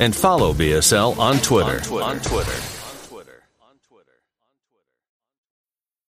and 0.00 0.14
follow 0.14 0.52
BSL 0.52 1.18
on 1.18 1.38
Twitter. 1.38 1.76
On 1.76 1.82
Twitter. 1.82 2.04
On 2.04 2.20
Twitter. 2.20 2.71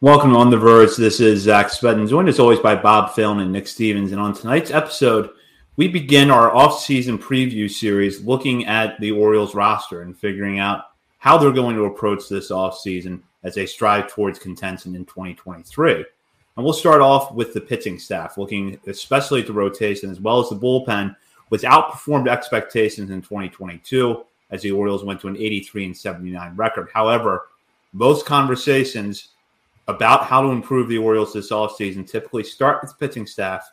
Welcome 0.00 0.30
to 0.30 0.36
on 0.36 0.50
The 0.50 0.56
Verge. 0.56 0.94
This 0.94 1.18
is 1.18 1.42
Zach 1.42 1.66
Spedden, 1.66 2.08
joined 2.08 2.28
as 2.28 2.38
always 2.38 2.60
by 2.60 2.76
Bob 2.76 3.16
Phelan 3.16 3.40
and 3.40 3.50
Nick 3.50 3.66
Stevens. 3.66 4.12
And 4.12 4.20
on 4.20 4.32
tonight's 4.32 4.70
episode, 4.70 5.30
we 5.74 5.88
begin 5.88 6.30
our 6.30 6.54
off-season 6.54 7.18
preview 7.18 7.68
series 7.68 8.20
looking 8.20 8.66
at 8.66 9.00
the 9.00 9.10
Orioles 9.10 9.56
roster 9.56 10.02
and 10.02 10.16
figuring 10.16 10.60
out 10.60 10.84
how 11.18 11.36
they're 11.36 11.50
going 11.50 11.74
to 11.74 11.86
approach 11.86 12.28
this 12.28 12.52
off-season 12.52 13.24
as 13.42 13.56
they 13.56 13.66
strive 13.66 14.06
towards 14.06 14.38
contention 14.38 14.94
in 14.94 15.04
2023. 15.04 15.94
And 15.94 16.64
we'll 16.64 16.72
start 16.72 17.00
off 17.00 17.34
with 17.34 17.52
the 17.52 17.60
pitching 17.60 17.98
staff, 17.98 18.38
looking 18.38 18.78
especially 18.86 19.40
at 19.40 19.48
the 19.48 19.52
rotation 19.52 20.10
as 20.12 20.20
well 20.20 20.38
as 20.38 20.48
the 20.48 20.54
bullpen, 20.54 21.16
which 21.48 21.62
outperformed 21.62 22.28
expectations 22.28 23.10
in 23.10 23.20
2022 23.20 24.22
as 24.52 24.62
the 24.62 24.70
Orioles 24.70 25.02
went 25.02 25.20
to 25.22 25.26
an 25.26 25.36
83 25.36 25.86
and 25.86 25.96
79 25.96 26.54
record. 26.54 26.88
However, 26.94 27.48
most 27.92 28.26
conversations 28.26 29.30
about 29.88 30.24
how 30.24 30.42
to 30.42 30.48
improve 30.48 30.88
the 30.88 30.98
Orioles 30.98 31.32
this 31.32 31.50
offseason 31.50 32.08
typically 32.08 32.44
start 32.44 32.82
with 32.82 32.98
pitching 32.98 33.26
staff. 33.26 33.68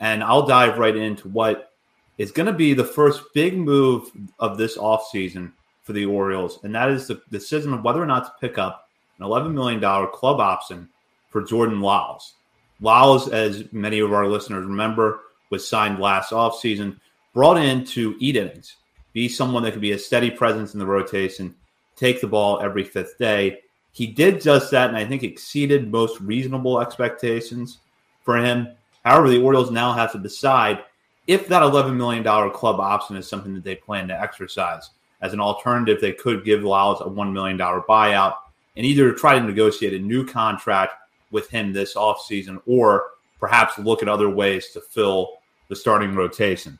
And 0.00 0.22
I'll 0.22 0.46
dive 0.46 0.78
right 0.78 0.96
into 0.96 1.28
what 1.28 1.72
is 2.18 2.32
going 2.32 2.46
to 2.46 2.52
be 2.52 2.74
the 2.74 2.84
first 2.84 3.22
big 3.34 3.56
move 3.56 4.10
of 4.40 4.58
this 4.58 4.76
offseason 4.76 5.52
for 5.82 5.92
the 5.92 6.04
Orioles. 6.04 6.58
And 6.64 6.74
that 6.74 6.90
is 6.90 7.06
the 7.06 7.22
decision 7.30 7.72
of 7.72 7.84
whether 7.84 8.02
or 8.02 8.06
not 8.06 8.24
to 8.26 8.32
pick 8.40 8.58
up 8.58 8.88
an 9.18 9.26
$11 9.26 9.52
million 9.52 9.80
club 10.12 10.40
option 10.40 10.88
for 11.28 11.42
Jordan 11.42 11.80
Lyles. 11.80 12.34
Lyles, 12.80 13.28
as 13.28 13.64
many 13.72 14.00
of 14.00 14.12
our 14.12 14.26
listeners 14.26 14.64
remember, 14.64 15.20
was 15.50 15.66
signed 15.66 16.00
last 16.00 16.32
offseason, 16.32 16.98
brought 17.32 17.58
in 17.58 17.84
to 17.84 18.16
eat 18.18 18.36
innings, 18.36 18.76
be 19.12 19.28
someone 19.28 19.62
that 19.62 19.72
could 19.72 19.80
be 19.80 19.92
a 19.92 19.98
steady 19.98 20.30
presence 20.30 20.72
in 20.72 20.80
the 20.80 20.86
rotation, 20.86 21.54
take 21.94 22.20
the 22.20 22.26
ball 22.26 22.60
every 22.60 22.82
fifth 22.82 23.18
day 23.18 23.60
he 23.92 24.06
did 24.06 24.40
just 24.40 24.70
that, 24.70 24.88
and 24.88 24.96
I 24.96 25.04
think 25.04 25.22
exceeded 25.22 25.90
most 25.90 26.20
reasonable 26.20 26.80
expectations 26.80 27.78
for 28.22 28.36
him. 28.36 28.68
However, 29.04 29.28
the 29.28 29.42
Orioles 29.42 29.70
now 29.70 29.92
have 29.92 30.12
to 30.12 30.18
decide 30.18 30.84
if 31.26 31.48
that 31.48 31.62
$11 31.62 31.96
million 31.96 32.22
club 32.50 32.80
option 32.80 33.16
is 33.16 33.28
something 33.28 33.54
that 33.54 33.64
they 33.64 33.76
plan 33.76 34.08
to 34.08 34.20
exercise. 34.20 34.90
As 35.20 35.32
an 35.32 35.40
alternative, 35.40 36.00
they 36.00 36.12
could 36.12 36.44
give 36.44 36.62
Lyles 36.62 37.00
a 37.00 37.04
$1 37.04 37.32
million 37.32 37.58
buyout 37.58 38.34
and 38.76 38.86
either 38.86 39.12
try 39.12 39.38
to 39.38 39.44
negotiate 39.44 39.94
a 39.94 39.98
new 39.98 40.24
contract 40.24 40.94
with 41.30 41.50
him 41.50 41.72
this 41.72 41.94
offseason 41.94 42.60
or 42.66 43.04
perhaps 43.38 43.78
look 43.78 44.02
at 44.02 44.08
other 44.08 44.30
ways 44.30 44.70
to 44.70 44.80
fill 44.80 45.38
the 45.68 45.76
starting 45.76 46.14
rotation. 46.14 46.78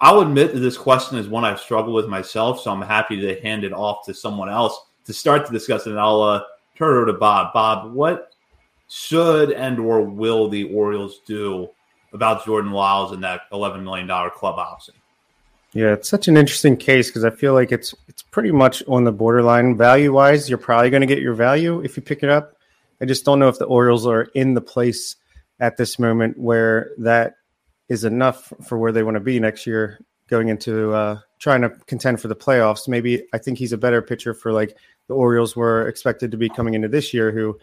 I'll 0.00 0.20
admit 0.20 0.52
that 0.54 0.60
this 0.60 0.76
question 0.76 1.18
is 1.18 1.28
one 1.28 1.44
I've 1.44 1.60
struggled 1.60 1.94
with 1.94 2.08
myself, 2.08 2.60
so 2.60 2.70
I'm 2.70 2.82
happy 2.82 3.20
to 3.20 3.40
hand 3.40 3.64
it 3.64 3.72
off 3.72 4.04
to 4.06 4.14
someone 4.14 4.48
else 4.48 4.78
to 5.08 5.14
start 5.14 5.46
to 5.46 5.52
discuss 5.52 5.86
it, 5.86 5.90
and 5.90 5.98
I'll 5.98 6.20
uh, 6.20 6.42
turn 6.76 6.94
it 6.94 6.98
over 6.98 7.06
to 7.06 7.14
Bob. 7.14 7.54
Bob, 7.54 7.94
what 7.94 8.34
should 8.90 9.52
and 9.52 9.78
or 9.80 10.02
will 10.02 10.50
the 10.50 10.64
Orioles 10.64 11.20
do 11.26 11.70
about 12.12 12.44
Jordan 12.44 12.72
Lyles 12.72 13.12
and 13.12 13.24
that 13.24 13.50
$11 13.50 13.82
million 13.82 14.06
club 14.06 14.58
option? 14.58 14.94
Yeah, 15.72 15.94
it's 15.94 16.10
such 16.10 16.28
an 16.28 16.36
interesting 16.36 16.76
case 16.76 17.08
because 17.08 17.24
I 17.24 17.30
feel 17.30 17.54
like 17.54 17.72
it's 17.72 17.94
it's 18.06 18.22
pretty 18.22 18.52
much 18.52 18.82
on 18.86 19.04
the 19.04 19.12
borderline 19.12 19.78
value 19.78 20.12
wise. 20.12 20.48
You're 20.48 20.58
probably 20.58 20.90
going 20.90 21.00
to 21.00 21.06
get 21.06 21.20
your 21.20 21.34
value 21.34 21.80
if 21.80 21.96
you 21.96 22.02
pick 22.02 22.22
it 22.22 22.28
up. 22.28 22.54
I 23.00 23.06
just 23.06 23.24
don't 23.24 23.38
know 23.38 23.48
if 23.48 23.58
the 23.58 23.64
Orioles 23.64 24.06
are 24.06 24.24
in 24.34 24.52
the 24.52 24.60
place 24.60 25.16
at 25.58 25.78
this 25.78 25.98
moment 25.98 26.38
where 26.38 26.90
that 26.98 27.34
is 27.88 28.04
enough 28.04 28.52
for 28.66 28.76
where 28.76 28.92
they 28.92 29.02
want 29.02 29.14
to 29.16 29.20
be 29.20 29.40
next 29.40 29.66
year 29.66 30.00
going 30.28 30.48
into 30.48 30.92
uh, 30.92 31.18
trying 31.38 31.62
to 31.62 31.70
contend 31.86 32.20
for 32.20 32.28
the 32.28 32.36
playoffs. 32.36 32.88
Maybe 32.88 33.26
I 33.32 33.38
think 33.38 33.58
he's 33.58 33.72
a 33.72 33.78
better 33.78 34.02
pitcher 34.02 34.34
for 34.34 34.52
like 34.52 34.76
the 35.08 35.14
Orioles 35.14 35.56
were 35.56 35.88
expected 35.88 36.30
to 36.30 36.36
be 36.36 36.48
coming 36.48 36.74
into 36.74 36.88
this 36.88 37.12
year, 37.12 37.32
who 37.32 37.58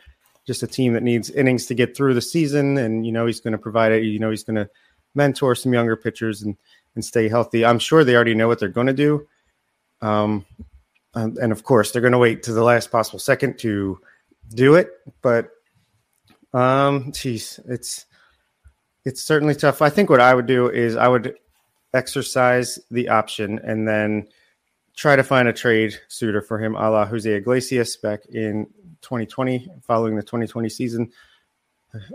just 0.45 0.63
a 0.63 0.67
team 0.67 0.94
that 0.94 1.03
needs 1.03 1.29
innings 1.29 1.66
to 1.67 1.73
get 1.73 1.95
through 1.95 2.13
the 2.13 2.22
season. 2.22 2.78
And, 2.78 3.06
you 3.06 3.11
know, 3.11 3.25
he's 3.25 3.39
going 3.39 3.53
to 3.53 3.57
provide 3.57 3.91
it. 3.91 4.03
You 4.03 4.19
know, 4.19 4.29
he's 4.29 4.44
going 4.44 4.57
to 4.57 4.69
mentor 5.16 5.55
some 5.55 5.73
younger 5.73 5.95
pitchers 5.95 6.41
and, 6.41 6.55
and 6.95 7.03
stay 7.03 7.29
healthy. 7.29 7.66
I'm 7.66 7.79
sure 7.79 8.03
they 8.03 8.16
already 8.16 8.35
know 8.35 8.47
what 8.47 8.59
they're 8.59 8.69
going 8.69 8.88
to 8.88 8.94
do. 8.94 9.28
Um, 10.01 10.45
and, 11.13 11.38
and 11.38 11.51
of 11.51 11.63
course, 11.63 11.91
they're 11.91 12.01
going 12.01 12.11
to 12.11 12.19
wait 12.19 12.44
to 12.44 12.53
the 12.53 12.63
last 12.63 12.91
possible 12.91 13.19
second 13.19 13.57
to 13.59 14.00
do 14.53 14.75
it. 14.75 14.89
But, 15.22 15.50
um, 16.53 17.11
geez, 17.11 17.59
it's, 17.67 18.05
it's 19.03 19.23
certainly 19.23 19.55
tough. 19.55 19.81
I 19.81 19.89
think 19.89 20.09
what 20.09 20.19
I 20.19 20.34
would 20.34 20.47
do 20.47 20.69
is 20.69 20.95
I 20.95 21.07
would 21.07 21.35
exercise 21.94 22.78
the 22.91 23.09
option 23.09 23.59
and 23.63 23.88
then 23.88 24.28
try 24.95 25.16
to 25.16 25.23
find 25.23 25.47
a 25.47 25.53
trade 25.53 26.00
suitor 26.07 26.41
for 26.41 26.57
him, 26.57 26.75
a 26.75 26.89
la 26.89 27.06
Jose 27.06 27.29
Iglesias 27.29 27.97
back 27.97 28.25
in 28.28 28.66
2020, 29.01 29.69
following 29.81 30.16
the 30.16 30.23
2020 30.23 30.69
season. 30.69 31.11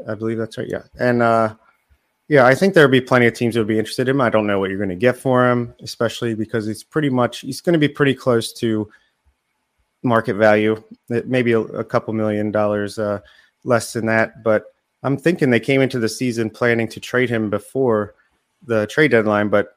I 0.09 0.15
believe 0.15 0.39
that's 0.39 0.59
right. 0.59 0.69
Yeah. 0.69 0.83
And 0.99 1.23
uh, 1.23 1.55
yeah, 2.29 2.47
I 2.47 2.55
think 2.55 2.75
there'll 2.75 2.91
be 2.91 3.01
plenty 3.01 3.27
of 3.27 3.35
teams 3.35 3.55
that 3.55 3.61
would 3.61 3.69
be 3.69 3.79
interested 3.79 4.09
in 4.09 4.17
him. 4.17 4.21
I 4.21 4.31
don't 4.31 4.47
know 4.47 4.59
what 4.59 4.71
you're 4.71 4.79
going 4.79 4.91
to 4.91 4.97
get 4.97 5.17
for 5.17 5.51
him, 5.51 5.75
especially 5.83 6.35
because 6.35 6.67
he's 6.67 6.83
pretty 6.83 7.11
much, 7.11 7.41
he's 7.41 7.61
going 7.61 7.73
to 7.73 7.79
be 7.79 7.89
pretty 7.89 8.15
close 8.15 8.53
to 8.55 8.91
market 10.03 10.35
value, 10.35 10.83
maybe 11.09 11.53
a, 11.53 11.61
a 11.61 11.85
couple 11.85 12.15
million 12.15 12.51
dollars 12.51 12.99
uh, 12.99 13.21
less 13.65 13.93
than 13.93 14.07
that. 14.07 14.43
But 14.43 14.65
I'm 15.03 15.17
thinking 15.17 15.51
they 15.51 15.61
came 15.61 15.81
into 15.81 15.99
the 15.99 16.09
season 16.09 16.51
planning 16.51 16.89
to 16.89 17.01
trade 17.01 17.31
him 17.31 17.51
before 17.51 18.15
the 18.63 18.87
trade 18.87 19.11
deadline, 19.11 19.49
but 19.49 19.77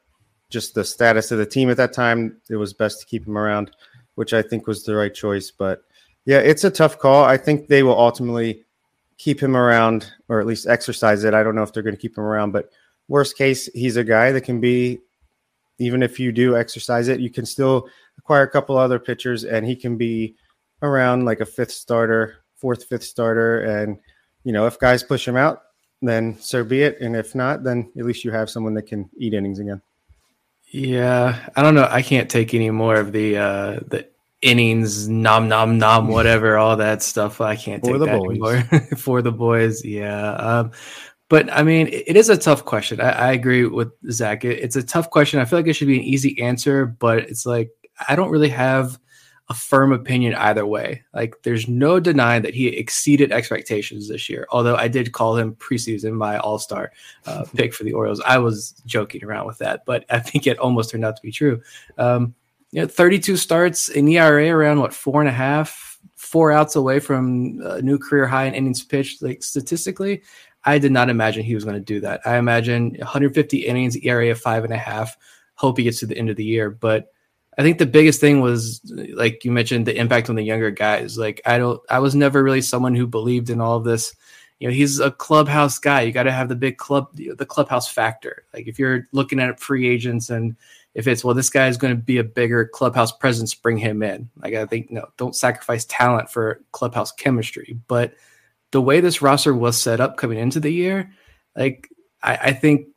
just 0.54 0.76
the 0.76 0.86
status 0.86 1.32
of 1.32 1.40
the 1.40 1.46
team 1.46 1.70
at 1.72 1.78
that 1.78 1.92
time, 1.92 2.38
it 2.48 2.56
was 2.56 2.74
best 2.74 3.00
to 3.00 3.06
keep 3.08 3.26
him 3.26 3.38
around, 3.38 3.72
which 4.16 4.34
I 4.34 4.44
think 4.44 4.68
was 4.68 4.84
the 4.84 4.96
right 4.96 5.14
choice. 5.14 5.52
But 5.52 5.84
yeah, 6.26 6.38
it's 6.38 6.64
a 6.64 6.70
tough 6.70 7.00
call. 7.00 7.26
I 7.26 7.38
think 7.38 7.68
they 7.68 7.82
will 7.82 8.00
ultimately 8.00 8.64
keep 9.18 9.42
him 9.42 9.58
around 9.58 10.12
or 10.30 10.40
at 10.40 10.46
least 10.46 10.68
exercise 10.68 11.24
it. 11.24 11.34
I 11.34 11.42
don't 11.44 11.56
know 11.56 11.64
if 11.64 11.74
they're 11.74 11.84
going 11.84 11.96
to 11.96 12.02
keep 12.02 12.18
him 12.18 12.24
around, 12.24 12.52
but 12.52 12.70
worst 13.08 13.36
case, 13.36 13.68
he's 13.74 13.98
a 13.98 14.04
guy 14.04 14.32
that 14.32 14.42
can 14.42 14.62
be, 14.62 15.00
even 15.80 16.04
if 16.04 16.20
you 16.20 16.32
do 16.32 16.56
exercise 16.56 17.08
it, 17.08 17.20
you 17.20 17.32
can 17.32 17.46
still 17.46 17.90
acquire 18.20 18.44
a 18.44 18.50
couple 18.50 18.78
other 18.78 19.00
pitchers 19.00 19.44
and 19.44 19.66
he 19.66 19.76
can 19.76 19.98
be 19.98 20.36
around 20.84 21.26
like 21.26 21.42
a 21.42 21.46
fifth 21.46 21.72
starter, 21.72 22.44
fourth, 22.58 22.84
fifth 22.86 23.04
starter. 23.04 23.62
And, 23.62 23.98
you 24.44 24.54
know, 24.54 24.68
if 24.68 24.78
guys 24.78 25.02
push 25.02 25.28
him 25.28 25.36
out, 25.36 25.64
then 26.04 26.38
so 26.40 26.64
be 26.64 26.84
it. 26.84 27.02
And 27.02 27.16
if 27.16 27.34
not, 27.34 27.64
then 27.64 27.92
at 27.98 28.06
least 28.06 28.24
you 28.24 28.32
have 28.32 28.52
someone 28.52 28.76
that 28.76 28.84
can 28.84 29.10
eat 29.18 29.34
innings 29.34 29.60
again. 29.60 29.82
Yeah, 30.74 31.50
I 31.56 31.62
don't 31.62 31.76
know. 31.76 31.88
I 31.90 32.02
can't 32.02 32.32
take 32.32 32.56
any 32.56 32.72
more 32.72 32.96
of 32.96 33.12
the 33.12 33.38
uh 33.38 33.80
the 33.88 34.08
innings, 34.42 35.08
nom 35.08 35.48
nom 35.48 35.78
nom, 35.78 36.08
whatever, 36.10 36.58
all 36.58 36.76
that 36.78 37.04
stuff. 37.04 37.40
I 37.40 37.56
can't 37.56 37.84
take 37.84 38.00
that 38.00 38.18
boys. 38.18 38.30
anymore 38.32 38.62
for 38.98 39.22
the 39.22 39.32
boys. 39.32 39.86
Yeah. 39.86 40.32
Um, 40.32 40.72
but 41.30 41.52
I 41.54 41.62
mean, 41.62 41.90
it 41.92 42.18
is 42.18 42.30
a 42.30 42.38
tough 42.38 42.66
question. 42.66 43.00
I, 43.00 43.12
I 43.12 43.32
agree 43.34 43.68
with 43.68 43.92
Zach. 44.10 44.44
It, 44.44 44.60
it's 44.60 44.76
a 44.76 44.82
tough 44.82 45.12
question. 45.12 45.40
I 45.40 45.46
feel 45.46 45.60
like 45.60 45.68
it 45.68 45.74
should 45.74 45.88
be 45.88 45.98
an 46.00 46.04
easy 46.04 46.42
answer, 46.42 46.88
but 46.88 47.20
it's 47.20 47.46
like 47.46 47.70
I 48.10 48.16
don't 48.16 48.32
really 48.32 48.50
have 48.50 49.00
a 49.50 49.54
firm 49.54 49.92
opinion 49.92 50.36
either 50.36 50.66
way. 50.66 51.04
Like, 51.14 51.36
there's 51.44 51.68
no 51.68 52.00
denying 52.00 52.44
that 52.44 52.54
he 52.54 52.68
exceeded 52.68 53.32
expectations 53.32 54.08
this 54.08 54.30
year. 54.30 54.48
Although 54.52 54.76
I 54.76 54.88
did 54.88 55.12
call 55.12 55.36
him 55.36 55.56
preseason 55.56 56.14
my 56.14 56.38
All 56.38 56.60
Star 56.60 56.92
uh, 57.26 57.46
pick 57.56 57.74
for 57.74 57.84
the 57.84 57.94
Orioles. 57.94 58.22
I 58.26 58.38
was 58.38 58.72
joking 58.86 59.24
around 59.24 59.48
with 59.48 59.58
that, 59.58 59.86
but 59.86 60.06
I 60.10 60.20
think 60.20 60.48
it 60.48 60.60
almost 60.60 60.92
turned 60.92 61.06
out 61.06 61.16
to 61.16 61.22
be 61.22 61.32
true. 61.32 61.62
Um, 61.98 62.36
you 62.72 62.82
know, 62.82 62.88
32 62.88 63.38
starts 63.38 63.90
in 63.90 64.08
ERA 64.08 64.50
around 64.50 64.80
what 64.80 64.94
four 64.94 65.22
and 65.22 65.30
a 65.30 65.34
half, 65.34 66.00
four 66.16 66.52
outs 66.52 66.76
away 66.76 67.00
from 67.00 67.62
a 67.64 67.82
new 67.82 68.00
career 68.00 68.26
high 68.26 68.46
in 68.46 68.56
innings 68.56 68.84
pitched. 68.84 69.22
Like 69.22 69.44
statistically, 69.44 70.24
I 70.66 70.80
did 70.80 70.92
not 70.92 71.10
imagine 71.10 71.44
he 71.44 71.54
was 71.54 71.66
going 71.66 71.76
to 71.76 71.82
do 71.82 72.00
that. 72.02 72.22
I 72.26 72.38
imagine 72.38 72.96
150 72.98 73.58
innings, 73.58 73.98
ERA 73.98 74.32
of 74.32 74.40
five 74.40 74.64
and 74.64 74.74
a 74.74 74.78
half. 74.78 75.16
Hope 75.56 75.78
he 75.78 75.84
gets 75.84 76.00
to 76.00 76.08
the 76.08 76.18
end 76.18 76.32
of 76.32 76.36
the 76.36 76.44
year, 76.44 76.72
but 76.72 77.14
I 77.58 77.62
think 77.62 77.78
the 77.78 77.86
biggest 77.86 78.20
thing 78.20 78.42
was 78.42 78.82
like 79.14 79.46
you 79.46 79.52
mentioned 79.52 79.86
the 79.86 79.96
impact 79.96 80.30
on 80.30 80.36
the 80.36 80.44
younger 80.44 80.72
guys. 80.72 81.18
Like 81.18 81.42
I 81.46 81.58
don't 81.58 81.82
I 81.90 82.00
was 82.00 82.16
never 82.16 82.44
really 82.44 82.62
someone 82.62 82.96
who 82.96 83.08
believed 83.08 83.50
in 83.50 83.62
all 83.62 83.78
of 83.78 83.84
this. 83.84 84.16
You 84.60 84.68
know, 84.68 84.74
he's 84.74 85.00
a 85.00 85.12
clubhouse 85.12 85.78
guy. 85.78 86.02
You 86.02 86.12
got 86.12 86.24
to 86.24 86.32
have 86.32 86.50
the 86.50 86.56
big 86.56 86.78
club 86.78 87.10
the 87.16 87.46
clubhouse 87.46 87.92
factor. 87.92 88.46
Like 88.54 88.68
if 88.68 88.80
you're 88.80 89.08
looking 89.12 89.40
at 89.40 89.60
free 89.60 89.88
agents 89.88 90.30
and 90.30 90.56
if 90.96 91.08
it's 91.08 91.24
well 91.24 91.34
this 91.34 91.50
guy 91.50 91.68
is 91.68 91.78
going 91.78 91.96
to 91.96 92.02
be 92.02 92.18
a 92.18 92.24
bigger 92.24 92.66
clubhouse 92.66 93.12
presence, 93.12 93.54
bring 93.54 93.78
him 93.78 94.02
in. 94.02 94.30
Like 94.38 94.54
I 94.54 94.66
think 94.66 94.90
no, 94.90 95.08
don't 95.18 95.36
sacrifice 95.36 95.86
talent 95.86 96.32
for 96.32 96.62
clubhouse 96.72 97.12
chemistry. 97.12 97.78
But 97.88 98.14
the 98.72 98.82
way 98.82 99.00
this 99.00 99.22
roster 99.22 99.54
was 99.54 99.80
set 99.80 100.00
up 100.00 100.18
coming 100.18 100.40
into 100.40 100.60
the 100.60 100.72
year, 100.72 101.12
like 101.56 101.90
I, 102.24 102.36
I 102.36 102.54
think 102.54 102.88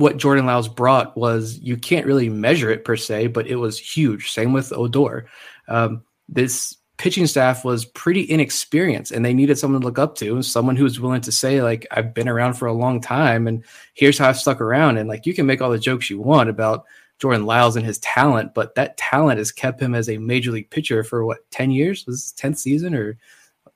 what 0.00 0.16
Jordan 0.16 0.46
Lyles 0.46 0.68
brought 0.68 1.16
was 1.16 1.58
you 1.58 1.76
can't 1.76 2.06
really 2.06 2.30
measure 2.30 2.70
it 2.70 2.84
per 2.84 2.96
se, 2.96 3.28
but 3.28 3.46
it 3.46 3.56
was 3.56 3.78
huge. 3.78 4.32
Same 4.32 4.52
with 4.54 4.72
Odor. 4.72 5.26
Um, 5.68 6.02
this 6.28 6.76
pitching 6.96 7.26
staff 7.26 7.64
was 7.64 7.84
pretty 7.84 8.28
inexperienced 8.30 9.12
and 9.12 9.24
they 9.24 9.34
needed 9.34 9.58
someone 9.58 9.82
to 9.82 9.86
look 9.86 9.98
up 9.98 10.14
to, 10.16 10.42
someone 10.42 10.74
who 10.74 10.84
was 10.84 11.00
willing 11.00 11.20
to 11.20 11.32
say, 11.32 11.62
like, 11.62 11.86
I've 11.90 12.14
been 12.14 12.28
around 12.28 12.54
for 12.54 12.66
a 12.66 12.72
long 12.72 13.00
time 13.00 13.46
and 13.46 13.62
here's 13.94 14.16
how 14.16 14.28
I've 14.28 14.38
stuck 14.38 14.60
around. 14.60 14.96
And 14.96 15.08
like, 15.08 15.26
you 15.26 15.34
can 15.34 15.46
make 15.46 15.60
all 15.60 15.70
the 15.70 15.78
jokes 15.78 16.08
you 16.08 16.18
want 16.18 16.48
about 16.48 16.84
Jordan 17.18 17.44
Lyles 17.44 17.76
and 17.76 17.84
his 17.84 17.98
talent, 17.98 18.54
but 18.54 18.74
that 18.76 18.96
talent 18.96 19.38
has 19.38 19.52
kept 19.52 19.80
him 19.80 19.94
as 19.94 20.08
a 20.08 20.16
major 20.16 20.50
league 20.50 20.70
pitcher 20.70 21.04
for 21.04 21.26
what, 21.26 21.50
10 21.50 21.70
years? 21.70 22.06
Was 22.06 22.32
10th 22.38 22.58
season 22.58 22.94
or 22.94 23.18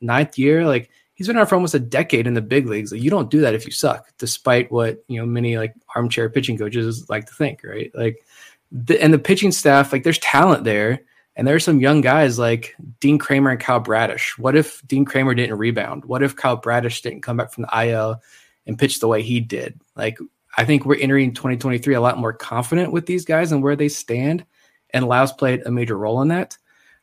ninth 0.01 0.39
year? 0.39 0.67
Like, 0.67 0.91
he's 1.15 1.27
been 1.27 1.37
around 1.37 1.47
for 1.47 1.55
almost 1.55 1.75
a 1.75 1.81
decade 1.81 2.27
in 2.27 2.35
the 2.35 2.43
big 2.43 2.67
leagues. 2.67 2.93
Like, 2.93 3.03
you 3.03 3.11
don't 3.11 3.31
do 3.31 3.41
that 3.41 3.55
if 3.55 3.65
you 3.65 3.73
suck, 3.73 4.09
despite 4.19 4.71
what 4.71 5.03
you 5.09 5.19
know 5.19 5.27
many 5.27 5.57
like 5.57 5.75
armchair 5.95 6.29
pitching 6.29 6.59
coaches 6.59 7.09
like 7.09 7.27
to 7.27 7.35
think, 7.35 7.63
right? 7.65 7.91
Like, 7.95 8.25
the, 8.71 9.01
and 9.03 9.13
the 9.13 9.19
pitching 9.19 9.53
staff, 9.53 9.93
like, 9.93 10.03
there's 10.03 10.19
talent 10.19 10.65
there, 10.65 11.01
and 11.37 11.47
there 11.47 11.55
are 11.55 11.61
some 11.61 11.81
young 11.81 12.01
guys 12.01 12.39
like 12.39 12.75
Dean 13.01 13.19
Kremer 13.19 13.51
and 13.51 13.61
Kyle 13.61 13.81
Bradish. 13.81 14.37
What 14.39 14.57
if 14.57 14.87
Dean 14.87 15.05
Kremer 15.05 15.35
didn't 15.35 15.59
rebound? 15.59 16.05
What 16.05 16.23
if 16.23 16.37
Kyle 16.37 16.57
Bradish 16.57 17.03
didn't 17.03 17.23
come 17.23 17.37
back 17.37 17.53
from 17.53 17.63
the 17.63 17.87
IL 17.89 18.21
and 18.67 18.79
pitch 18.79 19.01
the 19.01 19.09
way 19.09 19.23
he 19.23 19.41
did? 19.41 19.81
Like, 19.97 20.19
I 20.57 20.65
think 20.65 20.85
we're 20.85 20.99
entering 20.99 21.35
2023 21.35 21.95
a 21.95 22.01
lot 22.01 22.19
more 22.19 22.33
confident 22.33 22.93
with 22.93 23.07
these 23.07 23.25
guys 23.25 23.53
and 23.53 23.63
where 23.63 23.77
they 23.77 23.89
stand, 23.89 24.45
and 24.91 25.07
Lyles 25.07 25.33
played 25.33 25.63
a 25.67 25.71
major 25.71 25.97
role 25.97 26.23
in 26.23 26.29
that. 26.29 26.57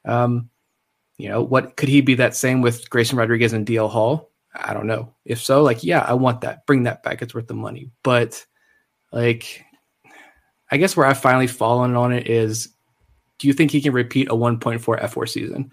Um, 0.05 0.49
you 1.21 1.29
know, 1.29 1.43
what 1.43 1.77
could 1.77 1.87
he 1.87 2.01
be 2.01 2.15
that 2.15 2.35
same 2.35 2.61
with 2.61 2.89
Grayson 2.89 3.15
Rodriguez 3.15 3.53
and 3.53 3.65
DL 3.65 3.91
Hall? 3.91 4.31
I 4.55 4.73
don't 4.73 4.87
know. 4.87 5.13
If 5.23 5.39
so, 5.39 5.61
like, 5.61 5.83
yeah, 5.83 5.99
I 5.99 6.13
want 6.13 6.41
that. 6.41 6.65
Bring 6.65 6.83
that 6.83 7.03
back. 7.03 7.21
It's 7.21 7.35
worth 7.35 7.45
the 7.45 7.53
money. 7.53 7.91
But 8.01 8.43
like, 9.11 9.63
I 10.71 10.77
guess 10.77 10.97
where 10.97 11.05
I've 11.05 11.21
finally 11.21 11.45
fallen 11.45 11.95
on 11.95 12.11
it 12.11 12.27
is 12.27 12.69
do 13.37 13.47
you 13.47 13.53
think 13.53 13.69
he 13.69 13.81
can 13.81 13.93
repeat 13.93 14.29
a 14.29 14.35
1.4 14.35 14.79
fWAR 14.81 15.29
season? 15.29 15.71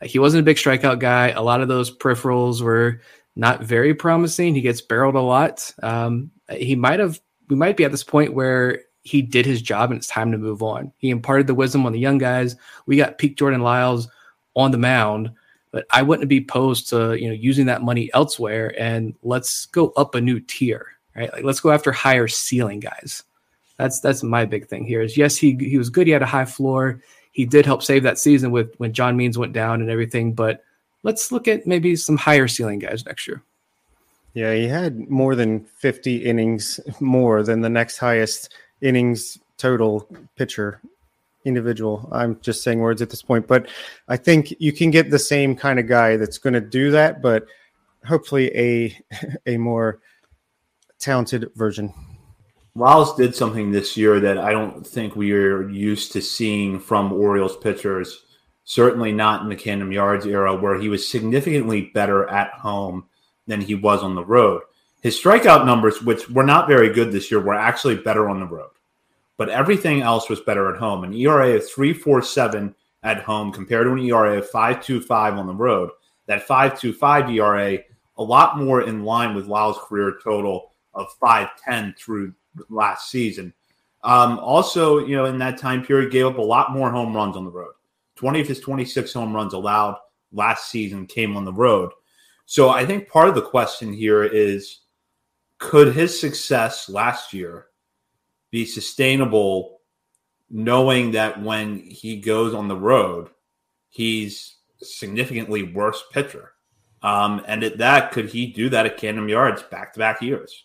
Like, 0.00 0.08
he 0.08 0.18
wasn't 0.18 0.40
a 0.40 0.44
big 0.44 0.56
strikeout 0.56 0.98
guy. 0.98 1.28
A 1.28 1.42
lot 1.42 1.60
of 1.60 1.68
those 1.68 1.94
peripherals 1.94 2.62
were 2.62 3.02
not 3.34 3.62
very 3.62 3.92
promising. 3.94 4.54
He 4.54 4.62
gets 4.62 4.80
barreled 4.80 5.14
a 5.14 5.20
lot. 5.20 5.74
Um, 5.82 6.30
he 6.50 6.74
might 6.74 7.00
have, 7.00 7.20
we 7.50 7.56
might 7.56 7.76
be 7.76 7.84
at 7.84 7.90
this 7.90 8.04
point 8.04 8.32
where 8.32 8.80
he 9.02 9.20
did 9.20 9.44
his 9.44 9.60
job 9.60 9.90
and 9.90 9.98
it's 9.98 10.08
time 10.08 10.32
to 10.32 10.38
move 10.38 10.62
on. 10.62 10.90
He 10.96 11.10
imparted 11.10 11.46
the 11.48 11.54
wisdom 11.54 11.84
on 11.84 11.92
the 11.92 12.00
young 12.00 12.16
guys. 12.16 12.56
We 12.86 12.96
got 12.96 13.18
peak 13.18 13.36
Jordan 13.36 13.60
Lyles 13.60 14.08
on 14.56 14.70
the 14.70 14.78
mound, 14.78 15.30
but 15.70 15.86
I 15.90 16.02
wouldn't 16.02 16.28
be 16.28 16.38
opposed 16.38 16.88
to 16.88 17.14
you 17.14 17.28
know 17.28 17.34
using 17.34 17.66
that 17.66 17.82
money 17.82 18.10
elsewhere 18.14 18.74
and 18.80 19.14
let's 19.22 19.66
go 19.66 19.90
up 19.96 20.14
a 20.14 20.20
new 20.20 20.40
tier, 20.40 20.86
right? 21.14 21.32
Like 21.32 21.44
let's 21.44 21.60
go 21.60 21.70
after 21.70 21.92
higher 21.92 22.26
ceiling 22.26 22.80
guys. 22.80 23.22
That's 23.76 24.00
that's 24.00 24.22
my 24.22 24.46
big 24.46 24.66
thing 24.66 24.86
here. 24.86 25.02
Is 25.02 25.16
yes, 25.16 25.36
he 25.36 25.56
he 25.60 25.78
was 25.78 25.90
good. 25.90 26.06
He 26.06 26.12
had 26.12 26.22
a 26.22 26.26
high 26.26 26.46
floor. 26.46 27.00
He 27.32 27.44
did 27.44 27.66
help 27.66 27.82
save 27.82 28.02
that 28.04 28.18
season 28.18 28.50
with 28.50 28.74
when 28.78 28.94
John 28.94 29.16
Means 29.16 29.36
went 29.36 29.52
down 29.52 29.82
and 29.82 29.90
everything. 29.90 30.32
But 30.32 30.64
let's 31.02 31.30
look 31.30 31.46
at 31.46 31.66
maybe 31.66 31.94
some 31.94 32.16
higher 32.16 32.48
ceiling 32.48 32.78
guys 32.78 33.04
next 33.04 33.28
year. 33.28 33.42
Yeah, 34.32 34.54
he 34.54 34.66
had 34.66 35.08
more 35.08 35.34
than 35.34 35.64
50 35.64 36.16
innings 36.24 36.80
more 37.00 37.42
than 37.42 37.62
the 37.62 37.70
next 37.70 37.98
highest 37.98 38.52
innings 38.82 39.38
total 39.56 40.06
pitcher 40.36 40.80
individual. 41.46 42.08
I'm 42.12 42.38
just 42.40 42.62
saying 42.62 42.80
words 42.80 43.00
at 43.00 43.08
this 43.08 43.22
point, 43.22 43.46
but 43.46 43.68
I 44.08 44.16
think 44.16 44.54
you 44.58 44.72
can 44.72 44.90
get 44.90 45.10
the 45.10 45.18
same 45.18 45.56
kind 45.56 45.78
of 45.78 45.86
guy 45.86 46.16
that's 46.16 46.38
going 46.38 46.54
to 46.54 46.60
do 46.60 46.90
that, 46.90 47.22
but 47.22 47.46
hopefully 48.04 48.50
a 48.56 48.98
a 49.46 49.56
more 49.56 50.00
talented 50.98 51.50
version. 51.54 51.94
Lyles 52.74 53.16
did 53.16 53.34
something 53.34 53.70
this 53.70 53.96
year 53.96 54.20
that 54.20 54.36
I 54.36 54.52
don't 54.52 54.86
think 54.86 55.16
we 55.16 55.32
are 55.32 55.68
used 55.70 56.12
to 56.12 56.20
seeing 56.20 56.78
from 56.78 57.12
Orioles 57.12 57.56
pitchers. 57.56 58.24
Certainly 58.64 59.12
not 59.12 59.42
in 59.42 59.48
the 59.48 59.56
Camden 59.56 59.92
Yards 59.92 60.26
era, 60.26 60.54
where 60.54 60.78
he 60.78 60.88
was 60.88 61.08
significantly 61.08 61.92
better 61.94 62.28
at 62.28 62.50
home 62.50 63.06
than 63.46 63.60
he 63.60 63.74
was 63.74 64.02
on 64.02 64.14
the 64.14 64.24
road. 64.24 64.62
His 65.02 65.18
strikeout 65.18 65.64
numbers, 65.64 66.02
which 66.02 66.28
were 66.28 66.42
not 66.42 66.66
very 66.66 66.92
good 66.92 67.12
this 67.12 67.30
year, 67.30 67.40
were 67.40 67.54
actually 67.54 67.94
better 67.96 68.28
on 68.28 68.40
the 68.40 68.46
road 68.46 68.70
but 69.36 69.48
everything 69.48 70.02
else 70.02 70.28
was 70.28 70.40
better 70.40 70.72
at 70.72 70.78
home. 70.78 71.04
An 71.04 71.14
ERA 71.14 71.56
of 71.56 71.62
3.47 71.62 72.74
at 73.02 73.22
home 73.22 73.52
compared 73.52 73.86
to 73.86 73.92
an 73.92 73.98
ERA 73.98 74.38
of 74.38 74.50
5.25 74.50 75.38
on 75.38 75.46
the 75.46 75.54
road. 75.54 75.90
That 76.26 76.46
5.25 76.46 77.34
ERA, 77.34 77.78
a 78.18 78.22
lot 78.22 78.58
more 78.58 78.82
in 78.82 79.04
line 79.04 79.34
with 79.34 79.46
Lyles' 79.46 79.78
career 79.86 80.18
total 80.22 80.72
of 80.94 81.06
5.10 81.22 81.96
through 81.96 82.32
last 82.68 83.10
season. 83.10 83.52
Um, 84.02 84.38
also, 84.38 84.98
you 84.98 85.16
know, 85.16 85.26
in 85.26 85.38
that 85.38 85.58
time 85.58 85.84
period, 85.84 86.12
gave 86.12 86.26
up 86.26 86.38
a 86.38 86.42
lot 86.42 86.72
more 86.72 86.90
home 86.90 87.14
runs 87.14 87.36
on 87.36 87.44
the 87.44 87.50
road. 87.50 87.72
20 88.16 88.40
of 88.40 88.48
his 88.48 88.60
26 88.60 89.12
home 89.12 89.34
runs 89.34 89.52
allowed 89.52 89.96
last 90.32 90.70
season 90.70 91.06
came 91.06 91.36
on 91.36 91.44
the 91.44 91.52
road. 91.52 91.90
So 92.46 92.70
I 92.70 92.86
think 92.86 93.08
part 93.08 93.28
of 93.28 93.34
the 93.34 93.42
question 93.42 93.92
here 93.92 94.24
is 94.24 94.80
could 95.58 95.94
his 95.94 96.18
success 96.18 96.88
last 96.88 97.32
year 97.32 97.66
be 98.56 98.64
sustainable 98.64 99.80
knowing 100.48 101.10
that 101.10 101.42
when 101.42 101.78
he 101.78 102.16
goes 102.16 102.54
on 102.54 102.68
the 102.68 102.76
road, 102.76 103.28
he's 103.90 104.56
significantly 104.78 105.62
worse 105.62 106.02
pitcher. 106.10 106.52
Um, 107.02 107.42
and 107.46 107.62
at 107.62 107.76
that, 107.76 108.12
could 108.12 108.30
he 108.30 108.46
do 108.46 108.70
that 108.70 108.86
at 108.86 108.96
Camden 108.96 109.28
Yards 109.28 109.62
back 109.64 109.92
to 109.92 109.98
back 109.98 110.22
years? 110.22 110.64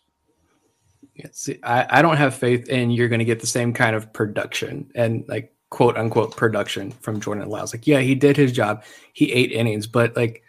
Yeah, 1.15 1.27
see, 1.33 1.59
I, 1.63 1.85
I 1.89 2.01
don't 2.01 2.15
have 2.15 2.33
faith 2.33 2.69
in 2.69 2.91
you're 2.91 3.09
going 3.09 3.19
to 3.19 3.25
get 3.25 3.41
the 3.41 3.45
same 3.47 3.73
kind 3.73 3.93
of 3.93 4.13
production 4.13 4.89
and 4.95 5.25
like 5.27 5.53
quote 5.69 5.97
unquote 5.97 6.37
production 6.37 6.91
from 6.91 7.19
Jordan 7.19 7.49
Lyles. 7.49 7.73
Like, 7.73 7.87
yeah, 7.87 7.99
he 7.99 8.15
did 8.15 8.37
his 8.37 8.53
job. 8.53 8.85
He 9.11 9.33
ate 9.33 9.51
innings, 9.51 9.85
but 9.85 10.15
like, 10.15 10.43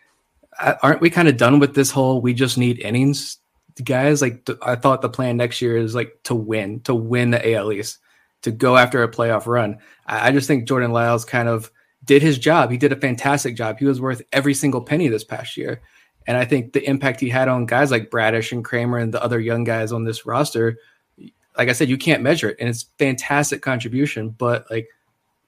aren't 0.80 1.00
we 1.00 1.10
kind 1.10 1.26
of 1.26 1.36
done 1.36 1.58
with 1.58 1.74
this 1.74 1.90
whole 1.90 2.20
we 2.20 2.34
just 2.34 2.56
need 2.56 2.78
innings 2.78 3.38
guys 3.84 4.22
like 4.22 4.48
I 4.62 4.76
thought 4.76 5.02
the 5.02 5.08
plan 5.08 5.36
next 5.36 5.60
year 5.60 5.76
is 5.76 5.94
like 5.94 6.18
to 6.24 6.34
win, 6.34 6.80
to 6.80 6.94
win 6.94 7.30
the 7.30 7.54
AL 7.54 7.72
East, 7.72 7.98
to 8.42 8.50
go 8.50 8.76
after 8.76 9.02
a 9.02 9.10
playoff 9.10 9.46
run. 9.46 9.78
I, 10.06 10.28
I 10.28 10.32
just 10.32 10.46
think 10.46 10.68
Jordan 10.68 10.92
Lyles 10.92 11.24
kind 11.24 11.48
of 11.48 11.70
did 12.04 12.22
his 12.22 12.38
job. 12.38 12.70
He 12.70 12.76
did 12.76 12.92
a 12.92 12.96
fantastic 12.96 13.56
job. 13.56 13.78
He 13.78 13.84
was 13.84 14.00
worth 14.00 14.22
every 14.32 14.54
single 14.54 14.82
penny 14.82 15.08
this 15.08 15.24
past 15.24 15.56
year. 15.56 15.80
And 16.26 16.36
I 16.36 16.44
think 16.44 16.72
the 16.72 16.88
impact 16.88 17.20
he 17.20 17.28
had 17.28 17.48
on 17.48 17.66
guys 17.66 17.90
like 17.90 18.10
Bradish 18.10 18.52
and 18.52 18.64
Kremer 18.64 18.98
and 18.98 19.12
the 19.12 19.22
other 19.22 19.40
young 19.40 19.64
guys 19.64 19.92
on 19.92 20.04
this 20.04 20.24
roster, 20.24 20.78
like 21.56 21.68
I 21.68 21.72
said, 21.72 21.88
you 21.88 21.98
can't 21.98 22.22
measure 22.22 22.50
it. 22.50 22.56
And 22.60 22.68
it's 22.68 22.86
fantastic 22.98 23.62
contribution, 23.62 24.30
but 24.30 24.70
like 24.70 24.88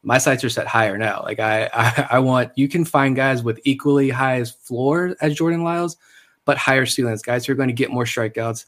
my 0.03 0.19
sights 0.19 0.45
are 0.45 0.51
set 0.51 0.67
higher 0.67 0.99
now. 0.99 1.23
Like 1.23 1.41
I, 1.41 1.67
I, 1.73 2.09
I 2.13 2.19
want 2.19 2.53
you 2.57 2.69
can 2.69 2.85
find 2.85 3.17
guys 3.17 3.43
with 3.43 3.61
equally 3.65 4.11
high 4.11 4.41
as 4.41 4.51
floor 4.51 5.17
as 5.21 5.35
Jordan 5.35 5.65
Lyles, 5.65 5.97
but 6.45 6.57
higher 6.59 6.87
ceilings, 6.87 7.23
guys 7.23 7.47
who 7.47 7.53
are 7.53 7.57
going 7.57 7.69
to 7.69 7.75
get 7.75 7.91
more 7.91 8.05
strikeouts, 8.05 8.67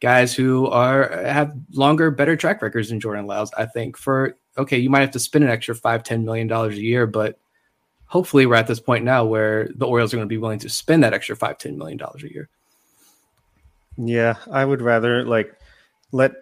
guys 0.00 0.34
who 0.34 0.66
are 0.68 1.10
have 1.24 1.54
longer, 1.72 2.10
better 2.10 2.36
track 2.36 2.62
records 2.62 2.88
than 2.88 3.00
Jordan 3.00 3.26
Lyles. 3.26 3.52
I 3.56 3.66
think 3.66 3.96
for 3.96 4.36
okay, 4.58 4.78
you 4.78 4.90
might 4.90 5.00
have 5.00 5.10
to 5.12 5.18
spend 5.18 5.44
an 5.44 5.50
extra 5.50 5.74
five, 5.74 6.02
ten 6.02 6.24
million 6.24 6.46
dollars 6.46 6.76
a 6.76 6.82
year, 6.82 7.06
but 7.06 7.38
hopefully 8.06 8.46
we're 8.46 8.54
at 8.54 8.66
this 8.66 8.80
point 8.80 9.04
now 9.04 9.24
where 9.24 9.68
the 9.74 9.86
Orioles 9.86 10.12
are 10.12 10.16
going 10.16 10.28
to 10.28 10.32
be 10.32 10.38
willing 10.38 10.60
to 10.60 10.68
spend 10.68 11.02
that 11.02 11.14
extra 11.14 11.36
five, 11.36 11.58
ten 11.58 11.78
million 11.78 11.98
dollars 11.98 12.22
a 12.22 12.32
year. 12.32 12.48
Yeah, 13.96 14.36
I 14.50 14.64
would 14.64 14.82
rather 14.82 15.24
like 15.24 15.54
let 16.12 16.32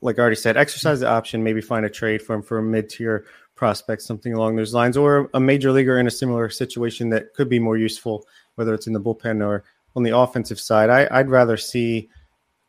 like 0.00 0.18
I 0.18 0.20
already 0.20 0.36
said, 0.36 0.56
exercise 0.56 1.00
the 1.00 1.08
option, 1.08 1.42
maybe 1.42 1.60
find 1.60 1.84
a 1.84 1.90
trade 1.90 2.22
for 2.22 2.34
him 2.34 2.42
for 2.42 2.58
a 2.58 2.62
mid 2.62 2.88
tier 2.88 3.26
prospect, 3.54 4.02
something 4.02 4.32
along 4.32 4.56
those 4.56 4.72
lines, 4.72 4.96
or 4.96 5.28
a 5.34 5.40
major 5.40 5.72
leaguer 5.72 5.98
in 5.98 6.06
a 6.06 6.10
similar 6.10 6.48
situation 6.48 7.10
that 7.10 7.34
could 7.34 7.48
be 7.48 7.58
more 7.58 7.76
useful, 7.76 8.24
whether 8.54 8.72
it's 8.72 8.86
in 8.86 8.92
the 8.92 9.00
bullpen 9.00 9.44
or 9.44 9.64
on 9.96 10.02
the 10.02 10.16
offensive 10.16 10.60
side, 10.60 10.90
I, 10.90 11.20
would 11.20 11.30
rather 11.30 11.56
see 11.56 12.08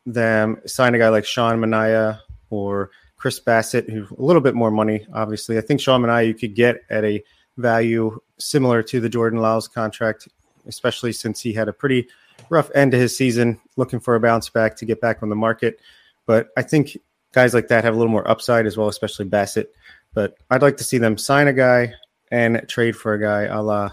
them 0.05 0.59
sign 0.65 0.95
a 0.95 0.97
guy 0.97 1.09
like 1.09 1.25
Sean 1.25 1.59
Manaea 1.59 2.19
or 2.49 2.91
Chris 3.17 3.39
Bassitt, 3.39 3.89
who 3.89 4.07
a 4.17 4.23
little 4.23 4.41
bit 4.41 4.55
more 4.55 4.71
money, 4.71 5.05
obviously. 5.13 5.57
I 5.57 5.61
think 5.61 5.79
Sean 5.79 6.09
I 6.09 6.21
you 6.21 6.33
could 6.33 6.55
get 6.55 6.81
at 6.89 7.05
a 7.05 7.23
value 7.57 8.19
similar 8.39 8.81
to 8.83 8.99
the 8.99 9.09
Jordan 9.09 9.39
Lyles 9.39 9.67
contract, 9.67 10.27
especially 10.65 11.13
since 11.13 11.39
he 11.39 11.53
had 11.53 11.67
a 11.67 11.73
pretty 11.73 12.07
rough 12.49 12.71
end 12.73 12.91
to 12.93 12.97
his 12.97 13.15
season, 13.15 13.59
looking 13.77 13.99
for 13.99 14.15
a 14.15 14.19
bounce 14.19 14.49
back 14.49 14.75
to 14.77 14.85
get 14.85 15.01
back 15.01 15.21
on 15.21 15.29
the 15.29 15.35
market. 15.35 15.79
But 16.25 16.49
I 16.57 16.63
think 16.63 16.97
guys 17.31 17.53
like 17.53 17.67
that 17.67 17.83
have 17.83 17.93
a 17.93 17.97
little 17.97 18.11
more 18.11 18.27
upside 18.27 18.65
as 18.65 18.77
well, 18.77 18.87
especially 18.87 19.25
Bassitt. 19.25 19.67
But 20.13 20.35
I'd 20.49 20.61
like 20.61 20.77
to 20.77 20.83
see 20.83 20.97
them 20.97 21.17
sign 21.17 21.47
a 21.47 21.53
guy 21.53 21.93
and 22.31 22.67
trade 22.67 22.95
for 22.95 23.13
a 23.13 23.21
guy 23.21 23.43
a 23.43 23.61
la 23.61 23.91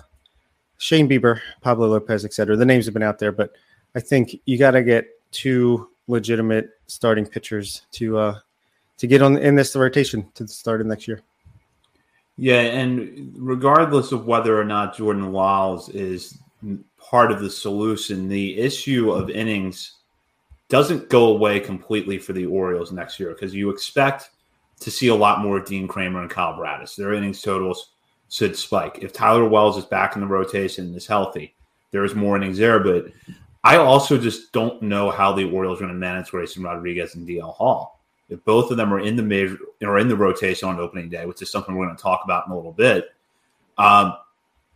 Shane 0.79 1.09
Bieber, 1.09 1.41
Pablo 1.61 1.89
Lopez, 1.89 2.25
etc. 2.25 2.57
The 2.57 2.65
names 2.65 2.85
have 2.87 2.95
been 2.95 3.03
out 3.03 3.19
there, 3.19 3.33
but 3.33 3.53
I 3.95 4.01
think 4.01 4.41
you 4.47 4.57
got 4.59 4.73
to 4.73 4.83
get 4.83 5.07
two 5.33 5.89
legitimate 6.07 6.71
starting 6.87 7.27
pitchers 7.27 7.83
to 7.93 8.19
uh, 8.19 8.39
to 8.97 9.07
get 9.07 9.23
on 9.23 9.37
in 9.37 9.55
this 9.55 9.77
rotation 9.77 10.29
to 10.35 10.47
start 10.49 10.81
of 10.81 10.87
next 10.87 11.07
year. 11.07 11.21
Yeah, 12.37 12.61
and 12.61 13.33
regardless 13.37 14.13
of 14.13 14.27
whether 14.27 14.59
or 14.59 14.65
not 14.65 14.97
Jordan 14.97 15.33
Lyles 15.33 15.89
is 15.89 16.39
part 17.01 17.33
of 17.33 17.41
the 17.41 17.51
solution, 17.51 18.29
the 18.29 18.59
issue 18.59 19.11
of 19.11 19.31
innings 19.31 19.95
doesn't 20.69 21.09
go 21.09 21.29
away 21.29 21.59
completely 21.59 22.19
for 22.19 22.33
the 22.33 22.47
Orioles 22.47 22.93
next 22.93 23.19
year 23.19 23.31
because 23.31 23.55
you 23.55 23.71
expect 23.71 24.31
to 24.81 24.91
see 24.91 25.09
a 25.09 25.15
lot 25.15 25.41
more 25.41 25.59
Dean 25.59 25.89
Kremer 25.89 26.23
and 26.23 26.31
Kyle 26.31 26.57
Bradish. 26.57 26.95
Their 26.95 27.15
innings 27.15 27.43
totals 27.43 27.91
should 28.31 28.57
spike. 28.57 28.99
If 29.01 29.13
Tyler 29.13 29.49
Wells 29.49 29.77
is 29.77 29.85
back 29.85 30.15
in 30.15 30.21
the 30.21 30.27
rotation 30.27 30.87
and 30.87 30.97
is 30.97 31.07
healthy, 31.07 31.55
there 31.91 32.05
is 32.05 32.15
more 32.15 32.37
innings 32.37 32.59
there. 32.59 32.79
But 32.79 33.07
I 33.65 33.77
also 33.77 34.19
just 34.19 34.53
don't 34.53 34.81
know 34.83 35.11
how 35.11 35.33
the 35.33 35.51
Orioles 35.51 35.79
are 35.79 35.85
going 35.85 35.93
to 35.93 35.99
manage 35.99 36.31
Grayson 36.31 36.63
Rodriguez 36.63 37.15
and 37.15 37.27
DL 37.27 37.55
Hall. 37.55 38.01
If 38.29 38.45
both 38.45 38.71
of 38.71 38.77
them 38.77 38.93
are 38.93 39.01
in 39.01 39.17
the 39.17 39.23
major 39.23 39.57
or 39.83 39.99
in 39.99 40.09
the 40.09 40.17
rotation 40.17 40.69
on 40.69 40.79
opening 40.79 41.09
day, 41.09 41.25
which 41.25 41.41
is 41.41 41.51
something 41.51 41.75
we're 41.75 41.87
going 41.87 41.97
to 41.97 42.03
talk 42.03 42.23
about 42.25 42.47
in 42.47 42.53
a 42.53 42.57
little 42.57 42.73
bit, 42.73 43.07
um, 43.79 44.15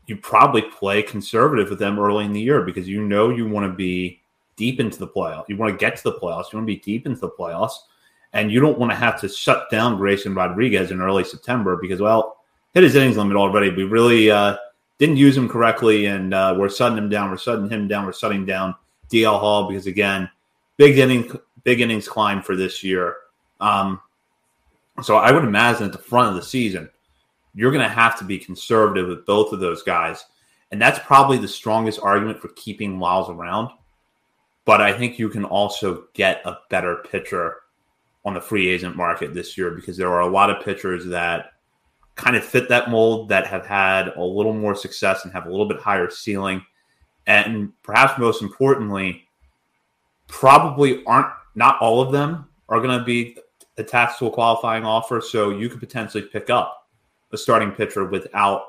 you 0.06 0.16
probably 0.16 0.62
play 0.62 1.02
conservative 1.02 1.68
with 1.68 1.78
them 1.78 1.98
early 1.98 2.24
in 2.24 2.32
the 2.32 2.40
year 2.40 2.62
because 2.62 2.88
you 2.88 3.02
know 3.02 3.30
you 3.30 3.46
want 3.48 3.70
to 3.70 3.76
be 3.76 4.20
deep 4.56 4.80
into 4.80 4.98
the 4.98 5.06
playoffs. 5.06 5.48
You 5.48 5.56
want 5.56 5.72
to 5.72 5.78
get 5.78 5.96
to 5.96 6.02
the 6.02 6.14
playoffs. 6.14 6.52
You 6.52 6.58
want 6.58 6.68
to 6.68 6.74
be 6.74 6.80
deep 6.80 7.06
into 7.06 7.20
the 7.20 7.30
playoffs, 7.30 7.74
and 8.32 8.50
you 8.50 8.60
don't 8.60 8.78
want 8.78 8.90
to 8.90 8.96
have 8.96 9.20
to 9.20 9.28
shut 9.28 9.70
down 9.70 9.96
Grayson 9.96 10.34
Rodriguez 10.34 10.90
in 10.90 11.00
early 11.00 11.24
September 11.24 11.76
because 11.76 12.00
well, 12.00 12.41
hit 12.74 12.82
his 12.82 12.94
innings 12.94 13.16
limit 13.16 13.36
already. 13.36 13.70
We 13.70 13.84
really 13.84 14.30
uh, 14.30 14.56
didn't 14.98 15.16
use 15.16 15.36
him 15.36 15.48
correctly, 15.48 16.06
and 16.06 16.32
uh, 16.32 16.54
we're 16.56 16.70
shutting 16.70 16.98
him 16.98 17.08
down. 17.08 17.30
We're 17.30 17.38
shutting 17.38 17.68
him 17.68 17.88
down. 17.88 18.06
We're 18.06 18.12
shutting 18.12 18.46
down 18.46 18.74
DL 19.10 19.38
Hall 19.38 19.68
because 19.68 19.86
again, 19.86 20.28
big 20.76 20.98
inning, 20.98 21.30
big 21.64 21.80
innings 21.80 22.08
climb 22.08 22.42
for 22.42 22.56
this 22.56 22.82
year. 22.82 23.16
Um, 23.60 24.00
so 25.02 25.16
I 25.16 25.32
would 25.32 25.44
imagine 25.44 25.86
at 25.86 25.92
the 25.92 25.98
front 25.98 26.28
of 26.28 26.34
the 26.34 26.42
season, 26.42 26.88
you're 27.54 27.70
going 27.70 27.82
to 27.82 27.88
have 27.88 28.18
to 28.18 28.24
be 28.24 28.38
conservative 28.38 29.08
with 29.08 29.26
both 29.26 29.52
of 29.52 29.60
those 29.60 29.82
guys, 29.82 30.24
and 30.70 30.80
that's 30.80 30.98
probably 31.00 31.38
the 31.38 31.48
strongest 31.48 32.00
argument 32.02 32.40
for 32.40 32.48
keeping 32.48 32.98
Lyles 32.98 33.28
around. 33.28 33.70
But 34.64 34.80
I 34.80 34.92
think 34.92 35.18
you 35.18 35.28
can 35.28 35.44
also 35.44 36.04
get 36.14 36.40
a 36.44 36.58
better 36.70 37.04
pitcher 37.10 37.56
on 38.24 38.34
the 38.34 38.40
free 38.40 38.68
agent 38.68 38.96
market 38.96 39.34
this 39.34 39.58
year 39.58 39.72
because 39.72 39.96
there 39.96 40.12
are 40.12 40.20
a 40.20 40.28
lot 40.28 40.50
of 40.50 40.64
pitchers 40.64 41.06
that 41.06 41.51
kind 42.14 42.36
of 42.36 42.44
fit 42.44 42.68
that 42.68 42.90
mold 42.90 43.28
that 43.30 43.46
have 43.46 43.66
had 43.66 44.08
a 44.08 44.22
little 44.22 44.52
more 44.52 44.74
success 44.74 45.24
and 45.24 45.32
have 45.32 45.46
a 45.46 45.50
little 45.50 45.68
bit 45.68 45.80
higher 45.80 46.10
ceiling. 46.10 46.64
And 47.26 47.72
perhaps 47.82 48.18
most 48.18 48.42
importantly, 48.42 49.24
probably 50.28 51.04
aren't 51.04 51.32
not 51.54 51.80
all 51.80 52.00
of 52.00 52.12
them 52.12 52.48
are 52.68 52.80
going 52.80 52.98
to 52.98 53.04
be 53.04 53.36
attached 53.76 54.18
to 54.18 54.26
a 54.26 54.30
qualifying 54.30 54.84
offer. 54.84 55.20
So 55.20 55.50
you 55.50 55.68
could 55.68 55.80
potentially 55.80 56.22
pick 56.22 56.50
up 56.50 56.88
a 57.32 57.38
starting 57.38 57.72
pitcher 57.72 58.04
without 58.04 58.64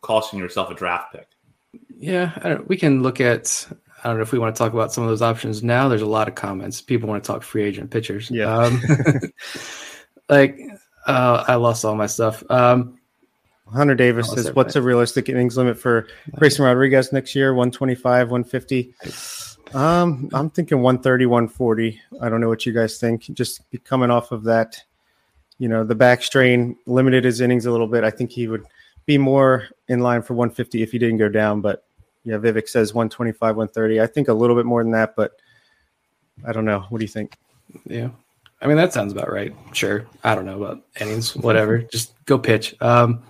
costing 0.00 0.38
yourself 0.38 0.70
a 0.70 0.74
draft 0.74 1.12
pick. 1.12 1.28
Yeah, 1.98 2.58
we 2.66 2.76
can 2.76 3.02
look 3.02 3.20
at. 3.20 3.66
I 4.02 4.08
don't 4.08 4.18
know 4.18 4.22
if 4.22 4.32
we 4.32 4.38
want 4.38 4.54
to 4.54 4.58
talk 4.58 4.74
about 4.74 4.92
some 4.92 5.02
of 5.02 5.08
those 5.08 5.22
options 5.22 5.62
now. 5.62 5.88
There's 5.88 6.02
a 6.02 6.06
lot 6.06 6.28
of 6.28 6.34
comments. 6.34 6.82
People 6.82 7.08
want 7.08 7.24
to 7.24 7.26
talk 7.26 7.42
free 7.42 7.62
agent 7.62 7.90
pitchers. 7.90 8.30
Yeah. 8.30 8.54
Um, 8.54 8.82
like 10.28 10.60
uh, 11.06 11.44
I 11.46 11.54
lost 11.56 11.84
all 11.84 11.94
my 11.94 12.06
stuff. 12.06 12.42
Um, 12.50 12.98
Hunter 13.72 13.94
Davis 13.94 14.28
says, 14.28 14.38
everybody. 14.46 14.54
"What's 14.56 14.76
a 14.76 14.82
realistic 14.82 15.28
innings 15.28 15.56
limit 15.56 15.78
for 15.78 16.06
Grayson 16.36 16.64
Rodriguez 16.64 17.12
next 17.12 17.34
year? 17.34 17.54
125, 17.54 18.30
150." 18.30 18.94
Um, 19.74 20.28
I'm 20.32 20.50
thinking 20.50 20.82
130, 20.82 21.26
140. 21.26 22.00
I 22.20 22.28
don't 22.28 22.40
know 22.40 22.48
what 22.48 22.66
you 22.66 22.72
guys 22.72 22.98
think. 22.98 23.22
Just 23.32 23.62
coming 23.84 24.10
off 24.10 24.32
of 24.32 24.44
that, 24.44 24.80
you 25.58 25.68
know, 25.68 25.82
the 25.82 25.94
back 25.94 26.22
strain 26.22 26.76
limited 26.86 27.24
his 27.24 27.40
innings 27.40 27.66
a 27.66 27.72
little 27.72 27.88
bit. 27.88 28.04
I 28.04 28.10
think 28.10 28.30
he 28.30 28.46
would 28.46 28.64
be 29.06 29.18
more 29.18 29.68
in 29.88 30.00
line 30.00 30.22
for 30.22 30.34
150 30.34 30.82
if 30.82 30.92
he 30.92 30.98
didn't 30.98 31.18
go 31.18 31.28
down. 31.28 31.60
But 31.60 31.84
yeah, 32.24 32.36
Vivek 32.36 32.68
says 32.68 32.94
125, 32.94 33.56
130. 33.56 34.00
I 34.00 34.06
think 34.06 34.28
a 34.28 34.34
little 34.34 34.56
bit 34.56 34.66
more 34.66 34.82
than 34.82 34.92
that, 34.92 35.16
but 35.16 35.32
I 36.46 36.52
don't 36.52 36.64
know. 36.64 36.80
What 36.88 36.98
do 36.98 37.04
you 37.04 37.08
think? 37.08 37.36
Yeah. 37.86 38.10
I 38.64 38.66
mean, 38.66 38.78
that 38.78 38.94
sounds 38.94 39.12
about 39.12 39.30
right. 39.30 39.54
Sure. 39.72 40.06
I 40.24 40.34
don't 40.34 40.46
know 40.46 40.62
about 40.62 40.84
innings, 40.98 41.36
whatever. 41.36 41.78
Just 41.92 42.14
go 42.24 42.38
pitch. 42.38 42.74
Um, 42.80 43.22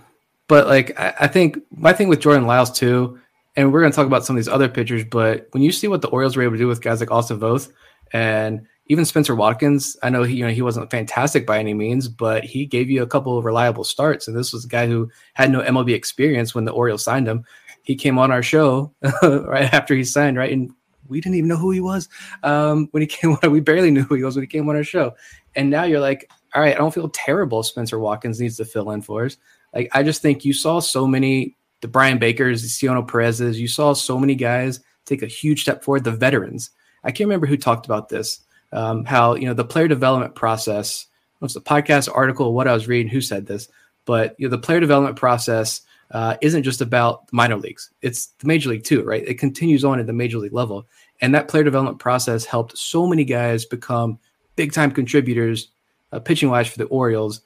but 0.47 0.67
like, 0.67 0.97
I, 0.97 1.13
I, 1.21 1.27
think 1.27 1.59
my 1.71 1.91
thing 1.91 2.07
with 2.07 2.21
Jordan 2.21 2.47
Lyles 2.47 2.71
too, 2.71 3.19
and 3.57 3.73
we're 3.73 3.81
going 3.81 3.91
to 3.91 3.95
talk 3.95 4.07
about 4.07 4.25
some 4.25 4.37
of 4.37 4.39
these 4.39 4.47
other 4.47 4.69
pitchers, 4.69 5.03
but 5.03 5.49
when 5.51 5.61
you 5.61 5.73
see 5.73 5.89
what 5.89 6.01
the 6.01 6.07
Orioles 6.07 6.37
were 6.37 6.43
able 6.43 6.53
to 6.53 6.57
do 6.57 6.67
with 6.67 6.81
guys 6.81 7.01
like 7.01 7.11
Austin 7.11 7.39
Voth 7.39 7.69
and 8.13 8.65
even 8.87 9.03
Spencer 9.03 9.35
Watkins, 9.35 9.97
I 10.01 10.09
know 10.09 10.23
he, 10.23 10.37
you 10.37 10.45
know, 10.45 10.53
he 10.53 10.61
wasn't 10.61 10.89
fantastic 10.89 11.45
by 11.45 11.59
any 11.59 11.73
means, 11.73 12.07
but 12.07 12.45
he 12.45 12.65
gave 12.65 12.89
you 12.89 13.03
a 13.03 13.07
couple 13.07 13.37
of 13.37 13.43
reliable 13.43 13.83
starts. 13.83 14.27
And 14.27 14.37
this 14.37 14.53
was 14.53 14.63
a 14.63 14.69
guy 14.69 14.87
who 14.87 15.09
had 15.33 15.51
no 15.51 15.61
MLB 15.61 15.93
experience 15.93 16.55
when 16.55 16.65
the 16.65 16.71
Orioles 16.71 17.03
signed 17.03 17.27
him. 17.27 17.43
He 17.81 17.95
came 17.95 18.17
on 18.19 18.31
our 18.31 18.43
show 18.43 18.93
right 19.21 19.73
after 19.73 19.95
he 19.95 20.03
signed, 20.03 20.37
right? 20.37 20.51
And 20.51 20.71
we 21.07 21.21
didn't 21.21 21.35
even 21.35 21.47
know 21.47 21.57
who 21.57 21.71
he 21.71 21.81
was 21.81 22.09
um, 22.43 22.87
when 22.91 23.01
he 23.01 23.07
came 23.07 23.37
on. 23.41 23.51
We 23.51 23.59
barely 23.59 23.91
knew 23.91 24.03
who 24.03 24.15
he 24.15 24.23
was 24.23 24.35
when 24.35 24.43
he 24.43 24.47
came 24.47 24.67
on 24.69 24.75
our 24.75 24.83
show. 24.83 25.15
And 25.55 25.69
now 25.69 25.83
you're 25.83 25.99
like, 25.99 26.29
all 26.53 26.61
right, 26.61 26.75
I 26.75 26.77
don't 26.77 26.93
feel 26.93 27.09
terrible. 27.09 27.63
Spencer 27.63 27.99
Watkins 27.99 28.39
needs 28.39 28.57
to 28.57 28.65
fill 28.65 28.91
in 28.91 29.01
for 29.01 29.25
us. 29.25 29.37
Like, 29.73 29.89
I 29.93 30.03
just 30.03 30.21
think 30.21 30.45
you 30.45 30.53
saw 30.53 30.79
so 30.79 31.05
many, 31.05 31.55
the 31.81 31.87
Bryan 31.87 32.17
Bakers, 32.17 32.61
the 32.61 32.69
Cionel 32.69 33.03
Perez's, 33.03 33.59
you 33.59 33.67
saw 33.67 33.93
so 33.93 34.17
many 34.17 34.35
guys 34.35 34.79
take 35.05 35.21
a 35.21 35.27
huge 35.27 35.61
step 35.61 35.83
forward. 35.83 36.03
The 36.03 36.11
veterans. 36.11 36.71
I 37.03 37.11
can't 37.11 37.27
remember 37.27 37.45
who 37.47 37.57
talked 37.57 37.85
about 37.85 38.09
this. 38.09 38.41
Um, 38.71 39.05
how 39.05 39.35
you 39.35 39.45
know 39.45 39.53
the 39.53 39.63
player 39.63 39.87
development 39.87 40.35
process. 40.35 41.05
It 41.35 41.41
was 41.41 41.53
the 41.53 41.61
podcast 41.61 42.09
article, 42.13 42.53
what 42.53 42.67
I 42.67 42.73
was 42.73 42.87
reading, 42.87 43.11
who 43.11 43.21
said 43.21 43.45
this, 43.45 43.69
but 44.05 44.35
you 44.37 44.47
know 44.47 44.51
the 44.51 44.61
player 44.61 44.79
development 44.79 45.15
process 45.15 45.81
uh, 46.15 46.37
isn't 46.39 46.63
just 46.63 46.79
about 46.79 47.27
minor 47.33 47.57
leagues. 47.57 47.91
It's 48.01 48.27
the 48.39 48.47
major 48.47 48.69
league 48.69 48.85
too, 48.85 49.03
right? 49.03 49.27
It 49.27 49.33
continues 49.33 49.83
on 49.83 49.99
at 49.99 50.07
the 50.07 50.13
major 50.13 50.37
league 50.37 50.53
level. 50.53 50.87
And 51.19 51.35
that 51.35 51.49
player 51.49 51.65
development 51.65 51.99
process 51.99 52.45
helped 52.45 52.77
so 52.77 53.05
many 53.05 53.25
guys 53.25 53.65
become 53.65 54.17
big 54.55 54.71
time 54.71 54.91
contributors, 54.91 55.67
uh, 56.13 56.19
pitching 56.19 56.49
wise 56.49 56.69
for 56.69 56.77
the 56.77 56.85
Orioles. 56.85 57.41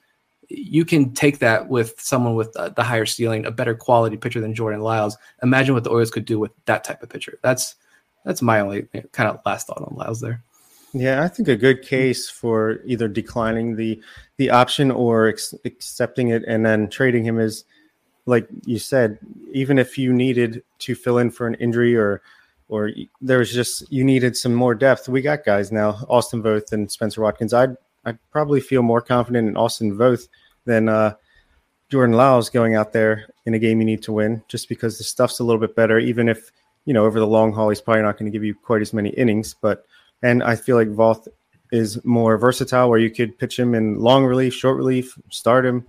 You 0.49 0.85
can 0.85 1.15
take 1.15 1.39
that 1.39 1.67
with 1.67 1.99
someone 1.99 2.35
with 2.35 2.55
uh, 2.57 2.69
the 2.69 2.83
higher 2.83 3.07
ceiling, 3.07 3.43
a 3.43 3.49
better 3.49 3.73
quality 3.73 4.17
pitcher 4.17 4.39
than 4.39 4.53
Jordan 4.53 4.81
Lyles. 4.81 5.17
Imagine 5.41 5.73
what 5.73 5.83
the 5.83 5.89
Orioles 5.89 6.11
could 6.11 6.25
do 6.25 6.37
with 6.37 6.51
that 6.65 6.83
type 6.83 7.01
of 7.01 7.09
pitcher. 7.09 7.39
That's 7.41 7.73
that's 8.23 8.43
my 8.43 8.59
only 8.59 8.87
you 8.93 9.01
know, 9.01 9.09
kind 9.13 9.29
of 9.29 9.39
last 9.47 9.65
thought 9.65 9.81
on 9.81 9.95
Lyles 9.95 10.21
there. 10.21 10.43
Yeah, 10.93 11.23
I 11.23 11.27
think 11.27 11.47
a 11.47 11.55
good 11.55 11.81
case 11.81 12.29
for 12.29 12.81
either 12.85 13.07
declining 13.07 13.77
the 13.77 13.99
the 14.37 14.51
option 14.51 14.91
or 14.91 15.27
ex- 15.27 15.55
accepting 15.65 16.27
it 16.27 16.43
and 16.47 16.63
then 16.63 16.87
trading 16.87 17.25
him 17.25 17.39
is– 17.39 17.65
like 18.29 18.47
you 18.65 18.77
said, 18.77 19.17
even 19.51 19.79
if 19.79 19.97
you 19.97 20.13
needed 20.13 20.63
to 20.79 20.93
fill 20.93 21.17
in 21.17 21.31
for 21.31 21.47
an 21.47 21.55
injury 21.55 21.95
or 21.95 22.21
or 22.67 22.91
there 23.19 23.39
was 23.39 23.51
just 23.51 23.91
you 23.91 24.03
needed 24.03 24.37
some 24.37 24.53
more 24.53 24.75
depth, 24.75 25.09
we 25.09 25.21
got 25.21 25.43
guys 25.43 25.71
now, 25.71 25.97
Austin 26.07 26.43
Voth 26.43 26.71
and 26.71 26.89
Spencer 26.91 27.21
Watkins. 27.21 27.53
I'd 27.53 27.75
I'd 28.05 28.19
probably 28.31 28.61
feel 28.61 28.83
more 28.83 29.01
confident 29.01 29.47
in 29.47 29.57
Austin 29.57 29.97
Voth 29.97 30.27
than 30.65 30.87
uh, 30.87 31.15
Jordan 31.89 32.15
Lyles 32.15 32.49
going 32.49 32.75
out 32.75 32.93
there 32.93 33.27
in 33.45 33.55
a 33.55 33.59
game 33.59 33.79
you 33.79 33.85
need 33.85 34.03
to 34.03 34.13
win, 34.13 34.43
just 34.47 34.69
because 34.69 34.97
the 34.97 35.03
stuff's 35.03 35.39
a 35.39 35.43
little 35.43 35.59
bit 35.59 35.75
better. 35.75 35.97
Even 35.97 36.29
if 36.29 36.51
you 36.85 36.93
know 36.93 37.05
over 37.05 37.19
the 37.19 37.27
long 37.27 37.51
haul 37.51 37.69
he's 37.69 37.81
probably 37.81 38.03
not 38.03 38.19
going 38.19 38.31
to 38.31 38.35
give 38.35 38.45
you 38.45 38.53
quite 38.53 38.83
as 38.83 38.93
many 38.93 39.09
innings, 39.09 39.55
but 39.59 39.85
and 40.21 40.43
I 40.43 40.55
feel 40.55 40.75
like 40.75 40.89
Voth 40.89 41.27
is 41.71 42.03
more 42.05 42.37
versatile, 42.37 42.89
where 42.89 42.99
you 42.99 43.09
could 43.09 43.39
pitch 43.39 43.57
him 43.57 43.73
in 43.73 43.99
long 43.99 44.23
relief, 44.23 44.53
short 44.53 44.77
relief, 44.77 45.17
start 45.29 45.65
him 45.65 45.87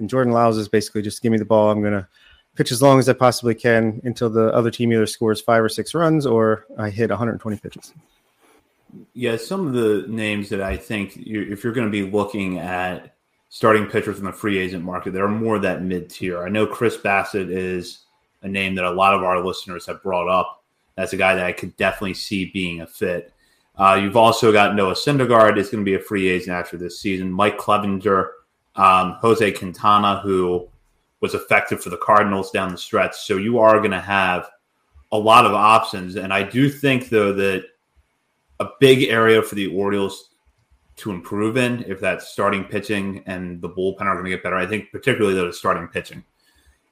and 0.00 0.10
Jordan 0.10 0.32
Lyles 0.32 0.58
is 0.58 0.68
basically 0.68 1.02
just 1.02 1.22
give 1.22 1.32
me 1.32 1.38
the 1.38 1.44
ball. 1.44 1.70
I'm 1.70 1.80
going 1.80 1.92
to 1.92 2.08
pitch 2.56 2.72
as 2.72 2.82
long 2.82 2.98
as 2.98 3.08
I 3.08 3.12
possibly 3.12 3.54
can 3.54 4.00
until 4.04 4.28
the 4.28 4.52
other 4.52 4.70
team 4.70 4.92
either 4.92 5.06
scores 5.06 5.40
five 5.40 5.62
or 5.62 5.68
six 5.68 5.94
runs 5.94 6.26
or 6.26 6.66
I 6.76 6.90
hit 6.90 7.10
120 7.10 7.56
pitches. 7.58 7.92
Yeah, 9.14 9.36
some 9.36 9.66
of 9.66 9.72
the 9.72 10.04
names 10.08 10.48
that 10.48 10.60
I 10.60 10.76
think 10.76 11.16
you're, 11.16 11.50
if 11.50 11.62
you're 11.62 11.72
going 11.72 11.86
to 11.86 11.92
be 11.92 12.10
looking 12.10 12.58
at 12.58 13.14
starting 13.48 13.86
pitchers 13.86 14.18
in 14.18 14.24
the 14.24 14.32
free 14.32 14.58
agent 14.58 14.84
market, 14.84 15.12
there 15.12 15.24
are 15.24 15.28
more 15.28 15.58
that 15.60 15.82
mid 15.82 16.10
tier. 16.10 16.42
I 16.42 16.48
know 16.48 16.66
Chris 16.66 16.96
Bassitt 16.96 17.50
is 17.50 18.00
a 18.42 18.48
name 18.48 18.74
that 18.74 18.84
a 18.84 18.90
lot 18.90 19.14
of 19.14 19.22
our 19.22 19.44
listeners 19.44 19.86
have 19.86 20.02
brought 20.02 20.28
up. 20.28 20.64
That's 20.96 21.12
a 21.12 21.16
guy 21.16 21.34
that 21.36 21.46
I 21.46 21.52
could 21.52 21.76
definitely 21.76 22.14
see 22.14 22.46
being 22.46 22.80
a 22.80 22.86
fit. 22.86 23.32
Uh, 23.76 23.94
you've 23.94 24.16
also 24.16 24.52
got 24.52 24.74
Noah 24.74 24.94
Syndergaard 24.94 25.56
is 25.56 25.70
going 25.70 25.84
to 25.84 25.90
be 25.90 25.94
a 25.94 26.00
free 26.00 26.28
agent 26.28 26.50
after 26.50 26.76
this 26.76 27.00
season. 27.00 27.30
Mike 27.30 27.58
Clevinger, 27.58 28.28
um, 28.80 29.12
Jose 29.20 29.52
Quintana, 29.52 30.20
who 30.20 30.66
was 31.20 31.34
effective 31.34 31.82
for 31.82 31.90
the 31.90 31.98
Cardinals 31.98 32.50
down 32.50 32.72
the 32.72 32.78
stretch. 32.78 33.14
So 33.14 33.36
you 33.36 33.58
are 33.58 33.78
going 33.78 33.90
to 33.90 34.00
have 34.00 34.48
a 35.12 35.18
lot 35.18 35.44
of 35.44 35.52
options. 35.52 36.16
And 36.16 36.32
I 36.32 36.42
do 36.42 36.70
think, 36.70 37.10
though, 37.10 37.32
that 37.34 37.64
a 38.58 38.68
big 38.80 39.04
area 39.10 39.42
for 39.42 39.54
the 39.54 39.66
Orioles 39.66 40.30
to 40.96 41.10
improve 41.10 41.56
in, 41.56 41.84
if 41.86 42.00
that's 42.00 42.28
starting 42.28 42.64
pitching 42.64 43.22
and 43.26 43.60
the 43.60 43.68
bullpen 43.68 44.02
are 44.02 44.14
going 44.14 44.24
to 44.24 44.30
get 44.30 44.42
better, 44.42 44.56
I 44.56 44.66
think 44.66 44.90
particularly 44.92 45.34
though 45.34 45.46
the 45.46 45.52
starting 45.52 45.88
pitching 45.88 46.22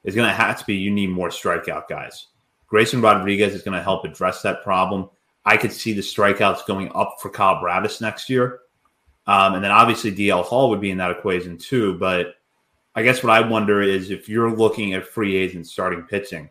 is 0.03 0.15
going 0.15 0.27
to 0.27 0.33
have 0.33 0.57
to 0.59 0.65
be 0.65 0.75
you 0.75 0.89
need 0.89 1.11
more 1.11 1.29
strikeout 1.29 1.87
guys. 1.87 2.27
Grayson 2.67 3.01
Rodriguez 3.01 3.53
is 3.53 3.61
going 3.61 3.77
to 3.77 3.83
help 3.83 4.05
address 4.05 4.41
that 4.41 4.63
problem. 4.63 5.09
I 5.45 5.57
could 5.57 5.71
see 5.71 5.93
the 5.93 6.01
strikeouts 6.01 6.65
going 6.65 6.91
up 6.95 7.17
for 7.21 7.29
Kyle 7.29 7.59
Bradish 7.59 8.01
next 8.01 8.29
year. 8.29 8.61
Um, 9.29 9.53
and 9.53 9.63
then 9.63 9.69
obviously 9.69 10.11
DL 10.11 10.43
Hall 10.43 10.71
would 10.71 10.81
be 10.81 10.89
in 10.89 10.97
that 10.97 11.11
equation 11.11 11.55
too. 11.55 11.93
But 11.99 12.37
I 12.95 13.03
guess 13.03 13.21
what 13.23 13.31
I 13.31 13.47
wonder 13.47 13.79
is 13.79 14.09
if 14.09 14.27
you're 14.27 14.49
looking 14.49 14.95
at 14.95 15.05
free 15.05 15.35
agents 15.35 15.71
starting 15.71 16.01
pitching, 16.01 16.49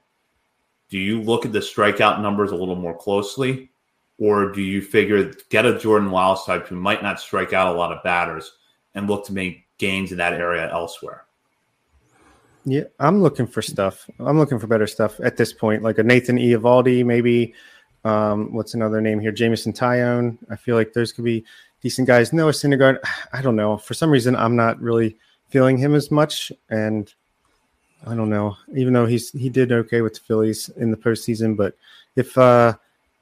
do 0.89 0.97
you 0.97 1.21
look 1.21 1.45
at 1.45 1.53
the 1.53 1.59
strikeout 1.59 2.23
numbers 2.23 2.53
a 2.53 2.55
little 2.55 2.77
more 2.77 2.97
closely? 2.97 3.73
Or 4.21 4.53
do 4.53 4.63
you 4.63 4.81
figure 4.81 5.33
get 5.49 5.67
a 5.67 5.77
Jordan 5.77 6.13
Lyles 6.13 6.45
type 6.45 6.69
who 6.69 6.77
might 6.77 7.03
not 7.03 7.19
strike 7.19 7.53
out 7.53 7.75
a 7.75 7.77
lot 7.77 7.91
of 7.91 8.05
batters 8.05 8.53
and 8.95 9.09
look 9.09 9.27
to 9.27 9.33
make 9.33 9.67
gains 9.79 10.13
in 10.13 10.19
that 10.19 10.35
area 10.35 10.71
elsewhere? 10.71 11.25
Yeah, 12.65 12.85
I'm 13.01 13.23
looking 13.23 13.49
for 13.49 13.61
stuff. 13.61 14.09
I'm 14.21 14.39
looking 14.39 14.61
for 14.61 14.69
better 14.69 14.87
stuff 14.87 15.19
at 15.21 15.37
this 15.37 15.53
point, 15.53 15.83
like 15.83 15.99
a 15.99 16.05
Nathan 16.05 16.37
Eovaldi, 16.37 17.05
maybe. 17.05 17.55
Um, 18.05 18.53
what's 18.53 18.75
another 18.75 19.01
name 19.01 19.19
here? 19.19 19.33
Jameson 19.33 19.73
Taillon. 19.73 20.39
I 20.49 20.55
feel 20.55 20.77
like 20.77 20.93
there's 20.93 21.13
could 21.13 21.25
be 21.25 21.45
decent 21.83 22.07
guys. 22.07 22.33
Noah 22.33 22.53
Syndergaard. 22.53 22.99
I 23.33 23.43
don't 23.43 23.57
know. 23.57 23.77
For 23.77 23.95
some 23.95 24.11
reason, 24.11 24.37
I'm 24.37 24.57
not 24.57 24.81
really 24.81 25.17
feeling 25.49 25.79
him 25.79 25.95
as 25.95 26.11
much, 26.11 26.53
and 26.71 27.13
I 28.07 28.15
don't 28.15 28.31
know. 28.31 28.57
Even 28.75 28.93
though 28.93 29.07
he's 29.07 29.31
he 29.33 29.49
did 29.49 29.73
okay 29.73 30.03
with 30.03 30.15
the 30.15 30.21
Phillies 30.21 30.69
in 30.71 30.91
the 30.91 30.97
postseason, 30.97 31.57
but 31.57 31.75
if 32.17 32.37
uh, 32.37 32.75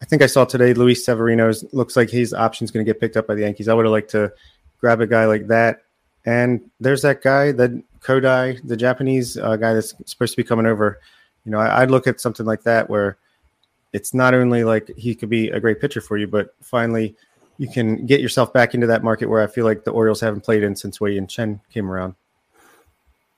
I 0.02 0.04
think 0.04 0.22
I 0.22 0.26
saw 0.26 0.44
today 0.44 0.74
Luis 0.74 1.04
Severino 1.04 1.52
looks 1.72 1.96
like 1.96 2.10
his 2.10 2.34
option's 2.34 2.70
going 2.70 2.84
to 2.84 2.90
get 2.90 3.00
picked 3.00 3.16
up 3.16 3.26
by 3.26 3.34
the 3.34 3.42
Yankees. 3.42 3.68
I 3.68 3.74
would 3.74 3.86
have 3.86 3.92
liked 3.92 4.10
to 4.10 4.32
grab 4.78 5.00
a 5.00 5.06
guy 5.06 5.24
like 5.24 5.46
that. 5.46 5.82
And 6.26 6.70
there's 6.80 7.02
that 7.02 7.22
guy, 7.22 7.52
that 7.52 7.70
Kodai, 8.00 8.60
the 8.66 8.76
Japanese 8.76 9.36
uh, 9.36 9.56
guy 9.56 9.72
that's 9.72 9.94
supposed 10.04 10.32
to 10.32 10.36
be 10.36 10.44
coming 10.44 10.66
over. 10.66 11.00
You 11.44 11.52
know, 11.52 11.58
I, 11.58 11.80
would 11.80 11.90
look 11.90 12.06
at 12.06 12.20
something 12.20 12.44
like 12.44 12.62
that 12.64 12.90
where 12.90 13.16
it's 13.92 14.12
not 14.12 14.34
only 14.34 14.64
like 14.64 14.90
he 14.96 15.14
could 15.14 15.30
be 15.30 15.48
a 15.48 15.60
great 15.60 15.80
pitcher 15.80 16.00
for 16.00 16.18
you, 16.18 16.26
but 16.26 16.54
finally 16.60 17.14
you 17.58 17.68
can 17.68 18.06
get 18.06 18.20
yourself 18.20 18.52
back 18.52 18.74
into 18.74 18.86
that 18.88 19.02
market 19.02 19.26
where 19.26 19.42
I 19.42 19.46
feel 19.46 19.64
like 19.64 19.84
the 19.84 19.90
Orioles 19.90 20.20
haven't 20.20 20.42
played 20.44 20.62
in 20.62 20.76
since 20.76 21.00
Wei-Yin 21.00 21.26
Chen 21.26 21.60
came 21.72 21.90
around. 21.90 22.14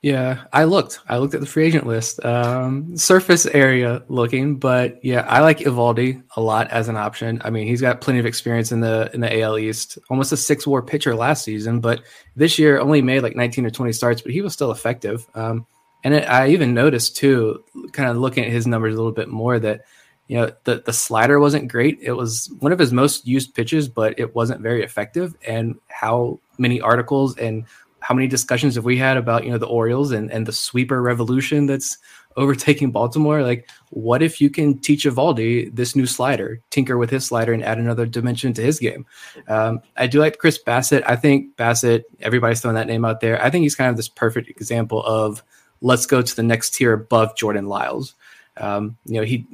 Yeah, 0.01 0.45
I 0.53 0.63
looked. 0.63 0.99
I 1.09 1.17
looked 1.17 1.33
at 1.33 1.41
the 1.41 1.45
free 1.45 1.65
agent 1.65 1.85
list. 1.85 2.23
Um, 2.23 2.95
surface 2.95 3.45
area 3.47 4.01
looking, 4.07 4.55
but 4.55 5.03
yeah, 5.03 5.25
I 5.27 5.41
like 5.41 5.59
Eovaldi 5.59 6.23
a 6.37 6.41
lot 6.41 6.71
as 6.71 6.87
an 6.87 6.95
option. 6.95 7.41
I 7.43 7.49
mean, 7.49 7.67
he's 7.67 7.81
got 7.81 7.99
plenty 7.99 8.19
of 8.19 8.25
experience 8.25 8.71
in 8.71 8.79
the 8.79 9.11
in 9.13 9.19
the 9.19 9.41
AL 9.41 9.57
East. 9.57 9.97
Almost 10.09 10.31
a 10.31 10.37
six 10.37 10.65
WAR 10.65 10.81
pitcher 10.81 11.15
last 11.15 11.43
season, 11.43 11.81
but 11.81 12.01
this 12.37 12.57
year 12.57 12.79
only 12.79 13.01
made 13.01 13.23
like 13.23 13.35
19 13.35 13.65
or 13.65 13.71
20 13.71 13.91
starts, 13.91 14.21
but 14.21 14.31
he 14.31 14.41
was 14.41 14.53
still 14.53 14.71
effective. 14.71 15.27
Um, 15.35 15.65
and 16.05 16.13
it, 16.13 16.29
I 16.29 16.47
even 16.49 16.73
noticed 16.73 17.17
too, 17.17 17.65
kind 17.91 18.09
of 18.09 18.15
looking 18.15 18.45
at 18.45 18.51
his 18.51 18.65
numbers 18.65 18.93
a 18.93 18.97
little 18.97 19.11
bit 19.11 19.27
more, 19.27 19.59
that 19.59 19.81
you 20.29 20.37
know 20.37 20.51
the 20.63 20.83
the 20.85 20.93
slider 20.93 21.39
wasn't 21.39 21.67
great. 21.69 21.97
It 22.01 22.13
was 22.13 22.53
one 22.59 22.71
of 22.71 22.77
his 22.77 22.93
most 22.93 23.27
used 23.27 23.55
pitches, 23.55 23.89
but 23.89 24.17
it 24.19 24.35
wasn't 24.35 24.61
very 24.61 24.83
effective. 24.83 25.35
And 25.45 25.75
how 25.87 26.39
many 26.59 26.79
articles 26.79 27.35
and 27.35 27.65
how 27.99 28.13
many 28.13 28.27
discussions 28.27 28.75
have 28.75 28.85
we 28.85 28.95
had 28.95 29.17
about 29.17 29.43
you 29.43 29.49
know 29.49 29.57
the 29.57 29.65
Orioles 29.65 30.11
and 30.11 30.31
and 30.31 30.45
the 30.45 30.53
sweeper 30.53 31.01
revolution 31.01 31.65
that's 31.65 31.97
overtaking 32.37 32.91
Baltimore? 32.91 33.41
Like, 33.41 33.67
what 33.89 34.21
if 34.21 34.39
you 34.39 34.51
can 34.51 34.77
teach 34.77 35.03
Eovaldi 35.05 35.75
this 35.75 35.95
new 35.95 36.05
slider, 36.05 36.61
tinker 36.69 36.99
with 36.99 37.09
his 37.09 37.25
slider, 37.25 37.51
and 37.51 37.63
add 37.63 37.79
another 37.79 38.05
dimension 38.05 38.53
to 38.53 38.61
his 38.61 38.77
game? 38.77 39.07
Um, 39.47 39.81
I 39.97 40.05
do 40.05 40.19
like 40.19 40.37
Chris 40.37 40.61
Bassitt. 40.63 41.01
I 41.07 41.15
think 41.15 41.55
Bassitt. 41.55 42.03
Everybody's 42.19 42.61
throwing 42.61 42.75
that 42.75 42.85
name 42.85 43.03
out 43.03 43.19
there. 43.19 43.43
I 43.43 43.49
think 43.49 43.63
he's 43.63 43.75
kind 43.75 43.89
of 43.89 43.97
this 43.97 44.09
perfect 44.09 44.47
example 44.47 45.03
of 45.03 45.41
let's 45.81 46.05
go 46.05 46.21
to 46.21 46.35
the 46.35 46.43
next 46.43 46.75
tier 46.75 46.93
above 46.93 47.35
Jordan 47.35 47.65
Lyles. 47.65 48.13
Um, 48.57 48.97
you 49.05 49.15
know, 49.15 49.25
he 49.25 49.47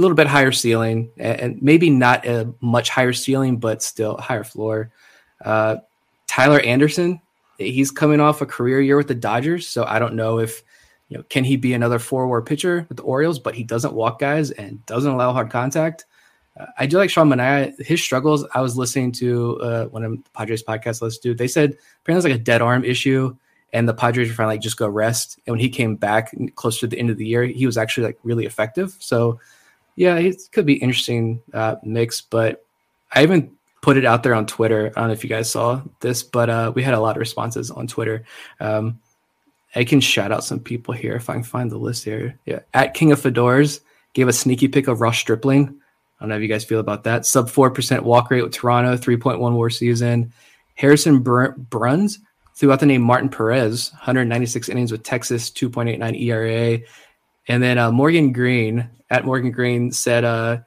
a 0.00 0.02
little 0.02 0.16
bit 0.16 0.26
higher 0.26 0.50
ceiling 0.50 1.10
and 1.16 1.62
maybe 1.62 1.90
not 1.90 2.26
a 2.26 2.52
much 2.60 2.88
higher 2.88 3.12
ceiling, 3.12 3.58
but 3.58 3.82
still 3.82 4.16
higher 4.16 4.42
floor. 4.42 4.90
Uh, 5.44 5.76
Tyler 6.26 6.60
Anderson, 6.60 7.20
he's 7.58 7.90
coming 7.90 8.20
off 8.20 8.40
a 8.40 8.46
career 8.46 8.80
year 8.80 8.96
with 8.96 9.08
the 9.08 9.14
Dodgers, 9.14 9.68
so 9.68 9.84
I 9.84 9.98
don't 9.98 10.14
know 10.14 10.38
if 10.38 10.62
you 11.08 11.18
know 11.18 11.24
can 11.24 11.44
he 11.44 11.56
be 11.56 11.74
another 11.74 11.98
four-WAR 11.98 12.42
pitcher 12.42 12.86
with 12.88 12.96
the 12.96 13.02
Orioles, 13.02 13.38
but 13.38 13.54
he 13.54 13.62
doesn't 13.62 13.94
walk 13.94 14.18
guys 14.18 14.50
and 14.50 14.84
doesn't 14.86 15.12
allow 15.12 15.32
hard 15.32 15.50
contact. 15.50 16.06
Uh, 16.58 16.66
I 16.78 16.86
do 16.86 16.98
like 16.98 17.10
Sean 17.10 17.28
Manaea. 17.28 17.78
His 17.84 18.02
struggles. 18.02 18.44
I 18.54 18.60
was 18.60 18.76
listening 18.76 19.12
to 19.12 19.60
uh, 19.60 19.84
one 19.86 20.04
of 20.04 20.12
the 20.12 20.22
Padres 20.32 20.62
podcast 20.62 21.02
let's 21.02 21.18
do. 21.18 21.34
They 21.34 21.48
said 21.48 21.76
apparently 22.02 22.30
it's 22.30 22.32
like 22.32 22.40
a 22.40 22.44
dead 22.44 22.62
arm 22.62 22.84
issue, 22.84 23.36
and 23.72 23.88
the 23.88 23.94
Padres 23.94 24.28
were 24.28 24.34
finally 24.34 24.54
like 24.54 24.62
just 24.62 24.76
go 24.76 24.88
rest. 24.88 25.38
And 25.46 25.52
when 25.52 25.60
he 25.60 25.68
came 25.68 25.96
back 25.96 26.34
close 26.54 26.80
to 26.80 26.86
the 26.86 26.98
end 26.98 27.10
of 27.10 27.18
the 27.18 27.26
year, 27.26 27.44
he 27.44 27.66
was 27.66 27.76
actually 27.76 28.06
like 28.06 28.18
really 28.22 28.46
effective. 28.46 28.96
So 28.98 29.40
yeah, 29.96 30.16
it 30.16 30.36
could 30.52 30.66
be 30.66 30.74
interesting 30.74 31.42
uh, 31.52 31.76
mix. 31.82 32.20
But 32.20 32.64
I 33.12 33.22
even 33.22 33.56
put 33.82 33.96
it 33.96 34.04
out 34.04 34.22
there 34.22 34.34
on 34.34 34.46
Twitter. 34.46 34.92
I 34.94 35.00
don't 35.00 35.08
know 35.08 35.12
if 35.12 35.24
you 35.24 35.30
guys 35.30 35.50
saw 35.50 35.82
this, 36.00 36.22
but 36.22 36.50
uh, 36.50 36.72
we 36.74 36.82
had 36.82 36.94
a 36.94 37.00
lot 37.00 37.16
of 37.16 37.20
responses 37.20 37.70
on 37.70 37.86
Twitter. 37.86 38.24
Um, 38.60 39.00
I 39.74 39.84
can 39.84 40.00
shout 40.00 40.32
out 40.32 40.44
some 40.44 40.60
people 40.60 40.94
here 40.94 41.14
if 41.14 41.30
I 41.30 41.34
can 41.34 41.42
find 41.42 41.70
the 41.70 41.78
list 41.78 42.04
here. 42.04 42.38
Yeah, 42.44 42.60
at 42.74 42.94
King 42.94 43.12
of 43.12 43.20
Fedors 43.20 43.80
gave 44.12 44.28
a 44.28 44.32
sneaky 44.32 44.68
pick 44.68 44.88
of 44.88 45.00
Ross 45.00 45.18
Stripling. 45.18 45.68
I 45.68 46.22
don't 46.24 46.28
know 46.28 46.34
how 46.34 46.40
you 46.40 46.48
guys 46.48 46.64
feel 46.64 46.80
about 46.80 47.04
that. 47.04 47.24
Sub 47.24 47.48
four 47.48 47.70
percent 47.70 48.04
walk 48.04 48.30
rate 48.30 48.42
with 48.42 48.52
Toronto, 48.52 48.96
three 48.96 49.16
point 49.16 49.38
one 49.38 49.54
WAR 49.54 49.70
season. 49.70 50.32
Harrison 50.74 51.20
Br- 51.20 51.52
Bruns 51.56 52.18
threw 52.60 52.72
out 52.72 52.80
the 52.80 52.86
name 52.86 53.02
Martin 53.02 53.28
Perez, 53.28 53.90
196 53.92 54.68
innings 54.68 54.92
with 54.92 55.02
Texas, 55.02 55.50
2.89 55.50 56.20
ERA. 56.20 56.80
And 57.50 57.60
then 57.60 57.78
uh, 57.78 57.90
Morgan 57.90 58.32
Green 58.32 58.88
at 59.10 59.24
Morgan 59.24 59.50
Green 59.50 59.90
said 59.90 60.24
uh, 60.24 60.58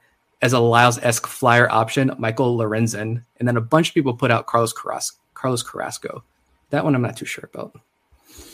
as 0.42 0.52
a 0.52 0.58
Lyles 0.58 0.98
esque 0.98 1.26
flyer 1.26 1.66
option, 1.70 2.12
Michael 2.18 2.58
Lorenzen, 2.58 3.24
and 3.38 3.48
then 3.48 3.56
a 3.56 3.62
bunch 3.62 3.88
of 3.88 3.94
people 3.94 4.12
put 4.12 4.30
out 4.30 4.44
Carlos 4.44 4.74
Carrasco. 4.74 5.18
Carlos 5.32 5.62
Carrasco. 5.62 6.22
That 6.68 6.84
one 6.84 6.94
I'm 6.94 7.00
not 7.00 7.16
too 7.16 7.24
sure 7.24 7.48
about. 7.54 7.72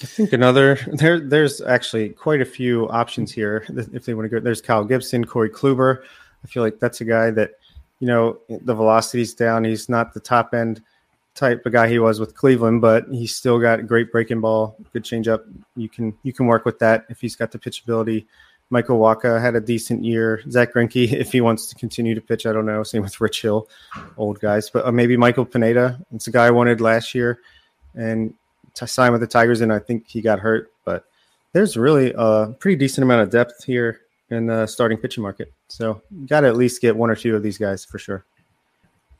I 0.00 0.06
think 0.06 0.32
another 0.32 0.78
there. 0.92 1.18
There's 1.18 1.60
actually 1.60 2.10
quite 2.10 2.40
a 2.40 2.44
few 2.44 2.88
options 2.90 3.32
here 3.32 3.66
if 3.68 4.04
they 4.04 4.14
want 4.14 4.26
to 4.26 4.28
go. 4.28 4.38
There's 4.38 4.60
Kyle 4.60 4.84
Gibson, 4.84 5.24
Corey 5.24 5.50
Kluber. 5.50 6.04
I 6.44 6.46
feel 6.46 6.62
like 6.62 6.78
that's 6.78 7.00
a 7.00 7.04
guy 7.04 7.32
that 7.32 7.54
you 7.98 8.06
know 8.06 8.38
the 8.48 8.74
velocity's 8.74 9.34
down. 9.34 9.64
He's 9.64 9.88
not 9.88 10.14
the 10.14 10.20
top 10.20 10.54
end 10.54 10.82
type 11.34 11.64
of 11.64 11.72
guy 11.72 11.88
he 11.88 11.98
was 11.98 12.20
with 12.20 12.34
Cleveland, 12.34 12.80
but 12.80 13.06
he's 13.10 13.34
still 13.34 13.58
got 13.58 13.86
great 13.86 14.12
breaking 14.12 14.40
ball, 14.40 14.76
good 14.92 15.04
changeup. 15.04 15.42
You 15.76 15.88
can 15.88 16.14
you 16.22 16.32
can 16.32 16.46
work 16.46 16.64
with 16.64 16.78
that 16.80 17.06
if 17.08 17.20
he's 17.20 17.36
got 17.36 17.52
the 17.52 17.58
pitchability. 17.58 18.26
Michael 18.72 19.00
Wacha 19.00 19.40
had 19.40 19.56
a 19.56 19.60
decent 19.60 20.04
year. 20.04 20.42
Zack 20.48 20.74
Greinke, 20.74 21.12
if 21.12 21.32
he 21.32 21.40
wants 21.40 21.66
to 21.68 21.74
continue 21.74 22.14
to 22.14 22.20
pitch, 22.20 22.46
I 22.46 22.52
don't 22.52 22.66
know. 22.66 22.82
Same 22.82 23.02
with 23.02 23.20
Rich 23.20 23.42
Hill, 23.42 23.68
old 24.16 24.40
guys. 24.40 24.70
But 24.70 24.86
uh, 24.86 24.92
maybe 24.92 25.16
Michael 25.16 25.44
Pineda. 25.44 26.00
It's 26.14 26.28
a 26.28 26.30
guy 26.30 26.46
I 26.46 26.50
wanted 26.50 26.80
last 26.80 27.14
year 27.14 27.40
and 27.94 28.34
to 28.74 28.86
sign 28.86 29.12
with 29.12 29.20
the 29.20 29.26
Tigers, 29.26 29.60
and 29.60 29.72
I 29.72 29.80
think 29.80 30.06
he 30.06 30.20
got 30.20 30.38
hurt. 30.38 30.72
But 30.84 31.04
there's 31.52 31.76
really 31.76 32.12
a 32.16 32.54
pretty 32.58 32.76
decent 32.76 33.02
amount 33.02 33.22
of 33.22 33.30
depth 33.30 33.64
here 33.64 34.02
in 34.30 34.46
the 34.46 34.66
starting 34.66 34.98
pitching 34.98 35.22
market. 35.22 35.52
So 35.68 36.02
got 36.26 36.40
to 36.40 36.46
at 36.46 36.56
least 36.56 36.80
get 36.80 36.96
one 36.96 37.10
or 37.10 37.16
two 37.16 37.34
of 37.34 37.42
these 37.42 37.58
guys 37.58 37.84
for 37.84 37.98
sure. 37.98 38.24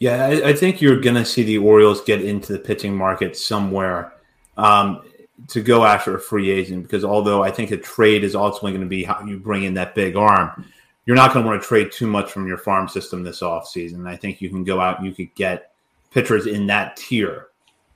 Yeah, 0.00 0.26
I, 0.26 0.48
I 0.48 0.52
think 0.54 0.80
you're 0.80 1.00
going 1.00 1.16
to 1.16 1.24
see 1.24 1.44
the 1.44 1.58
Orioles 1.58 2.00
get 2.00 2.22
into 2.22 2.52
the 2.52 2.58
pitching 2.58 2.96
market 2.96 3.36
somewhere. 3.36 4.12
Um, 4.56 5.02
to 5.48 5.62
go 5.62 5.84
after 5.84 6.14
a 6.14 6.20
free 6.20 6.50
agent 6.50 6.82
because 6.82 7.04
although 7.04 7.42
I 7.42 7.50
think 7.50 7.70
a 7.70 7.76
trade 7.76 8.24
is 8.24 8.34
ultimately 8.34 8.72
going 8.72 8.82
to 8.82 8.88
be 8.88 9.04
how 9.04 9.24
you 9.24 9.38
bring 9.38 9.64
in 9.64 9.74
that 9.74 9.94
big 9.94 10.16
arm, 10.16 10.66
you're 11.06 11.16
not 11.16 11.32
going 11.32 11.44
to 11.44 11.50
want 11.50 11.62
to 11.62 11.66
trade 11.66 11.92
too 11.92 12.06
much 12.06 12.30
from 12.30 12.46
your 12.46 12.58
farm 12.58 12.88
system 12.88 13.22
this 13.22 13.40
offseason. 13.40 14.06
I 14.06 14.16
think 14.16 14.40
you 14.40 14.48
can 14.48 14.64
go 14.64 14.80
out 14.80 14.98
and 14.98 15.06
you 15.06 15.14
could 15.14 15.34
get 15.34 15.72
pitchers 16.10 16.46
in 16.46 16.66
that 16.66 16.96
tier 16.96 17.48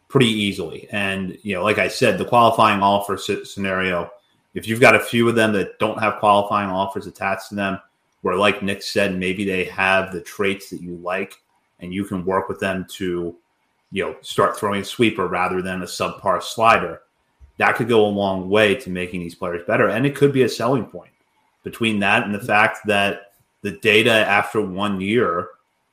pretty 0.09 0.29
easily. 0.29 0.89
And, 0.91 1.37
you 1.43 1.55
know, 1.55 1.63
like 1.63 1.79
I 1.79 1.89
said, 1.89 2.19
the 2.19 2.25
qualifying 2.25 2.83
offer 2.83 3.17
scenario, 3.17 4.11
if 4.55 4.67
you've 4.67 4.81
got 4.81 4.97
a 4.97 5.01
few 5.01 5.29
of 5.29 5.35
them 5.35 5.53
that 5.53 5.79
don't 5.79 6.01
have 6.01 6.21
qualifying 6.21 6.71
offers 6.71 7.07
attached 7.07 7.51
to 7.51 7.57
them, 7.57 7.79
where, 8.23 8.37
like 8.37 8.63
Nick 8.63 8.83
said, 8.83 9.19
maybe 9.19 9.45
they 9.45 9.65
have 9.65 10.13
the 10.13 10.21
traits 10.21 10.71
that 10.71 10.81
you 10.81 10.97
like 10.97 11.43
and 11.81 11.93
you 11.93 12.05
can 12.05 12.25
work 12.25 12.49
with 12.49 12.61
them 12.61 12.87
to, 12.91 13.35
you 13.93 14.05
know, 14.05 14.17
start 14.21 14.57
throwing 14.57 14.83
a 14.83 14.85
sweeper 14.85 15.29
rather 15.29 15.63
than 15.63 15.83
a 15.83 15.87
subpar 15.87 16.43
slider 16.43 17.01
that 17.59 17.77
could 17.77 17.89
go 17.89 18.05
a 18.05 18.09
long 18.09 18.49
way 18.49 18.75
to 18.75 18.91
making 18.91 19.21
these 19.21 19.35
players 19.35 19.63
better. 19.67 19.89
And 19.89 20.05
it 20.05 20.17
could 20.17 20.33
be 20.33 20.43
a 20.43 20.49
selling 20.49 20.87
point 20.87 21.13
between 21.63 22.01
that 22.01 22.25
and 22.25 22.35
the 22.35 22.41
fact 22.41 22.81
that 22.87 23.33
the 23.63 23.73
data 23.79 24.11
after 24.11 24.61
one 24.61 25.01
year 25.01 25.51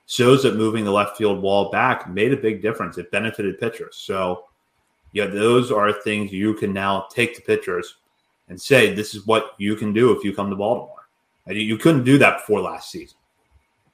shows 0.07 0.43
that 0.43 0.55
moving 0.55 0.83
the 0.83 0.91
left 0.91 1.17
field 1.17 1.41
wall 1.41 1.69
back 1.71 2.09
made 2.09 2.33
a 2.33 2.37
big 2.37 2.61
difference. 2.61 2.97
It 2.97 3.11
benefited 3.11 3.59
pitchers. 3.59 3.95
So, 3.95 4.45
yeah, 5.13 5.27
those 5.27 5.71
are 5.71 5.93
things 5.93 6.33
you 6.33 6.53
can 6.55 6.73
now 6.73 7.07
take 7.09 7.35
to 7.35 7.41
pitchers 7.41 7.97
and 8.49 8.59
say, 8.59 8.93
this 8.93 9.15
is 9.15 9.25
what 9.25 9.53
you 9.57 9.75
can 9.75 9.93
do 9.93 10.11
if 10.11 10.23
you 10.23 10.33
come 10.33 10.49
to 10.49 10.55
Baltimore. 10.55 11.07
And 11.45 11.57
you 11.57 11.77
couldn't 11.77 12.03
do 12.03 12.17
that 12.17 12.39
before 12.39 12.59
last 12.61 12.91
season. 12.91 13.17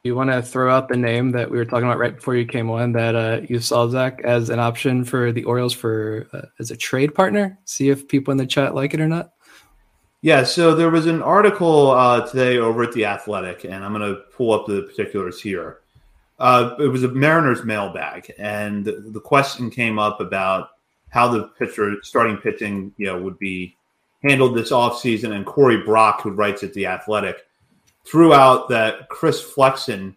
You 0.07 0.15
want 0.15 0.29
to 0.29 0.41
throw 0.41 0.73
out 0.73 0.87
the 0.87 0.95
name 0.95 1.31
that 1.31 1.51
we 1.51 1.57
were 1.57 1.65
talking 1.65 1.85
about 1.85 1.99
right 1.99 2.15
before 2.15 2.37
you 2.37 2.45
came 2.45 2.71
on 2.71 2.93
that 2.93 3.13
uh, 3.13 3.41
you 3.49 3.59
saw 3.59 3.89
Zach 3.89 4.21
as 4.23 4.49
an 4.49 4.57
option 4.57 5.03
for 5.03 5.33
the 5.33 5.43
Orioles 5.43 5.73
for 5.73 6.29
uh, 6.31 6.43
as 6.59 6.71
a 6.71 6.77
trade 6.77 7.13
partner. 7.13 7.59
See 7.65 7.89
if 7.89 8.07
people 8.07 8.31
in 8.31 8.37
the 8.37 8.45
chat 8.45 8.73
like 8.73 8.93
it 8.93 9.01
or 9.01 9.07
not. 9.09 9.33
Yeah, 10.21 10.45
so 10.45 10.73
there 10.73 10.89
was 10.89 11.07
an 11.07 11.21
article 11.21 11.91
uh, 11.91 12.25
today 12.25 12.57
over 12.57 12.83
at 12.83 12.93
the 12.93 13.03
Athletic, 13.03 13.65
and 13.65 13.83
I'm 13.83 13.91
going 13.91 14.15
to 14.15 14.21
pull 14.31 14.53
up 14.53 14.65
the 14.65 14.83
particulars 14.83 15.41
here. 15.41 15.79
Uh, 16.39 16.75
it 16.79 16.87
was 16.87 17.03
a 17.03 17.09
Mariners 17.09 17.65
mailbag, 17.65 18.33
and 18.39 18.85
the 18.85 19.21
question 19.21 19.69
came 19.69 19.99
up 19.99 20.21
about 20.21 20.69
how 21.09 21.27
the 21.27 21.49
pitcher 21.59 21.95
starting 22.01 22.37
pitching, 22.37 22.93
you 22.95 23.07
know, 23.07 23.21
would 23.21 23.39
be 23.39 23.75
handled 24.23 24.55
this 24.55 24.71
offseason. 24.71 25.35
And 25.35 25.45
Corey 25.45 25.83
Brock, 25.83 26.21
who 26.21 26.31
writes 26.31 26.63
at 26.63 26.73
the 26.73 26.85
Athletic, 26.85 27.46
threw 28.09 28.33
out 28.33 28.69
that 28.69 29.09
Chris 29.09 29.41
Flexen 29.41 30.15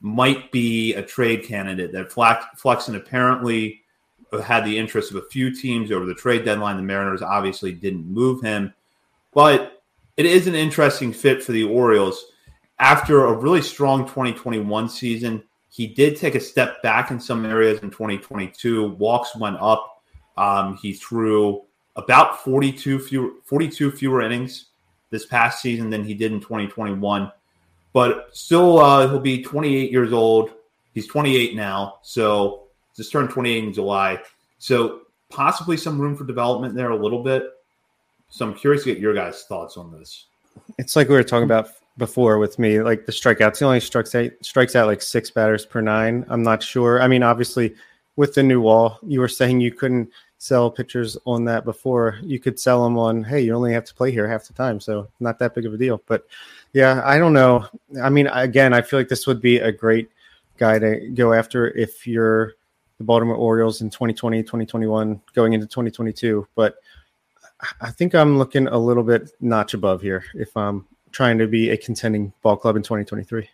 might 0.00 0.50
be 0.50 0.94
a 0.94 1.02
trade 1.02 1.44
candidate. 1.44 1.92
That 1.92 2.12
Flexen 2.56 2.96
apparently 2.96 3.82
had 4.44 4.64
the 4.64 4.76
interest 4.76 5.10
of 5.10 5.16
a 5.16 5.28
few 5.28 5.54
teams 5.54 5.90
over 5.90 6.04
the 6.04 6.14
trade 6.14 6.44
deadline. 6.44 6.76
The 6.76 6.82
Mariners 6.82 7.22
obviously 7.22 7.72
didn't 7.72 8.06
move 8.06 8.42
him, 8.42 8.72
but 9.32 9.82
it 10.16 10.26
is 10.26 10.46
an 10.46 10.54
interesting 10.54 11.12
fit 11.12 11.42
for 11.42 11.52
the 11.52 11.64
Orioles. 11.64 12.26
After 12.80 13.24
a 13.24 13.32
really 13.32 13.62
strong 13.62 14.04
2021 14.04 14.88
season, 14.88 15.42
he 15.70 15.86
did 15.86 16.16
take 16.16 16.34
a 16.34 16.40
step 16.40 16.82
back 16.82 17.10
in 17.10 17.20
some 17.20 17.44
areas 17.44 17.80
in 17.80 17.90
2022. 17.90 18.90
Walks 18.92 19.36
went 19.36 19.56
up. 19.60 20.02
Um, 20.36 20.76
he 20.76 20.92
threw 20.92 21.64
about 21.96 22.40
42 22.44 23.00
fewer, 23.00 23.30
42 23.44 23.90
fewer 23.90 24.22
innings 24.22 24.66
this 25.10 25.26
past 25.26 25.62
season 25.62 25.90
than 25.90 26.04
he 26.04 26.14
did 26.14 26.32
in 26.32 26.40
2021. 26.40 27.32
But 27.92 28.28
still, 28.32 28.78
uh, 28.78 29.08
he'll 29.08 29.20
be 29.20 29.42
28 29.42 29.90
years 29.90 30.12
old. 30.12 30.50
He's 30.94 31.06
28 31.06 31.54
now, 31.54 31.98
so 32.02 32.64
just 32.96 33.12
turned 33.12 33.30
28 33.30 33.64
in 33.64 33.72
July. 33.72 34.20
So 34.58 35.02
possibly 35.30 35.76
some 35.76 36.00
room 36.00 36.16
for 36.16 36.24
development 36.24 36.74
there 36.74 36.90
a 36.90 36.96
little 36.96 37.22
bit. 37.22 37.44
So 38.30 38.46
I'm 38.46 38.54
curious 38.54 38.84
to 38.84 38.92
get 38.92 39.00
your 39.00 39.14
guys' 39.14 39.44
thoughts 39.44 39.76
on 39.76 39.92
this. 39.92 40.26
It's 40.78 40.96
like 40.96 41.08
we 41.08 41.14
were 41.14 41.22
talking 41.22 41.44
about 41.44 41.70
before 41.96 42.38
with 42.38 42.58
me, 42.58 42.80
like 42.82 43.06
the 43.06 43.12
strikeouts. 43.12 43.58
He 43.58 43.64
only 43.64 43.80
strikes 43.80 44.14
out, 44.14 44.30
strikes 44.42 44.76
out 44.76 44.86
like 44.86 45.02
six 45.02 45.30
batters 45.30 45.64
per 45.64 45.80
nine. 45.80 46.26
I'm 46.28 46.42
not 46.42 46.62
sure. 46.62 47.00
I 47.00 47.08
mean, 47.08 47.22
obviously, 47.22 47.74
with 48.16 48.34
the 48.34 48.42
new 48.42 48.60
wall, 48.60 48.98
you 49.02 49.20
were 49.20 49.28
saying 49.28 49.60
you 49.60 49.72
couldn't 49.72 50.10
sell 50.38 50.70
pitchers 50.70 51.16
on 51.26 51.44
that 51.44 51.64
before. 51.64 52.18
You 52.22 52.38
could 52.38 52.58
sell 52.58 52.84
them 52.84 52.96
on, 52.96 53.24
hey, 53.24 53.40
you 53.40 53.54
only 53.54 53.72
have 53.72 53.84
to 53.84 53.94
play 53.94 54.10
here 54.10 54.28
half 54.28 54.46
the 54.46 54.52
time, 54.52 54.80
so 54.80 55.08
not 55.20 55.38
that 55.40 55.54
big 55.54 55.66
of 55.66 55.74
a 55.74 55.76
deal. 55.76 56.00
But 56.06 56.26
yeah, 56.72 57.02
I 57.04 57.18
don't 57.18 57.32
know. 57.32 57.66
I 58.02 58.08
mean, 58.08 58.28
again, 58.28 58.72
I 58.72 58.82
feel 58.82 59.00
like 59.00 59.08
this 59.08 59.26
would 59.26 59.40
be 59.40 59.58
a 59.58 59.72
great 59.72 60.10
guy 60.56 60.78
to 60.78 61.08
go 61.10 61.32
after 61.32 61.70
if 61.76 62.06
you're 62.06 62.54
the 62.98 63.04
Baltimore 63.04 63.36
Orioles 63.36 63.80
in 63.80 63.90
2020, 63.90 64.42
2021, 64.42 65.20
going 65.34 65.52
into 65.52 65.66
2022. 65.66 66.46
But 66.54 66.76
I 67.80 67.90
think 67.90 68.14
I'm 68.14 68.38
looking 68.38 68.68
a 68.68 68.78
little 68.78 69.02
bit 69.02 69.30
notch 69.40 69.74
above 69.74 70.02
here 70.02 70.24
if 70.34 70.56
I'm 70.56 70.86
trying 71.10 71.38
to 71.38 71.46
be 71.46 71.70
a 71.70 71.76
contending 71.76 72.32
ball 72.42 72.56
club 72.56 72.76
in 72.76 72.82
2023. 72.82 73.48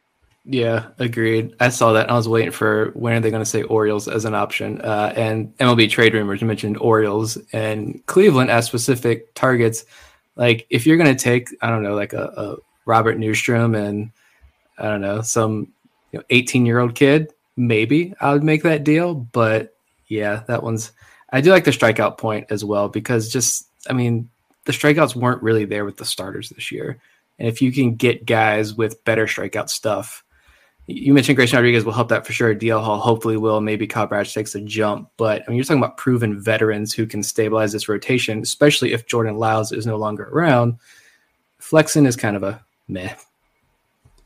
Yeah, 0.47 0.89
agreed. 0.99 1.55
I 1.59 1.71
saw 1.71 1.95
that. 1.95 2.11
I 2.11 2.15
was 2.15 2.29
waiting 2.29 2.51
for 2.51 2.91
when 2.91 3.15
are 3.15 3.21
they 3.21 3.31
going 3.31 3.43
to 3.43 3.49
say 3.49 3.63
Orioles 3.63 4.09
as 4.09 4.27
an 4.27 4.35
option. 4.35 4.81
Uh, 4.83 5.13
and 5.17 5.57
MLB 5.57 5.89
trade 5.89 6.13
rumors 6.13 6.43
mentioned 6.43 6.77
Orioles 6.79 7.39
and 7.53 8.05
Cleveland 8.07 8.51
as 8.51 8.67
specific 8.67 9.33
targets. 9.35 9.87
Like 10.37 10.67
if 10.69 10.87
you're 10.87 10.99
going 10.99 11.15
to 11.15 11.23
take, 11.23 11.49
I 11.63 11.71
don't 11.71 11.83
know, 11.83 11.95
like 11.95 12.13
a, 12.13 12.25
a 12.37 12.57
Robert 12.85 13.19
Neustrom 13.19 13.75
and 13.75 14.11
I 14.77 14.85
don't 14.85 15.01
know 15.01 15.23
some 15.23 15.73
you 16.13 16.19
know, 16.19 16.25
18 16.29 16.67
year 16.67 16.79
old 16.79 16.95
kid, 16.95 17.33
maybe 17.57 18.15
I 18.21 18.33
would 18.35 18.45
make 18.45 18.65
that 18.65 18.85
deal. 18.85 19.15
But 19.15 19.75
yeah, 20.09 20.43
that 20.47 20.63
one's. 20.63 20.93
I 21.31 21.41
do 21.41 21.51
like 21.51 21.65
the 21.65 21.71
strikeout 21.71 22.19
point 22.19 22.49
as 22.51 22.65
well 22.65 22.89
because 22.89 23.33
just 23.33 23.67
I 23.89 23.95
mean 23.95 24.29
the 24.67 24.73
strikeouts 24.73 25.17
weren't 25.17 25.43
really 25.43 25.65
there 25.65 25.87
with 25.87 25.97
the 25.97 26.05
starters 26.05 26.51
this 26.51 26.71
year, 26.71 26.99
and 27.39 27.49
if 27.49 27.63
you 27.63 27.73
can 27.73 27.95
get 27.95 28.27
guys 28.27 28.75
with 28.75 29.03
better 29.05 29.27
strikeout 29.27 29.71
stuff 29.71 30.23
you 30.87 31.15
mentioned 31.15 31.37
Grayson 31.37 31.57
Rodriguez 31.57 31.85
will 31.85 31.93
help 31.93 32.09
that 32.11 32.27
for 32.27 32.33
sure. 32.33 32.55
DL 32.55 32.83
Hall 32.83 32.99
hopefully 32.99 33.37
will. 33.37 33.61
Maybe 33.61 33.87
Kyle 33.87 34.07
Bradish 34.07 34.35
takes 34.35 34.55
a 34.55 34.61
jump. 34.61 35.09
But 35.17 35.43
I 35.43 35.49
mean, 35.49 35.57
you're 35.57 35.65
talking 35.65 35.83
about 35.83 35.97
proven 35.97 36.39
veterans 36.39 36.93
who 36.93 37.07
can 37.07 37.23
stabilize 37.23 37.73
this 37.73 37.89
rotation, 37.89 38.41
especially 38.41 38.93
if 38.93 39.07
Jordan 39.07 39.37
Lyles 39.37 39.73
is 39.73 39.87
no 39.87 39.97
longer 39.97 40.25
around. 40.25 40.79
Flexen 41.59 42.05
is 42.05 42.17
kind 42.17 42.37
of 42.37 42.43
a 42.43 42.63
meh. 42.89 43.15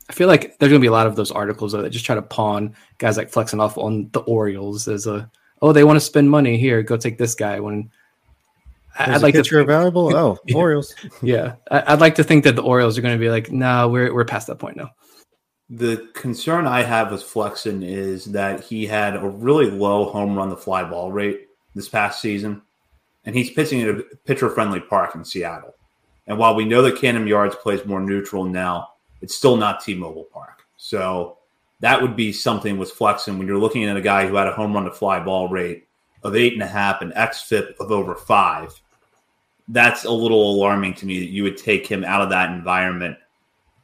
I 0.09 0.13
feel 0.13 0.27
like 0.27 0.57
there's 0.57 0.69
going 0.69 0.81
to 0.81 0.83
be 0.83 0.87
a 0.87 0.91
lot 0.91 1.07
of 1.07 1.15
those 1.15 1.31
articles 1.31 1.71
though, 1.71 1.81
that 1.81 1.91
just 1.91 2.05
try 2.05 2.15
to 2.15 2.21
pawn 2.21 2.75
guys 2.97 3.15
like 3.15 3.29
Flexen 3.29 3.61
off 3.61 3.77
on 3.77 4.09
the 4.11 4.21
Orioles 4.21 4.87
as 4.87 5.07
a, 5.07 5.29
oh, 5.61 5.71
they 5.71 5.83
want 5.83 5.97
to 5.97 6.05
spend 6.05 6.29
money 6.29 6.57
here. 6.57 6.81
Go 6.81 6.97
take 6.97 7.17
this 7.17 7.35
guy. 7.35 7.59
When 7.59 7.89
There's 8.97 9.17
I'd 9.17 9.21
like 9.21 9.35
to 9.35 9.43
think, 9.43 9.61
available. 9.61 10.13
Oh, 10.15 10.37
yeah, 10.45 10.57
Orioles. 10.57 10.93
Yeah, 11.21 11.55
I'd 11.71 12.01
like 12.01 12.15
to 12.15 12.23
think 12.23 12.43
that 12.43 12.55
the 12.55 12.63
Orioles 12.63 12.97
are 12.97 13.01
going 13.01 13.15
to 13.15 13.19
be 13.19 13.29
like, 13.29 13.51
no, 13.51 13.65
nah, 13.65 13.87
we're 13.87 14.13
we're 14.13 14.25
past 14.25 14.47
that 14.47 14.57
point 14.57 14.75
now. 14.75 14.89
The 15.69 16.09
concern 16.13 16.65
I 16.65 16.81
have 16.81 17.11
with 17.11 17.21
Flexen 17.21 17.83
is 17.83 18.25
that 18.25 18.63
he 18.63 18.87
had 18.87 19.15
a 19.15 19.27
really 19.27 19.69
low 19.69 20.05
home 20.05 20.35
run 20.35 20.49
to 20.49 20.55
fly 20.55 20.83
ball 20.83 21.11
rate 21.11 21.47
this 21.75 21.87
past 21.87 22.21
season, 22.21 22.63
and 23.25 23.35
he's 23.35 23.51
pitching 23.51 23.81
at 23.83 23.89
a 23.89 24.03
pitcher 24.25 24.49
friendly 24.49 24.79
park 24.79 25.13
in 25.13 25.23
Seattle. 25.23 25.75
And 26.25 26.39
while 26.39 26.55
we 26.55 26.65
know 26.65 26.81
that 26.81 26.97
Camden 26.99 27.27
Yards 27.27 27.55
plays 27.55 27.85
more 27.85 28.01
neutral 28.01 28.45
now, 28.45 28.89
it's 29.21 29.35
still 29.35 29.57
not 29.57 29.83
T 29.83 29.93
Mobile 29.93 30.27
Park. 30.31 30.63
So 30.77 31.37
that 31.81 32.01
would 32.01 32.15
be 32.15 32.31
something 32.31 32.77
with 32.77 32.91
Flexen 32.91 33.37
when 33.37 33.47
you're 33.47 33.59
looking 33.59 33.85
at 33.85 33.97
a 33.97 34.01
guy 34.01 34.27
who 34.27 34.35
had 34.35 34.47
a 34.47 34.53
home 34.53 34.73
run 34.73 34.85
to 34.85 34.91
fly 34.91 35.19
ball 35.19 35.49
rate 35.49 35.87
of 36.23 36.35
eight 36.35 36.53
and 36.53 36.63
a 36.63 36.67
half 36.67 37.01
and 37.01 37.13
xFIP 37.13 37.75
of 37.79 37.91
over 37.91 38.15
five. 38.15 38.79
That's 39.67 40.05
a 40.05 40.11
little 40.11 40.51
alarming 40.51 40.95
to 40.95 41.05
me 41.05 41.19
that 41.19 41.29
you 41.29 41.43
would 41.43 41.57
take 41.57 41.85
him 41.85 42.03
out 42.03 42.21
of 42.21 42.29
that 42.31 42.49
environment 42.49 43.17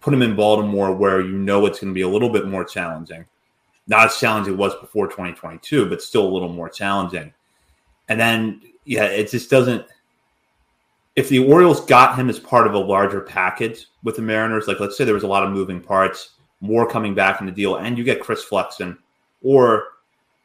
put 0.06 0.14
him 0.14 0.22
in 0.22 0.36
Baltimore 0.36 0.96
where 0.96 1.20
you 1.20 1.36
know 1.36 1.66
it's 1.66 1.80
going 1.80 1.90
to 1.92 1.96
be 1.96 2.04
a 2.04 2.08
little 2.08 2.30
bit 2.30 2.48
more 2.48 2.64
challenging. 2.64 3.26
Not 3.88 4.06
as 4.06 4.18
challenging 4.20 4.54
as 4.54 4.60
it 4.60 4.62
was 4.62 4.76
before 4.76 5.08
2022, 5.08 5.90
but 5.90 6.00
still 6.00 6.28
a 6.28 6.30
little 6.30 6.48
more 6.48 6.70
challenging. 6.70 7.34
And 8.08 8.20
then, 8.20 8.62
yeah, 8.84 9.06
it 9.06 9.32
just 9.32 9.50
doesn't. 9.50 9.84
If 11.16 11.30
the 11.30 11.40
Orioles 11.40 11.84
got 11.88 12.20
him 12.20 12.30
as 12.30 12.40
part 12.40 12.68
of 12.68 12.76
a 12.76 12.78
larger 12.78 13.22
package 13.22 13.88
with 14.04 14.16
the 14.16 14.22
Mariners, 14.22 14.68
like 14.68 14.80
let's 14.80 14.96
say 14.96 15.06
there 15.06 15.16
was 15.16 15.24
a 15.24 15.28
lot 15.28 15.44
of 15.44 15.52
moving 15.52 15.82
parts, 15.82 16.36
more 16.62 16.88
coming 16.88 17.16
back 17.16 17.40
in 17.40 17.48
the 17.48 17.52
deal, 17.52 17.78
and 17.78 17.98
you 17.98 18.04
get 18.04 18.22
Chris 18.22 18.44
Flexen, 18.44 19.00
or 19.42 19.86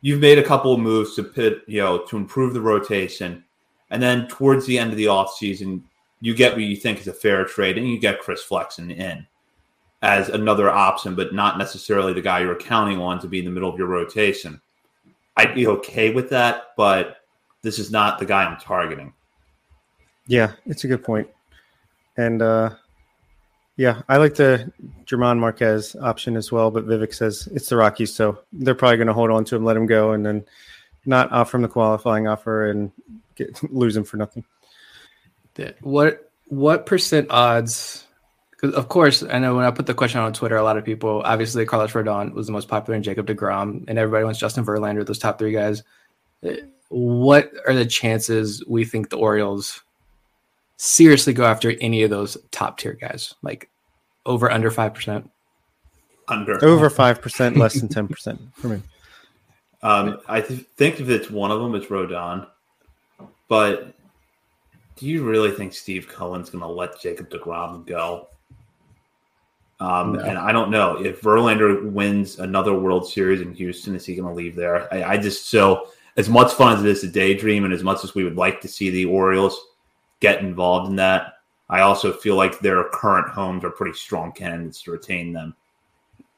you've 0.00 0.20
made 0.20 0.38
a 0.38 0.42
couple 0.42 0.72
of 0.72 0.80
moves 0.80 1.14
to 1.16 1.22
put, 1.22 1.64
you 1.66 1.82
know, 1.82 1.98
to 2.06 2.16
improve 2.16 2.54
the 2.54 2.62
rotation, 2.62 3.44
and 3.90 4.02
then 4.02 4.26
towards 4.26 4.64
the 4.64 4.78
end 4.78 4.90
of 4.90 4.96
the 4.96 5.04
offseason, 5.04 5.82
you 6.22 6.34
get 6.34 6.52
what 6.52 6.62
you 6.62 6.76
think 6.76 6.98
is 6.98 7.08
a 7.08 7.12
fair 7.12 7.44
trade, 7.44 7.76
and 7.76 7.86
you 7.86 7.98
get 7.98 8.20
Chris 8.20 8.42
Flexen 8.42 8.90
in 8.90 9.26
as 10.02 10.28
another 10.28 10.70
option, 10.70 11.14
but 11.14 11.34
not 11.34 11.58
necessarily 11.58 12.12
the 12.12 12.22
guy 12.22 12.40
you're 12.40 12.56
counting 12.56 12.98
on 12.98 13.20
to 13.20 13.28
be 13.28 13.38
in 13.38 13.44
the 13.44 13.50
middle 13.50 13.70
of 13.70 13.78
your 13.78 13.88
rotation. 13.88 14.60
I'd 15.36 15.54
be 15.54 15.66
okay 15.66 16.12
with 16.12 16.30
that, 16.30 16.72
but 16.76 17.18
this 17.62 17.78
is 17.78 17.90
not 17.90 18.18
the 18.18 18.26
guy 18.26 18.44
I'm 18.44 18.58
targeting. 18.58 19.12
Yeah, 20.26 20.52
it's 20.66 20.84
a 20.84 20.88
good 20.88 21.04
point. 21.04 21.28
And 22.16 22.40
uh, 22.40 22.70
yeah, 23.76 24.02
I 24.08 24.16
like 24.16 24.34
the 24.34 24.72
German 25.06 25.40
Marquez 25.40 25.96
option 25.96 26.36
as 26.36 26.50
well, 26.52 26.70
but 26.70 26.86
Vivek 26.86 27.14
says 27.14 27.48
it's 27.52 27.68
the 27.68 27.76
Rockies, 27.76 28.14
so 28.14 28.38
they're 28.52 28.74
probably 28.74 28.96
going 28.96 29.06
to 29.06 29.14
hold 29.14 29.30
on 29.30 29.44
to 29.46 29.56
him, 29.56 29.64
let 29.64 29.76
him 29.76 29.86
go, 29.86 30.12
and 30.12 30.24
then 30.24 30.44
not 31.06 31.32
offer 31.32 31.56
him 31.56 31.62
the 31.62 31.68
qualifying 31.68 32.26
offer 32.26 32.70
and 32.70 32.92
get, 33.34 33.60
lose 33.72 33.96
him 33.96 34.04
for 34.04 34.16
nothing. 34.16 34.44
What 35.80 36.30
what 36.46 36.86
percent 36.86 37.28
odds 37.30 38.06
because 38.60 38.76
of 38.76 38.88
course, 38.88 39.22
I 39.22 39.38
know 39.38 39.56
when 39.56 39.64
I 39.64 39.70
put 39.70 39.86
the 39.86 39.94
question 39.94 40.20
on 40.20 40.32
Twitter, 40.32 40.56
a 40.56 40.62
lot 40.62 40.76
of 40.76 40.84
people 40.84 41.22
obviously 41.24 41.64
Carlos 41.64 41.92
Rodon 41.92 42.32
was 42.34 42.46
the 42.46 42.52
most 42.52 42.68
popular, 42.68 42.94
and 42.94 43.04
Jacob 43.04 43.26
Degrom, 43.26 43.84
and 43.88 43.98
everybody 43.98 44.24
wants 44.24 44.38
Justin 44.38 44.66
Verlander. 44.66 45.06
Those 45.06 45.18
top 45.18 45.38
three 45.38 45.52
guys. 45.52 45.82
What 46.88 47.52
are 47.66 47.74
the 47.74 47.86
chances 47.86 48.64
we 48.66 48.84
think 48.84 49.08
the 49.08 49.16
Orioles 49.16 49.82
seriously 50.76 51.32
go 51.32 51.44
after 51.44 51.74
any 51.80 52.02
of 52.02 52.10
those 52.10 52.36
top 52.50 52.78
tier 52.78 52.94
guys? 52.94 53.34
Like 53.42 53.70
over 54.26 54.50
under 54.50 54.70
five 54.70 54.92
percent. 54.92 55.30
Under 56.28 56.62
over 56.64 56.90
five 56.90 57.22
percent, 57.22 57.56
less 57.56 57.80
than 57.80 57.88
ten 57.88 58.08
percent 58.08 58.40
for 58.54 58.68
me. 58.68 58.82
Um, 59.82 60.20
I 60.28 60.42
th- 60.42 60.66
think 60.76 61.00
if 61.00 61.08
it's 61.08 61.30
one 61.30 61.50
of 61.50 61.60
them, 61.60 61.74
it's 61.74 61.86
Rodon. 61.86 62.46
But 63.48 63.94
do 64.96 65.06
you 65.06 65.24
really 65.24 65.50
think 65.50 65.72
Steve 65.72 66.08
Cohen's 66.08 66.50
going 66.50 66.60
to 66.60 66.68
let 66.68 67.00
Jacob 67.00 67.30
Degrom 67.30 67.86
go? 67.86 68.28
Um, 69.80 70.12
no. 70.12 70.20
And 70.20 70.38
I 70.38 70.52
don't 70.52 70.70
know 70.70 71.02
if 71.02 71.22
Verlander 71.22 71.90
wins 71.90 72.38
another 72.38 72.74
World 72.74 73.08
Series 73.08 73.40
in 73.40 73.54
Houston, 73.54 73.96
is 73.96 74.04
he 74.04 74.14
going 74.14 74.28
to 74.28 74.34
leave 74.34 74.54
there? 74.54 74.92
I, 74.92 75.14
I, 75.14 75.16
just 75.16 75.48
so 75.48 75.88
as 76.18 76.28
much 76.28 76.52
fun 76.52 76.76
as 76.76 76.84
it 76.84 76.88
is 76.88 77.00
to 77.00 77.08
daydream, 77.08 77.64
and 77.64 77.72
as 77.72 77.82
much 77.82 78.04
as 78.04 78.14
we 78.14 78.22
would 78.22 78.36
like 78.36 78.60
to 78.60 78.68
see 78.68 78.90
the 78.90 79.06
Orioles 79.06 79.58
get 80.20 80.40
involved 80.40 80.90
in 80.90 80.96
that, 80.96 81.34
I 81.70 81.80
also 81.80 82.12
feel 82.12 82.36
like 82.36 82.58
their 82.58 82.84
current 82.90 83.28
homes 83.28 83.64
are 83.64 83.70
pretty 83.70 83.96
strong 83.96 84.32
candidates 84.32 84.82
to 84.82 84.90
retain 84.90 85.32
them. 85.32 85.54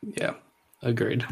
Yeah, 0.02 0.34
agreed. 0.82 1.26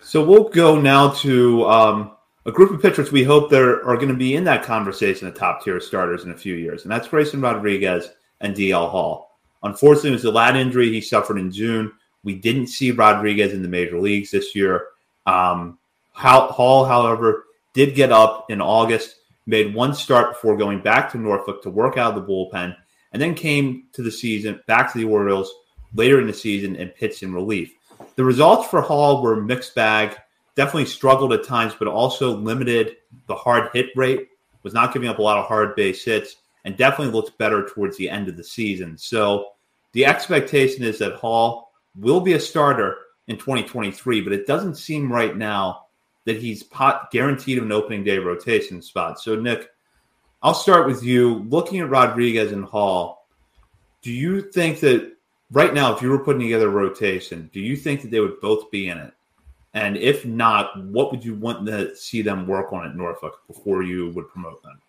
So 0.00 0.24
we'll 0.24 0.48
go 0.48 0.80
now 0.80 1.10
to 1.10 1.66
um, 1.66 2.12
a 2.46 2.52
group 2.52 2.70
of 2.70 2.80
pitchers 2.80 3.10
we 3.10 3.24
hope 3.24 3.50
there 3.50 3.84
are 3.84 3.96
going 3.96 4.08
to 4.08 4.14
be 4.14 4.36
in 4.36 4.44
that 4.44 4.62
conversation 4.62 5.26
of 5.26 5.34
top 5.34 5.64
tier 5.64 5.80
starters 5.80 6.24
in 6.24 6.30
a 6.30 6.36
few 6.36 6.54
years, 6.54 6.82
and 6.82 6.92
that's 6.92 7.08
Grayson 7.08 7.40
Rodriguez 7.40 8.10
and 8.40 8.54
DL 8.54 8.90
Hall. 8.90 9.29
Unfortunately, 9.62 10.10
it 10.10 10.14
was 10.14 10.24
a 10.24 10.30
lat 10.30 10.56
injury 10.56 10.90
he 10.90 11.00
suffered 11.00 11.38
in 11.38 11.52
June. 11.52 11.92
We 12.22 12.34
didn't 12.34 12.68
see 12.68 12.90
Rodriguez 12.90 13.52
in 13.52 13.62
the 13.62 13.68
major 13.68 13.98
leagues 13.98 14.30
this 14.30 14.54
year. 14.54 14.88
Um, 15.26 15.78
Hall, 16.12 16.84
however, 16.84 17.44
did 17.72 17.94
get 17.94 18.12
up 18.12 18.50
in 18.50 18.60
August, 18.60 19.16
made 19.46 19.74
one 19.74 19.94
start 19.94 20.32
before 20.32 20.56
going 20.56 20.80
back 20.80 21.10
to 21.12 21.18
Norfolk 21.18 21.62
to 21.62 21.70
work 21.70 21.96
out 21.96 22.16
of 22.16 22.26
the 22.26 22.30
bullpen, 22.30 22.76
and 23.12 23.20
then 23.20 23.34
came 23.34 23.84
to 23.92 24.02
the 24.02 24.10
season, 24.10 24.60
back 24.66 24.92
to 24.92 24.98
the 24.98 25.04
Orioles 25.04 25.52
later 25.94 26.20
in 26.20 26.26
the 26.26 26.32
season 26.32 26.76
and 26.76 26.94
pitched 26.94 27.22
in 27.22 27.32
relief. 27.32 27.72
The 28.16 28.24
results 28.24 28.68
for 28.68 28.80
Hall 28.80 29.22
were 29.22 29.40
mixed 29.40 29.74
bag. 29.74 30.16
Definitely 30.56 30.86
struggled 30.86 31.32
at 31.32 31.44
times, 31.44 31.74
but 31.78 31.88
also 31.88 32.36
limited 32.36 32.96
the 33.26 33.34
hard 33.34 33.70
hit 33.72 33.90
rate, 33.96 34.28
was 34.62 34.74
not 34.74 34.92
giving 34.92 35.08
up 35.08 35.18
a 35.18 35.22
lot 35.22 35.38
of 35.38 35.46
hard 35.46 35.74
base 35.74 36.04
hits 36.04 36.36
and 36.64 36.76
definitely 36.76 37.12
looks 37.12 37.30
better 37.30 37.68
towards 37.68 37.96
the 37.96 38.10
end 38.10 38.28
of 38.28 38.36
the 38.36 38.44
season. 38.44 38.96
So 38.98 39.48
the 39.92 40.06
expectation 40.06 40.84
is 40.84 40.98
that 40.98 41.14
Hall 41.14 41.72
will 41.96 42.20
be 42.20 42.34
a 42.34 42.40
starter 42.40 42.96
in 43.26 43.36
2023, 43.36 44.20
but 44.20 44.32
it 44.32 44.46
doesn't 44.46 44.76
seem 44.76 45.12
right 45.12 45.36
now 45.36 45.86
that 46.24 46.36
he's 46.36 46.62
pot 46.62 47.10
guaranteed 47.10 47.58
an 47.58 47.72
opening 47.72 48.04
day 48.04 48.18
rotation 48.18 48.82
spot. 48.82 49.20
So 49.20 49.36
Nick, 49.36 49.70
I'll 50.42 50.54
start 50.54 50.86
with 50.86 51.02
you. 51.02 51.46
Looking 51.48 51.80
at 51.80 51.90
Rodriguez 51.90 52.52
and 52.52 52.64
Hall, 52.64 53.26
do 54.02 54.12
you 54.12 54.40
think 54.40 54.80
that 54.80 55.12
right 55.50 55.74
now, 55.74 55.94
if 55.94 56.02
you 56.02 56.10
were 56.10 56.24
putting 56.24 56.42
together 56.42 56.68
a 56.68 56.70
rotation, 56.70 57.50
do 57.52 57.60
you 57.60 57.76
think 57.76 58.02
that 58.02 58.10
they 58.10 58.20
would 58.20 58.40
both 58.40 58.70
be 58.70 58.88
in 58.88 58.98
it? 58.98 59.12
And 59.74 59.96
if 59.96 60.24
not, 60.24 60.82
what 60.84 61.10
would 61.10 61.24
you 61.24 61.34
want 61.34 61.66
to 61.66 61.94
see 61.94 62.22
them 62.22 62.46
work 62.46 62.72
on 62.72 62.86
at 62.86 62.96
Norfolk 62.96 63.40
before 63.46 63.82
you 63.82 64.10
would 64.10 64.28
promote 64.28 64.62
them? 64.62 64.80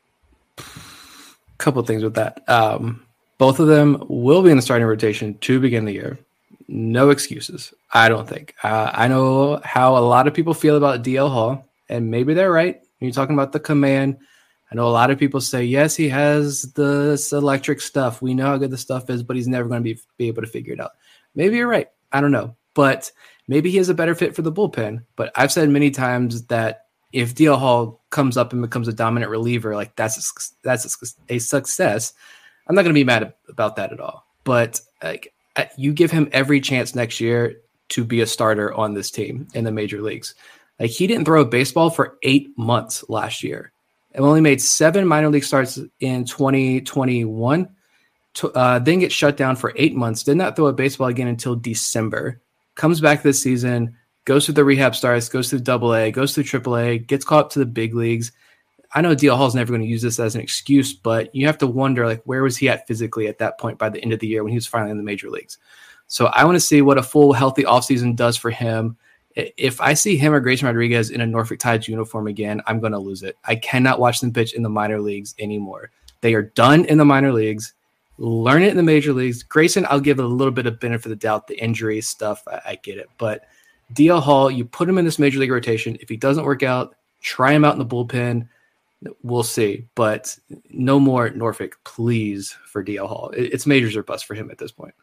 Couple 1.62 1.82
things 1.84 2.04
with 2.04 2.16
that. 2.16 2.48
Um, 2.50 3.06
both 3.38 3.60
of 3.60 3.68
them 3.68 4.04
will 4.08 4.42
be 4.42 4.52
in 4.52 4.58
the 4.58 4.62
starting 4.62 4.88
rotation 4.88 5.38
to 5.40 5.60
begin 5.60 5.86
the 5.86 5.94
year. 5.94 6.20
No 6.68 7.10
excuses, 7.10 7.74
I 7.94 8.08
don't 8.10 8.28
think. 8.28 8.54
Uh, 8.64 8.92
I 8.94 9.08
know 9.08 9.60
how 9.64 9.98
a 9.98 10.00
lot 10.00 10.28
of 10.28 10.34
people 10.34 10.54
feel 10.54 10.78
about 10.78 11.04
DL 11.04 11.30
Hall, 11.30 11.68
and 11.90 12.12
maybe 12.12 12.34
they're 12.34 12.52
right. 12.52 12.82
You're 13.00 13.12
talking 13.12 13.36
about 13.36 13.52
the 13.52 13.60
command. 13.60 14.18
I 14.72 14.76
know 14.76 14.88
a 14.88 14.90
lot 14.90 15.12
of 15.12 15.20
people 15.20 15.42
say, 15.42 15.64
yes, 15.64 15.96
he 15.96 16.08
has 16.10 16.62
this 16.74 17.34
electric 17.34 17.82
stuff. 17.82 18.22
We 18.22 18.34
know 18.34 18.46
how 18.46 18.58
good 18.58 18.72
the 18.72 18.78
stuff 18.78 19.10
is, 19.10 19.22
but 19.24 19.36
he's 19.36 19.48
never 19.48 19.68
going 19.68 19.84
to 19.84 19.96
be, 19.96 20.00
be 20.18 20.28
able 20.28 20.44
to 20.44 20.48
figure 20.48 20.74
it 20.74 20.80
out. 20.80 20.92
Maybe 21.36 21.58
you're 21.58 21.68
right. 21.68 21.90
I 22.12 22.22
don't 22.22 22.32
know. 22.32 22.56
But 22.74 23.12
maybe 23.48 23.70
he 23.70 23.78
has 23.78 23.90
a 23.90 23.94
better 23.94 24.16
fit 24.16 24.36
for 24.36 24.44
the 24.44 24.52
bullpen. 24.52 25.04
But 25.18 25.32
I've 25.36 25.52
said 25.52 25.70
many 25.70 25.92
times 25.92 26.44
that 26.44 26.81
if 27.12 27.36
DL 27.36 27.58
Hall 27.58 28.02
comes 28.10 28.38
up 28.38 28.54
and 28.54 28.62
becomes 28.62 28.88
a 28.88 28.94
dominant 28.94 29.32
reliever, 29.32 29.76
like 29.76 29.96
that's 29.96 30.18
a, 30.18 30.52
that's 30.64 30.86
a, 31.30 31.34
a 31.36 31.40
success. 31.40 32.14
I'm 32.68 32.76
not 32.76 32.84
going 32.84 32.94
to 32.94 33.00
be 33.00 33.04
mad 33.04 33.34
about 33.50 33.76
that 33.76 33.92
at 33.92 34.00
all. 34.00 34.26
But 34.44 34.80
like 35.04 35.34
you 35.78 35.94
give 35.94 36.12
him 36.12 36.30
every 36.32 36.62
chance 36.62 36.96
next 36.96 37.20
year 37.20 37.58
to 37.90 38.04
be 38.06 38.22
a 38.22 38.28
starter 38.28 38.74
on 38.74 38.94
this 38.94 39.12
team 39.12 39.48
in 39.54 39.64
the 39.64 39.72
major 39.72 40.02
leagues. 40.02 40.36
Like 40.80 40.90
he 40.90 41.08
didn't 41.08 41.26
throw 41.26 41.42
a 41.42 41.46
baseball 41.46 41.90
for 41.90 42.18
eight 42.24 42.58
months 42.58 43.04
last 43.10 43.44
year, 43.44 43.72
and 44.14 44.26
only 44.26 44.42
made 44.42 44.62
seven 44.62 45.08
minor 45.08 45.30
league 45.30 45.44
starts 45.44 45.80
in 46.00 46.26
2021. 46.26 47.70
Uh, 48.56 48.80
then 48.80 49.00
get 49.00 49.12
shut 49.12 49.36
down 49.36 49.56
for 49.56 49.74
eight 49.76 49.94
months. 49.94 50.24
Did 50.24 50.38
not 50.38 50.56
throw 50.56 50.68
a 50.68 50.74
baseball 50.74 51.08
again 51.08 51.28
until 51.28 51.56
December. 51.56 52.42
Comes 52.76 53.02
back 53.02 53.22
this 53.22 53.42
season 53.42 53.98
goes 54.26 54.46
through 54.46 54.56
the 54.56 54.64
rehab 54.64 54.96
starts, 54.96 55.30
goes 55.30 55.50
through 55.50 55.60
double 55.60 55.96
A, 55.96 56.12
goes 56.12 56.34
through 56.34 56.44
triple 56.44 56.78
A, 56.78 56.98
gets 56.98 57.26
caught 57.26 57.46
up 57.46 57.52
to 57.52 57.60
the 57.60 57.66
big 57.66 57.96
leagues. 57.96 58.32
I 58.94 59.02
know 59.02 59.16
DL 59.16 59.38
Hall's 59.38 59.56
never 59.56 59.72
going 59.72 59.82
to 59.82 59.88
use 59.88 60.02
this 60.02 60.20
as 60.20 60.36
an 60.36 60.42
excuse, 60.42 60.94
but 60.94 61.34
you 61.34 61.46
have 61.46 61.58
to 61.60 61.68
wonder 61.68 62.06
like 62.06 62.22
where 62.26 62.44
was 62.44 62.58
he 62.58 62.68
at 62.68 62.88
physically 62.88 63.28
at 63.28 63.38
that 63.38 63.60
point 63.60 63.78
by 63.78 63.90
the 63.90 64.02
end 64.02 64.12
of 64.12 64.20
the 64.20 64.28
year 64.28 64.44
when 64.44 64.52
he 64.52 64.58
was 64.58 64.68
finally 64.68 64.92
in 64.92 64.98
the 64.98 65.04
major 65.04 65.30
leagues. 65.30 65.58
So 66.08 66.26
I 66.28 66.44
want 66.44 66.56
to 66.58 66.60
see 66.60 66.82
what 66.82 66.98
a 66.98 67.04
full 67.04 67.32
healthy 67.32 67.64
offseason 67.64 68.18
does 68.18 68.36
for 68.36 68.52
him. 68.52 68.98
If 69.34 69.80
I 69.80 69.94
see 69.94 70.18
him 70.18 70.34
or 70.34 70.42
Grayson 70.42 70.66
Rodriguez 70.66 71.10
in 71.10 71.22
a 71.22 71.26
Norfolk 71.26 71.60
Tides 71.60 71.88
uniform 71.88 72.28
again, 72.28 72.62
I'm 72.68 72.82
going 72.82 72.92
to 72.92 73.00
lose 73.00 73.24
it. 73.24 73.38
I 73.46 73.56
cannot 73.56 74.00
watch 74.00 74.20
them 74.20 74.34
pitch 74.34 74.54
in 74.54 74.62
the 74.62 74.70
minor 74.70 75.00
leagues 75.00 75.36
anymore. 75.40 75.90
They 76.20 76.34
are 76.34 76.42
done 76.42 76.84
in 76.86 76.98
the 76.98 77.06
minor 77.06 77.32
leagues. 77.32 77.74
Learn 78.18 78.62
it 78.62 78.72
in 78.72 78.78
the 78.78 78.84
major 78.84 79.14
leagues. 79.14 79.42
Grayson, 79.42 79.88
I'll 79.90 80.02
give 80.02 80.20
a 80.20 80.24
little 80.24 80.52
bit 80.52 80.68
of 80.68 80.82
benefit 80.82 81.06
of 81.06 81.12
the 81.12 81.16
doubt. 81.16 81.48
The 81.48 81.58
injury 81.64 82.02
stuff, 82.02 82.44
I, 82.46 82.62
I 82.66 82.76
get 82.76 82.98
it, 82.98 83.10
but– 83.18 83.46
DL 83.94 84.22
Hall, 84.22 84.50
you 84.50 84.66
put 84.66 84.90
him 84.90 84.98
in 84.98 85.06
this 85.06 85.20
major 85.20 85.40
league 85.40 85.52
rotation. 85.52 85.98
If 86.02 86.10
he 86.10 86.18
doesn't 86.18 86.46
work 86.46 86.64
out, 86.64 86.96
try 87.22 87.54
him 87.54 87.66
out 87.66 87.74
in 87.74 87.80
the 87.80 87.86
bullpen. 87.86 88.48
We'll 89.24 89.44
see. 89.44 89.88
But 89.96 90.38
no 90.70 91.00
more 91.00 91.30
Norfolk, 91.30 91.80
please, 91.84 92.56
for 92.66 92.84
DL 92.84 93.08
Hall. 93.08 93.32
It's 93.36 93.66
majors 93.66 93.96
or 93.96 94.04
bust 94.04 94.26
for 94.26 94.36
him 94.36 94.52
at 94.52 94.58
this 94.58 94.72
point. 94.72 94.94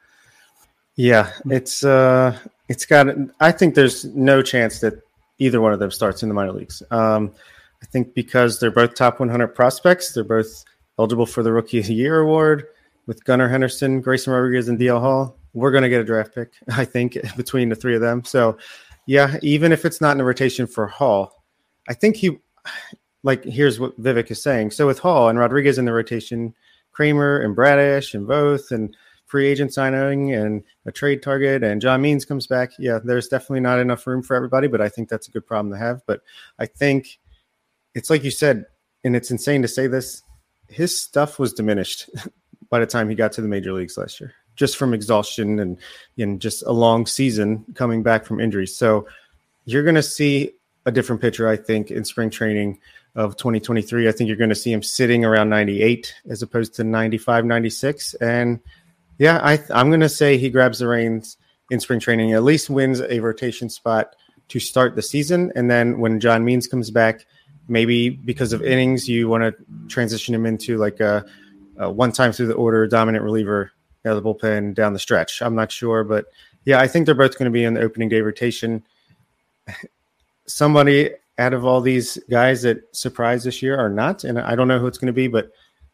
Yeah, 0.94 1.30
it's 1.46 1.84
uh 1.84 2.36
it's 2.68 2.84
got 2.84 3.06
I 3.38 3.52
think 3.52 3.76
there's 3.76 4.04
no 4.04 4.42
chance 4.42 4.80
that 4.80 4.94
either 5.38 5.60
one 5.60 5.72
of 5.72 5.78
them 5.78 5.92
starts 5.92 6.24
in 6.24 6.28
the 6.28 6.34
minor 6.34 6.52
leagues. 6.52 6.82
Um 6.90 7.32
I 7.80 7.86
think 7.86 8.14
because 8.14 8.58
they're 8.58 8.72
both 8.72 8.96
top 8.96 9.20
100 9.20 9.48
prospects, 9.48 10.12
they're 10.12 10.24
both 10.24 10.64
eligible 10.98 11.26
for 11.26 11.44
the 11.44 11.52
Rookie 11.52 11.78
of 11.78 11.86
the 11.86 11.94
Year 11.94 12.18
award 12.18 12.66
with 13.06 13.24
Gunnar 13.24 13.48
Henderson, 13.48 14.00
Grayson 14.00 14.32
Rodriguez, 14.32 14.68
and 14.68 14.78
DL 14.78 15.00
Hall 15.00 15.37
we're 15.58 15.70
going 15.70 15.82
to 15.82 15.88
get 15.88 16.00
a 16.00 16.04
draft 16.04 16.34
pick, 16.34 16.52
I 16.70 16.84
think, 16.84 17.18
between 17.36 17.68
the 17.68 17.76
three 17.76 17.94
of 17.94 18.00
them. 18.00 18.24
So, 18.24 18.56
yeah, 19.06 19.36
even 19.42 19.72
if 19.72 19.84
it's 19.84 20.00
not 20.00 20.12
in 20.12 20.18
the 20.18 20.24
rotation 20.24 20.66
for 20.66 20.86
Hall, 20.86 21.44
I 21.88 21.94
think 21.94 22.16
he, 22.16 22.38
like, 23.22 23.44
here's 23.44 23.80
what 23.80 24.00
Vivek 24.00 24.30
is 24.30 24.42
saying. 24.42 24.70
So, 24.70 24.86
with 24.86 24.98
Hall 24.98 25.28
and 25.28 25.38
Rodriguez 25.38 25.78
in 25.78 25.84
the 25.84 25.92
rotation, 25.92 26.54
Kremer 26.92 27.40
and 27.40 27.54
Bradish 27.54 28.14
and 28.14 28.26
both, 28.26 28.70
and 28.70 28.96
free 29.26 29.46
agent 29.46 29.74
signing 29.74 30.32
and 30.32 30.62
a 30.86 30.92
trade 30.92 31.22
target, 31.22 31.62
and 31.62 31.80
John 31.80 32.00
Means 32.00 32.24
comes 32.24 32.46
back. 32.46 32.70
Yeah, 32.78 32.98
there's 33.02 33.28
definitely 33.28 33.60
not 33.60 33.78
enough 33.78 34.06
room 34.06 34.22
for 34.22 34.34
everybody, 34.34 34.68
but 34.68 34.80
I 34.80 34.88
think 34.88 35.08
that's 35.08 35.28
a 35.28 35.30
good 35.30 35.46
problem 35.46 35.72
to 35.72 35.78
have. 35.78 36.02
But 36.06 36.22
I 36.58 36.66
think 36.66 37.18
it's 37.94 38.10
like 38.10 38.24
you 38.24 38.30
said, 38.30 38.66
and 39.04 39.14
it's 39.14 39.30
insane 39.30 39.62
to 39.62 39.68
say 39.68 39.86
this, 39.86 40.22
his 40.68 41.00
stuff 41.00 41.38
was 41.38 41.52
diminished 41.52 42.10
by 42.70 42.80
the 42.80 42.86
time 42.86 43.08
he 43.08 43.14
got 43.14 43.32
to 43.32 43.42
the 43.42 43.48
major 43.48 43.72
leagues 43.72 43.96
last 43.96 44.20
year 44.20 44.34
just 44.58 44.76
from 44.76 44.92
exhaustion 44.92 45.60
and 45.60 45.78
and 46.18 46.40
just 46.40 46.62
a 46.64 46.72
long 46.72 47.06
season 47.06 47.64
coming 47.74 48.02
back 48.02 48.26
from 48.26 48.40
injuries. 48.40 48.76
So 48.76 49.06
you're 49.64 49.84
going 49.84 49.94
to 49.94 50.02
see 50.02 50.52
a 50.84 50.92
different 50.92 51.22
pitcher, 51.22 51.48
I 51.48 51.56
think, 51.56 51.90
in 51.90 52.04
spring 52.04 52.28
training 52.28 52.80
of 53.14 53.36
2023. 53.36 54.08
I 54.08 54.12
think 54.12 54.28
you're 54.28 54.36
going 54.36 54.48
to 54.50 54.56
see 54.56 54.72
him 54.72 54.82
sitting 54.82 55.24
around 55.24 55.48
98 55.48 56.14
as 56.28 56.42
opposed 56.42 56.74
to 56.74 56.84
95, 56.84 57.44
96. 57.44 58.14
And 58.14 58.60
yeah, 59.18 59.38
I, 59.42 59.60
I'm 59.70 59.88
going 59.90 60.00
to 60.00 60.08
say 60.08 60.36
he 60.36 60.50
grabs 60.50 60.80
the 60.80 60.88
reins 60.88 61.36
in 61.70 61.80
spring 61.80 62.00
training, 62.00 62.32
at 62.32 62.42
least 62.42 62.70
wins 62.70 63.00
a 63.00 63.20
rotation 63.20 63.68
spot 63.68 64.16
to 64.48 64.58
start 64.58 64.96
the 64.96 65.02
season. 65.02 65.52
And 65.54 65.70
then 65.70 65.98
when 66.00 66.20
John 66.20 66.44
Means 66.44 66.66
comes 66.66 66.90
back, 66.90 67.26
maybe 67.68 68.08
because 68.08 68.52
of 68.52 68.62
innings, 68.62 69.08
you 69.08 69.28
want 69.28 69.42
to 69.42 69.54
transition 69.88 70.34
him 70.34 70.46
into 70.46 70.78
like 70.78 71.00
a, 71.00 71.26
a 71.76 71.90
one 71.90 72.12
time 72.12 72.32
through 72.32 72.46
the 72.46 72.54
order 72.54 72.86
dominant 72.86 73.22
reliever 73.22 73.72
the 74.14 74.22
bullpen 74.22 74.74
down 74.74 74.92
the 74.92 74.98
stretch. 74.98 75.42
I'm 75.42 75.54
not 75.54 75.72
sure, 75.72 76.04
but 76.04 76.26
yeah, 76.64 76.80
I 76.80 76.86
think 76.86 77.06
they're 77.06 77.14
both 77.14 77.38
going 77.38 77.46
to 77.46 77.50
be 77.50 77.64
in 77.64 77.74
the 77.74 77.80
opening 77.80 78.08
day 78.08 78.20
rotation. 78.20 78.84
Somebody 80.46 81.10
out 81.38 81.54
of 81.54 81.64
all 81.64 81.80
these 81.80 82.18
guys 82.28 82.62
that 82.62 82.82
surprised 82.94 83.46
this 83.46 83.62
year 83.62 83.78
are 83.78 83.88
not, 83.88 84.24
and 84.24 84.38
I 84.38 84.54
don't 84.54 84.68
know 84.68 84.78
who 84.78 84.86
it's 84.86 84.98
going 84.98 85.06
to 85.06 85.12
be, 85.12 85.28
but 85.28 85.50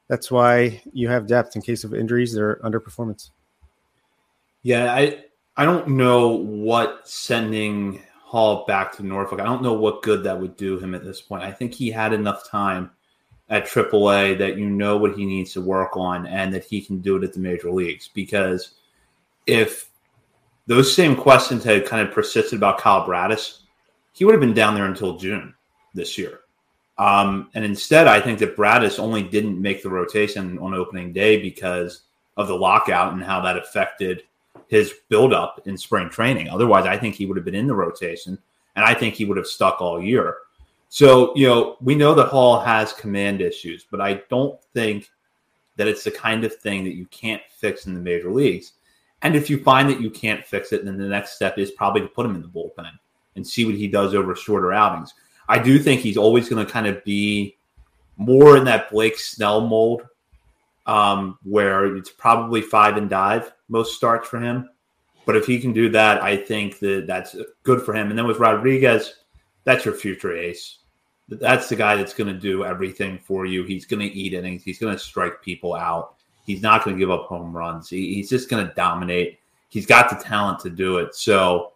that's 0.09 0.31
why 0.31 0.83
you 0.93 1.09
have 1.09 1.27
depth 1.27 1.57
in 1.57 1.63
case 1.63 1.85
of 1.85 1.95
injuries 1.95 2.37
or 2.37 2.61
underperformance. 2.65 3.31
Yeah, 4.63 4.95
I 4.95 5.25
I 5.57 5.65
don't 5.65 5.89
know 5.89 6.29
what 6.29 7.07
sending 7.09 8.03
Hall 8.23 8.65
back 8.67 8.93
to 8.97 9.03
Norfolk. 9.03 9.41
I 9.41 9.45
don't 9.45 9.63
know 9.63 9.75
what 9.75 10.03
good 10.03 10.25
that 10.25 10.41
would 10.41 10.57
do 10.57 10.79
him 10.79 10.95
at 10.95 11.05
this 11.05 11.21
point. 11.21 11.45
I 11.45 11.53
think 11.53 11.75
he 11.75 11.91
had 11.91 12.13
enough 12.13 12.49
time 12.49 12.91
at 13.51 13.67
AAA 13.67 14.39
that 14.39 14.57
you 14.57 14.69
know 14.69 14.97
what 14.97 15.17
he 15.17 15.27
needs 15.27 15.53
to 15.53 15.61
work 15.61 15.97
on 15.97 16.27
and 16.27 16.53
that 16.53 16.65
he 16.65 16.81
can 16.81 17.01
do 17.01 17.17
it 17.17 17.25
at 17.25 17.33
the 17.33 17.41
major 17.41 17.71
leagues. 17.71 18.09
Because 18.09 18.73
if 19.47 19.91
those 20.67 20.95
same 20.95 21.15
questions 21.15 21.63
had 21.63 21.87
kind 21.87 22.07
of 22.07 22.15
persisted 22.15 22.57
about 22.57 22.79
Kyle 22.79 23.05
Bradish, 23.05 23.55
he 24.13 24.25
would 24.25 24.33
have 24.33 24.41
been 24.41 24.55
down 24.55 24.75
there 24.75 24.87
until 24.87 25.19
June 25.19 25.55
this 25.93 26.17
year. 26.17 26.41
Um, 26.97 27.51
and 27.55 27.65
instead, 27.65 28.07
I 28.07 28.21
think 28.21 28.39
that 28.39 28.57
Bradish 28.57 28.99
only 28.99 29.23
didn't 29.23 29.61
make 29.61 29.83
the 29.83 29.91
rotation 29.91 30.59
on 30.59 30.75
opening 30.75 31.13
day 31.13 31.41
because 31.41 32.03
of 32.37 32.49
the 32.49 32.57
lockout 32.57 33.13
and 33.13 33.23
how 33.23 33.41
that 33.41 33.59
affected 33.59 34.23
his 34.69 34.95
buildup 35.09 35.61
in 35.67 35.77
spring 35.77 36.09
training. 36.09 36.49
Otherwise, 36.49 36.87
I 36.87 36.97
think 36.97 37.15
he 37.15 37.27
would 37.27 37.37
have 37.37 37.45
been 37.45 37.55
in 37.55 37.67
the 37.67 37.75
rotation, 37.75 38.39
and 38.77 38.85
I 38.85 38.95
think 38.95 39.15
he 39.15 39.25
would 39.25 39.37
have 39.37 39.47
stuck 39.47 39.81
all 39.81 40.03
year. 40.03 40.37
So, 40.95 41.35
you 41.35 41.49
know, 41.49 41.77
we 41.81 41.97
know 41.97 42.15
that 42.15 42.29
Hall 42.29 42.61
has 42.61 42.93
command 42.93 43.41
issues, 43.41 43.85
but 43.91 44.01
I 44.01 44.23
don't 44.31 44.63
think 44.75 45.11
that 45.75 45.89
it's 45.89 46.05
the 46.05 46.13
kind 46.13 46.45
of 46.45 46.55
thing 46.55 46.85
that 46.85 46.95
you 46.95 47.07
can't 47.07 47.43
fix 47.51 47.87
in 47.87 47.95
the 47.95 48.01
major 48.01 48.31
leagues. 48.31 48.75
And 49.23 49.35
if 49.35 49.51
you 49.51 49.61
find 49.61 49.91
that 49.91 50.01
you 50.01 50.09
can't 50.09 50.47
fix 50.47 50.73
it, 50.73 50.85
then 50.85 50.97
the 50.97 51.09
next 51.09 51.33
step 51.33 51.59
is 51.59 51.73
probably 51.73 52.03
to 52.03 52.07
put 52.07 52.25
him 52.25 52.37
in 52.37 52.43
the 52.43 52.47
bullpen 52.47 52.93
and 53.35 53.45
see 53.45 53.65
what 53.65 53.75
he 53.75 53.89
does 53.89 54.15
over 54.15 54.37
shorter 54.37 54.73
outings. 54.73 55.13
I 55.49 55.59
do 55.59 55.81
think 55.81 56.01
he's 56.01 56.17
always 56.17 56.49
going 56.49 56.65
to 56.65 56.73
kind 56.73 56.87
of 56.87 57.03
be 57.03 57.57
more 58.17 58.57
in 58.57 58.63
that 58.67 58.89
Blake 58.89 59.19
Snell 59.19 59.63
mold, 59.63 60.07
um, 60.87 61.41
where 61.43 61.97
it's 61.97 62.11
probably 62.11 62.61
five 62.61 62.97
and 62.97 63.11
dive 63.11 63.53
most 63.69 63.97
starts 63.97 64.29
for 64.29 64.39
him. 64.39 64.71
But 65.27 65.35
if 65.35 65.45
he 65.45 65.59
can 65.59 65.73
do 65.73 65.89
that, 65.89 66.23
I 66.23 66.37
think 66.37 66.79
that 66.79 67.09
that's 67.09 67.35
good 67.65 67.83
for 67.83 67.97
him. 67.97 68.11
And 68.11 68.17
then 68.17 68.29
with 68.29 68.39
Rodriguez, 68.39 69.15
that's 69.65 69.85
your 69.85 69.95
future 69.95 70.37
ace. 70.37 70.79
That's 71.29 71.69
the 71.69 71.77
guy 71.77 71.97
that's 71.97 72.15
going 72.15 72.33
to 72.33 72.39
do 72.39 72.65
everything 72.65 73.19
for 73.19 73.47
you. 73.47 73.65
He's 73.65 73.87
going 73.87 74.01
to 74.01 74.15
eat 74.15 74.35
innings. 74.35 74.63
He's 74.63 74.79
going 74.79 74.93
to 74.93 74.99
strike 74.99 75.43
people 75.43 75.75
out. 75.75 76.17
He's 76.45 76.61
not 76.61 76.85
going 76.85 76.97
to 76.97 77.01
give 77.01 77.11
up 77.11 77.27
home 77.27 77.57
runs. 77.57 77.89
He, 77.89 78.15
he's 78.15 78.29
just 78.29 78.51
going 78.51 78.67
to 78.67 78.75
dominate. 78.75 79.39
He's 79.71 79.87
got 79.87 80.11
the 80.11 80.23
talent 80.23 80.61
to 80.61 80.71
do 80.71 80.99
it. 80.99 81.15
So 81.15 81.73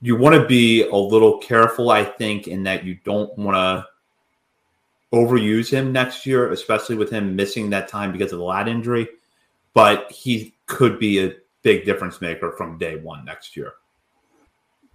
you 0.00 0.16
want 0.16 0.34
to 0.34 0.46
be 0.46 0.88
a 0.88 0.96
little 0.96 1.38
careful, 1.38 1.90
I 1.90 2.04
think, 2.04 2.48
in 2.48 2.62
that 2.62 2.84
you 2.84 2.96
don't 3.04 3.36
want 3.36 3.56
to 3.56 3.86
overuse 5.12 5.70
him 5.70 5.92
next 5.92 6.24
year, 6.24 6.50
especially 6.52 6.96
with 6.96 7.10
him 7.10 7.36
missing 7.36 7.68
that 7.70 7.88
time 7.88 8.12
because 8.12 8.32
of 8.32 8.38
the 8.38 8.44
lat 8.44 8.68
injury. 8.68 9.06
But 9.74 10.10
he 10.10 10.54
could 10.66 10.98
be 10.98 11.24
a 11.24 11.34
big 11.62 11.84
difference 11.84 12.20
maker 12.20 12.52
from 12.52 12.78
day 12.78 12.96
one 12.96 13.24
next 13.24 13.56
year. 13.56 13.74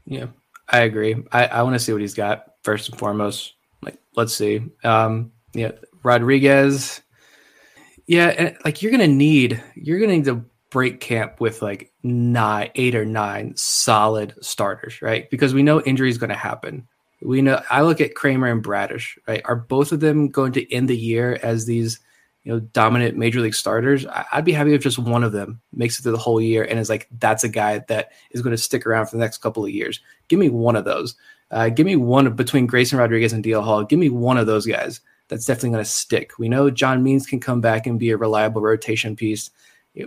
Yeah, 0.05 0.27
I 0.69 0.79
agree. 0.79 1.15
I, 1.31 1.45
I 1.45 1.61
want 1.61 1.75
to 1.75 1.79
see 1.79 1.91
what 1.91 2.01
he's 2.01 2.13
got 2.13 2.53
first 2.63 2.89
and 2.89 2.97
foremost. 2.97 3.53
Let's 4.15 4.33
see. 4.33 4.61
Um, 4.83 5.31
yeah, 5.53 5.71
Rodriguez. 6.03 7.01
Yeah, 8.07 8.27
and 8.37 8.57
like 8.63 8.81
you're 8.81 8.91
gonna 8.91 9.07
need 9.07 9.61
you're 9.75 9.99
gonna 9.99 10.13
need 10.13 10.25
to 10.25 10.45
break 10.75 10.99
camp 10.99 11.39
with 11.39 11.61
like 11.61 11.91
nine, 12.03 12.69
eight 12.75 12.95
or 12.95 13.05
nine 13.05 13.55
solid 13.55 14.35
starters, 14.41 15.01
right? 15.01 15.29
Because 15.29 15.53
we 15.53 15.63
know 15.63 15.81
injury 15.81 16.09
is 16.09 16.17
to 16.17 16.33
happen. 16.33 16.85
We 17.21 17.41
know. 17.41 17.61
I 17.69 17.81
look 17.81 18.01
at 18.01 18.13
Kremer 18.13 18.51
and 18.51 18.61
Bradish, 18.61 19.17
right? 19.27 19.41
Are 19.45 19.55
both 19.55 19.91
of 19.91 20.01
them 20.01 20.27
going 20.27 20.51
to 20.51 20.73
end 20.73 20.89
the 20.89 20.97
year 20.97 21.39
as 21.41 21.65
these, 21.65 21.99
you 22.43 22.51
know, 22.51 22.59
dominant 22.59 23.17
major 23.17 23.39
league 23.39 23.55
starters? 23.55 24.05
I'd 24.33 24.43
be 24.43 24.51
happy 24.51 24.73
if 24.73 24.83
just 24.83 24.99
one 24.99 25.23
of 25.23 25.31
them 25.31 25.61
makes 25.71 25.97
it 25.97 26.03
through 26.03 26.11
the 26.11 26.17
whole 26.17 26.41
year 26.41 26.63
and 26.63 26.77
is 26.77 26.89
like 26.89 27.07
that's 27.19 27.45
a 27.45 27.49
guy 27.49 27.79
that 27.87 28.11
is 28.31 28.41
going 28.41 28.51
to 28.51 28.61
stick 28.61 28.85
around 28.85 29.05
for 29.05 29.15
the 29.15 29.23
next 29.23 29.37
couple 29.37 29.63
of 29.63 29.71
years. 29.71 30.01
Give 30.27 30.39
me 30.39 30.49
one 30.49 30.75
of 30.75 30.83
those. 30.83 31.15
Uh, 31.51 31.69
give 31.69 31.85
me 31.85 31.95
one 31.95 32.31
between 32.33 32.65
Grayson 32.65 32.97
Rodriguez 32.97 33.33
and 33.33 33.43
DL 33.43 33.63
Hall. 33.63 33.83
Give 33.83 33.99
me 33.99 34.09
one 34.09 34.37
of 34.37 34.47
those 34.47 34.65
guys. 34.65 35.01
That's 35.27 35.45
definitely 35.45 35.71
going 35.71 35.83
to 35.83 35.89
stick. 35.89 36.37
We 36.37 36.49
know 36.49 36.69
John 36.69 37.03
Means 37.03 37.25
can 37.25 37.39
come 37.39 37.61
back 37.61 37.87
and 37.87 37.99
be 37.99 38.11
a 38.11 38.17
reliable 38.17 38.61
rotation 38.61 39.15
piece 39.15 39.49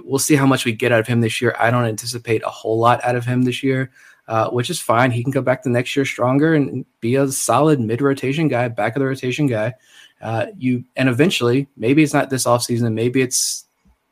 we'll 0.05 0.19
see 0.19 0.37
how 0.37 0.47
much 0.47 0.65
we 0.65 0.73
get 0.73 0.93
out 0.93 1.01
of 1.01 1.07
him 1.07 1.21
this 1.21 1.41
year. 1.41 1.55
I 1.59 1.71
don't 1.71 1.85
anticipate 1.85 2.43
a 2.43 2.51
whole 2.51 2.79
lot 2.79 3.03
out 3.05 3.17
of 3.17 3.25
him 3.25 3.43
this 3.43 3.63
year, 3.63 3.91
uh, 4.27 4.51
which 4.51 4.71
is 4.71 4.81
fine. 4.81 5.11
He 5.11 5.23
can 5.23 5.33
come 5.33 5.45
back 5.45 5.63
the 5.63 5.71
next 5.71 5.95
year 5.97 6.05
stronger 6.05 6.55
and 6.55 6.85
be 7.01 7.17
a 7.17 7.29
solid 7.29 7.81
mid 7.81 8.03
rotation 8.03 8.49
guy, 8.49 8.69
back 8.69 8.97
of 8.97 9.01
the 9.01 9.07
rotation 9.07 9.47
guy. 9.47 9.75
Uh, 10.21 10.47
you 10.57 10.85
and 10.97 11.09
eventually, 11.09 11.69
maybe 11.77 12.03
it's 12.03 12.15
not 12.15 12.31
this 12.31 12.45
offseason, 12.45 12.93
maybe 12.93 13.23
it's 13.23 13.67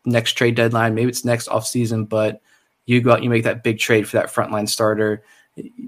next 0.04 0.32
trade 0.34 0.54
deadline, 0.54 0.94
maybe 0.94 1.08
it's 1.08 1.24
next 1.24 1.48
offseason, 1.48 2.08
but 2.08 2.40
you 2.86 3.00
go 3.00 3.10
out, 3.10 3.16
and 3.16 3.24
you 3.24 3.30
make 3.30 3.42
that 3.42 3.64
big 3.64 3.78
trade 3.78 4.08
for 4.08 4.16
that 4.16 4.32
frontline 4.32 4.68
starter. 4.68 5.24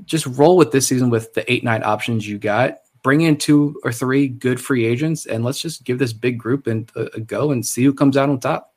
Just 0.05 0.27
roll 0.27 0.57
with 0.57 0.73
this 0.73 0.87
season 0.87 1.11
with 1.11 1.35
the 1.35 1.51
eight 1.53 1.65
nine 1.65 1.83
options 1.83 2.29
you 2.29 2.39
got. 2.39 2.79
Bring 3.03 3.21
in 3.21 3.37
two 3.37 3.81
or 3.85 3.93
three 3.93 4.29
good 4.29 4.61
free 4.61 4.85
agents, 4.85 5.27
and 5.27 5.45
let's 5.45 5.61
just 5.61 5.85
give 5.85 5.99
this 5.99 6.13
big 6.13 6.39
group 6.39 6.67
and 6.67 6.91
a, 6.97 7.05
a 7.15 7.21
go 7.21 7.53
and 7.53 7.65
see 7.65 7.85
who 7.85 7.93
comes 7.93 8.17
out 8.17 8.29
on 8.29 8.41
top 8.41 8.75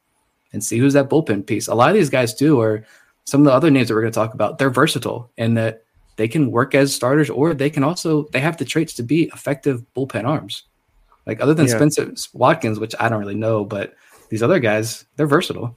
and 0.54 0.64
see 0.64 0.78
who's 0.78 0.94
that 0.94 1.10
bullpen 1.10 1.46
piece. 1.46 1.68
A 1.68 1.76
lot 1.76 1.90
of 1.90 1.96
these 1.96 2.10
guys 2.10 2.34
too 2.34 2.60
are 2.60 2.86
some 3.26 3.42
of 3.42 3.46
the 3.46 3.54
other 3.54 3.72
names 3.72 3.88
that 3.88 3.96
we're 3.96 4.02
going 4.02 4.12
to 4.12 4.20
talk 4.20 4.34
about. 4.34 4.58
They're 4.58 4.70
versatile 4.70 5.32
in 5.38 5.54
that 5.56 5.84
they 6.18 6.28
can 6.28 6.52
work 6.52 6.76
as 6.76 6.94
starters 6.94 7.30
or 7.30 7.54
they 7.54 7.70
can 7.70 7.84
also 7.84 8.24
they 8.32 8.40
have 8.40 8.58
the 8.58 8.66
traits 8.66 8.94
to 8.96 9.04
be 9.04 9.24
effective 9.34 9.84
bullpen 9.96 10.26
arms. 10.26 10.64
Like 11.26 11.40
other 11.40 11.54
than 11.54 11.68
yeah. 11.68 11.76
Spencer 11.76 12.14
Watkins, 12.34 12.80
which 12.80 12.96
I 13.00 13.10
don't 13.10 13.20
really 13.20 13.36
know, 13.36 13.64
but 13.64 13.96
these 14.30 14.44
other 14.44 14.60
guys, 14.60 15.06
they're 15.16 15.28
versatile. 15.28 15.76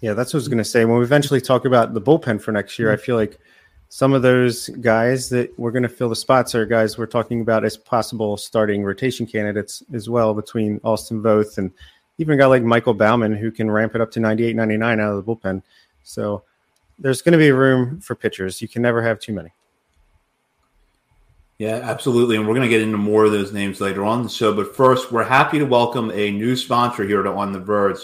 Yeah, 0.00 0.14
that's 0.14 0.34
what 0.34 0.38
I 0.38 0.42
was 0.42 0.48
going 0.48 0.58
to 0.58 0.64
say. 0.64 0.84
When 0.84 0.98
we 0.98 1.04
eventually 1.04 1.40
talk 1.40 1.64
about 1.64 1.94
the 1.94 2.00
bullpen 2.00 2.42
for 2.42 2.52
next 2.52 2.78
year, 2.78 2.88
mm-hmm. 2.88 3.00
I 3.00 3.04
feel 3.04 3.16
like 3.16 3.38
some 3.92 4.14
of 4.14 4.22
those 4.22 4.70
guys 4.80 5.28
that 5.28 5.52
we're 5.58 5.70
going 5.70 5.82
to 5.82 5.88
fill 5.88 6.08
the 6.08 6.16
spots 6.16 6.54
are 6.54 6.64
guys 6.64 6.96
we're 6.96 7.04
talking 7.04 7.42
about 7.42 7.62
as 7.62 7.76
possible 7.76 8.38
starting 8.38 8.82
rotation 8.82 9.26
candidates 9.26 9.82
as 9.92 10.08
well 10.08 10.32
between 10.32 10.80
Austin 10.82 11.20
Voth 11.20 11.58
and 11.58 11.70
even 12.16 12.32
a 12.32 12.38
guy 12.38 12.46
like 12.46 12.62
Michael 12.62 12.94
Baumann 12.94 13.34
who 13.34 13.50
can 13.50 13.70
ramp 13.70 13.94
it 13.94 14.00
up 14.00 14.10
to 14.12 14.18
98, 14.18 14.56
99 14.56 14.98
out 14.98 15.12
of 15.12 15.16
the 15.16 15.22
bullpen. 15.22 15.62
So 16.04 16.42
there's 16.98 17.20
going 17.20 17.32
to 17.32 17.38
be 17.38 17.50
room 17.52 18.00
for 18.00 18.14
pitchers. 18.14 18.62
You 18.62 18.66
can 18.66 18.80
never 18.80 19.02
have 19.02 19.20
too 19.20 19.34
many. 19.34 19.50
Yeah, 21.58 21.80
absolutely. 21.82 22.36
And 22.36 22.48
we're 22.48 22.54
going 22.54 22.66
to 22.66 22.74
get 22.74 22.80
into 22.80 22.96
more 22.96 23.26
of 23.26 23.32
those 23.32 23.52
names 23.52 23.78
later 23.78 24.04
on 24.04 24.22
the 24.22 24.30
show. 24.30 24.54
But 24.54 24.74
first, 24.74 25.12
we're 25.12 25.22
happy 25.22 25.58
to 25.58 25.66
welcome 25.66 26.10
a 26.12 26.30
new 26.30 26.56
sponsor 26.56 27.04
here 27.04 27.22
to 27.22 27.30
On 27.30 27.52
the 27.52 27.60
Verge. 27.60 28.00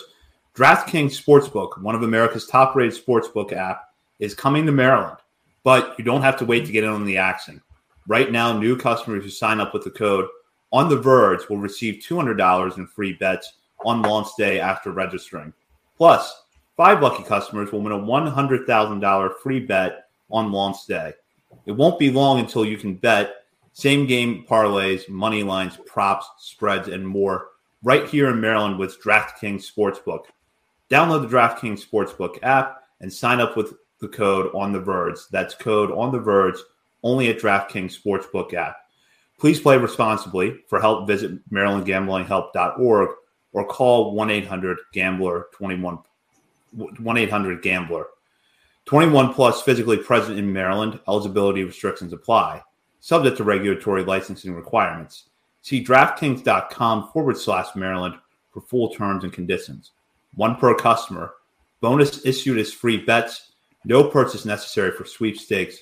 DraftKings 0.54 1.18
Sportsbook, 1.18 1.80
one 1.80 1.94
of 1.94 2.02
America's 2.02 2.46
top 2.46 2.76
rated 2.76 3.02
sportsbook 3.02 3.54
app, 3.54 3.88
is 4.18 4.34
coming 4.34 4.66
to 4.66 4.72
Maryland. 4.72 5.16
But 5.64 5.94
you 5.98 6.04
don't 6.04 6.22
have 6.22 6.38
to 6.38 6.44
wait 6.44 6.66
to 6.66 6.72
get 6.72 6.84
in 6.84 6.90
on 6.90 7.04
the 7.04 7.16
action. 7.16 7.60
Right 8.06 8.30
now, 8.30 8.58
new 8.58 8.76
customers 8.76 9.24
who 9.24 9.30
sign 9.30 9.60
up 9.60 9.74
with 9.74 9.84
the 9.84 9.90
code 9.90 10.26
On 10.72 10.88
the 10.88 10.96
Verge 10.96 11.48
will 11.48 11.58
receive 11.58 12.02
$200 12.02 12.76
in 12.76 12.86
free 12.86 13.14
bets 13.14 13.54
on 13.84 14.02
launch 14.02 14.28
day 14.36 14.60
after 14.60 14.92
registering. 14.92 15.52
Plus, 15.96 16.44
five 16.76 17.02
lucky 17.02 17.22
customers 17.22 17.72
will 17.72 17.80
win 17.80 17.92
a 17.92 17.98
$100,000 17.98 19.38
free 19.42 19.60
bet 19.60 20.08
on 20.30 20.52
launch 20.52 20.86
day. 20.86 21.12
It 21.66 21.72
won't 21.72 21.98
be 21.98 22.10
long 22.10 22.40
until 22.40 22.64
you 22.64 22.76
can 22.76 22.94
bet 22.94 23.44
same 23.72 24.06
game 24.06 24.44
parlays, 24.48 25.08
money 25.08 25.42
lines, 25.42 25.78
props, 25.86 26.28
spreads, 26.38 26.88
and 26.88 27.06
more 27.06 27.48
right 27.82 28.08
here 28.08 28.28
in 28.30 28.40
Maryland 28.40 28.78
with 28.78 29.00
DraftKings 29.02 29.70
Sportsbook. 29.70 30.24
Download 30.90 31.22
the 31.22 31.36
DraftKings 31.36 31.86
Sportsbook 31.86 32.38
app 32.42 32.82
and 33.00 33.12
sign 33.12 33.40
up 33.40 33.56
with 33.56 33.74
the 34.00 34.08
code 34.08 34.50
on 34.54 34.72
the 34.72 34.80
verge. 34.80 35.18
That's 35.30 35.54
code 35.54 35.90
on 35.90 36.12
the 36.12 36.20
verge 36.20 36.58
only 37.02 37.28
at 37.28 37.38
DraftKings 37.38 37.96
Sportsbook 37.98 38.54
app. 38.54 38.76
Please 39.38 39.60
play 39.60 39.76
responsibly. 39.76 40.58
For 40.68 40.80
help, 40.80 41.06
visit 41.06 41.48
marylandgamblinghelp.org 41.50 43.10
or 43.52 43.66
call 43.66 44.14
1 44.14 44.30
800 44.30 44.78
Gambler 44.92 45.46
21 45.52 45.98
1 46.72 47.16
800 47.16 47.62
Gambler. 47.62 48.06
21 48.84 49.34
plus 49.34 49.62
physically 49.62 49.98
present 49.98 50.38
in 50.38 50.52
Maryland. 50.52 50.98
Eligibility 51.06 51.62
restrictions 51.64 52.12
apply. 52.12 52.62
Subject 53.00 53.36
to 53.36 53.44
regulatory 53.44 54.02
licensing 54.02 54.54
requirements. 54.54 55.28
See 55.62 55.84
DraftKings.com 55.84 57.10
forward 57.12 57.36
slash 57.36 57.74
Maryland 57.76 58.14
for 58.50 58.60
full 58.60 58.90
terms 58.90 59.24
and 59.24 59.32
conditions. 59.32 59.92
One 60.34 60.56
per 60.56 60.74
customer. 60.74 61.34
Bonus 61.80 62.24
issued 62.24 62.58
as 62.58 62.72
free 62.72 62.96
bets. 62.96 63.52
No 63.84 64.04
purchase 64.04 64.44
necessary 64.44 64.92
for 64.92 65.04
sweepstakes. 65.04 65.78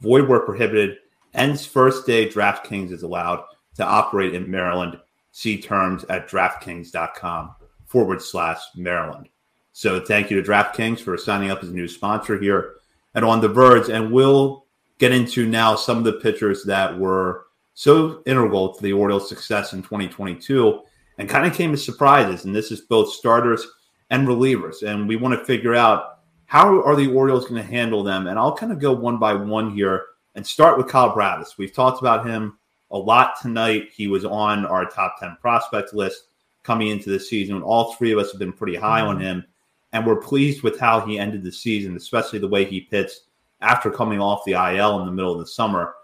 Void 0.00 0.28
where 0.28 0.40
prohibited. 0.40 0.98
Ends 1.34 1.66
first 1.66 2.06
day 2.06 2.28
DraftKings 2.28 2.92
is 2.92 3.02
allowed 3.02 3.44
to 3.76 3.84
operate 3.84 4.34
in 4.34 4.50
Maryland 4.50 4.98
See 5.36 5.60
terms 5.60 6.02
at 6.08 6.30
DraftKings.com 6.30 7.56
forward 7.84 8.22
slash 8.22 8.58
Maryland. 8.74 9.28
So 9.74 10.02
thank 10.02 10.30
you 10.30 10.40
to 10.40 10.50
DraftKings 10.50 11.00
for 11.00 11.18
signing 11.18 11.50
up 11.50 11.62
as 11.62 11.68
a 11.68 11.74
new 11.74 11.88
sponsor 11.88 12.40
here 12.40 12.76
at 13.14 13.22
On 13.22 13.42
the 13.42 13.48
Verge. 13.50 13.90
And 13.90 14.10
we'll 14.10 14.64
get 14.96 15.12
into 15.12 15.46
now 15.46 15.76
some 15.76 15.98
of 15.98 16.04
the 16.04 16.14
pitchers 16.14 16.64
that 16.64 16.98
were 16.98 17.48
so 17.74 18.22
integral 18.24 18.74
to 18.74 18.82
the 18.82 18.94
Orioles' 18.94 19.28
success 19.28 19.74
in 19.74 19.82
2022 19.82 20.80
and 21.18 21.28
kind 21.28 21.46
of 21.46 21.52
came 21.52 21.74
as 21.74 21.84
surprises. 21.84 22.46
And 22.46 22.56
this 22.56 22.72
is 22.72 22.80
both 22.80 23.12
starters 23.12 23.66
and 24.08 24.26
relievers. 24.26 24.90
And 24.90 25.06
we 25.06 25.16
want 25.16 25.38
to 25.38 25.44
figure 25.44 25.74
out 25.74 26.15
how 26.46 26.82
are 26.82 26.96
the 26.96 27.12
Orioles 27.12 27.46
going 27.46 27.60
to 27.60 27.68
handle 27.68 28.02
them. 28.02 28.28
And 28.28 28.38
I'll 28.38 28.56
kind 28.56 28.72
of 28.72 28.78
go 28.78 28.92
one 28.92 29.18
by 29.18 29.34
one 29.34 29.74
here 29.74 30.06
and 30.34 30.46
start 30.46 30.78
with 30.78 30.88
Kyle 30.88 31.12
Bradish. 31.12 31.58
We've 31.58 31.72
talked 31.72 32.00
about 32.00 32.26
him 32.26 32.58
a 32.90 32.98
lot 32.98 33.40
tonight. 33.40 33.90
He 33.92 34.06
was 34.06 34.24
on 34.24 34.64
our 34.64 34.88
top 34.88 35.18
10 35.18 35.38
prospect 35.40 35.92
list 35.92 36.28
coming 36.62 36.88
into 36.88 37.10
the 37.10 37.20
season. 37.20 37.62
All 37.62 37.94
three 37.94 38.12
of 38.12 38.18
us 38.18 38.30
have 38.30 38.38
been 38.38 38.52
pretty 38.52 38.76
high 38.76 39.00
mm-hmm. 39.00 39.10
on 39.10 39.20
him, 39.20 39.44
and 39.92 40.06
we're 40.06 40.16
pleased 40.16 40.62
with 40.62 40.78
how 40.78 41.00
he 41.00 41.18
ended 41.18 41.42
the 41.42 41.52
season, 41.52 41.96
especially 41.96 42.38
the 42.38 42.48
way 42.48 42.64
he 42.64 42.80
pitched 42.80 43.20
after 43.60 43.90
coming 43.90 44.20
off 44.20 44.44
the 44.44 44.52
IL 44.52 45.00
in 45.00 45.06
the 45.06 45.12
middle 45.12 45.32
of 45.32 45.40
the 45.40 45.46
summer. 45.46 45.94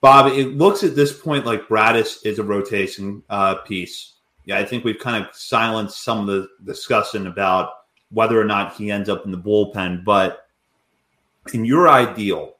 Bob, 0.00 0.26
it 0.32 0.56
looks 0.56 0.82
at 0.82 0.94
this 0.94 1.18
point 1.18 1.46
like 1.46 1.68
Bradish 1.68 2.22
is 2.24 2.38
a 2.38 2.44
rotation 2.44 3.22
uh, 3.30 3.56
piece. 3.56 4.12
Yeah, 4.44 4.58
I 4.58 4.64
think 4.64 4.84
we've 4.84 4.98
kind 4.98 5.24
of 5.24 5.34
silenced 5.34 6.04
some 6.04 6.20
of 6.20 6.26
the 6.26 6.48
discussion 6.64 7.26
about 7.26 7.70
whether 8.14 8.40
or 8.40 8.44
not 8.44 8.74
he 8.74 8.90
ends 8.90 9.08
up 9.08 9.24
in 9.24 9.30
the 9.30 9.38
bullpen, 9.38 10.04
but 10.04 10.46
in 11.52 11.64
your 11.64 11.88
ideal, 11.88 12.54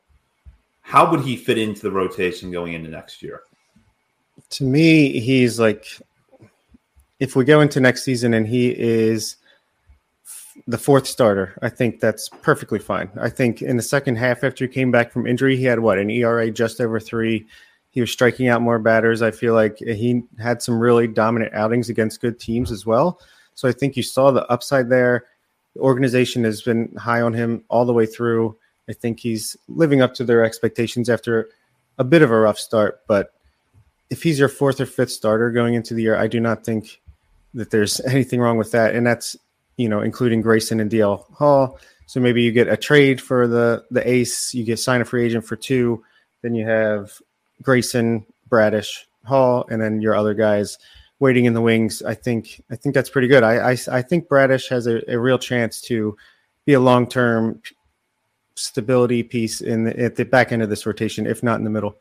how 0.83 1.11
would 1.11 1.21
he 1.21 1.37
fit 1.37 1.57
into 1.57 1.81
the 1.81 1.91
rotation 1.91 2.51
going 2.51 2.75
into 2.75 2.91
next 2.91 3.23
year? 3.23 3.43
To 4.51 4.65
me, 4.65 5.19
he's 5.21 5.59
like 5.59 5.87
if 7.21 7.37
we 7.37 7.45
go 7.45 7.61
into 7.61 7.81
next 7.81 8.05
season 8.05 8.35
and 8.35 8.47
he 8.47 8.69
is 8.79 9.37
the 10.67 10.79
fourth 10.79 11.07
starter, 11.07 11.57
I 11.63 11.69
think 11.69 12.01
that's 12.01 12.29
perfectly 12.29 12.79
fine. 12.79 13.11
I 13.21 13.31
think 13.31 13.63
in 13.63 13.77
the 13.77 13.83
second 13.83 14.17
half, 14.17 14.45
after 14.45 14.67
he 14.67 14.73
came 14.73 14.91
back 14.91 15.13
from 15.13 15.27
injury, 15.27 15.57
he 15.57 15.65
had 15.65 15.81
what 15.81 15.99
an 15.99 16.11
ERA 16.11 16.51
just 16.51 16.81
over 16.81 17.01
three. 17.01 17.47
He 17.91 18.01
was 18.01 18.11
striking 18.11 18.49
out 18.49 18.63
more 18.63 18.79
batters. 18.79 19.23
I 19.23 19.31
feel 19.31 19.55
like 19.55 19.79
he 19.79 20.23
had 20.39 20.63
some 20.63 20.79
really 20.79 21.07
dominant 21.07 21.55
outings 21.55 21.89
against 21.89 22.21
good 22.21 22.39
teams 22.39 22.73
as 22.73 22.85
well. 22.85 23.21
So 23.55 23.69
I 23.69 23.73
think 23.73 23.97
you 23.97 24.03
saw 24.03 24.31
the 24.31 24.47
upside 24.47 24.89
there. 24.89 25.27
The 25.75 25.81
organization 25.81 26.45
has 26.45 26.63
been 26.63 26.95
high 26.97 27.21
on 27.21 27.33
him 27.33 27.65
all 27.69 27.85
the 27.85 27.93
way 27.93 28.07
through. 28.07 28.57
I 28.89 28.93
think 28.93 29.21
he's 29.21 29.57
living 29.69 30.03
up 30.03 30.15
to 30.15 30.25
their 30.25 30.45
expectations 30.45 31.09
after 31.09 31.49
a 31.99 32.05
bit 32.05 32.23
of 32.23 32.31
a 32.31 32.39
rough 32.39 32.59
start. 32.59 33.01
But 33.07 33.33
if 34.11 34.23
he's 34.23 34.39
your 34.39 34.49
fourth 34.49 34.81
or 34.81 34.87
fifth 34.87 35.11
starter 35.11 35.51
going 35.51 35.75
into 35.75 35.95
the 35.95 36.03
year, 36.03 36.17
I 36.17 36.27
do 36.27 36.41
not 36.41 36.65
think 36.65 37.01
that 37.55 37.71
there's 37.71 38.01
anything 38.07 38.41
wrong 38.41 38.59
with 38.59 38.73
that. 38.73 38.95
And 38.95 39.07
that's, 39.07 39.37
you 39.77 39.89
know, 39.89 40.01
including 40.01 40.43
Grayson 40.43 40.81
and 40.81 40.91
DL 40.91 41.25
Hall. 41.33 41.79
So 42.07 42.21
maybe 42.21 42.43
you 42.43 42.53
get 42.53 42.69
a 42.69 42.77
trade 42.77 43.21
for 43.21 43.49
the 43.49 43.85
the 43.91 44.07
ace, 44.07 44.53
you 44.55 44.63
get 44.63 44.79
sign 44.79 45.01
a 45.01 45.05
free 45.05 45.25
agent 45.25 45.47
for 45.47 45.57
two, 45.57 46.05
then 46.43 46.55
you 46.55 46.67
have 46.67 47.13
Grayson, 47.63 48.27
Bradish, 48.49 49.07
Hall, 49.25 49.67
and 49.71 49.81
then 49.81 50.03
your 50.03 50.15
other 50.15 50.35
guys 50.35 50.79
waiting 51.21 51.45
in 51.45 51.55
the 51.55 51.61
wings. 51.61 52.03
I 52.03 52.15
think 52.15 52.63
I 52.71 52.77
think 52.77 52.95
that's 52.95 53.11
pretty 53.11 53.29
good. 53.29 53.43
I 53.43 53.73
I, 53.73 53.77
I 53.91 54.03
think 54.03 54.29
Bradish 54.29 54.69
has 54.69 54.87
a, 54.87 55.01
a 55.11 55.19
real 55.19 55.39
chance 55.39 55.81
to 55.83 56.17
be 56.67 56.73
a 56.75 56.81
long 56.81 57.07
term 57.07 57.61
stability 58.57 59.23
piece 59.23 59.61
in 59.61 59.85
the, 59.85 59.99
at 59.99 60.17
the 60.17 60.25
back 60.25 60.53
end 60.53 60.63
of 60.63 60.71
this 60.71 60.87
rotation, 60.87 61.27
if 61.27 61.43
not 61.43 61.59
in 61.59 61.65
the 61.65 61.71
middle. 61.71 61.97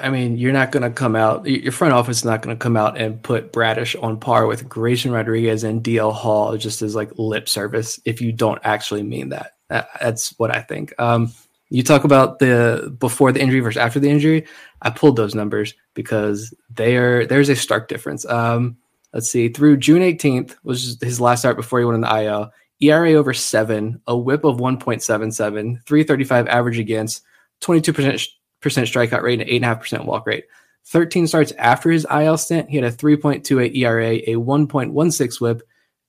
I 0.00 0.10
mean, 0.10 0.36
you're 0.36 0.52
not 0.52 0.70
going 0.70 0.84
to 0.84 0.90
come 0.90 1.16
out. 1.16 1.46
Your 1.46 1.72
front 1.72 1.92
office 1.92 2.18
is 2.18 2.24
not 2.24 2.42
going 2.42 2.56
to 2.56 2.62
come 2.62 2.76
out 2.76 2.96
and 2.98 3.20
put 3.20 3.52
Bradish 3.52 3.96
on 3.96 4.18
par 4.18 4.46
with 4.46 4.68
Grayson 4.68 5.10
Rodriguez 5.10 5.64
and 5.64 5.82
DL 5.82 6.12
Hall 6.12 6.56
just 6.56 6.82
as 6.82 6.94
like 6.94 7.10
lip 7.16 7.48
service 7.48 7.98
if 8.04 8.20
you 8.20 8.32
don't 8.32 8.60
actually 8.64 9.02
mean 9.02 9.30
that. 9.30 9.54
That's 9.68 10.38
what 10.38 10.54
I 10.54 10.62
think. 10.62 10.94
Um, 11.00 11.32
you 11.70 11.82
talk 11.82 12.04
about 12.04 12.38
the 12.38 12.94
before 12.98 13.32
the 13.32 13.40
injury 13.40 13.60
versus 13.60 13.78
after 13.78 14.00
the 14.00 14.10
injury. 14.10 14.46
I 14.82 14.90
pulled 14.90 15.16
those 15.16 15.34
numbers 15.34 15.74
because 15.94 16.54
they 16.70 16.96
are 16.96 17.26
there's 17.26 17.48
a 17.48 17.56
stark 17.56 17.88
difference. 17.88 18.24
Um, 18.26 18.76
let's 19.12 19.30
see, 19.30 19.48
through 19.48 19.78
June 19.78 20.02
18th 20.02 20.56
was 20.62 20.98
his 21.00 21.20
last 21.20 21.40
start 21.40 21.56
before 21.56 21.78
he 21.78 21.84
went 21.84 21.96
in 21.96 22.00
the 22.02 22.22
IL. 22.22 22.50
ERA 22.80 23.12
over 23.14 23.34
seven, 23.34 24.00
a 24.06 24.16
WHIP 24.16 24.44
of 24.44 24.58
1.77, 24.58 25.36
335 25.84 26.46
average 26.46 26.78
against, 26.78 27.22
22% 27.60 28.28
strikeout 28.60 29.22
rate 29.22 29.40
and 29.40 29.50
eight 29.50 29.56
and 29.56 29.64
a 29.64 29.68
half 29.68 29.80
percent 29.80 30.04
walk 30.04 30.26
rate. 30.26 30.44
13 30.86 31.26
starts 31.26 31.52
after 31.58 31.90
his 31.90 32.06
IL 32.10 32.38
stint, 32.38 32.70
he 32.70 32.76
had 32.76 32.84
a 32.84 32.92
3.28 32.92 33.76
ERA, 33.76 34.10
a 34.10 34.34
1.16 34.36 35.40
WHIP, 35.40 35.62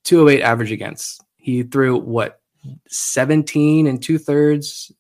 208 0.04 0.44
average 0.44 0.72
against. 0.72 1.24
He 1.38 1.64
threw 1.64 1.98
what 1.98 2.40
17 2.88 3.88
and 3.88 4.02
two 4.02 4.18
thirds 4.18 4.92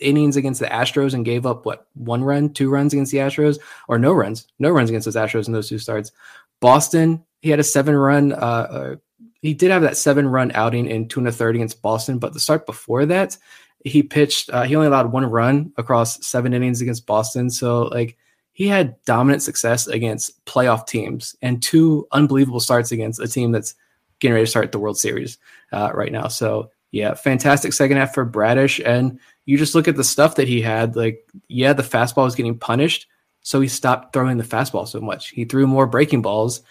innings 0.00 0.36
against 0.36 0.60
the 0.60 0.66
Astros 0.66 1.14
and 1.14 1.24
gave 1.24 1.46
up 1.46 1.64
what 1.66 1.86
one 1.94 2.24
run, 2.24 2.52
two 2.52 2.70
runs 2.70 2.92
against 2.92 3.12
the 3.12 3.18
Astros, 3.18 3.58
or 3.88 3.98
no 3.98 4.12
runs, 4.12 4.46
no 4.58 4.70
runs 4.70 4.90
against 4.90 5.04
those 5.04 5.16
Astros 5.16 5.46
in 5.46 5.52
those 5.52 5.68
two 5.68 5.78
starts. 5.78 6.12
Boston, 6.60 7.24
he 7.42 7.50
had 7.50 7.60
a 7.60 7.64
seven 7.64 7.94
run. 7.94 8.32
Uh, 8.32 8.36
uh, 8.36 8.96
he 9.42 9.54
did 9.54 9.70
have 9.70 9.82
that 9.82 9.96
seven 9.96 10.26
run 10.26 10.50
outing 10.54 10.86
in 10.86 11.08
two 11.08 11.20
and 11.20 11.28
a 11.28 11.32
third 11.32 11.54
against 11.54 11.82
Boston, 11.82 12.18
but 12.18 12.32
the 12.32 12.40
start 12.40 12.66
before 12.66 13.06
that, 13.06 13.36
he 13.84 14.02
pitched. 14.02 14.50
Uh, 14.50 14.62
he 14.62 14.74
only 14.74 14.88
allowed 14.88 15.12
one 15.12 15.24
run 15.26 15.72
across 15.76 16.26
seven 16.26 16.52
innings 16.52 16.80
against 16.80 17.06
Boston. 17.06 17.50
So 17.50 17.84
like 17.84 18.16
he 18.52 18.66
had 18.66 18.96
dominant 19.04 19.42
success 19.42 19.86
against 19.86 20.44
playoff 20.46 20.86
teams 20.86 21.36
and 21.42 21.62
two 21.62 22.08
unbelievable 22.10 22.58
starts 22.58 22.90
against 22.90 23.20
a 23.20 23.28
team 23.28 23.52
that's 23.52 23.74
getting 24.18 24.32
ready 24.32 24.46
to 24.46 24.50
start 24.50 24.72
the 24.72 24.78
World 24.78 24.98
Series 24.98 25.38
uh, 25.72 25.90
right 25.94 26.10
now. 26.10 26.28
So 26.28 26.70
yeah, 26.96 27.12
fantastic 27.12 27.74
second 27.74 27.98
half 27.98 28.14
for 28.14 28.24
Bradish. 28.24 28.80
And 28.80 29.20
you 29.44 29.58
just 29.58 29.74
look 29.74 29.86
at 29.86 29.96
the 29.96 30.04
stuff 30.04 30.36
that 30.36 30.48
he 30.48 30.62
had. 30.62 30.96
Like 30.96 31.28
yeah, 31.48 31.74
the 31.74 31.82
fastball 31.82 32.24
was 32.24 32.34
getting 32.34 32.58
punished, 32.58 33.06
so 33.42 33.60
he 33.60 33.68
stopped 33.68 34.14
throwing 34.14 34.38
the 34.38 34.44
fastball 34.44 34.88
so 34.88 35.00
much. 35.00 35.28
He 35.28 35.44
threw 35.44 35.66
more 35.66 35.86
breaking 35.86 36.22
balls, 36.22 36.62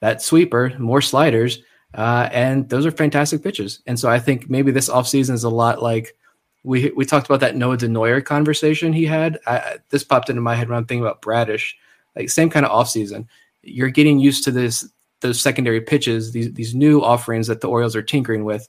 that 0.00 0.22
sweeper, 0.22 0.72
more 0.78 1.02
sliders. 1.02 1.58
Uh, 1.92 2.28
and 2.32 2.68
those 2.68 2.86
are 2.86 2.90
fantastic 2.90 3.42
pitches. 3.42 3.80
And 3.86 3.98
so 3.98 4.08
I 4.08 4.18
think 4.18 4.48
maybe 4.48 4.70
this 4.70 4.88
offseason 4.88 5.34
is 5.34 5.44
a 5.44 5.50
lot 5.50 5.82
like 5.82 6.16
we 6.62 6.90
we 6.90 7.04
talked 7.04 7.26
about 7.26 7.40
that 7.40 7.56
Noah 7.56 7.76
Denoyer 7.76 8.24
conversation 8.24 8.92
he 8.92 9.06
had. 9.06 9.38
I, 9.46 9.78
this 9.90 10.04
popped 10.04 10.30
into 10.30 10.40
my 10.40 10.54
head 10.54 10.68
when 10.68 10.78
I'm 10.78 10.86
thinking 10.86 11.04
about 11.04 11.20
Bradish. 11.20 11.74
Like 12.14 12.30
same 12.30 12.48
kind 12.48 12.64
of 12.64 12.70
offseason. 12.72 13.26
You're 13.62 13.90
getting 13.90 14.20
used 14.20 14.44
to 14.44 14.52
this 14.52 14.88
those 15.20 15.40
secondary 15.40 15.80
pitches, 15.80 16.30
these 16.30 16.52
these 16.52 16.76
new 16.76 17.02
offerings 17.02 17.48
that 17.48 17.60
the 17.60 17.68
Orioles 17.68 17.96
are 17.96 18.02
tinkering 18.02 18.44
with. 18.44 18.68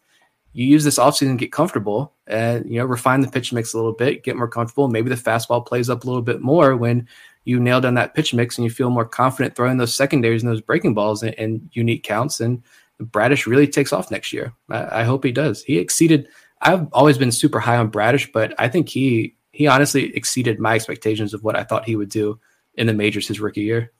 You 0.56 0.66
use 0.66 0.86
this 0.86 0.98
offseason, 0.98 1.32
to 1.32 1.36
get 1.36 1.52
comfortable, 1.52 2.14
and 2.28 2.66
you 2.70 2.80
know 2.80 2.86
refine 2.86 3.20
the 3.20 3.30
pitch 3.30 3.52
mix 3.52 3.74
a 3.74 3.78
little 3.78 3.92
bit, 3.92 4.24
get 4.24 4.38
more 4.38 4.48
comfortable. 4.48 4.88
Maybe 4.88 5.10
the 5.10 5.16
fastball 5.16 5.66
plays 5.66 5.90
up 5.90 6.04
a 6.04 6.08
little 6.08 6.22
bit 6.22 6.42
more 6.42 6.78
when 6.78 7.08
you 7.44 7.60
nail 7.60 7.82
down 7.82 7.96
that 7.96 8.16
pitch 8.16 8.34
mix 8.34 8.58
and 8.58 8.64
you 8.64 8.72
feel 8.72 8.90
more 8.90 9.06
confident 9.06 9.56
throwing 9.56 9.78
those 9.78 9.94
secondaries 9.94 10.42
and 10.42 10.52
those 10.52 10.62
breaking 10.62 10.94
balls 10.94 11.24
in, 11.24 11.34
in 11.34 11.70
unique 11.74 12.04
counts. 12.04 12.40
And 12.40 12.64
Bradish 13.00 13.46
really 13.46 13.68
takes 13.68 13.92
off 13.92 14.10
next 14.10 14.32
year. 14.32 14.54
I, 14.70 15.02
I 15.02 15.04
hope 15.04 15.26
he 15.26 15.34
does. 15.34 15.62
He 15.62 15.78
exceeded 15.78 16.28
I've 16.62 16.88
always 16.94 17.18
been 17.18 17.34
super 17.34 17.60
high 17.60 17.78
on 17.78 17.90
Bradish, 17.90 18.32
but 18.32 18.54
I 18.58 18.70
think 18.70 18.88
he 18.88 19.36
he 19.52 19.68
honestly 19.68 20.16
exceeded 20.16 20.60
my 20.60 20.76
expectations 20.76 21.34
of 21.34 21.44
what 21.44 21.56
I 21.56 21.64
thought 21.64 21.86
he 21.86 21.96
would 21.96 22.10
do 22.10 22.40
in 22.76 22.88
the 22.88 22.94
majors 22.94 23.28
his 23.28 23.40
rookie 23.40 23.62
year. 23.62 23.92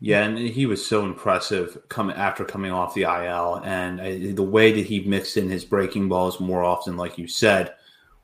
Yeah, 0.00 0.24
and 0.24 0.38
he 0.38 0.66
was 0.66 0.84
so 0.84 1.04
impressive 1.04 1.76
coming 1.88 2.14
after 2.16 2.44
coming 2.44 2.70
off 2.70 2.94
the 2.94 3.02
IL, 3.02 3.60
and 3.64 4.00
uh, 4.00 4.34
the 4.34 4.48
way 4.48 4.70
that 4.70 4.86
he 4.86 5.00
mixed 5.00 5.36
in 5.36 5.50
his 5.50 5.64
breaking 5.64 6.08
balls 6.08 6.38
more 6.38 6.62
often, 6.62 6.96
like 6.96 7.18
you 7.18 7.26
said, 7.26 7.74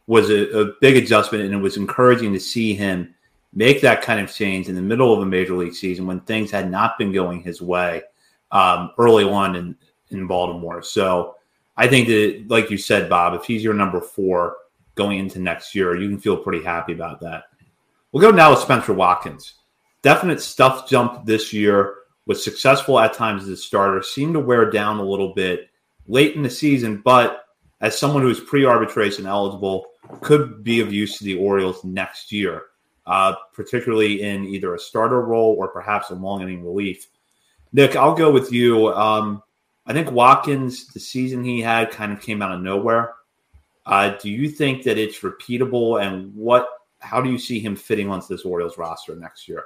was 0.07 0.31
a, 0.31 0.61
a, 0.61 0.73
big 0.81 0.97
adjustment, 0.97 1.45
and 1.45 1.53
it 1.53 1.59
was 1.59 1.77
encouraging 1.77 2.33
to 2.33 2.39
see 2.39 2.75
him 2.75 3.13
make 3.55 3.81
that 3.81 4.03
kind 4.03 4.21
of 4.21 4.33
change 4.33 4.69
in 4.69 4.77
the 4.77 4.83
middle 4.83 5.13
of 5.13 5.21
a 5.21 5.27
major 5.27 5.55
league 5.55 5.75
season 5.75 6.07
when 6.07 6.21
things 6.21 6.51
had 6.51 6.71
not 6.71 6.97
been 6.97 7.11
going 7.11 7.43
his 7.43 7.61
way 7.61 8.03
um, 8.53 8.93
early 8.99 9.25
on 9.25 9.57
in 9.57 9.77
in 10.11 10.27
Baltimore. 10.29 10.83
So 10.83 11.37
I 11.77 11.89
think 11.89 12.07
that, 12.07 12.45
like 12.49 12.71
you 12.71 12.79
said, 12.79 13.09
Bob, 13.09 13.35
if 13.35 13.45
he's 13.45 13.65
your 13.65 13.75
number 13.75 14.01
four 14.01 14.57
going 14.95 15.19
into 15.19 15.41
next 15.41 15.75
year, 15.75 15.97
you 15.97 16.09
can 16.09 16.21
feel 16.21 16.37
pretty 16.37 16.63
happy 16.63 16.93
about 16.93 17.21
that. 17.21 17.45
We'll 18.13 18.21
go 18.21 18.31
now 18.31 18.51
with 18.51 18.61
Spencer 18.61 18.93
Watkins. 18.93 19.55
Definite 20.05 20.43
stuff 20.43 20.87
jump 20.87 21.25
this 21.25 21.51
year. 21.55 21.95
Was 22.27 22.45
successful 22.45 23.01
at 23.01 23.15
times 23.15 23.45
as 23.45 23.49
a 23.49 23.57
starter. 23.57 24.03
Seemed 24.03 24.35
to 24.35 24.41
wear 24.41 24.71
down 24.71 24.99
a 24.99 25.05
little 25.05 25.33
bit 25.33 25.71
late 26.07 26.37
in 26.37 26.43
the 26.43 26.51
season, 26.51 27.01
but 27.03 27.47
as 27.81 27.99
someone 27.99 28.23
who 28.23 28.29
is 28.29 28.39
pre-arbitration 28.39 29.25
eligible, 29.25 29.87
could 30.21 30.63
be 30.63 30.81
of 30.81 30.93
use 30.93 31.17
to 31.19 31.25
the 31.25 31.39
Orioles 31.39 31.83
next 31.85 32.33
year, 32.33 32.65
uh, 33.07 33.35
particularly 33.55 34.21
in 34.21 34.45
either 34.45 34.75
a 34.75 34.79
starter 34.79 35.23
role 35.23 35.57
or 35.59 35.69
perhaps 35.69 36.11
a 36.11 36.15
long 36.15 36.43
inning 36.43 36.63
relief. 36.63 37.07
Nick, 37.73 37.97
I'll 37.97 38.15
go 38.15 38.31
with 38.31 38.53
you. 38.53 38.89
Um, 38.89 39.43
I 39.87 39.95
think 39.95 40.13
Watkins, 40.13 40.89
the 40.89 41.01
season 41.01 41.43
he 41.43 41.63
had, 41.63 41.91
kind 41.91 42.13
of 42.13 42.21
came 42.21 42.43
out 42.43 42.53
of 42.53 42.61
nowhere. 42.61 43.15
Uh, 43.87 44.11
do 44.21 44.31
you 44.31 44.51
think 44.51 44.83
that 44.83 44.99
it's 44.99 45.21
repeatable, 45.21 46.03
and 46.03 46.35
what? 46.35 46.69
How 46.99 47.23
do 47.23 47.31
you 47.31 47.39
see 47.39 47.59
him 47.59 47.75
fitting 47.75 48.11
onto 48.11 48.27
this 48.29 48.45
Orioles 48.45 48.77
roster 48.77 49.17
next 49.17 49.49
year? 49.49 49.65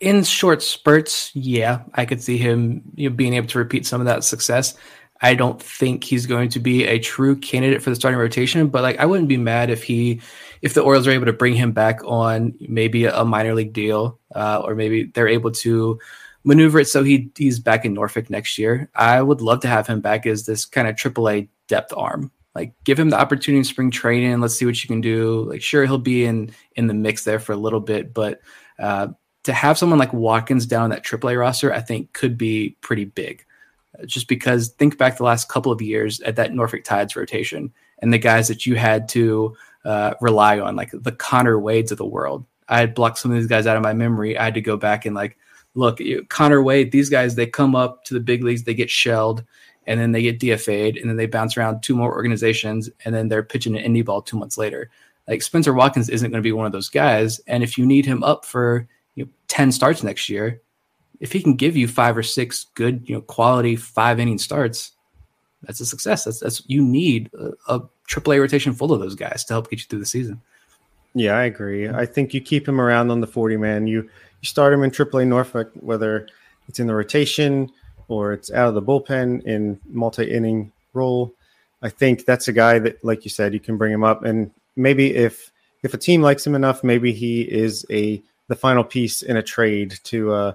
In 0.00 0.22
short 0.22 0.62
spurts, 0.62 1.30
yeah, 1.34 1.82
I 1.94 2.04
could 2.04 2.22
see 2.22 2.38
him 2.38 2.82
you 2.94 3.10
know, 3.10 3.16
being 3.16 3.34
able 3.34 3.48
to 3.48 3.58
repeat 3.58 3.86
some 3.86 4.00
of 4.00 4.06
that 4.06 4.24
success. 4.24 4.76
I 5.20 5.34
don't 5.34 5.60
think 5.60 6.04
he's 6.04 6.26
going 6.26 6.48
to 6.50 6.60
be 6.60 6.84
a 6.84 7.00
true 7.00 7.36
candidate 7.36 7.82
for 7.82 7.90
the 7.90 7.96
starting 7.96 8.20
rotation, 8.20 8.68
but 8.68 8.82
like 8.82 8.98
I 8.98 9.06
wouldn't 9.06 9.28
be 9.28 9.36
mad 9.36 9.70
if 9.70 9.82
he, 9.82 10.20
if 10.62 10.74
the 10.74 10.82
Orioles 10.82 11.08
are 11.08 11.12
able 11.12 11.26
to 11.26 11.32
bring 11.32 11.54
him 11.54 11.72
back 11.72 12.00
on 12.04 12.54
maybe 12.60 13.06
a 13.06 13.24
minor 13.24 13.54
league 13.54 13.72
deal, 13.72 14.20
uh, 14.36 14.62
or 14.64 14.76
maybe 14.76 15.10
they're 15.14 15.26
able 15.26 15.50
to 15.50 15.98
maneuver 16.44 16.80
it 16.80 16.88
so 16.88 17.02
he 17.02 17.30
he's 17.36 17.58
back 17.58 17.84
in 17.84 17.94
Norfolk 17.94 18.30
next 18.30 18.58
year. 18.58 18.88
I 18.94 19.20
would 19.20 19.40
love 19.40 19.60
to 19.60 19.68
have 19.68 19.86
him 19.86 20.00
back 20.00 20.26
as 20.26 20.46
this 20.46 20.64
kind 20.64 20.86
of 20.86 20.94
AAA 20.94 21.48
depth 21.66 21.92
arm. 21.96 22.30
Like 22.54 22.74
give 22.84 22.98
him 22.98 23.10
the 23.10 23.18
opportunity 23.20 23.58
in 23.58 23.64
spring 23.64 23.90
training. 23.90 24.40
Let's 24.40 24.54
see 24.54 24.64
what 24.64 24.82
you 24.82 24.88
can 24.88 25.00
do. 25.00 25.44
Like 25.48 25.62
sure 25.62 25.84
he'll 25.84 25.98
be 25.98 26.24
in 26.24 26.52
in 26.76 26.86
the 26.86 26.94
mix 26.94 27.24
there 27.24 27.38
for 27.38 27.52
a 27.52 27.56
little 27.56 27.80
bit, 27.80 28.14
but 28.14 28.40
uh, 28.78 29.08
to 29.48 29.54
have 29.54 29.78
someone 29.78 29.98
like 29.98 30.12
Watkins 30.12 30.66
down 30.66 30.90
that 30.90 31.04
AAA 31.04 31.40
roster, 31.40 31.72
I 31.72 31.80
think 31.80 32.12
could 32.12 32.36
be 32.36 32.76
pretty 32.82 33.06
big. 33.06 33.46
Uh, 33.98 34.04
just 34.04 34.28
because 34.28 34.68
think 34.68 34.98
back 34.98 35.16
the 35.16 35.24
last 35.24 35.48
couple 35.48 35.72
of 35.72 35.80
years 35.80 36.20
at 36.20 36.36
that 36.36 36.52
Norfolk 36.52 36.84
Tides 36.84 37.16
rotation 37.16 37.72
and 38.00 38.12
the 38.12 38.18
guys 38.18 38.46
that 38.48 38.66
you 38.66 38.76
had 38.76 39.08
to 39.08 39.56
uh, 39.86 40.12
rely 40.20 40.60
on, 40.60 40.76
like 40.76 40.90
the 40.92 41.12
Konner 41.12 41.58
Wades 41.58 41.90
of 41.90 41.96
the 41.96 42.04
world. 42.04 42.44
I 42.68 42.80
had 42.80 42.94
blocked 42.94 43.16
some 43.16 43.30
of 43.30 43.38
these 43.38 43.46
guys 43.46 43.66
out 43.66 43.78
of 43.78 43.82
my 43.82 43.94
memory. 43.94 44.36
I 44.36 44.44
had 44.44 44.54
to 44.54 44.60
go 44.60 44.76
back 44.76 45.06
and 45.06 45.16
like 45.16 45.38
look, 45.74 45.98
Konner 46.28 46.62
Wade, 46.62 46.92
these 46.92 47.08
guys, 47.08 47.34
they 47.34 47.46
come 47.46 47.74
up 47.74 48.04
to 48.04 48.14
the 48.14 48.20
big 48.20 48.44
leagues, 48.44 48.64
they 48.64 48.74
get 48.74 48.90
shelled, 48.90 49.44
and 49.86 49.98
then 49.98 50.12
they 50.12 50.20
get 50.20 50.40
DFA'd, 50.40 50.98
and 50.98 51.08
then 51.08 51.16
they 51.16 51.26
bounce 51.26 51.56
around 51.56 51.80
two 51.80 51.96
more 51.96 52.12
organizations, 52.12 52.90
and 53.06 53.14
then 53.14 53.28
they're 53.28 53.42
pitching 53.42 53.76
an 53.78 53.84
indie 53.94 54.04
ball 54.04 54.20
two 54.20 54.38
months 54.38 54.58
later. 54.58 54.90
Like 55.26 55.40
Spencer 55.40 55.72
Watkins 55.72 56.10
isn't 56.10 56.30
going 56.30 56.42
to 56.42 56.46
be 56.46 56.52
one 56.52 56.66
of 56.66 56.72
those 56.72 56.90
guys, 56.90 57.40
and 57.46 57.62
if 57.62 57.78
you 57.78 57.86
need 57.86 58.04
him 58.04 58.22
up 58.22 58.44
for 58.44 58.86
you 59.18 59.24
know, 59.24 59.30
ten 59.48 59.72
starts 59.72 60.04
next 60.04 60.28
year, 60.28 60.62
if 61.18 61.32
he 61.32 61.42
can 61.42 61.56
give 61.56 61.76
you 61.76 61.88
five 61.88 62.16
or 62.16 62.22
six 62.22 62.66
good, 62.74 63.02
you 63.08 63.16
know, 63.16 63.20
quality 63.20 63.74
five 63.74 64.20
inning 64.20 64.38
starts, 64.38 64.92
that's 65.62 65.80
a 65.80 65.86
success. 65.86 66.24
That's 66.24 66.38
that's 66.38 66.62
you 66.68 66.82
need 66.82 67.30
a, 67.34 67.74
a 67.74 67.80
AAA 68.08 68.40
rotation 68.40 68.72
full 68.72 68.92
of 68.92 69.00
those 69.00 69.16
guys 69.16 69.44
to 69.44 69.54
help 69.54 69.68
get 69.68 69.80
you 69.80 69.86
through 69.86 69.98
the 69.98 70.06
season. 70.06 70.40
Yeah, 71.14 71.36
I 71.36 71.44
agree. 71.44 71.88
I 71.88 72.06
think 72.06 72.32
you 72.32 72.40
keep 72.40 72.68
him 72.68 72.80
around 72.80 73.10
on 73.10 73.20
the 73.20 73.26
40 73.26 73.56
man. 73.56 73.88
You 73.88 74.02
you 74.02 74.46
start 74.46 74.72
him 74.72 74.84
in 74.84 74.92
AAA 74.92 75.26
Norfolk, 75.26 75.72
whether 75.74 76.28
it's 76.68 76.78
in 76.78 76.86
the 76.86 76.94
rotation 76.94 77.72
or 78.06 78.32
it's 78.32 78.52
out 78.52 78.68
of 78.68 78.74
the 78.74 78.82
bullpen 78.82 79.42
in 79.42 79.80
multi 79.88 80.30
inning 80.30 80.70
role. 80.94 81.34
I 81.82 81.88
think 81.88 82.24
that's 82.24 82.46
a 82.46 82.52
guy 82.52 82.78
that, 82.78 83.04
like 83.04 83.24
you 83.24 83.30
said, 83.30 83.52
you 83.52 83.60
can 83.60 83.76
bring 83.76 83.92
him 83.92 84.04
up, 84.04 84.22
and 84.24 84.52
maybe 84.76 85.16
if 85.16 85.50
if 85.82 85.92
a 85.92 85.98
team 85.98 86.22
likes 86.22 86.46
him 86.46 86.54
enough, 86.54 86.84
maybe 86.84 87.12
he 87.12 87.42
is 87.42 87.84
a 87.90 88.22
the 88.48 88.56
final 88.56 88.84
piece 88.84 89.22
in 89.22 89.36
a 89.36 89.42
trade 89.42 89.98
to 90.04 90.32
uh, 90.32 90.52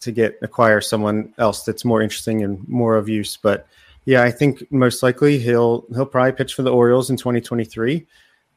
to 0.00 0.12
get 0.12 0.38
acquire 0.42 0.80
someone 0.80 1.32
else 1.38 1.62
that's 1.64 1.84
more 1.84 2.02
interesting 2.02 2.42
and 2.42 2.66
more 2.68 2.96
of 2.96 3.08
use. 3.08 3.36
But 3.36 3.66
yeah, 4.04 4.22
I 4.22 4.30
think 4.30 4.70
most 4.70 5.02
likely 5.02 5.38
he'll 5.38 5.86
he'll 5.94 6.06
probably 6.06 6.32
pitch 6.32 6.54
for 6.54 6.62
the 6.62 6.72
Orioles 6.72 7.10
in 7.10 7.16
2023, 7.16 8.06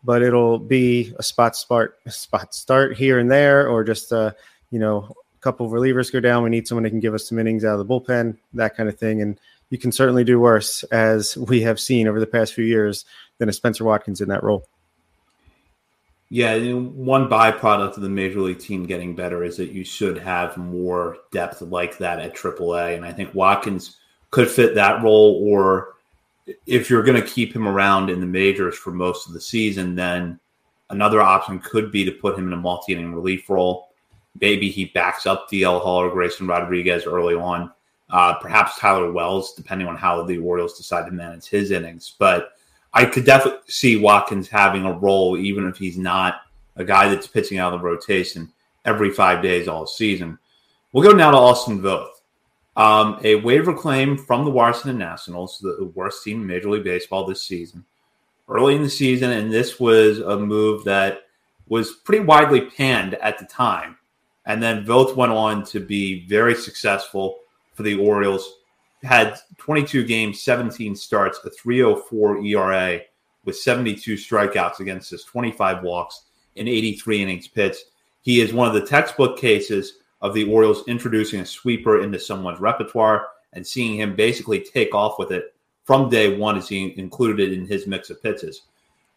but 0.04 0.22
it'll 0.22 0.60
be 0.60 1.14
a 1.18 1.24
spot 1.24 1.56
start 1.56 2.00
spot 2.12 2.54
start 2.54 2.98
here 2.98 3.20
and 3.20 3.32
there, 3.32 3.68
or 3.68 3.84
just 3.84 4.12
uh, 4.12 4.32
you 4.72 4.80
know 4.80 5.16
a 5.36 5.40
couple 5.42 5.66
of 5.66 5.72
relievers 5.72 6.12
go 6.12 6.20
down. 6.20 6.44
We 6.44 6.50
need 6.50 6.68
someone 6.68 6.84
that 6.84 6.90
can 6.90 7.00
give 7.00 7.14
us 7.14 7.28
some 7.28 7.40
innings 7.40 7.66
out 7.66 7.80
of 7.80 7.86
the 7.86 7.94
bullpen, 7.94 8.38
that 8.54 8.76
kind 8.76 8.90
of 8.90 8.98
thing, 8.98 9.22
and 9.22 9.40
you 9.70 9.78
can 9.78 9.92
certainly 9.92 10.24
do 10.24 10.40
worse, 10.40 10.84
as 10.86 11.38
we 11.38 11.62
have 11.62 11.80
seen 11.80 12.08
over 12.08 12.20
the 12.20 12.28
past 12.28 12.54
few 12.54 12.66
years, 12.66 13.06
than 13.38 13.50
a 13.50 13.54
Spencer 13.54 13.84
Watkins 13.84 14.22
in 14.22 14.30
that 14.30 14.44
role. 14.44 14.68
Yeah, 16.34 16.58
one 16.74 17.30
byproduct 17.30 17.96
of 17.96 18.02
the 18.02 18.10
major 18.10 18.40
league 18.42 18.58
team 18.58 18.88
getting 18.88 19.14
better 19.14 19.44
is 19.44 19.56
that 19.58 19.70
you 19.70 19.84
should 19.84 20.18
have 20.18 20.58
more 20.58 21.18
depth 21.32 21.62
like 21.62 22.00
that 22.00 22.18
at 22.20 22.36
AAA, 22.36 22.96
and 22.96 23.06
I 23.06 23.12
think 23.12 23.36
Watkins 23.36 23.98
could 24.32 24.50
fit 24.50 24.74
that 24.74 25.04
role. 25.04 25.48
Or 25.48 25.94
if 26.66 26.90
you're 26.90 27.04
going 27.04 27.22
to 27.22 27.30
keep 27.30 27.56
him 27.56 27.68
around 27.68 28.10
in 28.10 28.20
the 28.20 28.26
majors 28.26 28.76
for 28.76 28.90
most 28.90 29.28
of 29.28 29.36
the 29.36 29.40
season, 29.40 29.94
then 29.94 30.40
another 30.90 31.22
option 31.22 31.60
could 31.60 31.92
be 31.92 32.04
to 32.04 32.12
put 32.12 32.36
him 32.36 32.48
in 32.48 32.54
a 32.54 32.58
multi-inning 32.58 33.14
relief 33.14 33.48
role. 33.48 33.90
Maybe 34.42 34.72
he 34.72 34.86
backs 34.86 35.28
up 35.28 35.52
DL 35.52 35.84
Hall 35.84 35.98
or 36.00 36.10
Grayson 36.10 36.48
Rodriguez 36.48 37.06
early 37.06 37.36
on. 37.36 37.72
Uh, 38.10 38.34
perhaps 38.40 38.80
Tyler 38.80 39.12
Wells, 39.12 39.54
depending 39.54 39.88
on 39.88 39.98
how 39.98 40.24
the 40.24 40.40
Orioles 40.40 40.80
decide 40.80 41.06
to 41.06 41.12
manage 41.12 41.46
his 41.46 41.70
innings. 41.70 42.16
But 42.18 42.53
I 42.94 43.06
could 43.06 43.26
definitely 43.26 43.62
see 43.68 43.98
Watkins 43.98 44.48
having 44.48 44.86
a 44.86 44.94
role, 44.94 45.38
even 45.38 45.68
if 45.68 45.78
he's 45.78 45.98
not 45.98 46.42
a 46.76 46.84
guy 46.84 47.10
that's 47.10 47.28
pitching 47.28 47.58
out 47.58 47.74
of 47.74 47.82
the 47.82 47.88
rotation 47.88 48.52
every 48.86 49.12
five 49.12 49.42
days 49.42 49.68
all 49.68 49.88
season. 49.88 50.38
We'll 50.92 51.10
go 51.10 51.16
now 51.16 51.32
to 51.32 51.38
Austin 51.38 51.82
Voth. 51.82 52.10
Um, 52.76 53.20
a 53.24 53.36
waiver 53.36 53.74
claim 53.74 54.18
from 54.18 54.46
the 54.46 54.52
Washington 54.52 54.98
Nationals, 54.98 55.60
the 55.60 55.92
worst 55.96 56.24
team 56.24 56.42
in 56.42 56.48
Major 56.48 56.70
League 56.70 56.84
Baseball 56.84 57.26
this 57.26 57.44
season, 57.44 57.86
early 58.50 58.76
in 58.76 58.82
the 58.82 58.90
season, 58.90 59.32
and 59.32 59.52
this 59.52 59.80
was 59.80 60.20
a 60.20 60.38
move 60.38 60.84
that 60.86 61.22
was 61.68 61.92
pretty 61.92 62.24
widely 62.24 62.62
panned 62.62 63.14
at 63.16 63.38
the 63.38 63.46
time. 63.46 63.98
And 64.46 64.62
then 64.62 64.86
Voth 64.86 65.16
went 65.16 65.32
on 65.32 65.64
to 65.66 65.80
be 65.80 66.26
very 66.28 66.56
successful 66.56 67.40
for 67.74 67.84
the 67.84 67.98
Orioles. 67.98 68.58
Had 69.04 69.38
22 69.58 70.06
games, 70.06 70.42
17 70.42 70.96
starts, 70.96 71.40
a 71.46 71.50
304 71.50 72.40
ERA 72.40 73.02
with 73.46 73.58
72 73.58 74.16
strikeouts 74.16 74.80
against 74.80 75.12
his 75.12 75.24
25 75.26 75.84
walks 75.84 76.26
in 76.56 76.68
83 76.68 77.22
innings 77.22 77.48
pitched. 77.48 77.86
He 78.22 78.40
is 78.40 78.54
one 78.54 78.68
of 78.68 78.74
the 78.74 78.86
textbook 78.86 79.38
cases 79.38 79.98
of 80.22 80.34
the 80.34 80.50
Orioles 80.50 80.88
introducing 80.88 81.42
a 81.42 81.46
sweeper 81.46 82.02
into 82.02 82.20
someone's 82.20 82.62
repertoire 82.62 83.28
and 83.52 83.68
seeing 83.68 84.00
him 84.00 84.16
basically 84.16 84.62
take 84.62 84.96
off 84.96 85.20
with 85.20 85.32
it 85.32 85.54
from 85.84 86.10
day 86.10 86.38
one 86.38 86.58
as 86.58 86.70
he 86.70 86.98
included 86.98 87.52
it 87.52 87.58
in 87.58 87.68
his 87.68 87.86
mix 87.86 88.10
of 88.10 88.24
pitches. 88.24 88.64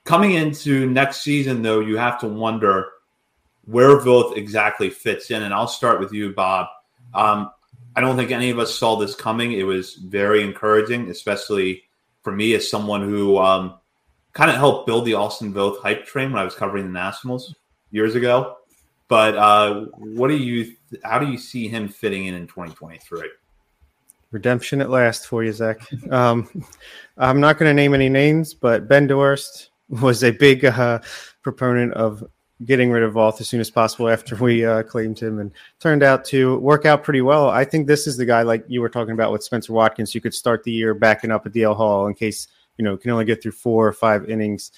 Coming 0.04 0.32
into 0.32 0.90
next 0.90 1.22
season, 1.22 1.62
though, 1.62 1.80
you 1.80 1.96
have 1.96 2.18
to 2.20 2.28
wonder 2.28 2.88
where 3.66 3.98
Voth 3.98 4.36
exactly 4.36 4.90
fits 4.90 5.30
in. 5.30 5.42
And 5.42 5.54
I'll 5.54 5.68
start 5.68 6.00
with 6.00 6.12
you, 6.12 6.32
Bob. 6.32 6.66
Um, 7.14 7.50
I 7.96 8.02
don't 8.02 8.16
think 8.16 8.30
any 8.30 8.50
of 8.50 8.58
us 8.58 8.78
saw 8.78 8.96
this 8.96 9.14
coming. 9.14 9.52
It 9.52 9.62
was 9.62 9.94
very 9.94 10.44
encouraging, 10.44 11.10
especially 11.10 11.84
for 12.22 12.30
me 12.30 12.54
as 12.54 12.70
someone 12.70 13.02
who 13.02 13.38
um, 13.38 13.78
kind 14.34 14.50
of 14.50 14.56
helped 14.56 14.86
build 14.86 15.06
the 15.06 15.14
Austin 15.14 15.52
Voth 15.52 15.80
hype 15.80 16.04
train 16.04 16.30
when 16.30 16.40
I 16.40 16.44
was 16.44 16.54
covering 16.54 16.84
the 16.84 16.92
Nationals 16.92 17.54
years 17.90 18.14
ago. 18.14 18.58
But 19.08 19.36
uh, 19.36 19.86
what 19.96 20.28
do 20.28 20.36
you? 20.36 20.74
How 21.04 21.18
do 21.18 21.26
you 21.26 21.38
see 21.38 21.68
him 21.68 21.88
fitting 21.88 22.26
in 22.26 22.34
in 22.34 22.46
2023? 22.46 23.30
Redemption 24.30 24.80
at 24.82 24.90
last 24.90 25.26
for 25.26 25.42
you, 25.42 25.52
Zach. 25.52 25.80
Um, 26.10 26.64
I'm 27.16 27.40
not 27.40 27.58
going 27.58 27.70
to 27.70 27.74
name 27.74 27.94
any 27.94 28.08
names, 28.08 28.52
but 28.52 28.88
Ben 28.88 29.08
Dorst 29.08 29.68
was 29.88 30.22
a 30.22 30.32
big 30.32 30.64
uh, 30.64 31.00
proponent 31.42 31.94
of 31.94 32.22
getting 32.64 32.90
rid 32.90 33.02
of 33.02 33.14
Voth 33.14 33.40
as 33.40 33.48
soon 33.48 33.60
as 33.60 33.70
possible 33.70 34.08
after 34.08 34.36
we 34.36 34.64
uh, 34.64 34.82
claimed 34.82 35.18
him, 35.18 35.38
and 35.38 35.52
turned 35.80 36.02
out 36.02 36.24
to 36.26 36.58
work 36.58 36.86
out 36.86 37.04
pretty 37.04 37.20
well. 37.20 37.48
I 37.50 37.64
think 37.64 37.86
this 37.86 38.06
is 38.06 38.16
the 38.16 38.24
guy, 38.24 38.42
like 38.42 38.64
you 38.68 38.80
were 38.80 38.88
talking 38.88 39.12
about 39.12 39.32
with 39.32 39.44
Spencer 39.44 39.72
Watkins. 39.72 40.14
You 40.14 40.20
could 40.20 40.34
start 40.34 40.64
the 40.64 40.72
year 40.72 40.94
backing 40.94 41.30
up 41.30 41.46
a 41.46 41.50
DL 41.50 41.76
Hall 41.76 42.06
in 42.06 42.14
case 42.14 42.48
you 42.78 42.84
know 42.84 42.96
can 42.96 43.10
only 43.10 43.24
get 43.24 43.42
through 43.42 43.52
four 43.52 43.86
or 43.86 43.92
five 43.92 44.28
innings. 44.28 44.72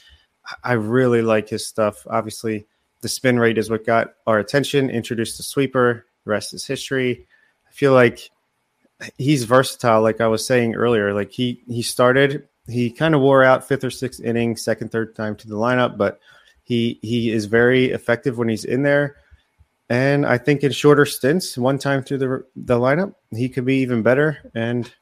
I 0.64 0.72
really 0.72 1.22
like 1.22 1.49
his 1.49 1.66
stuff. 1.66 2.07
Obviously, 2.09 2.66
the 3.01 3.09
spin 3.09 3.39
rate 3.39 3.59
is 3.59 3.70
what 3.70 3.87
got 3.87 4.14
our 4.26 4.39
attention. 4.39 4.91
Introduced 4.91 5.37
the 5.37 5.43
sweeper. 5.43 6.07
The 6.24 6.31
rest 6.31 6.55
is 6.55 6.66
history. 6.66 7.26
I 7.68 7.72
feel 7.72 7.93
like 7.93 8.31
he's 9.16 9.45
versatile. 9.45 10.03
Like 10.03 10.20
I 10.20 10.26
was 10.26 10.47
saying 10.47 10.74
earlier, 10.74 11.14
like 11.14 11.31
he 11.31 11.62
he 11.68 11.83
started, 11.83 12.49
he 12.66 12.91
kind 12.91 13.14
of 13.14 13.20
wore 13.20 13.45
out 13.45 13.66
fifth 13.66 13.85
or 13.85 13.91
sixth 13.91 14.20
inning, 14.20 14.57
second, 14.57 14.91
third 14.91 15.14
time 15.14 15.37
to 15.37 15.49
the 15.49 15.57
lineup, 15.57 15.97
but 15.97 16.20
he 16.69 16.99
he 17.01 17.31
is 17.31 17.47
very 17.47 17.87
effective 17.93 18.37
when 18.37 18.51
he's 18.51 18.66
in 18.66 18.83
there. 18.83 19.16
And 19.89 20.27
I 20.27 20.37
think 20.37 20.62
in 20.62 20.71
shorter 20.71 21.07
stints, 21.07 21.57
one 21.57 21.79
time 21.79 22.03
through 22.03 22.19
the 22.19 22.45
the 22.57 22.79
lineup, 22.79 23.14
he 23.31 23.49
could 23.49 23.64
be 23.64 23.79
even 23.79 24.03
better. 24.03 24.37
And 24.55 24.93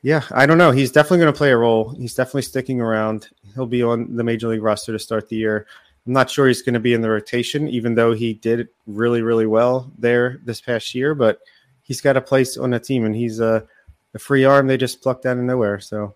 yeah, 0.00 0.22
I 0.30 0.46
don't 0.46 0.56
know. 0.56 0.70
He's 0.70 0.90
definitely 0.90 1.18
going 1.18 1.32
to 1.32 1.36
play 1.36 1.50
a 1.50 1.58
role. 1.58 1.90
He's 1.90 2.14
definitely 2.14 2.42
sticking 2.42 2.80
around. 2.80 3.28
He'll 3.54 3.66
be 3.66 3.82
on 3.82 4.16
the 4.16 4.24
major 4.24 4.48
league 4.48 4.62
roster 4.62 4.92
to 4.92 4.98
start 4.98 5.28
the 5.28 5.36
year. 5.36 5.66
I'm 6.06 6.14
not 6.14 6.30
sure 6.30 6.46
he's 6.46 6.62
going 6.62 6.72
to 6.72 6.80
be 6.80 6.94
in 6.94 7.02
the 7.02 7.10
rotation, 7.10 7.68
even 7.68 7.94
though 7.94 8.14
he 8.14 8.32
did 8.32 8.68
really, 8.86 9.20
really 9.20 9.46
well 9.46 9.92
there 9.98 10.40
this 10.46 10.62
past 10.62 10.94
year. 10.94 11.14
But 11.14 11.40
he's 11.82 12.00
got 12.00 12.16
a 12.16 12.22
place 12.22 12.56
on 12.56 12.70
the 12.70 12.80
team, 12.80 13.04
and 13.04 13.14
he's 13.14 13.40
a, 13.40 13.66
a 14.14 14.18
free 14.18 14.44
arm 14.44 14.68
they 14.68 14.78
just 14.78 15.02
plucked 15.02 15.26
out 15.26 15.36
of 15.36 15.44
nowhere. 15.44 15.80
So, 15.80 16.14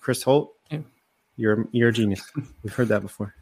Chris 0.00 0.24
Holt, 0.24 0.56
you're 1.36 1.68
you're 1.70 1.90
a 1.90 1.92
genius. 1.92 2.28
We've 2.64 2.74
heard 2.74 2.88
that 2.88 3.02
before. 3.02 3.36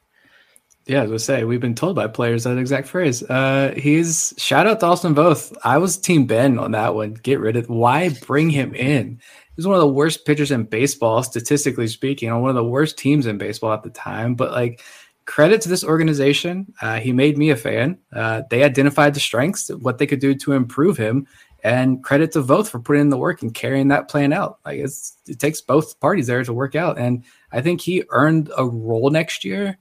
Yeah, 0.86 1.02
I 1.02 1.06
was 1.06 1.24
say 1.24 1.44
we've 1.44 1.60
been 1.60 1.74
told 1.74 1.94
by 1.94 2.08
players 2.08 2.44
that 2.44 2.58
exact 2.58 2.88
phrase. 2.88 3.22
Uh, 3.22 3.74
he's 3.76 4.34
shout 4.38 4.66
out 4.66 4.80
to 4.80 4.86
Austin 4.86 5.14
Voth. 5.14 5.56
I 5.62 5.78
was 5.78 5.96
Team 5.96 6.26
Ben 6.26 6.58
on 6.58 6.72
that 6.72 6.94
one. 6.94 7.14
Get 7.14 7.38
rid 7.38 7.56
of 7.56 7.68
why 7.68 8.10
bring 8.26 8.50
him 8.50 8.74
in? 8.74 9.20
He's 9.56 9.66
one 9.66 9.76
of 9.76 9.82
the 9.82 9.88
worst 9.88 10.24
pitchers 10.24 10.50
in 10.50 10.64
baseball, 10.64 11.22
statistically 11.22 11.86
speaking, 11.86 12.30
on 12.30 12.40
one 12.40 12.50
of 12.50 12.56
the 12.56 12.64
worst 12.64 12.98
teams 12.98 13.26
in 13.26 13.38
baseball 13.38 13.72
at 13.72 13.82
the 13.82 13.90
time. 13.90 14.34
But 14.34 14.52
like 14.52 14.82
credit 15.30 15.60
to 15.60 15.68
this 15.68 15.84
organization. 15.84 16.72
Uh, 16.82 16.98
he 16.98 17.12
made 17.12 17.38
me 17.38 17.50
a 17.50 17.56
fan. 17.56 17.96
Uh, 18.12 18.42
they 18.50 18.64
identified 18.64 19.14
the 19.14 19.20
strengths, 19.20 19.68
what 19.68 19.98
they 19.98 20.06
could 20.06 20.18
do 20.18 20.34
to 20.34 20.54
improve 20.54 20.96
him, 20.96 21.24
and 21.62 22.02
credit 22.02 22.32
to 22.32 22.42
Voth 22.42 22.68
for 22.68 22.80
putting 22.80 23.02
in 23.02 23.10
the 23.10 23.16
work 23.16 23.40
and 23.40 23.54
carrying 23.54 23.86
that 23.88 24.08
plan 24.08 24.32
out. 24.32 24.58
Like 24.64 24.80
it 24.80 25.38
takes 25.38 25.60
both 25.60 26.00
parties 26.00 26.26
there 26.26 26.42
to 26.42 26.52
work 26.52 26.74
out, 26.74 26.98
and 26.98 27.24
I 27.52 27.60
think 27.60 27.80
he 27.80 28.02
earned 28.10 28.50
a 28.56 28.66
role 28.66 29.10
next 29.10 29.44
year. 29.44 29.78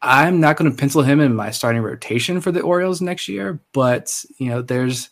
I'm 0.00 0.40
not 0.40 0.56
going 0.56 0.70
to 0.70 0.76
pencil 0.76 1.02
him 1.02 1.20
in 1.20 1.34
my 1.34 1.50
starting 1.50 1.82
rotation 1.82 2.40
for 2.40 2.52
the 2.52 2.60
Orioles 2.60 3.00
next 3.00 3.28
year, 3.28 3.60
but 3.72 4.24
you 4.38 4.48
know, 4.48 4.62
there's 4.62 5.10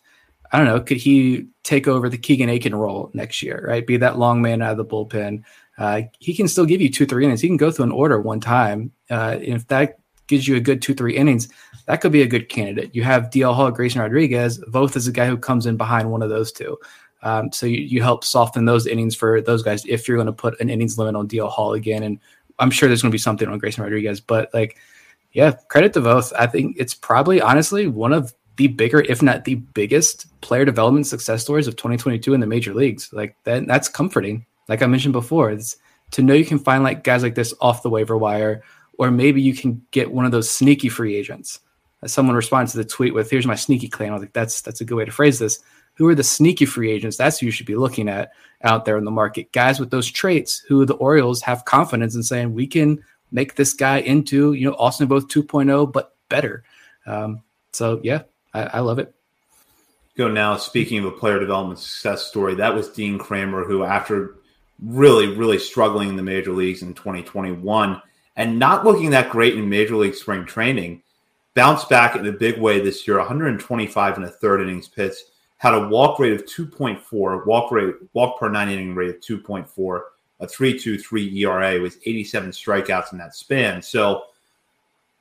I 0.52 0.58
don't 0.58 0.66
know, 0.66 0.80
could 0.80 0.98
he 0.98 1.46
take 1.64 1.88
over 1.88 2.08
the 2.08 2.18
Keegan 2.18 2.48
Akin 2.48 2.74
role 2.74 3.10
next 3.14 3.42
year, 3.42 3.64
right? 3.66 3.86
Be 3.86 3.96
that 3.96 4.18
long 4.18 4.40
man 4.40 4.62
out 4.62 4.70
of 4.72 4.76
the 4.76 4.84
bullpen, 4.84 5.42
uh, 5.78 6.02
he 6.18 6.34
can 6.34 6.48
still 6.48 6.64
give 6.64 6.80
you 6.80 6.88
two, 6.88 7.06
three 7.06 7.24
innings. 7.24 7.40
He 7.40 7.48
can 7.48 7.56
go 7.56 7.70
through 7.70 7.86
an 7.86 7.92
order 7.92 8.20
one 8.20 8.40
time. 8.40 8.92
Uh, 9.10 9.38
if 9.40 9.66
that 9.68 9.98
gives 10.26 10.48
you 10.48 10.56
a 10.56 10.60
good 10.60 10.82
two, 10.82 10.94
three 10.94 11.16
innings, 11.16 11.48
that 11.86 12.00
could 12.00 12.12
be 12.12 12.22
a 12.22 12.26
good 12.26 12.48
candidate. 12.48 12.94
You 12.94 13.02
have 13.04 13.30
DL 13.30 13.54
Hall, 13.54 13.70
Grayson 13.70 14.00
Rodriguez. 14.00 14.58
Voth 14.70 14.96
is 14.96 15.06
a 15.06 15.12
guy 15.12 15.26
who 15.26 15.36
comes 15.36 15.66
in 15.66 15.76
behind 15.76 16.10
one 16.10 16.22
of 16.22 16.30
those 16.30 16.52
two. 16.52 16.78
Um, 17.22 17.52
so 17.52 17.66
you, 17.66 17.78
you 17.78 18.02
help 18.02 18.24
soften 18.24 18.64
those 18.64 18.86
innings 18.86 19.14
for 19.14 19.40
those 19.40 19.62
guys 19.62 19.84
if 19.86 20.06
you're 20.06 20.16
going 20.16 20.26
to 20.26 20.32
put 20.32 20.60
an 20.60 20.70
innings 20.70 20.98
limit 20.98 21.16
on 21.16 21.28
DL 21.28 21.50
Hall 21.50 21.72
again. 21.74 22.02
And 22.02 22.20
I'm 22.58 22.70
sure 22.70 22.88
there's 22.88 23.02
going 23.02 23.10
to 23.10 23.14
be 23.14 23.18
something 23.18 23.48
on 23.48 23.58
Grayson 23.58 23.82
Rodriguez, 23.82 24.20
but 24.20 24.52
like, 24.54 24.78
yeah, 25.32 25.52
credit 25.68 25.92
to 25.94 26.00
Voth. 26.00 26.32
I 26.38 26.46
think 26.46 26.76
it's 26.78 26.94
probably 26.94 27.40
honestly 27.40 27.86
one 27.86 28.12
of 28.12 28.32
the 28.56 28.68
bigger, 28.68 29.00
if 29.00 29.22
not 29.22 29.44
the 29.44 29.56
biggest, 29.56 30.26
player 30.40 30.64
development 30.64 31.06
success 31.06 31.42
stories 31.42 31.66
of 31.66 31.76
2022 31.76 32.32
in 32.32 32.40
the 32.40 32.46
major 32.46 32.72
leagues. 32.72 33.12
Like 33.12 33.36
that, 33.44 33.66
that's 33.66 33.88
comforting. 33.88 34.46
Like 34.68 34.82
I 34.82 34.86
mentioned 34.86 35.12
before, 35.12 35.50
it's 35.50 35.76
to 36.12 36.22
know 36.22 36.34
you 36.34 36.46
can 36.46 36.58
find 36.58 36.82
like 36.82 37.04
guys 37.04 37.22
like 37.22 37.34
this 37.34 37.54
off 37.60 37.82
the 37.82 37.90
waiver 37.90 38.16
wire, 38.16 38.62
or 38.98 39.10
maybe 39.10 39.42
you 39.42 39.54
can 39.54 39.84
get 39.90 40.10
one 40.10 40.24
of 40.24 40.32
those 40.32 40.50
sneaky 40.50 40.88
free 40.88 41.16
agents. 41.16 41.60
As 42.02 42.12
someone 42.12 42.36
responds 42.36 42.72
to 42.72 42.78
the 42.78 42.84
tweet 42.84 43.14
with, 43.14 43.30
"Here's 43.30 43.46
my 43.46 43.54
sneaky 43.54 43.88
claim." 43.88 44.10
I 44.10 44.14
was 44.14 44.22
like, 44.22 44.32
"That's 44.32 44.60
that's 44.60 44.80
a 44.80 44.84
good 44.84 44.96
way 44.96 45.04
to 45.04 45.12
phrase 45.12 45.38
this." 45.38 45.60
Who 45.96 46.08
are 46.08 46.14
the 46.14 46.24
sneaky 46.24 46.66
free 46.66 46.90
agents? 46.90 47.16
That's 47.16 47.38
who 47.38 47.46
you 47.46 47.52
should 47.52 47.66
be 47.66 47.76
looking 47.76 48.08
at 48.08 48.32
out 48.62 48.84
there 48.84 48.98
in 48.98 49.04
the 49.04 49.10
market. 49.10 49.52
Guys 49.52 49.80
with 49.80 49.90
those 49.90 50.10
traits 50.10 50.58
who 50.68 50.84
the 50.84 50.94
Orioles 50.94 51.42
have 51.42 51.64
confidence 51.64 52.14
in 52.14 52.22
saying 52.22 52.54
we 52.54 52.66
can 52.66 53.02
make 53.32 53.54
this 53.54 53.72
guy 53.72 53.98
into, 53.98 54.52
you 54.52 54.68
know, 54.68 54.76
Austin 54.78 55.08
Voth 55.08 55.28
2.0, 55.28 55.92
but 55.92 56.14
better. 56.28 56.64
Um, 57.06 57.42
so 57.72 58.00
yeah, 58.02 58.22
I, 58.52 58.62
I 58.64 58.80
love 58.80 58.98
it. 58.98 59.14
Go 60.16 60.28
now. 60.28 60.56
Speaking 60.56 60.98
of 60.98 61.04
a 61.04 61.10
player 61.10 61.38
development 61.38 61.78
success 61.78 62.26
story, 62.26 62.54
that 62.54 62.74
was 62.74 62.88
Dean 62.88 63.18
Kremer, 63.18 63.64
who 63.64 63.84
after 63.84 64.36
really, 64.82 65.28
really 65.34 65.58
struggling 65.58 66.08
in 66.08 66.16
the 66.16 66.22
major 66.22 66.52
leagues 66.52 66.82
in 66.82 66.94
2021 66.94 68.00
and 68.36 68.58
not 68.58 68.84
looking 68.84 69.10
that 69.10 69.30
great 69.30 69.54
in 69.54 69.68
major 69.68 69.96
league 69.96 70.14
spring 70.14 70.44
training, 70.44 71.02
bounced 71.54 71.88
back 71.88 72.16
in 72.16 72.26
a 72.26 72.32
big 72.32 72.58
way 72.58 72.80
this 72.80 73.06
year. 73.06 73.18
125 73.18 74.16
and 74.16 74.24
a 74.24 74.28
third 74.28 74.60
innings 74.60 74.88
pitched, 74.88 75.24
had 75.58 75.74
a 75.74 75.88
walk 75.88 76.18
rate 76.18 76.32
of 76.32 76.44
2.4, 76.44 77.46
walk 77.46 77.72
rate, 77.72 77.94
walk 78.12 78.38
per 78.38 78.48
nine 78.48 78.68
inning 78.68 78.94
rate 78.94 79.10
of 79.10 79.20
2.4, 79.20 80.00
a 80.40 80.46
3.23 80.46 81.34
ERA 81.36 81.80
with 81.80 81.98
87 82.04 82.50
strikeouts 82.50 83.12
in 83.12 83.18
that 83.18 83.34
span. 83.34 83.80
So, 83.80 84.24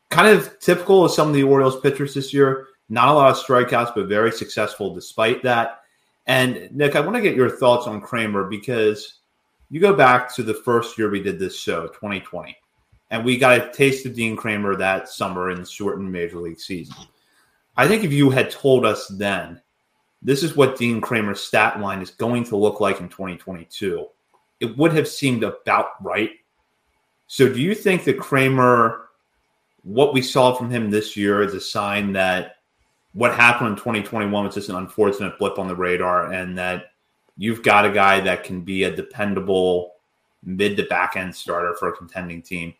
kind 0.09 0.27
of 0.27 0.59
typical 0.59 1.05
of 1.05 1.11
some 1.11 1.29
of 1.29 1.33
the 1.33 1.43
Orioles 1.43 1.79
pitchers 1.79 2.13
this 2.13 2.33
year. 2.33 2.67
Not 2.89 3.07
a 3.07 3.13
lot 3.13 3.31
of 3.31 3.37
strikeouts, 3.37 3.95
but 3.95 4.07
very 4.07 4.31
successful 4.31 4.93
despite 4.93 5.41
that. 5.43 5.81
And 6.27 6.69
Nick, 6.71 6.95
I 6.95 6.99
want 6.99 7.15
to 7.15 7.21
get 7.21 7.35
your 7.35 7.49
thoughts 7.49 7.87
on 7.87 8.01
Kremer 8.01 8.45
because 8.45 9.19
you 9.69 9.79
go 9.79 9.93
back 9.93 10.33
to 10.35 10.43
the 10.43 10.53
first 10.53 10.97
year 10.97 11.09
we 11.09 11.21
did 11.21 11.39
this 11.39 11.57
show, 11.57 11.87
2020, 11.87 12.55
and 13.11 13.25
we 13.25 13.37
got 13.37 13.59
a 13.59 13.71
taste 13.71 14.05
of 14.05 14.13
Dean 14.13 14.35
Kremer 14.35 14.75
that 14.75 15.09
summer 15.09 15.49
in 15.51 15.59
the 15.59 15.65
shortened 15.65 16.11
major 16.11 16.37
league 16.37 16.59
season. 16.59 16.95
I 17.77 17.87
think 17.87 18.03
if 18.03 18.13
you 18.13 18.29
had 18.29 18.51
told 18.51 18.85
us 18.85 19.07
then, 19.07 19.61
this 20.25 20.41
is 20.41 20.55
what 20.55 20.75
Dean 20.75 21.01
Kremer's 21.01 21.39
stat 21.39 21.79
line 21.79 22.01
is 22.01 22.09
going 22.09 22.43
to 22.45 22.57
look 22.57 22.79
like 22.79 22.99
in 22.99 23.07
2022, 23.07 24.07
it 24.59 24.75
would 24.75 24.91
have 24.91 25.07
seemed 25.07 25.43
about 25.43 26.03
right. 26.03 26.31
So, 27.27 27.47
do 27.47 27.61
you 27.61 27.75
think 27.75 28.05
that 28.05 28.19
Kremer, 28.19 29.09
what 29.83 30.15
we 30.15 30.23
saw 30.23 30.55
from 30.55 30.71
him 30.71 30.89
this 30.89 31.15
year, 31.15 31.43
is 31.43 31.53
a 31.53 31.61
sign 31.61 32.11
that 32.13 32.57
what 33.13 33.35
happened 33.35 33.69
in 33.69 33.75
2021 33.75 34.45
was 34.45 34.55
just 34.55 34.69
an 34.69 34.75
unfortunate 34.75 35.37
blip 35.37 35.59
on 35.59 35.67
the 35.67 35.75
radar 35.75 36.33
and 36.33 36.57
that 36.57 36.91
you've 37.37 37.61
got 37.61 37.85
a 37.85 37.91
guy 37.91 38.19
that 38.19 38.43
can 38.43 38.61
be 38.61 38.83
a 38.83 38.95
dependable 38.95 39.91
mid 40.43 40.75
to 40.77 40.83
back 40.83 41.15
end 41.15 41.35
starter 41.35 41.75
for 41.75 41.89
a 41.89 41.95
contending 41.95 42.41
team. 42.41 42.73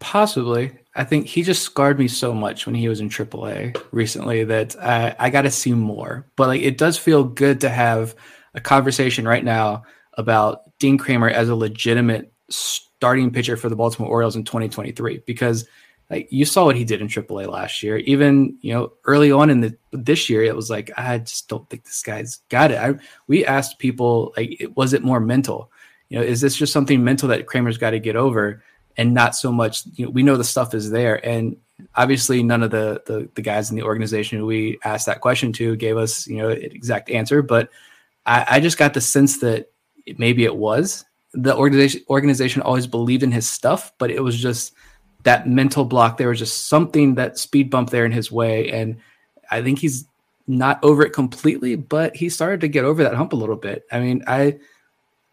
Possibly. 0.00 0.72
I 0.94 1.04
think 1.04 1.26
he 1.26 1.42
just 1.42 1.62
scarred 1.62 1.98
me 1.98 2.08
so 2.08 2.32
much 2.32 2.66
when 2.66 2.74
he 2.74 2.88
was 2.88 3.00
in 3.00 3.08
AAA 3.08 3.80
recently 3.92 4.44
that 4.44 4.76
I, 4.82 5.14
I 5.18 5.30
got 5.30 5.42
to 5.42 5.50
see 5.50 5.72
more. 5.72 6.26
But 6.36 6.48
like, 6.48 6.62
it 6.62 6.78
does 6.78 6.98
feel 6.98 7.24
good 7.24 7.60
to 7.62 7.68
have 7.68 8.14
a 8.54 8.60
conversation 8.60 9.26
right 9.26 9.44
now 9.44 9.84
about 10.14 10.78
Dean 10.78 10.98
Kremer 10.98 11.28
as 11.28 11.48
a 11.48 11.54
legitimate 11.54 12.32
starting 12.48 13.30
pitcher 13.30 13.56
for 13.56 13.68
the 13.68 13.76
Baltimore 13.76 14.10
Orioles 14.10 14.36
in 14.36 14.44
2023 14.44 15.22
because 15.26 15.66
like 16.10 16.26
you 16.30 16.44
saw 16.44 16.64
what 16.64 16.76
he 16.76 16.84
did 16.84 17.00
in 17.00 17.08
AAA 17.08 17.48
last 17.48 17.82
year. 17.82 17.98
Even 17.98 18.56
you 18.60 18.72
know 18.72 18.92
early 19.04 19.30
on 19.30 19.50
in 19.50 19.60
the 19.60 19.76
this 19.92 20.30
year, 20.30 20.42
it 20.42 20.56
was 20.56 20.70
like 20.70 20.90
I 20.96 21.18
just 21.18 21.48
don't 21.48 21.68
think 21.68 21.84
this 21.84 22.02
guy's 22.02 22.36
got 22.48 22.70
it. 22.70 22.78
I 22.78 22.94
we 23.26 23.44
asked 23.44 23.78
people 23.78 24.32
like, 24.36 24.66
was 24.74 24.92
it 24.92 25.04
more 25.04 25.20
mental? 25.20 25.70
You 26.08 26.18
know, 26.18 26.24
is 26.24 26.40
this 26.40 26.56
just 26.56 26.72
something 26.72 27.04
mental 27.04 27.28
that 27.28 27.46
Kremer's 27.46 27.76
got 27.76 27.90
to 27.90 28.00
get 28.00 28.16
over, 28.16 28.62
and 28.98 29.14
not 29.14 29.34
so 29.34 29.50
much? 29.50 29.84
You 29.94 30.04
know, 30.04 30.10
we 30.10 30.22
know 30.22 30.36
the 30.36 30.44
stuff 30.44 30.74
is 30.74 30.90
there, 30.90 31.24
and 31.26 31.56
obviously 31.94 32.42
none 32.42 32.62
of 32.62 32.70
the 32.70 33.02
the, 33.06 33.28
the 33.34 33.42
guys 33.42 33.70
in 33.70 33.76
the 33.76 33.82
organization 33.82 34.44
we 34.44 34.78
asked 34.84 35.06
that 35.06 35.20
question 35.20 35.52
to 35.54 35.76
gave 35.76 35.96
us 35.96 36.26
you 36.26 36.36
know 36.36 36.50
an 36.50 36.58
exact 36.60 37.08
answer, 37.08 37.40
but 37.40 37.70
I, 38.26 38.46
I 38.50 38.60
just 38.60 38.76
got 38.76 38.92
the 38.92 39.00
sense 39.00 39.38
that 39.38 39.70
maybe 40.18 40.44
it 40.44 40.56
was 40.56 41.04
the 41.32 41.56
organization 41.56 42.02
organization 42.08 42.62
always 42.62 42.86
believed 42.86 43.22
in 43.22 43.32
his 43.32 43.48
stuff, 43.48 43.92
but 43.98 44.10
it 44.10 44.22
was 44.22 44.38
just 44.38 44.74
that 45.24 45.48
mental 45.48 45.84
block. 45.84 46.16
There 46.16 46.28
was 46.28 46.38
just 46.38 46.68
something 46.68 47.14
that 47.16 47.38
speed 47.38 47.70
bump 47.70 47.90
there 47.90 48.04
in 48.04 48.12
his 48.12 48.32
way, 48.32 48.70
and 48.70 48.96
I 49.50 49.62
think 49.62 49.78
he's 49.78 50.06
not 50.46 50.82
over 50.82 51.04
it 51.04 51.12
completely, 51.12 51.76
but 51.76 52.16
he 52.16 52.28
started 52.30 52.60
to 52.62 52.68
get 52.68 52.84
over 52.84 53.02
that 53.02 53.14
hump 53.14 53.34
a 53.34 53.36
little 53.36 53.56
bit. 53.56 53.84
I 53.92 54.00
mean, 54.00 54.24
I 54.26 54.58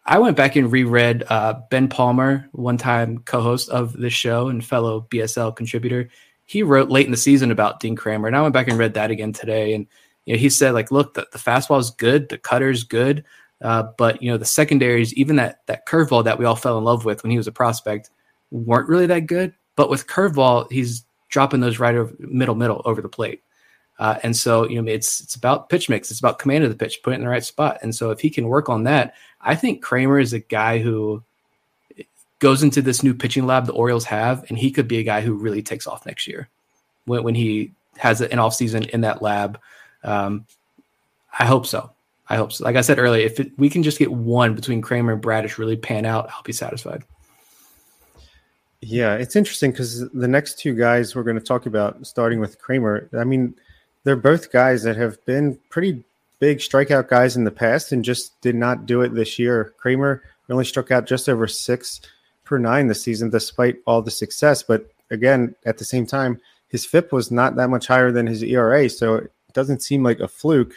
I 0.08 0.18
went 0.18 0.36
back 0.36 0.54
and 0.54 0.70
reread 0.70 1.24
uh, 1.28 1.60
Ben 1.68 1.88
Palmer, 1.88 2.48
one 2.52 2.78
time 2.78 3.18
co-host 3.18 3.68
of 3.70 3.92
this 3.92 4.12
show 4.12 4.48
and 4.48 4.64
fellow 4.64 5.06
BSL 5.10 5.56
contributor. 5.56 6.08
He 6.44 6.62
wrote 6.62 6.90
late 6.90 7.06
in 7.06 7.10
the 7.10 7.16
season 7.16 7.50
about 7.50 7.80
Dean 7.80 7.96
Kremer, 7.96 8.28
and 8.28 8.36
I 8.36 8.42
went 8.42 8.54
back 8.54 8.68
and 8.68 8.78
read 8.78 8.94
that 8.94 9.10
again 9.10 9.32
today. 9.32 9.74
And 9.74 9.86
you 10.24 10.34
know, 10.34 10.38
he 10.38 10.48
said 10.48 10.74
like, 10.74 10.92
look, 10.92 11.14
the, 11.14 11.26
the 11.32 11.38
fastball 11.38 11.80
is 11.80 11.90
good, 11.90 12.28
the 12.28 12.38
cutter 12.38 12.70
is 12.70 12.84
good, 12.84 13.24
uh, 13.62 13.84
but 13.98 14.22
you 14.22 14.30
know, 14.30 14.36
the 14.36 14.44
secondaries, 14.44 15.12
even 15.14 15.36
that 15.36 15.66
that 15.66 15.86
curveball 15.86 16.24
that 16.24 16.38
we 16.38 16.44
all 16.44 16.54
fell 16.54 16.78
in 16.78 16.84
love 16.84 17.04
with 17.04 17.24
when 17.24 17.32
he 17.32 17.36
was 17.36 17.48
a 17.48 17.52
prospect, 17.52 18.10
weren't 18.52 18.88
really 18.88 19.06
that 19.06 19.26
good. 19.26 19.54
But 19.74 19.90
with 19.90 20.06
curveball, 20.06 20.70
he's 20.70 21.04
dropping 21.30 21.60
those 21.60 21.80
right 21.80 21.96
over 21.96 22.14
middle 22.20 22.54
middle 22.54 22.80
over 22.84 23.02
the 23.02 23.08
plate. 23.08 23.42
Uh, 23.98 24.18
and 24.22 24.36
so, 24.36 24.68
you 24.68 24.80
know, 24.80 24.90
it's 24.90 25.20
it's 25.20 25.34
about 25.34 25.68
pitch 25.68 25.88
mix. 25.88 26.10
It's 26.10 26.20
about 26.20 26.38
command 26.38 26.64
of 26.64 26.70
the 26.70 26.76
pitch, 26.76 27.00
put 27.02 27.12
it 27.12 27.16
in 27.16 27.22
the 27.22 27.28
right 27.28 27.44
spot. 27.44 27.78
And 27.82 27.94
so, 27.94 28.10
if 28.10 28.20
he 28.20 28.28
can 28.30 28.46
work 28.46 28.68
on 28.68 28.84
that, 28.84 29.14
I 29.46 29.54
think 29.54 29.82
Kremer 29.82 30.18
is 30.18 30.32
a 30.32 30.40
guy 30.40 30.78
who 30.78 31.22
goes 32.40 32.62
into 32.62 32.82
this 32.82 33.02
new 33.02 33.14
pitching 33.14 33.46
lab 33.46 33.64
the 33.66 33.72
Orioles 33.72 34.04
have, 34.04 34.44
and 34.48 34.58
he 34.58 34.70
could 34.70 34.88
be 34.88 34.98
a 34.98 35.04
guy 35.04 35.20
who 35.20 35.34
really 35.34 35.62
takes 35.62 35.86
off 35.86 36.04
next 36.04 36.26
year 36.26 36.48
when, 37.06 37.22
when 37.22 37.34
he 37.34 37.72
has 37.96 38.20
an 38.20 38.38
off 38.38 38.54
season 38.54 38.82
in 38.84 39.00
that 39.02 39.22
lab. 39.22 39.58
Um, 40.02 40.46
I 41.38 41.46
hope 41.46 41.64
so. 41.64 41.90
I 42.28 42.36
hope 42.36 42.52
so. 42.52 42.64
Like 42.64 42.76
I 42.76 42.80
said 42.80 42.98
earlier, 42.98 43.24
if 43.24 43.38
it, 43.38 43.52
we 43.56 43.70
can 43.70 43.84
just 43.84 43.98
get 43.98 44.12
one 44.12 44.54
between 44.54 44.82
Kremer 44.82 45.12
and 45.12 45.22
Bradish 45.22 45.58
really 45.58 45.76
pan 45.76 46.04
out, 46.04 46.28
I'll 46.30 46.42
be 46.42 46.52
satisfied. 46.52 47.04
Yeah, 48.80 49.14
it's 49.14 49.36
interesting 49.36 49.70
because 49.70 50.08
the 50.10 50.28
next 50.28 50.58
two 50.58 50.74
guys 50.74 51.14
we're 51.14 51.22
going 51.22 51.38
to 51.38 51.42
talk 51.42 51.66
about, 51.66 52.04
starting 52.04 52.40
with 52.40 52.58
Kremer, 52.58 53.08
I 53.16 53.24
mean, 53.24 53.54
they're 54.04 54.16
both 54.16 54.52
guys 54.52 54.82
that 54.82 54.96
have 54.96 55.24
been 55.24 55.58
pretty 55.70 56.04
big 56.38 56.58
strikeout 56.58 57.08
guys 57.08 57.36
in 57.36 57.44
the 57.44 57.50
past 57.50 57.92
and 57.92 58.04
just 58.04 58.40
did 58.40 58.54
not 58.54 58.86
do 58.86 59.02
it 59.02 59.14
this 59.14 59.38
year. 59.38 59.74
Kremer 59.78 60.22
only 60.50 60.64
struck 60.64 60.90
out 60.90 61.06
just 61.06 61.28
over 61.28 61.46
six 61.46 62.00
per 62.44 62.58
nine 62.58 62.86
this 62.86 63.02
season, 63.02 63.30
despite 63.30 63.76
all 63.86 64.02
the 64.02 64.10
success. 64.10 64.62
But 64.62 64.90
again, 65.10 65.54
at 65.64 65.78
the 65.78 65.84
same 65.84 66.06
time, 66.06 66.40
his 66.68 66.84
FIP 66.84 67.12
was 67.12 67.30
not 67.30 67.56
that 67.56 67.70
much 67.70 67.86
higher 67.86 68.12
than 68.12 68.26
his 68.26 68.42
ERA, 68.42 68.88
so 68.88 69.16
it 69.16 69.32
doesn't 69.52 69.82
seem 69.82 70.02
like 70.02 70.20
a 70.20 70.28
fluke. 70.28 70.74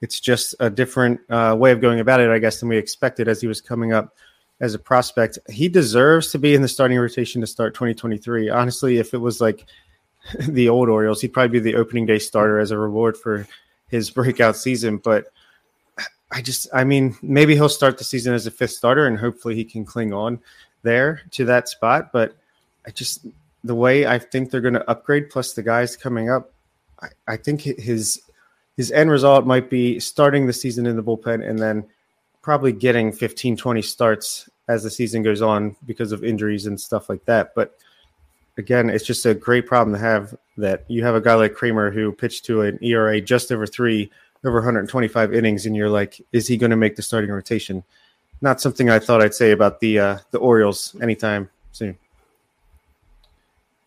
It's 0.00 0.20
just 0.20 0.54
a 0.60 0.70
different 0.70 1.20
uh, 1.28 1.56
way 1.58 1.72
of 1.72 1.80
going 1.80 2.00
about 2.00 2.20
it, 2.20 2.30
I 2.30 2.38
guess, 2.38 2.60
than 2.60 2.68
we 2.68 2.76
expected 2.76 3.28
as 3.28 3.40
he 3.40 3.46
was 3.46 3.60
coming 3.60 3.92
up 3.92 4.14
as 4.60 4.74
a 4.74 4.78
prospect. 4.78 5.38
He 5.48 5.68
deserves 5.68 6.30
to 6.32 6.38
be 6.38 6.54
in 6.54 6.62
the 6.62 6.68
starting 6.68 6.98
rotation 6.98 7.40
to 7.40 7.46
start 7.46 7.74
2023. 7.74 8.50
Honestly, 8.50 8.98
if 8.98 9.14
it 9.14 9.18
was 9.18 9.40
like 9.40 9.66
the 10.48 10.68
old 10.68 10.88
Orioles, 10.88 11.20
he'd 11.20 11.32
probably 11.32 11.60
be 11.60 11.70
the 11.70 11.76
opening 11.76 12.06
day 12.06 12.18
starter 12.18 12.58
as 12.58 12.70
a 12.70 12.78
reward 12.78 13.16
for 13.16 13.46
his 13.88 14.10
breakout 14.10 14.56
season. 14.56 14.98
But 14.98 15.26
I 16.30 16.42
just, 16.42 16.68
I 16.72 16.84
mean, 16.84 17.16
maybe 17.22 17.54
he'll 17.54 17.68
start 17.68 17.98
the 17.98 18.04
season 18.04 18.34
as 18.34 18.46
a 18.46 18.50
fifth 18.50 18.72
starter 18.72 19.06
and 19.06 19.18
hopefully 19.18 19.54
he 19.54 19.64
can 19.64 19.84
cling 19.84 20.12
on 20.12 20.40
there 20.82 21.22
to 21.32 21.44
that 21.46 21.68
spot. 21.68 22.12
But 22.12 22.36
I 22.86 22.90
just, 22.90 23.26
the 23.64 23.74
way 23.74 24.06
I 24.06 24.18
think 24.18 24.50
they're 24.50 24.60
going 24.60 24.74
to 24.74 24.90
upgrade, 24.90 25.30
plus 25.30 25.52
the 25.52 25.62
guys 25.62 25.96
coming 25.96 26.30
up, 26.30 26.52
I, 27.00 27.08
I 27.26 27.36
think 27.36 27.62
his 27.62 28.22
his 28.76 28.92
end 28.92 29.10
result 29.10 29.44
might 29.44 29.68
be 29.68 29.98
starting 29.98 30.46
the 30.46 30.52
season 30.52 30.86
in 30.86 30.94
the 30.94 31.02
bullpen 31.02 31.46
and 31.46 31.58
then 31.58 31.84
probably 32.42 32.72
getting 32.72 33.10
15, 33.10 33.56
20 33.56 33.82
starts 33.82 34.48
as 34.68 34.84
the 34.84 34.90
season 34.90 35.22
goes 35.24 35.42
on 35.42 35.74
because 35.84 36.12
of 36.12 36.22
injuries 36.22 36.66
and 36.66 36.80
stuff 36.80 37.08
like 37.08 37.24
that. 37.24 37.56
But 37.56 37.76
again, 38.58 38.90
it's 38.90 39.04
just 39.04 39.24
a 39.24 39.34
great 39.34 39.66
problem 39.66 39.94
to 39.94 40.00
have 40.00 40.36
that 40.58 40.84
you 40.88 41.04
have 41.04 41.14
a 41.14 41.20
guy 41.20 41.34
like 41.34 41.54
Kremer 41.54 41.90
who 41.90 42.12
pitched 42.12 42.44
to 42.46 42.62
an 42.62 42.78
ERA 42.82 43.20
just 43.20 43.50
over 43.50 43.66
three, 43.66 44.10
over 44.44 44.58
125 44.58 45.32
innings, 45.32 45.64
and 45.64 45.74
you're 45.74 45.88
like, 45.88 46.20
is 46.32 46.46
he 46.46 46.56
going 46.56 46.70
to 46.70 46.76
make 46.76 46.96
the 46.96 47.02
starting 47.02 47.30
rotation? 47.30 47.84
Not 48.40 48.60
something 48.60 48.90
I 48.90 48.98
thought 48.98 49.22
I'd 49.22 49.34
say 49.34 49.52
about 49.52 49.80
the 49.80 49.98
uh, 49.98 50.18
the 50.32 50.38
Orioles 50.38 50.94
anytime 51.00 51.48
soon. 51.72 51.96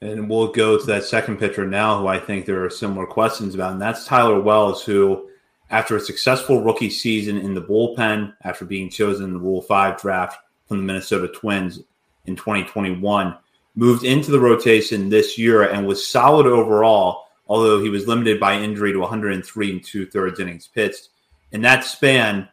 And 0.01 0.27
we'll 0.27 0.47
go 0.47 0.79
to 0.79 0.85
that 0.87 1.03
second 1.03 1.37
pitcher 1.37 1.65
now, 1.65 1.99
who 1.99 2.07
I 2.07 2.17
think 2.17 2.45
there 2.45 2.65
are 2.65 2.69
similar 2.71 3.05
questions 3.05 3.53
about, 3.53 3.73
and 3.73 3.81
that's 3.81 4.05
Tyler 4.05 4.41
Wells, 4.41 4.83
who, 4.83 5.29
after 5.69 5.95
a 5.95 5.99
successful 5.99 6.63
rookie 6.63 6.89
season 6.89 7.37
in 7.37 7.53
the 7.53 7.61
bullpen, 7.61 8.33
after 8.41 8.65
being 8.65 8.89
chosen 8.89 9.25
in 9.25 9.33
the 9.33 9.39
Rule 9.39 9.61
5 9.61 10.01
draft 10.01 10.39
from 10.67 10.77
the 10.77 10.83
Minnesota 10.83 11.27
Twins 11.27 11.81
in 12.25 12.35
2021, 12.35 13.37
moved 13.75 14.03
into 14.03 14.31
the 14.31 14.39
rotation 14.39 15.09
this 15.09 15.37
year 15.37 15.63
and 15.63 15.87
was 15.87 16.07
solid 16.07 16.45
overall, 16.45 17.25
although 17.47 17.81
he 17.81 17.89
was 17.89 18.07
limited 18.07 18.39
by 18.39 18.59
injury 18.59 18.91
to 18.91 18.99
103 18.99 19.71
and 19.71 19.83
two 19.83 20.05
thirds 20.05 20.39
innings 20.39 20.67
pitched. 20.67 21.09
In 21.51 21.61
that 21.61 21.83
span, 21.83 22.47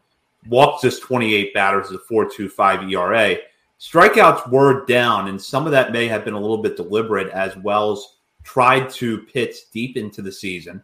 walked 0.49 0.83
just 0.83 1.03
28 1.03 1.53
batters 1.55 1.91
with 1.91 2.01
a 2.01 2.13
4.25 2.13 2.93
ERA. 2.93 3.37
Strikeouts 3.81 4.51
were 4.51 4.85
down, 4.87 5.29
and 5.29 5.41
some 5.41 5.67
of 5.67 5.73
that 5.73 5.93
may 5.93 6.09
have 6.09 6.25
been 6.25 6.35
a 6.35 6.41
little 6.41 6.59
bit 6.59 6.77
deliberate 6.77 7.29
as 7.29 7.57
Wells 7.59 8.17
tried 8.43 8.91
to 8.91 9.19
pitch 9.19 9.71
deep 9.73 9.97
into 9.97 10.23
the 10.23 10.33
season. 10.33 10.83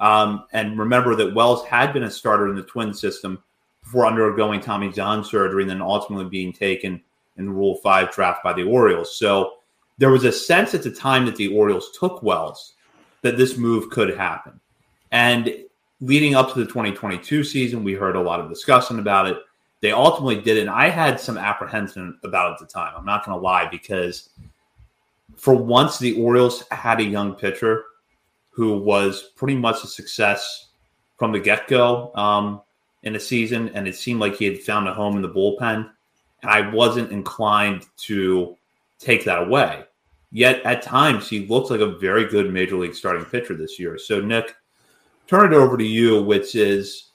Um, 0.00 0.44
and 0.52 0.78
remember 0.78 1.14
that 1.16 1.34
Wells 1.34 1.64
had 1.64 1.92
been 1.92 2.02
a 2.02 2.10
starter 2.10 2.48
in 2.48 2.56
the 2.56 2.62
twin 2.62 2.92
system 2.92 3.42
before 3.82 4.06
undergoing 4.06 4.60
Tommy 4.60 4.90
John 4.90 5.24
surgery 5.24 5.62
and 5.62 5.70
then 5.70 5.80
ultimately 5.80 6.28
being 6.28 6.52
taken 6.52 7.00
in 7.36 7.46
the 7.46 7.52
Rule 7.52 7.76
5 7.76 8.12
draft 8.12 8.42
by 8.42 8.52
the 8.52 8.64
Orioles. 8.64 9.16
So 9.16 9.54
there 9.98 10.10
was 10.10 10.24
a 10.24 10.32
sense 10.32 10.74
at 10.74 10.82
the 10.82 10.90
time 10.90 11.26
that 11.26 11.36
the 11.36 11.54
Orioles 11.54 11.96
took 11.98 12.22
Wells 12.22 12.74
that 13.22 13.36
this 13.36 13.56
move 13.56 13.90
could 13.90 14.16
happen. 14.16 14.60
And 15.12 15.54
leading 16.00 16.34
up 16.34 16.52
to 16.52 16.58
the 16.58 16.66
2022 16.66 17.44
season, 17.44 17.84
we 17.84 17.94
heard 17.94 18.16
a 18.16 18.20
lot 18.20 18.40
of 18.40 18.48
discussion 18.48 18.98
about 18.98 19.28
it. 19.28 19.38
They 19.80 19.92
ultimately 19.92 20.40
did. 20.40 20.58
And 20.58 20.70
I 20.70 20.88
had 20.88 21.20
some 21.20 21.38
apprehension 21.38 22.18
about 22.24 22.50
it 22.50 22.54
at 22.54 22.58
the 22.60 22.72
time. 22.72 22.92
I'm 22.96 23.04
not 23.04 23.24
going 23.24 23.38
to 23.38 23.42
lie 23.42 23.68
because 23.70 24.30
for 25.36 25.54
once 25.54 25.98
the 25.98 26.20
Orioles 26.20 26.64
had 26.70 27.00
a 27.00 27.04
young 27.04 27.34
pitcher 27.34 27.84
who 28.50 28.78
was 28.78 29.30
pretty 29.36 29.56
much 29.56 29.82
a 29.84 29.86
success 29.86 30.68
from 31.16 31.32
the 31.32 31.40
get 31.40 31.68
go 31.68 32.12
um, 32.14 32.60
in 33.02 33.12
the 33.12 33.20
season, 33.20 33.68
and 33.70 33.86
it 33.86 33.96
seemed 33.96 34.20
like 34.20 34.36
he 34.36 34.44
had 34.44 34.60
found 34.60 34.88
a 34.88 34.94
home 34.94 35.16
in 35.16 35.22
the 35.22 35.28
bullpen. 35.28 35.90
And 36.42 36.50
I 36.50 36.70
wasn't 36.70 37.10
inclined 37.10 37.86
to 37.98 38.56
take 39.04 39.24
that 39.24 39.42
away. 39.42 39.84
Yet 40.32 40.62
at 40.64 40.82
times 40.82 41.28
he 41.28 41.46
looks 41.46 41.70
like 41.70 41.80
a 41.80 41.98
very 41.98 42.26
good 42.26 42.52
major 42.52 42.76
league 42.76 42.94
starting 42.94 43.24
pitcher 43.24 43.54
this 43.54 43.78
year. 43.78 43.98
So 43.98 44.20
Nick, 44.20 44.54
turn 45.28 45.52
it 45.52 45.56
over 45.56 45.76
to 45.76 45.84
you, 45.84 46.22
which 46.22 46.54
is 46.54 47.10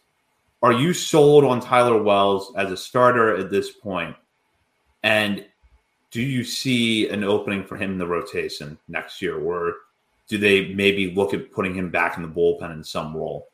are 0.62 0.74
you 0.74 0.94
sold 0.94 1.46
on 1.46 1.62
Tyler 1.62 2.02
Wells 2.02 2.54
as 2.56 2.72
a 2.72 2.78
starter 2.78 3.36
at 3.38 3.50
this 3.50 3.72
point? 3.72 4.16
And 5.04 5.46
do 6.12 6.22
you 6.22 6.44
see 6.44 7.08
an 7.10 7.24
opening 7.24 7.64
for 7.64 7.78
him 7.78 7.92
in 7.92 7.98
the 7.98 8.08
rotation 8.08 8.78
next 8.88 9.22
year? 9.22 9.38
Or 9.38 9.76
do 10.28 10.38
they 10.38 10.74
maybe 10.74 11.14
look 11.14 11.34
at 11.34 11.52
putting 11.52 11.74
him 11.74 11.90
back 11.90 12.18
in 12.18 12.24
the 12.24 12.30
bullpen 12.30 12.74
in 12.74 12.84
some 12.84 13.16
role? 13.16 13.48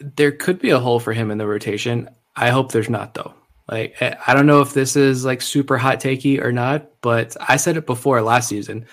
There 0.00 0.32
could 0.32 0.58
be 0.58 0.70
a 0.70 0.80
hole 0.80 1.00
for 1.00 1.12
him 1.12 1.30
in 1.30 1.38
the 1.38 1.46
rotation. 1.46 2.08
I 2.34 2.50
hope 2.50 2.72
there's 2.72 2.90
not, 2.90 3.14
though. 3.14 3.34
Like, 3.68 4.00
eh, 4.00 4.14
I 4.26 4.34
don't 4.34 4.46
know 4.46 4.60
if 4.60 4.74
this 4.74 4.96
is 4.96 5.24
like 5.24 5.42
super 5.42 5.76
hot 5.76 6.00
takey 6.00 6.42
or 6.42 6.52
not, 6.52 6.88
but 7.00 7.36
I 7.48 7.56
said 7.56 7.76
it 7.76 7.86
before 7.86 8.22
last 8.22 8.48
season 8.48 8.86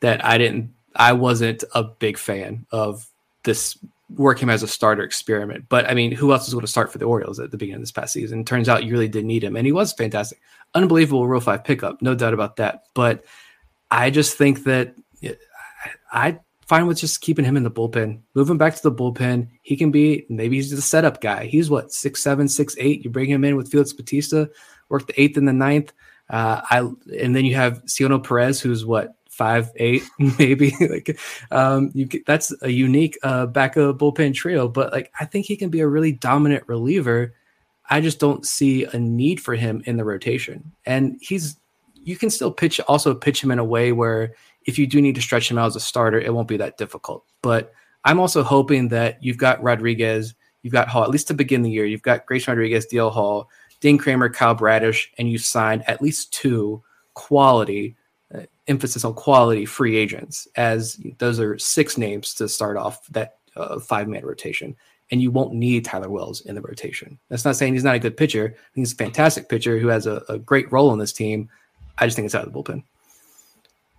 that 0.00 0.24
I 0.24 0.38
didn't, 0.38 0.72
I 0.96 1.12
wasn't 1.12 1.64
a 1.74 1.84
big 1.84 2.18
fan 2.18 2.66
of 2.70 3.06
this 3.42 3.76
work 4.10 4.40
him 4.40 4.50
as 4.50 4.62
a 4.62 4.68
starter 4.68 5.02
experiment. 5.02 5.66
But 5.68 5.90
I 5.90 5.94
mean, 5.94 6.12
who 6.12 6.32
else 6.32 6.46
was 6.46 6.54
going 6.54 6.64
to 6.64 6.70
start 6.70 6.90
for 6.90 6.98
the 6.98 7.04
Orioles 7.04 7.38
at 7.38 7.50
the 7.50 7.56
beginning 7.56 7.76
of 7.76 7.82
this 7.82 7.92
past 7.92 8.12
season? 8.12 8.44
Turns 8.44 8.68
out 8.68 8.84
you 8.84 8.92
really 8.92 9.08
did 9.08 9.24
need 9.24 9.44
him, 9.44 9.56
and 9.56 9.66
he 9.66 9.72
was 9.72 9.92
fantastic, 9.92 10.40
unbelievable 10.74 11.26
Rule 11.26 11.40
Five 11.40 11.64
pickup, 11.64 12.00
no 12.00 12.14
doubt 12.14 12.34
about 12.34 12.56
that. 12.56 12.84
But 12.94 13.24
I 13.90 14.10
just 14.10 14.36
think 14.36 14.64
that 14.64 14.94
I 16.12 16.38
fine 16.66 16.86
with 16.86 16.98
just 16.98 17.20
keeping 17.20 17.44
him 17.44 17.56
in 17.56 17.62
the 17.62 17.70
bullpen, 17.70 18.20
move 18.34 18.48
him 18.48 18.58
back 18.58 18.74
to 18.74 18.82
the 18.82 18.92
bullpen. 18.92 19.48
He 19.62 19.76
can 19.76 19.90
be 19.90 20.26
maybe 20.28 20.56
he's 20.56 20.70
the 20.70 20.82
setup 20.82 21.20
guy. 21.20 21.46
He's 21.46 21.70
what 21.70 21.92
six 21.92 22.22
seven, 22.22 22.48
six 22.48 22.74
eight. 22.78 23.04
You 23.04 23.10
bring 23.10 23.30
him 23.30 23.44
in 23.44 23.56
with 23.56 23.70
Felix 23.70 23.92
Bautista, 23.92 24.50
work 24.88 25.06
the 25.06 25.20
eighth 25.20 25.36
and 25.36 25.48
the 25.48 25.52
ninth. 25.52 25.92
Uh, 26.30 26.62
I 26.70 26.78
and 27.18 27.36
then 27.36 27.44
you 27.44 27.54
have 27.54 27.82
Cionel 27.86 28.20
Perez, 28.20 28.60
who's 28.60 28.84
what 28.84 29.14
five 29.34 29.70
eight 29.76 30.04
maybe 30.38 30.72
like 30.80 31.18
um 31.50 31.90
you 31.92 32.08
that's 32.24 32.54
a 32.62 32.70
unique 32.70 33.18
uh 33.24 33.46
backup 33.46 33.98
bullpen 33.98 34.32
trio 34.32 34.68
but 34.68 34.92
like 34.92 35.10
i 35.18 35.24
think 35.24 35.44
he 35.44 35.56
can 35.56 35.70
be 35.70 35.80
a 35.80 35.88
really 35.88 36.12
dominant 36.12 36.62
reliever 36.68 37.34
i 37.90 38.00
just 38.00 38.20
don't 38.20 38.46
see 38.46 38.84
a 38.84 38.96
need 38.98 39.40
for 39.40 39.56
him 39.56 39.82
in 39.86 39.96
the 39.96 40.04
rotation 40.04 40.70
and 40.86 41.18
he's 41.20 41.56
you 41.94 42.16
can 42.16 42.30
still 42.30 42.52
pitch 42.52 42.78
also 42.80 43.12
pitch 43.12 43.42
him 43.42 43.50
in 43.50 43.58
a 43.58 43.64
way 43.64 43.90
where 43.90 44.34
if 44.64 44.78
you 44.78 44.86
do 44.86 45.00
need 45.00 45.14
to 45.14 45.22
stretch 45.22 45.50
him 45.50 45.58
out 45.58 45.66
as 45.66 45.76
a 45.76 45.80
starter 45.80 46.18
it 46.18 46.32
won't 46.32 46.48
be 46.48 46.56
that 46.56 46.78
difficult 46.78 47.24
but 47.42 47.72
i'm 48.04 48.20
also 48.20 48.42
hoping 48.42 48.88
that 48.88 49.22
you've 49.22 49.38
got 49.38 49.62
rodriguez 49.62 50.34
you've 50.62 50.72
got 50.72 50.88
hall 50.88 51.04
at 51.04 51.10
least 51.10 51.28
to 51.28 51.34
begin 51.34 51.62
the 51.62 51.70
year 51.70 51.84
you've 51.84 52.02
got 52.02 52.26
grace 52.26 52.46
rodriguez 52.48 52.86
dl 52.86 53.12
hall 53.12 53.48
dean 53.80 53.98
Kremer, 53.98 54.28
kyle 54.28 54.54
bradish 54.54 55.10
and 55.18 55.30
you 55.30 55.38
signed 55.38 55.82
at 55.86 56.02
least 56.02 56.32
two 56.32 56.82
quality 57.14 57.96
emphasis 58.66 59.04
on 59.04 59.14
quality 59.14 59.64
free 59.64 59.96
agents, 59.96 60.48
as 60.56 61.00
those 61.18 61.38
are 61.40 61.58
six 61.58 61.98
names 61.98 62.34
to 62.34 62.48
start 62.48 62.76
off 62.76 63.06
that 63.08 63.38
uh, 63.56 63.78
five 63.78 64.08
man 64.08 64.24
rotation. 64.24 64.76
And 65.10 65.20
you 65.20 65.30
won't 65.30 65.52
need 65.52 65.84
Tyler 65.84 66.08
Wells 66.08 66.40
in 66.42 66.54
the 66.54 66.62
rotation. 66.62 67.18
That's 67.28 67.44
not 67.44 67.56
saying 67.56 67.74
he's 67.74 67.84
not 67.84 67.94
a 67.94 68.00
good 68.00 68.16
pitcher. 68.16 68.56
He's 68.74 68.92
a 68.92 68.96
fantastic 68.96 69.48
pitcher 69.48 69.78
who 69.78 69.88
has 69.88 70.06
a, 70.06 70.22
a 70.28 70.38
great 70.38 70.72
role 70.72 70.92
in 70.92 70.98
this 70.98 71.12
team. 71.12 71.50
I 71.98 72.06
just 72.06 72.16
think 72.16 72.26
it's 72.26 72.34
out 72.34 72.46
of 72.46 72.52
the 72.52 72.58
bullpen. 72.58 72.82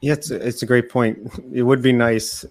Yeah, 0.01 0.13
it's 0.13 0.31
a, 0.31 0.47
it's 0.47 0.61
a 0.61 0.65
great 0.65 0.89
point. 0.89 1.17
It 1.53 1.63
would 1.63 1.81
be 1.81 1.93
nice 1.93 2.45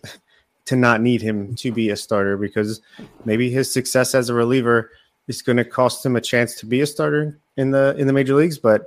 to 0.67 0.77
not 0.77 1.01
need 1.01 1.21
him 1.21 1.55
to 1.57 1.71
be 1.73 1.91
a 1.91 1.97
starter 1.97 2.37
because 2.37 2.81
maybe 3.25 3.51
his 3.51 3.73
success 3.73 4.15
as 4.15 4.29
a 4.29 4.35
reliever 4.35 4.91
is 5.29 5.43
going 5.43 5.57
to 5.57 5.65
cost 5.65 6.05
him 6.05 6.17
a 6.17 6.21
chance 6.21 6.55
to 6.57 6.67
be 6.67 6.81
a 6.81 6.87
starter 6.87 7.39
in 7.57 7.71
the 7.71 7.95
in 7.99 8.07
the 8.07 8.13
major 8.13 8.35
leagues. 8.35 8.59
But 8.59 8.87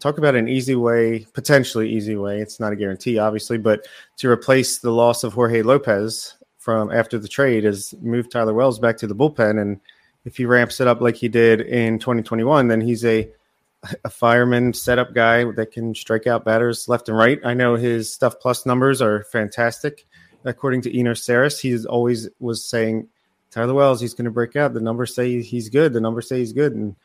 talk 0.00 0.18
about 0.18 0.34
an 0.34 0.48
easy 0.48 0.74
way, 0.74 1.26
potentially 1.32 1.90
easy 1.90 2.16
way. 2.16 2.40
It's 2.40 2.60
not 2.60 2.72
a 2.72 2.76
guarantee, 2.76 3.18
obviously, 3.18 3.58
but 3.58 3.86
to 4.18 4.28
replace 4.28 4.78
the 4.78 4.90
loss 4.90 5.24
of 5.24 5.34
Jorge 5.34 5.62
Lopez 5.62 6.36
from 6.58 6.90
after 6.90 7.18
the 7.18 7.28
trade 7.28 7.64
is 7.64 7.94
move 8.00 8.30
Tyler 8.30 8.54
Wells 8.54 8.78
back 8.78 8.96
to 8.98 9.06
the 9.06 9.14
bullpen. 9.14 9.60
And 9.60 9.80
if 10.24 10.36
he 10.36 10.46
ramps 10.46 10.80
it 10.80 10.88
up 10.88 11.00
like 11.00 11.16
he 11.16 11.28
did 11.28 11.60
in 11.60 11.98
2021, 11.98 12.68
then 12.68 12.80
he's 12.80 13.04
a 13.04 13.28
a 14.04 14.10
fireman 14.10 14.72
setup 14.72 15.14
guy 15.14 15.44
that 15.52 15.72
can 15.72 15.94
strike 15.94 16.26
out 16.26 16.44
batters 16.44 16.88
left 16.88 17.08
and 17.08 17.18
right. 17.18 17.40
I 17.44 17.54
know 17.54 17.76
his 17.76 18.12
stuff 18.12 18.40
plus 18.40 18.66
numbers 18.66 19.02
are 19.02 19.24
fantastic. 19.24 20.06
According 20.44 20.82
to 20.82 20.98
Eno 20.98 21.12
Sarris, 21.12 21.60
he's 21.60 21.86
always 21.86 22.28
was 22.38 22.64
saying 22.64 23.08
Tyler 23.50 23.74
Wells, 23.74 24.00
he's 24.00 24.14
going 24.14 24.24
to 24.26 24.30
break 24.30 24.56
out. 24.56 24.74
The 24.74 24.80
numbers 24.80 25.14
say 25.14 25.40
he's 25.40 25.68
good. 25.68 25.92
The 25.92 26.00
numbers 26.00 26.28
say 26.28 26.38
he's 26.38 26.52
good, 26.52 26.74
and 26.74 26.96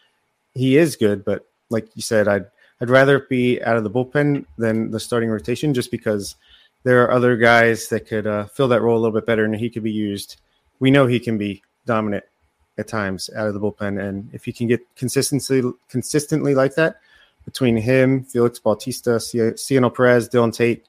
he 0.56 0.78
is 0.78 0.96
good. 0.96 1.24
But 1.24 1.48
like 1.70 1.88
you 1.96 2.02
said, 2.02 2.28
I'd 2.28 2.46
I'd 2.82 2.90
rather 2.90 3.20
be 3.20 3.62
out 3.62 3.78
of 3.78 3.84
the 3.84 3.90
bullpen 3.90 4.46
than 4.58 4.92
the 4.92 5.00
starting 5.00 5.30
rotation, 5.30 5.74
just 5.74 5.92
because 5.92 6.36
there 6.84 7.04
are 7.04 7.12
other 7.12 7.38
guys 7.38 7.88
that 7.90 8.08
could 8.08 8.26
uh, 8.26 8.46
fill 8.46 8.68
that 8.70 8.82
role 8.82 8.98
a 8.98 9.00
little 9.00 9.18
bit 9.18 9.26
better, 9.26 9.46
and 9.46 9.56
he 9.56 9.70
could 9.70 9.84
be 9.84 9.92
used. 9.92 10.38
We 10.80 10.92
know 10.92 11.06
he 11.06 11.20
can 11.20 11.38
be 11.38 11.62
dominant 11.86 12.26
at 12.80 12.88
times 12.88 13.30
out 13.36 13.48
of 13.48 13.54
the 13.54 13.60
bullpen, 13.60 14.02
and 14.02 14.30
if 14.34 14.46
he 14.46 14.54
can 14.54 14.68
get 14.68 14.82
consistency 14.96 15.62
consistently 15.90 16.56
like 16.56 16.74
that 16.76 17.02
between 17.46 17.78
him, 17.78 18.24
Felix 18.24 18.60
Bautista, 18.60 19.20
Cionel 19.20 19.94
Perez, 19.94 20.30
Dylan 20.30 20.54
Tate, 20.54 20.86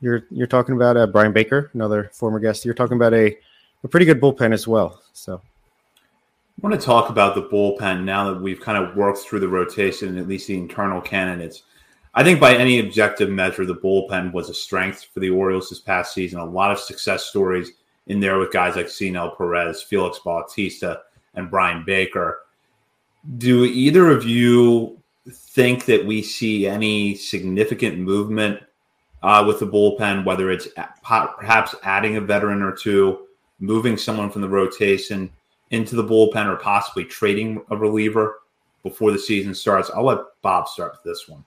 you're 0.00 0.24
you're 0.30 0.46
talking 0.46 0.74
about 0.74 0.96
uh, 0.96 1.06
Bryan 1.06 1.32
Baker, 1.32 1.70
another 1.74 2.10
former 2.12 2.38
guest. 2.38 2.64
You're 2.64 2.74
talking 2.74 2.96
about 2.96 3.14
a 3.14 3.36
a 3.84 3.88
pretty 3.88 4.06
good 4.06 4.20
bullpen 4.20 4.52
as 4.52 4.66
well. 4.68 5.02
So 5.12 5.40
I 5.42 6.66
want 6.66 6.78
to 6.78 6.84
talk 6.84 7.08
about 7.08 7.34
the 7.34 7.42
bullpen 7.42 8.04
now 8.04 8.30
that 8.32 8.40
we've 8.40 8.60
kind 8.60 8.78
of 8.78 8.96
worked 8.96 9.18
through 9.18 9.40
the 9.40 9.48
rotation, 9.48 10.18
at 10.18 10.28
least 10.28 10.48
the 10.48 10.56
internal 10.56 11.00
candidates. 11.00 11.62
I 12.14 12.22
think 12.22 12.40
by 12.40 12.54
any 12.54 12.78
objective 12.78 13.30
measure, 13.30 13.64
the 13.64 13.74
bullpen 13.74 14.32
was 14.32 14.50
a 14.50 14.54
strength 14.54 15.06
for 15.14 15.20
the 15.20 15.30
Orioles 15.30 15.70
this 15.70 15.80
past 15.80 16.12
season. 16.12 16.40
A 16.40 16.44
lot 16.44 16.70
of 16.70 16.78
success 16.78 17.24
stories 17.24 17.72
in 18.06 18.20
there 18.20 18.38
with 18.38 18.52
guys 18.52 18.76
like 18.76 18.88
Cionel 18.88 19.34
Perez, 19.36 19.82
Felix 19.82 20.18
Bautista, 20.18 21.02
and 21.34 21.50
Bryan 21.50 21.84
Baker. 21.84 22.40
Do 23.38 23.64
either 23.64 24.10
of 24.10 24.24
you 24.24 24.98
think 25.30 25.84
that 25.86 26.04
we 26.04 26.22
see 26.22 26.66
any 26.66 27.14
significant 27.14 27.98
movement 27.98 28.60
uh, 29.22 29.44
with 29.46 29.60
the 29.60 29.66
bullpen, 29.66 30.24
whether 30.24 30.50
it's 30.50 30.68
perhaps 31.04 31.74
adding 31.82 32.16
a 32.16 32.20
veteran 32.20 32.62
or 32.62 32.72
two, 32.72 33.26
moving 33.60 33.96
someone 33.96 34.30
from 34.30 34.42
the 34.42 34.48
rotation? 34.48 35.30
into 35.72 35.96
the 35.96 36.04
bullpen 36.04 36.46
or 36.46 36.56
possibly 36.56 37.04
trading 37.04 37.60
a 37.70 37.76
reliever 37.76 38.40
before 38.82 39.10
the 39.10 39.18
season 39.18 39.54
starts. 39.54 39.90
I'll 39.90 40.04
let 40.04 40.18
Bob 40.42 40.68
start 40.68 40.92
with 40.92 41.02
this 41.02 41.28
one. 41.28 41.44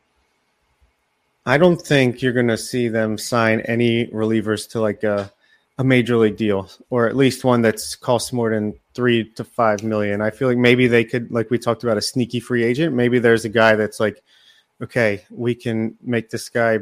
I 1.46 1.58
don't 1.60 1.80
think 1.80 2.22
you're 2.22 2.34
going 2.34 2.48
to 2.48 2.58
see 2.58 2.88
them 2.88 3.18
sign 3.20 3.62
any 3.62 4.08
relievers 4.08 4.68
to 4.72 4.82
like 4.82 5.04
a, 5.04 5.32
a 5.78 5.84
major 5.84 6.18
league 6.18 6.38
deal, 6.38 6.70
or 6.90 7.08
at 7.08 7.16
least 7.16 7.44
one 7.44 7.62
that's 7.62 7.96
cost 7.96 8.32
more 8.32 8.50
than 8.52 8.74
three 8.94 9.30
to 9.32 9.44
five 9.44 9.84
million. 9.84 10.22
I 10.22 10.30
feel 10.30 10.48
like 10.48 10.58
maybe 10.58 10.88
they 10.88 11.04
could, 11.04 11.32
like 11.32 11.50
we 11.50 11.58
talked 11.58 11.84
about, 11.84 11.98
a 11.98 12.02
sneaky 12.02 12.40
free 12.40 12.64
agent. 12.64 12.96
Maybe 12.96 13.20
there's 13.20 13.46
a 13.46 13.50
guy 13.50 13.76
that's 13.76 14.00
like, 14.00 14.24
okay, 14.82 15.26
we 15.30 15.54
can 15.54 15.96
make 16.02 16.30
this 16.30 16.50
guy 16.50 16.80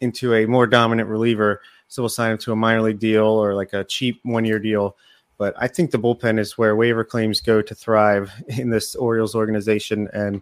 into 0.00 0.34
a 0.34 0.46
more 0.46 0.66
dominant 0.66 1.08
reliever, 1.08 1.60
so 1.86 2.02
we'll 2.02 2.08
sign 2.08 2.32
him 2.32 2.38
to 2.38 2.52
a 2.52 2.56
minor 2.56 2.82
league 2.82 2.98
deal 2.98 3.24
or 3.24 3.54
like 3.54 3.72
a 3.72 3.84
cheap 3.84 4.20
one 4.24 4.44
year 4.44 4.58
deal 4.58 4.96
but 5.42 5.54
I 5.58 5.66
think 5.66 5.90
the 5.90 5.98
bullpen 5.98 6.38
is 6.38 6.56
where 6.56 6.76
waiver 6.76 7.02
claims 7.02 7.40
go 7.40 7.62
to 7.62 7.74
thrive 7.74 8.32
in 8.46 8.70
this 8.70 8.94
Orioles 8.94 9.34
organization, 9.34 10.08
and 10.12 10.40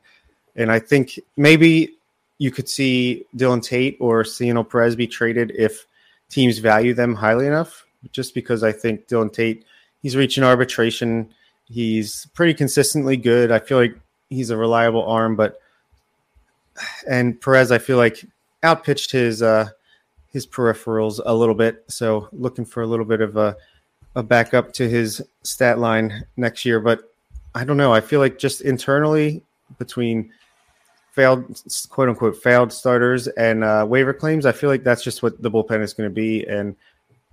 and 0.57 0.71
I 0.71 0.79
think 0.79 1.19
maybe 1.39 1.97
you 2.37 2.51
could 2.51 2.69
see 2.69 3.25
Dylan 3.35 3.63
Tate 3.63 3.97
or 3.99 4.25
Cionel 4.25 4.63
Perez 4.63 4.97
be 4.97 5.07
traded 5.07 5.53
if 5.57 5.87
teams 6.29 6.59
value 6.59 6.93
them 6.93 7.15
highly 7.15 7.47
enough. 7.47 7.87
Just 8.13 8.35
because 8.35 8.63
I 8.63 8.73
think 8.73 9.07
Dylan 9.07 9.33
Tate 9.33 9.65
he's 10.03 10.17
reaching 10.17 10.45
arbitration. 10.45 11.29
He's 11.65 12.27
pretty 12.35 12.55
consistently 12.55 13.17
good. 13.17 13.53
I 13.53 13.59
feel 13.59 13.79
like 13.79 13.99
he's 14.29 14.51
a 14.51 14.57
reliable 14.57 15.05
arm, 15.05 15.37
but 15.37 15.61
and 17.09 17.41
Perez, 17.41 17.71
I 17.71 17.79
feel 17.79 17.97
like 17.97 18.25
outpitched 18.65 19.13
his 19.13 19.43
uh, 19.43 19.69
his 20.33 20.47
peripherals 20.47 21.21
a 21.25 21.35
little 21.35 21.55
bit. 21.55 21.85
So 21.89 22.29
looking 22.33 22.65
for 22.65 22.83
a 22.83 22.87
little 22.87 23.05
bit 23.05 23.21
of 23.21 23.37
a 23.37 23.57
a 24.17 24.23
backup 24.23 24.73
to 24.73 24.89
his 24.89 25.23
stat 25.45 25.79
line 25.79 26.27
next 26.37 26.65
year. 26.65 26.81
But 26.81 27.13
I 27.55 27.65
don't 27.65 27.77
know. 27.77 27.93
I 27.93 28.01
feel 28.01 28.21
like 28.21 28.39
just 28.39 28.61
internally 28.63 29.43
between 29.79 30.33
failed 31.13 31.63
quote 31.91 32.09
unquote 32.09 32.37
failed 32.37 32.73
starters 32.73 33.29
and 33.29 33.63
uh, 33.63 33.87
waiver 33.89 34.13
claims, 34.13 34.47
I 34.47 34.53
feel 34.53 34.71
like 34.71 34.83
that's 34.83 35.05
just 35.05 35.23
what 35.23 35.41
the 35.41 35.51
bullpen 35.51 35.83
is 35.83 35.95
going 35.95 36.09
to 36.09 36.15
be. 36.15 36.45
And 36.47 36.75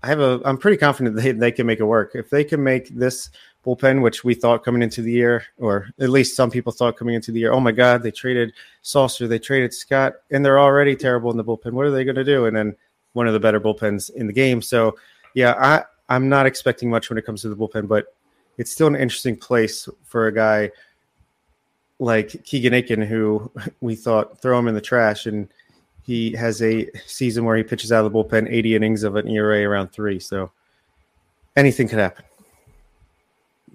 I 0.03 0.07
have 0.07 0.19
a 0.19 0.41
I'm 0.45 0.57
pretty 0.57 0.77
confident 0.77 1.15
they 1.15 1.31
they 1.31 1.51
can 1.51 1.65
make 1.65 1.79
it 1.79 1.85
work. 1.85 2.11
If 2.13 2.29
they 2.29 2.43
can 2.43 2.63
make 2.63 2.89
this 2.89 3.29
bullpen, 3.65 4.01
which 4.01 4.23
we 4.23 4.33
thought 4.33 4.63
coming 4.63 4.81
into 4.81 5.01
the 5.01 5.11
year, 5.11 5.43
or 5.57 5.87
at 5.99 6.09
least 6.09 6.35
some 6.35 6.51
people 6.51 6.71
thought 6.71 6.97
coming 6.97 7.15
into 7.15 7.31
the 7.31 7.39
year, 7.39 7.51
oh 7.51 7.59
my 7.59 7.71
God, 7.71 8.03
they 8.03 8.11
traded 8.11 8.53
Sulser, 8.83 9.27
they 9.27 9.39
traded 9.39 9.73
Scott, 9.73 10.13
and 10.31 10.45
they're 10.45 10.59
already 10.59 10.95
terrible 10.95 11.31
in 11.31 11.37
the 11.37 11.43
bullpen. 11.43 11.73
What 11.73 11.85
are 11.85 11.91
they 11.91 12.03
going 12.03 12.15
to 12.15 12.23
do? 12.23 12.45
And 12.45 12.55
then 12.55 12.75
one 13.13 13.27
of 13.27 13.33
the 13.33 13.39
better 13.39 13.59
bullpens 13.59 14.11
in 14.11 14.27
the 14.27 14.33
game. 14.33 14.61
So 14.61 14.95
yeah, 15.33 15.55
I 15.57 15.83
I'm 16.09 16.29
not 16.29 16.45
expecting 16.45 16.89
much 16.89 17.09
when 17.09 17.17
it 17.17 17.25
comes 17.25 17.41
to 17.41 17.49
the 17.49 17.55
bullpen, 17.55 17.87
but 17.87 18.13
it's 18.57 18.71
still 18.71 18.87
an 18.87 18.95
interesting 18.95 19.35
place 19.35 19.89
for 20.03 20.27
a 20.27 20.33
guy 20.33 20.71
like 21.99 22.43
Keegan 22.43 22.73
Akin, 22.73 23.01
who 23.01 23.51
we 23.81 23.95
thought 23.95 24.39
throw 24.41 24.57
him 24.59 24.67
in 24.67 24.75
the 24.75 24.81
trash, 24.81 25.25
and 25.25 25.49
he 26.07 26.31
has 26.37 26.61
a 26.61 26.89
season 27.05 27.43
where 27.43 27.57
he 27.57 27.63
pitches 27.63 27.91
out 27.91 28.05
of 28.05 28.11
the 28.11 28.17
bullpen 28.17 28.49
80 28.49 28.75
innings 28.77 29.03
of 29.03 29.17
an 29.17 29.27
ERA 29.27 29.67
around 29.67 29.89
three. 29.89 30.21
So 30.21 30.51
anything 31.57 31.89
could 31.89 31.99
happen. 31.99 32.23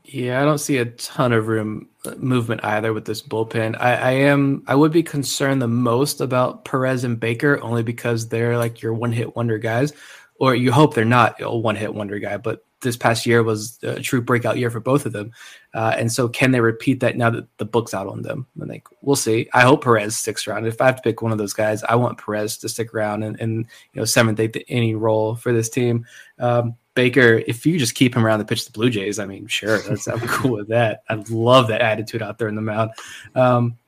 Yeah, 0.05 0.41
I 0.41 0.45
don't 0.47 0.59
see 0.59 0.79
a 0.79 0.87
ton 0.87 1.35
of 1.35 1.47
room 1.47 1.91
uh, 2.07 2.15
movement 2.17 2.65
either 2.65 2.95
with 2.95 3.05
this 3.05 3.21
bullpen. 3.21 3.77
I, 3.79 3.95
I, 3.95 4.11
am 4.13 4.65
I 4.67 4.75
would 4.75 4.93
be 4.93 5.03
concerned 5.03 5.61
the 5.61 5.69
most 5.69 6.23
about 6.23 6.65
Perez 6.65 7.05
and 7.05 7.21
Baker 7.21 7.61
only 7.63 7.83
because 7.83 8.29
they're 8.29 8.57
like 8.57 8.81
your 8.81 8.95
one 8.95 9.13
hit 9.13 9.37
wonder 9.37 9.59
guys, 9.59 9.93
or 10.41 10.55
you 10.55 10.73
hope 10.73 10.95
they're 10.95 11.05
not 11.05 11.41
a 11.41 11.55
one 11.55 11.77
hit 11.77 11.95
wonder 11.95 12.19
guy. 12.19 12.39
But 12.39 12.65
this 12.83 12.97
past 12.97 13.27
year 13.27 13.43
was 13.43 13.79
a 13.83 14.01
true 14.01 14.21
breakout 14.21 14.59
year 14.59 14.71
for 14.71 14.81
both 14.81 15.07
of 15.07 15.13
them, 15.13 15.33
uh, 15.75 15.95
and 15.97 16.13
so 16.13 16.29
can 16.29 16.51
they 16.51 16.61
repeat 16.61 17.01
that 17.01 17.17
now 17.17 17.31
that 17.31 17.47
the 17.59 17.65
book's 17.65 17.95
out 17.95 18.07
on 18.07 18.23
them? 18.23 18.47
And 18.61 18.69
like 18.69 18.87
we'll 19.01 19.17
see. 19.17 19.49
I 19.55 19.63
hope 19.63 19.85
Perez 19.85 20.17
sticks 20.17 20.47
around. 20.47 20.67
If 20.67 20.81
I 20.81 20.87
have 20.87 20.97
to 20.97 21.03
pick 21.03 21.23
one 21.23 21.33
of 21.33 21.39
those 21.39 21.55
guys, 21.55 21.83
I 21.85 21.95
want 21.95 22.19
Perez 22.19 22.59
to 22.59 22.69
stick 22.69 22.95
around 22.95 23.23
and, 23.23 23.41
and 23.41 23.67
you 23.93 24.01
know 24.01 24.05
seventh, 24.05 24.39
eighth 24.41 24.57
inning 24.69 24.99
role 24.99 25.35
for 25.35 25.53
this 25.53 25.69
team. 25.69 26.07
Um, 26.39 26.77
Baker, 26.95 27.43
if 27.47 27.65
you 27.65 27.79
just 27.79 27.95
keep 27.95 28.15
him 28.15 28.27
around 28.27 28.39
the 28.39 28.45
pitch 28.45 28.67
the 28.67 28.73
Blue 28.73 28.91
Jays, 28.91 29.19
I 29.19 29.25
mean, 29.25 29.47
sure, 29.47 29.79
that's 29.79 30.07
I'm 30.09 30.21
cool 30.29 30.53
with 30.53 30.69
that. 30.69 31.03
I 31.09 31.15
love 31.31 31.69
that 31.69 31.81
attitude 31.81 32.23
out 32.23 32.39
there 32.39 32.49
in 32.49 32.55
the 32.55 32.61
mound. 32.61 32.91
Um, 33.35 33.79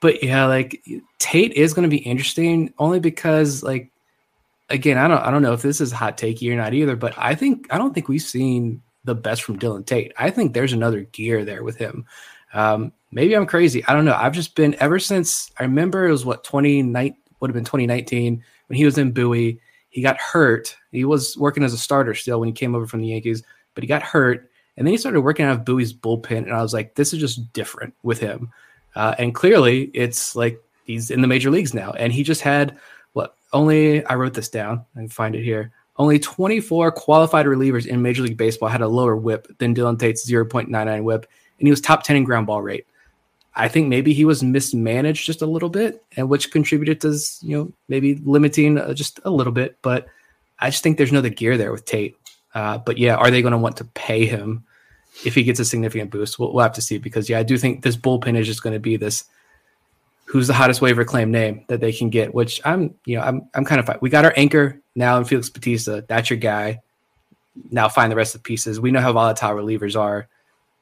but 0.00 0.22
yeah, 0.22 0.46
like 0.46 0.82
Tate 1.18 1.52
is 1.52 1.74
going 1.74 1.88
to 1.88 1.94
be 1.94 2.02
interesting 2.02 2.72
only 2.78 3.00
because, 3.00 3.62
like, 3.62 3.90
again, 4.70 4.98
I 4.98 5.08
don't, 5.08 5.18
I 5.18 5.30
don't 5.30 5.42
know 5.42 5.52
if 5.52 5.62
this 5.62 5.80
is 5.80 5.92
hot 5.92 6.16
takey 6.16 6.50
or 6.52 6.56
not 6.56 6.74
either, 6.74 6.96
but 6.96 7.14
I 7.16 7.34
think 7.34 7.66
I 7.70 7.78
don't 7.78 7.92
think 7.92 8.08
we've 8.08 8.22
seen 8.22 8.82
the 9.04 9.14
best 9.14 9.42
from 9.42 9.58
Dylan 9.58 9.84
Tate. 9.84 10.12
I 10.18 10.30
think 10.30 10.52
there's 10.52 10.72
another 10.72 11.02
gear 11.02 11.44
there 11.44 11.64
with 11.64 11.76
him. 11.76 12.06
Um, 12.52 12.92
maybe 13.12 13.34
I'm 13.34 13.46
crazy. 13.46 13.84
I 13.86 13.94
don't 13.94 14.04
know. 14.04 14.16
I've 14.16 14.34
just 14.34 14.54
been 14.54 14.74
ever 14.80 14.98
since 14.98 15.50
I 15.58 15.64
remember 15.64 16.06
it 16.06 16.12
was 16.12 16.24
what 16.24 16.44
2019 16.44 17.16
would 17.40 17.50
have 17.50 17.54
been 17.54 17.64
2019 17.64 18.42
when 18.66 18.76
he 18.76 18.84
was 18.84 18.98
in 18.98 19.12
Bowie 19.12 19.60
he 19.90 20.02
got 20.02 20.18
hurt. 20.18 20.76
He 20.92 21.04
was 21.04 21.36
working 21.36 21.64
as 21.64 21.74
a 21.74 21.78
starter 21.78 22.14
still 22.14 22.40
when 22.40 22.48
he 22.48 22.52
came 22.52 22.74
over 22.74 22.86
from 22.86 23.00
the 23.00 23.08
Yankees, 23.08 23.42
but 23.74 23.82
he 23.84 23.88
got 23.88 24.02
hurt. 24.02 24.50
And 24.76 24.86
then 24.86 24.92
he 24.92 24.98
started 24.98 25.20
working 25.20 25.44
out 25.44 25.58
of 25.58 25.64
Bowie's 25.64 25.92
bullpen. 25.92 26.38
And 26.38 26.52
I 26.52 26.62
was 26.62 26.72
like, 26.72 26.94
this 26.94 27.12
is 27.12 27.20
just 27.20 27.52
different 27.52 27.92
with 28.02 28.18
him. 28.18 28.50
Uh, 28.94 29.14
and 29.18 29.34
clearly, 29.34 29.90
it's 29.92 30.34
like 30.34 30.62
he's 30.84 31.10
in 31.10 31.20
the 31.20 31.26
major 31.26 31.50
leagues 31.50 31.74
now. 31.74 31.90
And 31.92 32.12
he 32.12 32.22
just 32.22 32.40
had 32.40 32.78
only 33.52 34.04
I 34.06 34.14
wrote 34.14 34.34
this 34.34 34.48
down 34.48 34.84
and 34.94 35.12
find 35.12 35.34
it 35.34 35.42
here. 35.42 35.72
Only 35.96 36.18
24 36.18 36.92
qualified 36.92 37.46
relievers 37.46 37.86
in 37.86 38.00
Major 38.00 38.22
League 38.22 38.36
Baseball 38.36 38.68
had 38.68 38.80
a 38.80 38.88
lower 38.88 39.16
whip 39.16 39.46
than 39.58 39.74
Dylan 39.74 39.98
Tate's 39.98 40.28
0.99 40.28 41.02
whip. 41.04 41.26
And 41.58 41.66
he 41.66 41.70
was 41.70 41.80
top 41.80 42.02
10 42.04 42.16
in 42.16 42.24
ground 42.24 42.46
ball 42.46 42.62
rate. 42.62 42.86
I 43.54 43.68
think 43.68 43.88
maybe 43.88 44.12
he 44.12 44.24
was 44.24 44.42
mismanaged 44.42 45.26
just 45.26 45.42
a 45.42 45.46
little 45.46 45.68
bit, 45.68 46.04
and 46.16 46.28
which 46.28 46.52
contributed 46.52 47.00
to 47.00 47.18
you 47.42 47.56
know 47.56 47.72
maybe 47.88 48.14
limiting 48.24 48.78
uh, 48.78 48.94
just 48.94 49.20
a 49.24 49.30
little 49.30 49.52
bit. 49.52 49.76
But 49.82 50.06
I 50.60 50.70
just 50.70 50.82
think 50.82 50.96
there's 50.96 51.10
another 51.10 51.28
gear 51.30 51.58
there 51.58 51.72
with 51.72 51.84
Tate. 51.84 52.16
Uh, 52.54 52.78
but 52.78 52.96
yeah, 52.98 53.16
are 53.16 53.30
they 53.30 53.42
going 53.42 53.52
to 53.52 53.58
want 53.58 53.76
to 53.78 53.84
pay 53.84 54.24
him 54.24 54.64
if 55.24 55.34
he 55.34 55.42
gets 55.42 55.60
a 55.60 55.64
significant 55.64 56.10
boost? 56.10 56.38
We'll, 56.38 56.52
we'll 56.52 56.62
have 56.62 56.72
to 56.74 56.82
see 56.82 56.98
because 56.98 57.28
yeah, 57.28 57.38
I 57.38 57.42
do 57.42 57.58
think 57.58 57.82
this 57.82 57.96
bullpen 57.96 58.38
is 58.38 58.46
just 58.46 58.62
going 58.62 58.74
to 58.74 58.80
be 58.80 58.96
this. 58.96 59.24
Who's 60.30 60.46
the 60.46 60.54
hottest 60.54 60.80
waiver 60.80 61.04
claim 61.04 61.32
name 61.32 61.64
that 61.66 61.80
they 61.80 61.92
can 61.92 62.08
get? 62.08 62.32
Which 62.32 62.60
I'm, 62.64 62.94
you 63.04 63.16
know, 63.16 63.22
I'm, 63.22 63.48
I'm 63.54 63.64
kind 63.64 63.80
of 63.80 63.86
fine. 63.86 63.98
We 64.00 64.10
got 64.10 64.24
our 64.24 64.32
anchor 64.36 64.80
now 64.94 65.18
in 65.18 65.24
Felix 65.24 65.48
Bautista. 65.48 66.04
That's 66.06 66.30
your 66.30 66.38
guy. 66.38 66.80
Now 67.70 67.88
find 67.88 68.12
the 68.12 68.16
rest 68.16 68.34
of 68.36 68.42
the 68.42 68.46
pieces. 68.46 68.80
We 68.80 68.92
know 68.92 69.00
how 69.00 69.12
volatile 69.12 69.56
relievers 69.56 69.98
are 69.98 70.28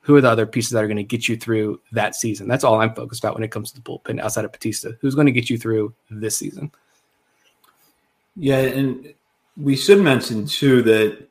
who 0.09 0.17
are 0.17 0.23
the 0.23 0.31
other 0.31 0.47
pieces 0.47 0.71
that 0.71 0.83
are 0.83 0.87
going 0.87 0.97
to 0.97 1.03
get 1.03 1.29
you 1.29 1.37
through 1.37 1.79
that 1.93 2.15
season? 2.15 2.49
That's 2.49 2.65
all 2.65 2.81
I'm 2.81 2.95
focused 2.95 3.23
about 3.23 3.35
when 3.35 3.45
it 3.45 3.51
comes 3.51 3.71
to 3.71 3.75
the 3.77 3.83
bullpen 3.83 4.19
outside 4.21 4.47
of 4.47 4.53
Bautista. 4.53 4.97
Who's 5.03 5.15
going 5.15 5.27
to 5.27 5.33
get 5.33 5.51
you 5.51 5.59
through 5.59 5.95
this 6.11 6.39
season? 6.39 6.71
Yeah, 8.35 8.57
and 8.57 9.13
we 9.59 9.77
should 9.77 10.01
mention 10.01 10.47
too 10.47 10.81
that 10.83 11.29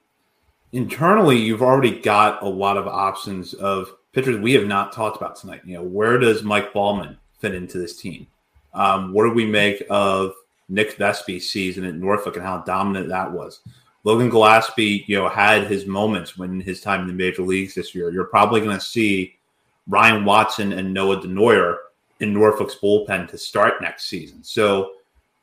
internally 0.73 1.37
you've 1.37 1.63
already 1.63 1.99
got 1.99 2.43
a 2.43 2.47
lot 2.47 2.77
of 2.77 2.85
options 2.85 3.55
of 3.55 3.95
pitchers 4.11 4.37
we 4.37 4.53
have 4.53 4.67
not 4.67 4.93
talked 4.93 5.17
about 5.17 5.37
tonight. 5.37 5.61
You 5.65 5.75
know, 5.75 5.83
where 5.83 6.19
does 6.19 6.43
Mike 6.43 6.71
Baumann 6.71 7.17
fit 7.39 7.55
into 7.55 7.77
this 7.77 7.97
team? 7.97 8.27
Um, 8.73 9.13
what 9.13 9.23
do 9.23 9.31
we 9.31 9.45
make 9.45 9.83
of 9.89 10.33
Nick 10.69 10.97
Vespi's 10.97 11.51
season 11.51 11.83
at 11.85 11.95
Norfolk 11.95 12.35
and 12.35 12.45
how 12.45 12.59
dominant 12.59 13.09
that 13.09 13.31
was? 13.31 13.61
Logan 14.03 14.29
Gillespie, 14.29 15.03
you 15.07 15.17
know, 15.17 15.27
had 15.27 15.67
his 15.67 15.85
moments 15.85 16.37
when 16.37 16.61
his 16.61 16.79
time 16.79 17.01
in 17.01 17.07
the 17.07 17.13
major 17.13 17.41
leagues 17.41 17.75
this 17.75 17.93
year. 17.93 18.09
You're 18.09 18.25
probably 18.25 18.61
going 18.61 18.77
to 18.77 18.83
see 18.83 19.35
Ryan 19.87 20.23
Watson 20.23 20.73
and 20.73 20.93
Noah 20.93 21.21
Denoyer 21.21 21.77
in 22.19 22.33
Norfolk's 22.33 22.75
bullpen 22.81 23.29
to 23.29 23.37
start 23.37 23.81
next 23.81 24.05
season. 24.05 24.43
So 24.43 24.91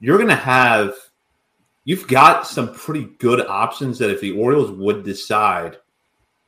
you're 0.01 0.17
going 0.17 0.29
to 0.29 0.35
have, 0.35 0.95
you've 1.85 2.09
got 2.09 2.47
some 2.47 2.73
pretty 2.75 3.05
good 3.19 3.47
options 3.47 3.99
that 3.99 4.11
if 4.11 4.21
the 4.21 4.33
Orioles 4.33 4.71
would 4.71 5.05
decide 5.05 5.77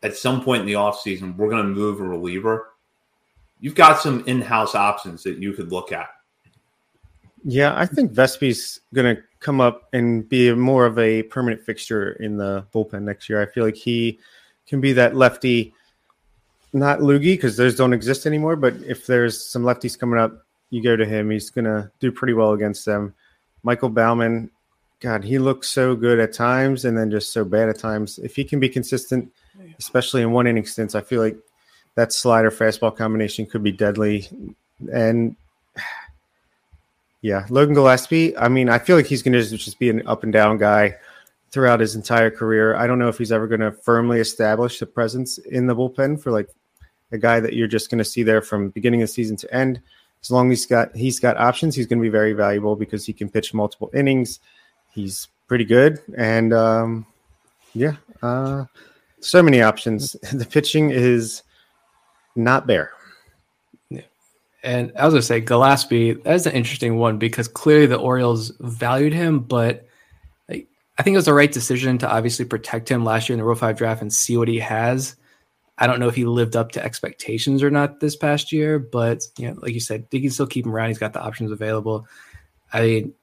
at 0.03 0.17
some 0.17 0.43
point 0.43 0.61
in 0.61 0.67
the 0.67 0.75
offseason, 0.75 1.37
we're 1.37 1.51
going 1.51 1.63
to 1.63 1.69
move 1.69 2.01
a 2.01 2.05
reliever, 2.05 2.71
you've 3.61 3.75
got 3.75 4.01
some 4.01 4.25
in 4.27 4.41
house 4.41 4.75
options 4.75 5.23
that 5.23 5.39
you 5.39 5.53
could 5.53 5.73
look 5.73 5.93
at. 5.93 6.09
Yeah, 7.45 7.75
I 7.77 7.87
think 7.87 8.13
Vespi's 8.13 8.81
going 8.93 9.17
to 9.17 9.23
come 9.39 9.61
up 9.61 9.89
and 9.93 10.29
be 10.29 10.53
more 10.53 10.85
of 10.85 10.99
a 10.99 11.23
permanent 11.25 11.63
fixture 11.63 12.13
in 12.13 12.37
the 12.37 12.67
bullpen 12.75 13.03
next 13.03 13.29
year. 13.29 13.41
I 13.41 13.47
feel 13.47 13.65
like 13.65 13.77
he 13.77 14.19
can 14.67 14.81
be 14.81 14.93
that 14.95 15.15
lefty, 15.15 15.73
not 16.73 16.99
Loogie 17.01 17.35
because 17.35 17.57
those 17.57 17.77
don't 17.77 17.93
exist 17.93 18.27
anymore. 18.27 18.57
But 18.57 18.75
if 18.79 19.07
there's 19.07 19.47
some 19.47 19.63
lefties 19.63 19.99
coming 19.99 20.19
up, 20.19 20.45
you 20.71 20.83
go 20.83 20.97
to 20.97 21.07
him. 21.07 21.31
He's 21.31 21.51
going 21.51 21.67
to 21.67 21.91
do 22.01 22.11
pretty 22.11 22.35
well 22.35 22.53
against 22.53 22.85
them. 22.85 23.15
Michael 23.63 23.91
Baumann, 23.91 24.51
God, 24.99 25.23
he 25.23 25.39
looks 25.39 25.71
so 25.71 25.95
good 25.95 26.19
at 26.19 26.33
times 26.33 26.85
and 26.85 26.99
then 26.99 27.11
just 27.11 27.33
so 27.33 27.45
bad 27.45 27.69
at 27.69 27.79
times. 27.79 28.19
If 28.19 28.35
he 28.35 28.43
can 28.43 28.59
be 28.59 28.69
consistent, 28.69 29.31
especially 29.79 30.23
in 30.23 30.33
one 30.33 30.47
inning 30.47 30.67
stints, 30.67 30.97
I 30.97 31.01
feel 31.01 31.23
like 31.23 31.37
that 31.97 32.13
slider 32.13 32.51
fastball 32.51 32.97
combination 32.97 33.47
could 33.47 33.63
be 33.63 33.73
deadly. 33.73 34.29
And 34.93 35.35
yeah, 37.23 37.47
Logan 37.51 37.75
Gillespie, 37.75 38.37
I 38.37 38.49
mean, 38.49 38.69
I 38.69 38.79
feel 38.79 38.97
like 38.97 39.07
he's 39.07 39.23
going 39.23 39.33
to 39.33 39.57
just 39.57 39.79
be 39.79 39.91
an 39.91 40.07
up 40.07 40.23
and 40.23 40.33
down 40.33 40.59
guy 40.59 40.97
throughout 41.51 41.81
his 41.81 41.97
entire 41.97 42.31
career. 42.31 42.77
I 42.77 42.87
don't 42.87 42.99
know 42.99 43.09
if 43.09 43.19
he's 43.19 43.33
ever 43.33 43.49
going 43.49 43.61
to 43.61 43.73
firmly 43.73 44.21
establish 44.21 44.81
a 44.83 44.87
presence 44.87 45.39
in 45.39 45.67
the 45.67 45.75
bullpen 45.75 46.23
for 46.23 46.31
like 46.31 46.49
a 47.13 47.19
guy 47.19 47.41
that 47.41 47.55
you're 47.55 47.67
just 47.67 47.91
going 47.91 47.99
to 47.99 48.05
see 48.05 48.23
there 48.23 48.43
from 48.43 48.69
beginning 48.71 49.03
of 49.03 49.09
the 49.09 49.13
season 49.13 49.37
to 49.39 49.55
end. 49.55 49.81
As 50.23 50.31
long 50.31 50.51
as 50.51 50.59
he's 50.59 50.67
got 50.67 50.95
he's 50.95 51.21
got 51.21 51.37
options, 51.37 51.77
he's 51.77 51.87
going 51.87 51.99
to 51.99 52.03
be 52.03 52.09
very 52.09 52.33
valuable 52.33 52.75
because 52.75 53.07
he 53.07 53.13
can 53.13 53.29
pitch 53.29 53.55
multiple 53.55 53.91
innings. 53.95 54.41
He's 54.93 55.29
pretty 55.47 55.65
good, 55.65 56.01
and 56.17 56.53
um, 56.53 57.07
yeah, 57.75 57.97
uh, 58.23 58.65
so 59.21 59.43
many 59.43 59.63
options. 59.63 60.17
The 60.33 60.45
pitching 60.45 60.91
is 60.91 61.43
not 62.37 62.67
there. 62.67 62.93
And 64.63 64.93
I 64.99 65.05
was 65.05 65.15
gonna 65.15 65.23
say 65.23 65.41
Gillespie. 65.41 66.15
That 66.15 66.35
is 66.35 66.47
an 66.47 66.53
interesting 66.53 66.97
one 66.97 67.19
because 67.19 67.47
clearly 67.47 67.87
the 67.87 67.97
Orioles 67.97 68.53
valued 68.59 69.13
him, 69.13 69.39
but 69.39 69.87
I 70.99 71.03
think 71.03 71.15
it 71.15 71.19
was 71.19 71.27
the 71.27 71.35
right 71.35 71.53
decision 71.53 71.99
to 71.99 72.11
obviously 72.11 72.47
protect 72.47 72.91
him 72.91 73.05
last 73.05 73.29
year 73.29 73.35
in 73.35 73.39
the 73.39 73.45
Rule 73.45 73.55
Five 73.55 73.77
draft 73.77 74.03
and 74.03 74.13
see 74.13 74.37
what 74.37 74.49
he 74.49 74.59
has. 74.59 75.15
I 75.79 75.87
don't 75.87 76.01
know 76.01 76.09
if 76.09 76.15
he 76.15 76.25
lived 76.25 76.57
up 76.57 76.73
to 76.73 76.83
expectations 76.83 77.63
or 77.63 77.71
not 77.71 78.01
this 78.01 78.17
past 78.17 78.51
year, 78.51 78.79
but 78.79 79.23
you 79.37 79.49
know, 79.49 79.59
like 79.61 79.75
you 79.75 79.81
said, 79.81 80.07
they 80.11 80.21
can 80.21 80.31
still 80.31 80.47
keep 80.47 80.65
him 80.65 80.75
around. 80.75 80.89
He's 80.89 80.99
got 80.99 81.13
the 81.13 81.23
options 81.23 81.53
available. 81.53 82.07
I 82.73 82.81
mean, 82.81 83.15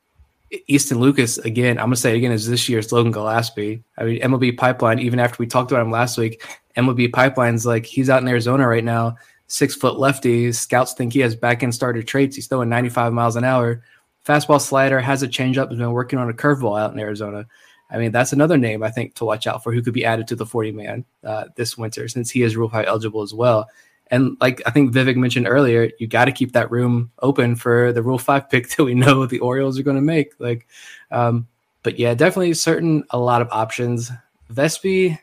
Easton 0.67 0.99
Lucas 0.99 1.39
again. 1.39 1.79
I'm 1.79 1.85
gonna 1.85 1.95
say 1.95 2.15
again 2.15 2.31
is 2.31 2.47
this 2.47 2.69
year's 2.69 2.91
Logan 2.91 3.11
Gillespie. 3.11 3.83
I 3.97 4.03
mean 4.03 4.21
MLB 4.21 4.55
Pipeline. 4.55 4.99
Even 4.99 5.19
after 5.19 5.37
we 5.39 5.47
talked 5.47 5.71
about 5.71 5.81
him 5.81 5.91
last 5.91 6.17
week, 6.17 6.45
MLB 6.77 7.11
Pipeline's 7.11 7.65
like 7.65 7.85
he's 7.85 8.09
out 8.09 8.21
in 8.21 8.27
Arizona 8.27 8.67
right 8.67 8.83
now. 8.83 9.17
Six 9.47 9.75
foot 9.75 9.99
lefty. 9.99 10.51
Scouts 10.51 10.93
think 10.93 11.13
he 11.13 11.19
has 11.19 11.35
back 11.35 11.63
end 11.63 11.75
starter 11.75 12.01
traits. 12.01 12.35
He's 12.35 12.47
throwing 12.47 12.69
95 12.69 13.13
miles 13.13 13.35
an 13.35 13.43
hour. 13.43 13.83
Fastball 14.25 14.61
slider 14.61 14.99
has 14.99 15.21
a 15.21 15.27
changeup. 15.27 15.69
Has 15.69 15.77
been 15.77 15.91
working 15.91 16.19
on 16.19 16.29
a 16.29 16.33
curveball 16.33 16.79
out 16.79 16.93
in 16.93 16.99
Arizona. 16.99 17.45
I 17.91 17.97
mean, 17.97 18.11
that's 18.11 18.33
another 18.33 18.57
name 18.57 18.81
I 18.81 18.89
think 18.89 19.13
to 19.15 19.25
watch 19.25 19.45
out 19.45 19.63
for 19.63 19.71
who 19.71 19.83
could 19.83 19.93
be 19.93 20.05
added 20.05 20.27
to 20.29 20.35
the 20.35 20.45
40 20.45 20.71
man 20.71 21.05
uh, 21.23 21.45
this 21.55 21.77
winter 21.77 22.07
since 22.07 22.31
he 22.31 22.41
is 22.41 22.55
Rule 22.55 22.69
5 22.69 22.85
eligible 22.87 23.21
as 23.21 23.33
well. 23.33 23.69
And 24.07 24.37
like 24.41 24.61
I 24.65 24.71
think 24.71 24.93
Vivek 24.93 25.15
mentioned 25.15 25.47
earlier, 25.47 25.89
you 25.97 26.07
got 26.07 26.25
to 26.25 26.31
keep 26.31 26.51
that 26.53 26.71
room 26.71 27.11
open 27.21 27.55
for 27.55 27.91
the 27.93 28.03
Rule 28.03 28.19
Five 28.19 28.49
pick 28.49 28.69
that 28.75 28.83
we 28.83 28.93
know 28.93 29.25
the 29.25 29.39
Orioles 29.39 29.79
are 29.79 29.83
going 29.83 29.95
to 29.95 30.01
make. 30.01 30.33
Like, 30.39 30.67
um, 31.11 31.47
but 31.81 31.97
yeah, 31.99 32.13
definitely 32.13 32.53
certain 32.53 33.03
a 33.09 33.17
lot 33.17 33.41
of 33.41 33.49
options. 33.51 34.11
Vespi 34.51 35.17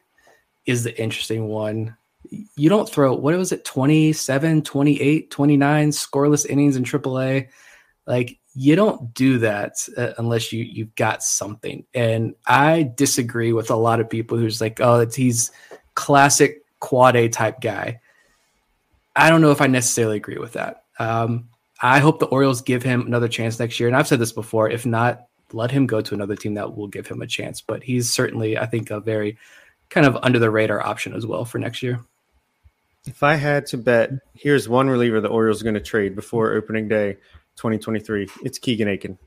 is 0.71 0.85
the 0.85 0.99
interesting 1.01 1.49
one. 1.49 1.97
You 2.57 2.69
don't 2.69 2.89
throw 2.89 3.15
what 3.15 3.37
was 3.37 3.53
it 3.53 3.65
27, 3.65 4.63
28, 4.63 5.31
29 5.31 5.91
scoreless 5.91 6.47
innings 6.47 6.77
in 6.77 6.85
AAA. 6.85 7.49
Like 8.07 8.39
you 8.55 8.77
don't 8.77 9.13
do 9.15 9.39
that 9.39 9.75
uh, 9.97 10.13
unless 10.19 10.53
you 10.53 10.65
you've 10.65 10.95
got 10.95 11.23
something. 11.23 11.85
And 11.95 12.35
I 12.47 12.91
disagree 12.95 13.53
with 13.53 13.71
a 13.71 13.77
lot 13.77 14.01
of 14.01 14.11
people 14.11 14.39
who's 14.39 14.61
like, 14.61 14.81
oh, 14.81 15.07
he's 15.07 15.51
classic 15.95 16.65
quad 16.81 17.17
A 17.17 17.29
type 17.29 17.61
guy. 17.61 18.01
I 19.17 19.29
don't 19.29 19.41
know 19.41 19.51
if 19.51 19.61
I 19.61 19.67
necessarily 19.67 20.17
agree 20.17 20.39
with 20.39 20.53
that. 20.55 20.85
Um, 20.99 21.49
I 21.83 21.99
hope 21.99 22.19
the 22.19 22.27
Orioles 22.27 22.63
give 22.63 22.83
him 22.83 23.03
another 23.03 23.29
chance 23.29 23.59
next 23.59 23.81
year. 23.81 23.89
And 23.89 23.97
I've 23.97 24.09
said 24.09 24.19
this 24.19 24.33
before. 24.33 24.71
If 24.71 24.85
not, 24.85 25.27
let 25.53 25.71
him 25.71 25.87
go 25.87 26.01
to 26.01 26.15
another 26.15 26.37
team 26.37 26.55
that 26.55 26.77
will 26.77 26.89
give 26.89 27.07
him 27.07 27.23
a 27.23 27.27
chance. 27.27 27.61
But 27.61 27.83
he's 27.83 28.11
certainly, 28.13 28.59
I 28.59 28.67
think, 28.67 28.91
a 28.91 29.01
very 29.01 29.39
kind 29.91 30.07
of 30.07 30.17
under 30.23 30.39
the 30.39 30.51
radar 30.51 30.85
option 30.85 31.15
as 31.15 31.27
well 31.27 31.45
for 31.45 31.59
next 31.59 31.83
year. 31.83 32.01
If 33.07 33.23
I 33.23 33.35
had 33.35 33.67
to 33.67 33.79
bet, 33.79 34.11
here's 34.35 34.69
one 34.69 34.89
reliever 34.89 35.21
the 35.21 35.29
Orioles 35.29 35.61
are 35.61 35.65
going 35.65 35.75
to 35.75 35.81
trade 35.81 36.15
before 36.15 36.53
opening 36.53 36.89
day 36.89 37.15
2023. 37.57 38.29
It's 38.43 38.59
Keegan 38.59 38.89
Akin. 38.89 39.19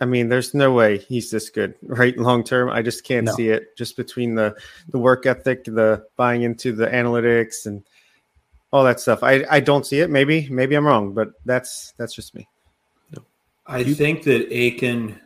I 0.00 0.04
mean, 0.04 0.28
there's 0.28 0.54
no 0.54 0.72
way 0.72 0.98
he's 0.98 1.30
this 1.30 1.50
good, 1.50 1.74
right? 1.82 2.16
Long 2.16 2.44
term, 2.44 2.70
I 2.70 2.82
just 2.82 3.04
can't 3.04 3.26
no. 3.26 3.32
see 3.34 3.48
it. 3.48 3.76
Just 3.76 3.96
between 3.96 4.34
the 4.34 4.56
the 4.88 4.98
work 4.98 5.26
ethic, 5.26 5.64
the 5.64 6.04
buying 6.16 6.42
into 6.42 6.72
the 6.72 6.86
analytics, 6.86 7.66
and 7.66 7.82
all 8.70 8.84
that 8.84 9.00
stuff. 9.00 9.22
I, 9.22 9.44
I 9.50 9.60
don't 9.60 9.86
see 9.86 10.00
it. 10.00 10.10
Maybe 10.10 10.48
maybe 10.50 10.74
I'm 10.74 10.86
wrong, 10.86 11.12
but 11.12 11.30
that's 11.44 11.92
that's 11.96 12.14
just 12.14 12.34
me. 12.34 12.48
I 13.66 13.84
think 13.84 14.22
that 14.22 14.50
Akin, 14.50 15.20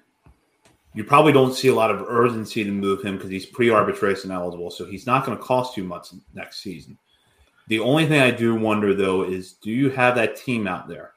you 0.94 1.04
probably 1.04 1.32
don't 1.32 1.54
see 1.54 1.68
a 1.68 1.74
lot 1.74 1.90
of 1.90 2.06
urgency 2.08 2.64
to 2.64 2.70
move 2.70 3.02
him 3.02 3.16
because 3.16 3.30
he's 3.30 3.46
pre-arbitration 3.46 4.30
eligible, 4.30 4.70
so 4.70 4.84
he's 4.84 5.06
not 5.06 5.24
going 5.24 5.36
to 5.36 5.42
cost 5.42 5.76
you 5.76 5.84
much 5.84 6.08
next 6.34 6.62
season. 6.62 6.98
The 7.68 7.80
only 7.80 8.06
thing 8.06 8.20
I 8.20 8.30
do 8.30 8.54
wonder 8.54 8.94
though 8.94 9.22
is, 9.22 9.54
do 9.54 9.70
you 9.70 9.90
have 9.90 10.14
that 10.16 10.36
team 10.36 10.66
out 10.66 10.88
there 10.88 11.12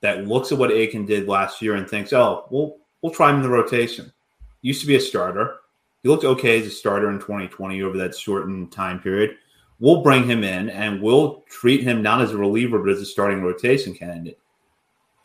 that 0.00 0.26
looks 0.26 0.50
at 0.50 0.58
what 0.58 0.70
Akin 0.70 1.06
did 1.06 1.28
last 1.28 1.62
year 1.62 1.74
and 1.74 1.88
thinks, 1.88 2.12
"Oh, 2.12 2.46
we'll 2.50 2.78
we'll 3.02 3.12
try 3.12 3.30
him 3.30 3.36
in 3.36 3.42
the 3.42 3.50
rotation." 3.50 4.12
Used 4.62 4.80
to 4.80 4.86
be 4.86 4.96
a 4.96 5.00
starter. 5.00 5.56
He 6.02 6.08
looked 6.08 6.24
okay 6.24 6.60
as 6.60 6.66
a 6.66 6.70
starter 6.70 7.10
in 7.10 7.18
2020 7.18 7.82
over 7.82 7.98
that 7.98 8.16
shortened 8.16 8.72
time 8.72 9.00
period 9.00 9.36
we'll 9.80 10.02
bring 10.02 10.24
him 10.24 10.44
in 10.44 10.68
and 10.70 11.00
we'll 11.00 11.44
treat 11.48 11.82
him 11.82 12.02
not 12.02 12.20
as 12.20 12.32
a 12.32 12.36
reliever 12.36 12.78
but 12.78 12.90
as 12.90 13.00
a 13.00 13.06
starting 13.06 13.42
rotation 13.42 13.94
candidate. 13.94 14.38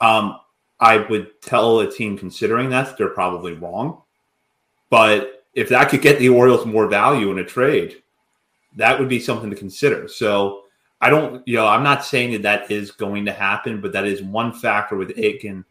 Um, 0.02 0.40
I 0.84 0.98
would 0.98 1.42
tell 1.42 1.80
a 1.80 1.90
team 1.90 2.18
considering 2.18 2.70
that 2.72 2.98
they're 2.98 3.08
probably 3.08 3.54
wrong, 3.54 4.02
but 4.90 5.46
if 5.54 5.70
that 5.70 5.88
could 5.88 6.02
get 6.02 6.20
the 6.20 6.28
Orioles 6.28 6.66
more 6.66 6.88
value 6.88 7.32
in 7.32 7.40
a 7.40 7.46
trade, 7.46 8.04
that 8.76 9.00
would 9.00 9.08
be 9.08 9.20
something 9.22 9.50
to 9.50 9.56
consider. 9.56 10.10
So 10.10 10.64
I 11.00 11.10
don't, 11.10 11.48
you 11.48 11.56
know, 11.56 11.68
I'm 11.68 11.84
not 11.84 12.04
saying 12.04 12.34
that 12.34 12.42
that 12.42 12.70
is 12.70 12.92
going 12.92 13.24
to 13.28 13.32
happen, 13.32 13.80
but 13.80 13.94
that 13.94 14.06
is 14.06 14.22
one 14.22 14.52
factor 14.52 14.98
with 14.98 15.12
Akin 15.12 15.64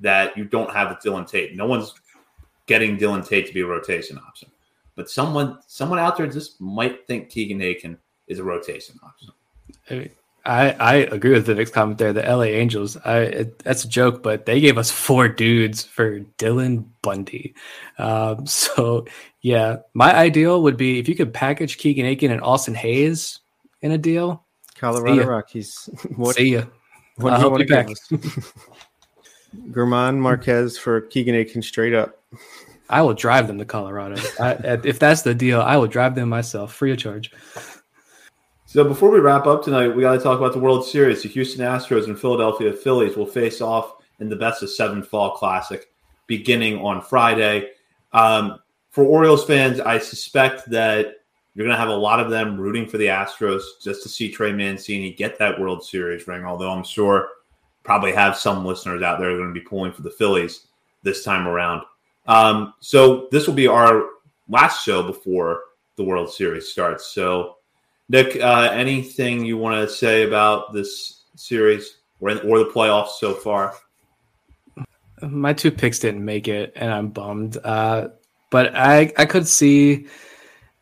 that 0.00 0.36
you 0.36 0.44
don't 0.44 0.70
have 0.70 0.90
with 0.90 0.98
Dylan 0.98 1.26
Tate. 1.26 1.56
No 1.56 1.64
one's 1.64 1.94
getting 2.66 2.98
Dylan 2.98 3.26
Tate 3.26 3.46
to 3.46 3.54
be 3.54 3.62
a 3.62 3.66
rotation 3.66 4.18
option, 4.18 4.50
but 4.96 5.08
someone, 5.08 5.60
someone 5.66 5.98
out 5.98 6.18
there 6.18 6.26
just 6.26 6.60
might 6.60 7.06
think 7.06 7.30
Keegan 7.30 7.62
Akin 7.62 7.96
is 8.26 8.38
a 8.38 8.44
rotation 8.44 9.00
option. 9.02 9.30
I, 9.88 10.10
I 10.48 10.70
I 10.70 10.94
agree 10.94 11.32
with 11.32 11.46
Vivek's 11.46 11.70
comment 11.70 11.98
there. 11.98 12.14
The 12.14 12.22
LA 12.22 12.44
Angels, 12.44 12.96
I 13.04 13.18
it, 13.18 13.58
that's 13.58 13.84
a 13.84 13.88
joke, 13.88 14.22
but 14.22 14.46
they 14.46 14.60
gave 14.60 14.78
us 14.78 14.90
four 14.90 15.28
dudes 15.28 15.84
for 15.84 16.20
Dylan 16.38 16.86
Bundy. 17.02 17.54
Um, 17.98 18.46
so 18.46 19.06
yeah, 19.42 19.76
my 19.92 20.14
ideal 20.14 20.62
would 20.62 20.78
be 20.78 20.98
if 20.98 21.08
you 21.08 21.14
could 21.14 21.34
package 21.34 21.76
Keegan 21.76 22.06
Akin 22.06 22.30
and 22.30 22.40
Austin 22.40 22.74
Hays 22.74 23.40
in 23.82 23.92
a 23.92 23.98
deal. 23.98 24.44
Colorado 24.74 25.26
Rockies. 25.26 25.90
What, 26.16 26.36
see 26.36 26.54
ya. 26.54 26.64
What 27.16 27.34
I'll 27.34 27.40
help 27.40 27.58
you 27.58 27.66
back. 27.66 27.88
German 29.74 30.20
Marquez 30.20 30.78
for 30.78 31.00
Keegan 31.02 31.34
Akin 31.34 31.62
straight 31.62 31.94
up. 31.94 32.22
I 32.88 33.02
will 33.02 33.14
drive 33.14 33.48
them 33.48 33.58
to 33.58 33.64
Colorado. 33.64 34.16
I, 34.40 34.78
if 34.84 34.98
that's 34.98 35.22
the 35.22 35.34
deal, 35.34 35.60
I 35.60 35.76
will 35.76 35.88
drive 35.88 36.14
them 36.14 36.28
myself, 36.28 36.72
free 36.72 36.92
of 36.92 36.98
charge. 36.98 37.30
So 38.68 38.84
before 38.84 39.10
we 39.10 39.18
wrap 39.18 39.46
up 39.46 39.64
tonight, 39.64 39.88
we 39.88 40.02
got 40.02 40.12
to 40.12 40.18
talk 40.18 40.38
about 40.38 40.52
the 40.52 40.58
World 40.58 40.84
Series. 40.84 41.22
The 41.22 41.30
Houston 41.30 41.64
Astros 41.64 42.04
and 42.04 42.20
Philadelphia 42.20 42.70
Phillies 42.70 43.16
will 43.16 43.24
face 43.24 43.62
off 43.62 43.94
in 44.20 44.28
the 44.28 44.36
best 44.36 44.62
of 44.62 44.68
seven 44.68 45.02
fall 45.02 45.30
classic 45.30 45.90
beginning 46.26 46.78
on 46.84 47.00
Friday. 47.00 47.70
Um, 48.12 48.58
for 48.90 49.04
Orioles 49.04 49.46
fans, 49.46 49.80
I 49.80 49.96
suspect 49.96 50.68
that 50.68 51.14
you're 51.54 51.64
going 51.64 51.74
to 51.74 51.80
have 51.80 51.88
a 51.88 51.96
lot 51.96 52.20
of 52.20 52.28
them 52.28 52.60
rooting 52.60 52.86
for 52.86 52.98
the 52.98 53.06
Astros 53.06 53.62
just 53.82 54.02
to 54.02 54.10
see 54.10 54.30
Trey 54.30 54.52
Mancini 54.52 55.14
get 55.14 55.38
that 55.38 55.58
World 55.58 55.82
Series 55.82 56.28
ring. 56.28 56.44
Although 56.44 56.70
I'm 56.70 56.84
sure 56.84 57.30
probably 57.84 58.12
have 58.12 58.36
some 58.36 58.66
listeners 58.66 59.00
out 59.00 59.18
there 59.18 59.30
who 59.30 59.36
are 59.36 59.38
going 59.38 59.54
to 59.54 59.58
be 59.58 59.66
pulling 59.66 59.92
for 59.92 60.02
the 60.02 60.10
Phillies 60.10 60.66
this 61.02 61.24
time 61.24 61.48
around. 61.48 61.84
Um, 62.26 62.74
so 62.80 63.28
this 63.32 63.46
will 63.46 63.54
be 63.54 63.66
our 63.66 64.04
last 64.46 64.84
show 64.84 65.02
before 65.02 65.62
the 65.96 66.04
World 66.04 66.30
Series 66.30 66.68
starts. 66.68 67.06
So 67.06 67.54
Nick, 68.08 68.40
uh, 68.40 68.70
anything 68.72 69.44
you 69.44 69.58
want 69.58 69.76
to 69.76 69.94
say 69.94 70.22
about 70.22 70.72
this 70.72 71.24
series 71.36 71.98
or, 72.20 72.30
or 72.30 72.58
the 72.58 72.70
playoffs 72.74 73.18
so 73.18 73.34
far? 73.34 73.74
My 75.20 75.52
two 75.52 75.70
picks 75.70 75.98
didn't 75.98 76.24
make 76.24 76.48
it, 76.48 76.72
and 76.76 76.92
I'm 76.92 77.08
bummed. 77.08 77.58
Uh, 77.62 78.08
but 78.50 78.74
I 78.74 79.12
I 79.16 79.26
could 79.26 79.46
see. 79.46 80.06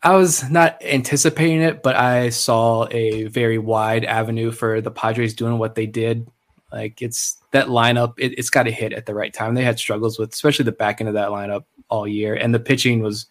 I 0.03 0.15
was 0.15 0.47
not 0.49 0.81
anticipating 0.83 1.61
it, 1.61 1.81
but 1.81 1.95
I 1.95 2.29
saw 2.29 2.87
a 2.91 3.25
very 3.25 3.57
wide 3.57 4.05
avenue 4.05 4.51
for 4.51 4.79
the 4.79 4.91
Padres 4.91 5.33
doing 5.33 5.57
what 5.57 5.73
they 5.75 5.87
did. 5.87 6.29
Like 6.71 7.01
it's 7.01 7.37
that 7.51 7.67
lineup, 7.67 8.13
it, 8.17 8.37
has 8.37 8.51
got 8.51 8.63
to 8.63 8.71
hit 8.71 8.93
at 8.93 9.07
the 9.07 9.15
right 9.15 9.33
time. 9.33 9.55
They 9.55 9.63
had 9.63 9.79
struggles 9.79 10.19
with, 10.19 10.33
especially 10.33 10.65
the 10.65 10.71
back 10.71 11.01
end 11.01 11.07
of 11.07 11.15
that 11.15 11.29
lineup 11.29 11.65
all 11.89 12.07
year, 12.07 12.35
and 12.35 12.53
the 12.53 12.59
pitching 12.59 13.01
was 13.01 13.25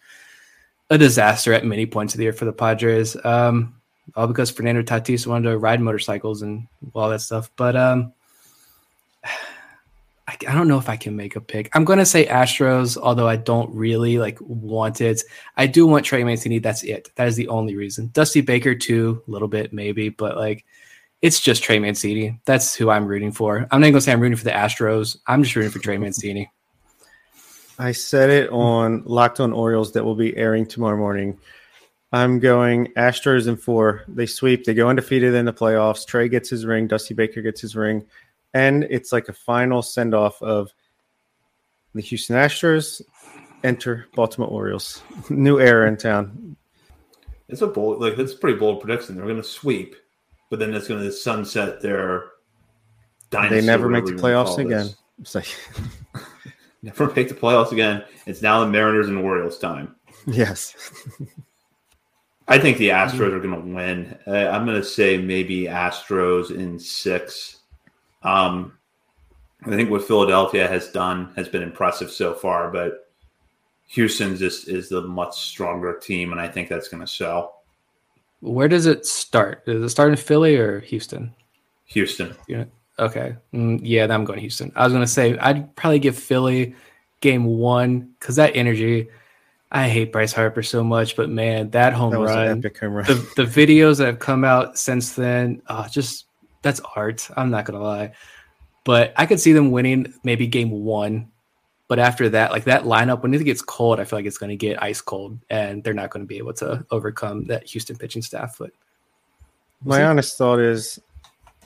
a 0.89 0.97
disaster 0.97 1.53
at 1.53 1.65
many 1.65 1.85
points 1.85 2.13
of 2.13 2.17
the 2.17 2.25
year 2.25 2.33
for 2.33 2.45
the 2.45 2.53
Padres. 2.53 3.15
Um, 3.23 3.76
all 4.15 4.27
because 4.27 4.51
Fernando 4.51 4.81
Tatis 4.81 5.27
wanted 5.27 5.49
to 5.49 5.57
ride 5.57 5.81
motorcycles 5.81 6.41
and 6.41 6.67
all 6.93 7.09
that 7.09 7.21
stuff. 7.21 7.51
But 7.55 7.75
um, 7.75 8.13
I, 10.27 10.37
I 10.47 10.53
don't 10.53 10.67
know 10.67 10.77
if 10.77 10.89
I 10.89 10.97
can 10.97 11.15
make 11.15 11.35
a 11.35 11.41
pick. 11.41 11.69
I'm 11.73 11.85
going 11.85 11.99
to 11.99 12.05
say 12.05 12.25
Astros, 12.25 12.97
although 12.97 13.27
I 13.27 13.37
don't 13.37 13.73
really 13.73 14.17
like 14.17 14.37
want 14.41 15.01
it. 15.01 15.23
I 15.55 15.67
do 15.67 15.87
want 15.87 16.05
Trey 16.05 16.23
Mancini. 16.23 16.59
That's 16.59 16.83
it. 16.83 17.11
That 17.15 17.27
is 17.27 17.35
the 17.35 17.47
only 17.47 17.75
reason. 17.75 18.09
Dusty 18.13 18.41
Baker 18.41 18.75
too, 18.75 19.23
a 19.27 19.31
little 19.31 19.47
bit 19.47 19.73
maybe, 19.73 20.09
but 20.09 20.35
like 20.35 20.65
it's 21.21 21.39
just 21.39 21.63
Trey 21.63 21.79
Mancini. 21.79 22.39
That's 22.45 22.75
who 22.75 22.89
I'm 22.89 23.07
rooting 23.07 23.31
for. 23.31 23.67
I'm 23.71 23.81
not 23.81 23.87
going 23.87 23.93
to 23.93 24.01
say 24.01 24.11
I'm 24.11 24.19
rooting 24.19 24.37
for 24.37 24.43
the 24.43 24.51
Astros. 24.51 25.17
I'm 25.25 25.43
just 25.43 25.55
rooting 25.55 25.71
for 25.71 25.79
Trey 25.79 25.97
Mancini. 25.97 26.51
I 27.79 27.91
said 27.91 28.29
it 28.29 28.49
on 28.49 29.03
Locked 29.05 29.39
On 29.39 29.53
Orioles 29.53 29.91
that 29.93 30.03
will 30.03 30.15
be 30.15 30.35
airing 30.35 30.65
tomorrow 30.65 30.97
morning. 30.97 31.37
I'm 32.11 32.39
going 32.39 32.87
Astros 32.93 33.47
in 33.47 33.57
four. 33.57 34.03
They 34.07 34.25
sweep. 34.25 34.63
They 34.63 34.73
go 34.73 34.87
undefeated 34.87 35.33
in 35.33 35.45
the 35.45 35.53
playoffs. 35.53 36.05
Trey 36.05 36.29
gets 36.29 36.49
his 36.49 36.65
ring. 36.65 36.87
Dusty 36.87 37.13
Baker 37.13 37.41
gets 37.41 37.59
his 37.59 37.75
ring, 37.75 38.05
and 38.53 38.85
it's 38.85 39.11
like 39.11 39.27
a 39.27 39.33
final 39.33 39.81
send 39.81 40.13
off 40.13 40.41
of 40.41 40.73
the 41.93 42.01
Houston 42.01 42.35
Astros. 42.35 43.01
Enter 43.63 44.07
Baltimore 44.15 44.49
Orioles. 44.49 45.01
New 45.29 45.59
era 45.59 45.87
in 45.87 45.97
town. 45.97 46.55
It's 47.49 47.61
a 47.61 47.67
bold, 47.67 48.01
like 48.01 48.15
that's 48.15 48.33
a 48.33 48.37
pretty 48.37 48.57
bold 48.57 48.81
prediction. 48.81 49.15
They're 49.15 49.25
going 49.25 49.37
to 49.37 49.43
sweep, 49.43 49.95
but 50.49 50.59
then 50.59 50.73
it's 50.73 50.87
going 50.87 51.01
to 51.03 51.11
sunset 51.11 51.81
their. 51.81 52.31
Dynasty, 53.29 53.59
they 53.59 53.65
never 53.65 53.89
make 53.89 54.05
the 54.05 54.13
playoffs 54.13 54.57
again. 54.57 54.89
Like... 55.33 55.53
never 56.81 57.07
make 57.13 57.27
the 57.27 57.35
playoffs 57.35 57.73
again. 57.73 58.05
It's 58.25 58.41
now 58.41 58.61
the 58.61 58.67
Mariners 58.67 59.09
and 59.09 59.17
Orioles 59.17 59.59
time. 59.59 59.95
Yes. 60.29 60.75
I 62.47 62.57
think 62.57 62.77
the 62.77 62.89
Astros 62.89 63.33
are 63.33 63.39
going 63.39 63.61
to 63.61 63.75
win. 63.75 64.17
Uh, 64.25 64.49
I'm 64.49 64.65
going 64.65 64.79
to 64.79 64.87
say 64.87 65.17
maybe 65.17 65.63
Astros 65.63 66.49
in 66.49 66.79
six. 66.79 67.57
Um, 68.23 68.77
I 69.65 69.71
think 69.71 69.89
what 69.89 70.07
Philadelphia 70.07 70.67
has 70.67 70.89
done 70.89 71.33
has 71.35 71.49
been 71.49 71.63
impressive 71.63 72.09
so 72.09 72.33
far, 72.33 72.71
but 72.71 73.11
Houston 73.87 74.37
just 74.37 74.69
is 74.69 74.89
the 74.89 75.01
much 75.01 75.37
stronger 75.39 75.97
team, 75.97 76.31
and 76.31 76.39
I 76.39 76.47
think 76.47 76.69
that's 76.69 76.87
going 76.87 77.01
to 77.01 77.07
show. 77.07 77.53
Where 78.39 78.67
does 78.67 78.85
it 78.85 79.05
start? 79.05 79.65
Does 79.65 79.83
it 79.83 79.89
start 79.89 80.11
in 80.11 80.17
Philly 80.17 80.55
or 80.57 80.79
Houston? 80.81 81.33
Houston. 81.85 82.35
Yeah. 82.47 82.65
Okay. 82.99 83.35
Mm, 83.53 83.79
yeah, 83.83 84.07
I'm 84.09 84.25
going 84.25 84.39
Houston. 84.39 84.71
I 84.75 84.83
was 84.83 84.93
going 84.93 85.05
to 85.05 85.11
say 85.11 85.37
I'd 85.39 85.75
probably 85.75 85.99
give 85.99 86.17
Philly 86.17 86.75
game 87.21 87.45
one 87.45 88.13
because 88.19 88.35
that 88.35 88.55
energy. 88.55 89.09
I 89.71 89.89
hate 89.89 90.11
Bryce 90.11 90.31
Harper 90.31 90.63
so 90.63 90.83
much, 90.83 91.15
but 91.15 91.29
man, 91.29 91.69
that 91.71 91.93
home 91.93 92.11
that 92.11 92.19
run, 92.19 92.63
home 92.79 92.93
run. 92.93 93.05
The, 93.05 93.15
the 93.35 93.43
videos 93.43 93.97
that 93.97 94.05
have 94.05 94.19
come 94.19 94.45
out 94.45 94.77
since 94.77 95.13
then, 95.13 95.61
oh, 95.67 95.85
just 95.89 96.25
that's 96.61 96.79
art. 96.95 97.27
I'm 97.35 97.49
not 97.49 97.65
gonna 97.65 97.83
lie, 97.83 98.13
but 98.85 99.13
I 99.17 99.25
could 99.25 99.39
see 99.39 99.51
them 99.51 99.71
winning 99.71 100.13
maybe 100.23 100.47
game 100.47 100.71
one. 100.71 101.31
But 101.89 101.99
after 101.99 102.27
that, 102.29 102.51
like 102.51 102.65
that 102.65 102.83
lineup, 102.83 103.23
when 103.23 103.33
it 103.33 103.43
gets 103.43 103.61
cold, 103.61 103.99
I 103.99 104.03
feel 104.03 104.19
like 104.19 104.25
it's 104.25 104.37
going 104.37 104.49
to 104.49 104.57
get 104.57 104.83
ice 104.83 104.99
cold, 104.99 105.39
and 105.49 105.81
they're 105.81 105.93
not 105.93 106.09
going 106.09 106.25
to 106.25 106.27
be 106.27 106.37
able 106.37 106.51
to 106.55 106.85
overcome 106.91 107.45
that 107.45 107.65
Houston 107.67 107.95
pitching 107.95 108.21
staff. 108.21 108.57
But 108.59 108.71
my 109.85 110.03
honest 110.03 110.37
thought 110.37 110.59
is, 110.59 110.99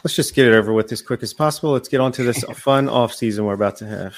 let's 0.04 0.16
just 0.16 0.36
get 0.36 0.47
it 0.47 0.54
over 0.54 0.74
with 0.74 0.91
as 0.91 1.02
quick 1.02 1.24
as 1.24 1.34
possible. 1.34 1.72
Let's 1.72 1.88
get 1.88 2.02
on 2.02 2.12
to 2.14 2.24
this 2.24 2.43
fun 2.56 2.88
off 2.88 3.14
season 3.14 3.45
we're 3.45 3.54
about 3.54 3.78
to 3.78 3.88
have. 3.88 4.16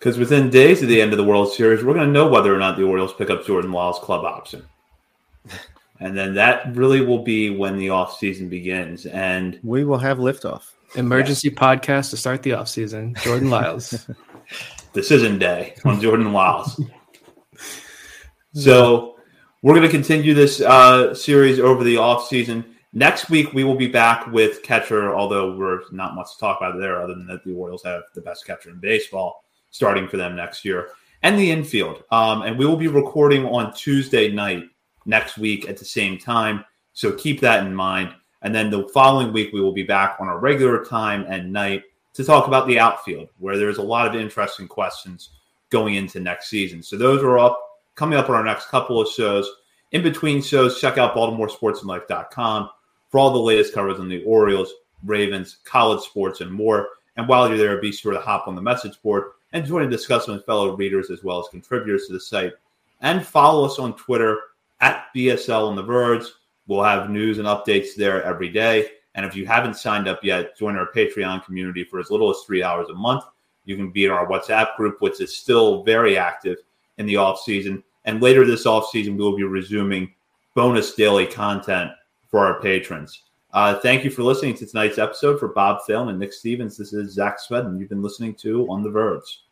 Because 0.00 0.16
within 0.16 0.48
days 0.48 0.82
of 0.82 0.88
the 0.88 0.98
end 0.98 1.12
of 1.12 1.18
the 1.18 1.24
World 1.24 1.52
Series, 1.52 1.84
we're 1.84 1.92
going 1.92 2.06
to 2.06 2.12
know 2.12 2.26
whether 2.26 2.54
or 2.54 2.58
not 2.58 2.78
the 2.78 2.84
Orioles 2.84 3.12
pick 3.12 3.28
up 3.28 3.44
Jordan 3.44 3.70
Lyles' 3.70 3.98
club 3.98 4.24
option. 4.24 4.64
And 6.02 6.16
then 6.16 6.32
that 6.36 6.74
really 6.74 7.04
will 7.04 7.22
be 7.22 7.50
when 7.50 7.76
the 7.76 7.90
off 7.90 8.16
season 8.16 8.48
begins. 8.48 9.04
And 9.04 9.60
we 9.62 9.84
will 9.84 9.98
have 9.98 10.16
liftoff. 10.16 10.62
Emergency 10.94 11.48
yes. 11.48 11.58
podcast 11.58 12.08
to 12.08 12.16
start 12.16 12.42
the 12.42 12.54
off 12.54 12.68
season. 12.68 13.14
Jordan 13.22 13.50
Lyles. 13.50 14.08
Decision 14.94 15.38
day 15.38 15.74
on 15.84 16.00
Jordan 16.00 16.32
Lyles. 16.32 16.80
so 18.54 19.16
we're 19.60 19.74
going 19.74 19.86
to 19.86 19.92
continue 19.92 20.32
this 20.32 20.62
uh, 20.62 21.12
series 21.12 21.60
over 21.60 21.84
the 21.84 21.98
off 21.98 22.26
season. 22.28 22.64
Next 22.94 23.28
week 23.28 23.52
we 23.52 23.64
will 23.64 23.76
be 23.76 23.86
back 23.86 24.26
with 24.28 24.62
catcher, 24.62 25.14
although 25.14 25.54
we're 25.54 25.82
not 25.92 26.14
much 26.14 26.32
to 26.32 26.38
talk 26.38 26.62
about 26.62 26.80
there, 26.80 27.02
other 27.02 27.14
than 27.14 27.26
that 27.26 27.44
the 27.44 27.52
Orioles 27.52 27.82
have 27.84 28.04
the 28.14 28.22
best 28.22 28.46
catcher 28.46 28.70
in 28.70 28.80
baseball 28.80 29.44
starting 29.70 30.08
for 30.08 30.16
them 30.16 30.36
next 30.36 30.64
year, 30.64 30.90
and 31.22 31.38
the 31.38 31.50
infield. 31.50 32.02
Um, 32.10 32.42
and 32.42 32.58
we 32.58 32.66
will 32.66 32.76
be 32.76 32.88
recording 32.88 33.46
on 33.46 33.72
Tuesday 33.74 34.30
night 34.30 34.64
next 35.06 35.38
week 35.38 35.68
at 35.68 35.76
the 35.76 35.84
same 35.84 36.18
time. 36.18 36.64
So 36.92 37.12
keep 37.12 37.40
that 37.40 37.66
in 37.66 37.74
mind. 37.74 38.14
And 38.42 38.54
then 38.54 38.70
the 38.70 38.88
following 38.88 39.32
week, 39.32 39.52
we 39.52 39.60
will 39.60 39.72
be 39.72 39.82
back 39.82 40.16
on 40.18 40.28
our 40.28 40.38
regular 40.38 40.84
time 40.84 41.26
and 41.28 41.52
night 41.52 41.84
to 42.14 42.24
talk 42.24 42.46
about 42.46 42.66
the 42.66 42.78
outfield, 42.78 43.28
where 43.38 43.56
there's 43.56 43.78
a 43.78 43.82
lot 43.82 44.06
of 44.06 44.20
interesting 44.20 44.66
questions 44.66 45.30
going 45.70 45.94
into 45.94 46.20
next 46.20 46.48
season. 46.48 46.82
So 46.82 46.96
those 46.96 47.22
are 47.22 47.38
up 47.38 47.60
coming 47.94 48.18
up 48.18 48.28
on 48.28 48.34
our 48.34 48.44
next 48.44 48.68
couple 48.68 49.00
of 49.00 49.08
shows. 49.08 49.48
In 49.92 50.02
between 50.02 50.42
shows, 50.42 50.80
check 50.80 50.98
out 50.98 51.14
BaltimoreSportsAndLife.com 51.14 52.70
for 53.08 53.18
all 53.18 53.32
the 53.32 53.38
latest 53.38 53.74
coverage 53.74 53.98
on 53.98 54.08
the 54.08 54.24
Orioles, 54.24 54.72
Ravens, 55.04 55.58
college 55.64 56.00
sports, 56.00 56.40
and 56.40 56.50
more. 56.50 56.88
And 57.16 57.28
while 57.28 57.48
you're 57.48 57.58
there, 57.58 57.80
be 57.80 57.92
sure 57.92 58.12
to 58.12 58.20
hop 58.20 58.48
on 58.48 58.54
the 58.54 58.62
message 58.62 59.00
board 59.02 59.32
and 59.52 59.66
join 59.66 59.82
a 59.82 59.90
discussion 59.90 60.34
with 60.34 60.46
fellow 60.46 60.76
readers 60.76 61.10
as 61.10 61.24
well 61.24 61.40
as 61.40 61.48
contributors 61.48 62.06
to 62.06 62.12
the 62.12 62.20
site. 62.20 62.52
And 63.00 63.24
follow 63.24 63.64
us 63.64 63.78
on 63.78 63.96
Twitter 63.96 64.38
at 64.80 65.06
BSL 65.14 65.68
on 65.68 65.76
the 65.76 65.82
Verge. 65.82 66.24
We'll 66.66 66.82
have 66.82 67.10
news 67.10 67.38
and 67.38 67.48
updates 67.48 67.94
there 67.96 68.22
every 68.22 68.48
day. 68.48 68.88
And 69.14 69.26
if 69.26 69.34
you 69.34 69.46
haven't 69.46 69.74
signed 69.74 70.06
up 70.06 70.22
yet, 70.22 70.56
join 70.56 70.76
our 70.76 70.90
Patreon 70.92 71.44
community 71.44 71.84
for 71.84 71.98
as 71.98 72.10
little 72.10 72.30
as 72.30 72.42
three 72.46 72.62
hours 72.62 72.88
a 72.90 72.94
month. 72.94 73.24
You 73.64 73.76
can 73.76 73.90
be 73.90 74.04
in 74.04 74.10
our 74.10 74.26
WhatsApp 74.26 74.76
group, 74.76 75.00
which 75.00 75.20
is 75.20 75.36
still 75.36 75.82
very 75.82 76.16
active 76.16 76.58
in 76.98 77.06
the 77.06 77.16
off 77.16 77.40
season. 77.40 77.82
And 78.04 78.22
later 78.22 78.46
this 78.46 78.66
off 78.66 78.88
season, 78.90 79.16
we 79.16 79.24
will 79.24 79.36
be 79.36 79.44
resuming 79.44 80.12
bonus 80.54 80.94
daily 80.94 81.26
content 81.26 81.90
for 82.28 82.40
our 82.40 82.60
patrons. 82.60 83.24
Uh, 83.52 83.74
thank 83.80 84.04
you 84.04 84.10
for 84.10 84.22
listening 84.22 84.54
to 84.54 84.66
tonight's 84.66 84.98
episode. 84.98 85.40
For 85.40 85.48
Bob 85.48 85.80
Phil 85.86 86.08
and 86.08 86.18
Nick 86.18 86.32
Stevens, 86.32 86.76
this 86.76 86.92
is 86.92 87.12
Zach 87.12 87.40
Sweden. 87.40 87.78
You've 87.78 87.88
been 87.88 88.02
listening 88.02 88.34
to 88.36 88.70
On 88.70 88.82
the 88.82 88.90
Verge. 88.90 89.42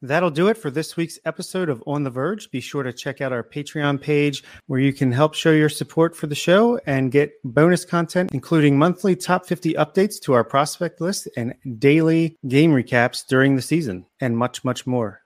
That'll 0.00 0.30
do 0.30 0.46
it 0.46 0.56
for 0.56 0.70
this 0.70 0.96
week's 0.96 1.18
episode 1.24 1.68
of 1.68 1.82
On 1.86 2.04
the 2.04 2.10
Verge. 2.10 2.50
Be 2.52 2.60
sure 2.60 2.84
to 2.84 2.92
check 2.92 3.20
out 3.20 3.32
our 3.32 3.42
Patreon 3.42 4.00
page 4.00 4.44
where 4.66 4.78
you 4.78 4.92
can 4.92 5.10
help 5.10 5.34
show 5.34 5.50
your 5.50 5.68
support 5.68 6.16
for 6.16 6.28
the 6.28 6.36
show 6.36 6.80
and 6.86 7.10
get 7.10 7.32
bonus 7.44 7.84
content, 7.84 8.30
including 8.32 8.78
monthly 8.78 9.16
top 9.16 9.46
50 9.46 9.74
updates 9.74 10.20
to 10.22 10.34
our 10.34 10.44
prospect 10.44 11.00
list 11.00 11.28
and 11.36 11.54
daily 11.78 12.36
game 12.46 12.72
recaps 12.72 13.26
during 13.26 13.56
the 13.56 13.62
season, 13.62 14.06
and 14.20 14.38
much, 14.38 14.64
much 14.64 14.86
more. 14.86 15.22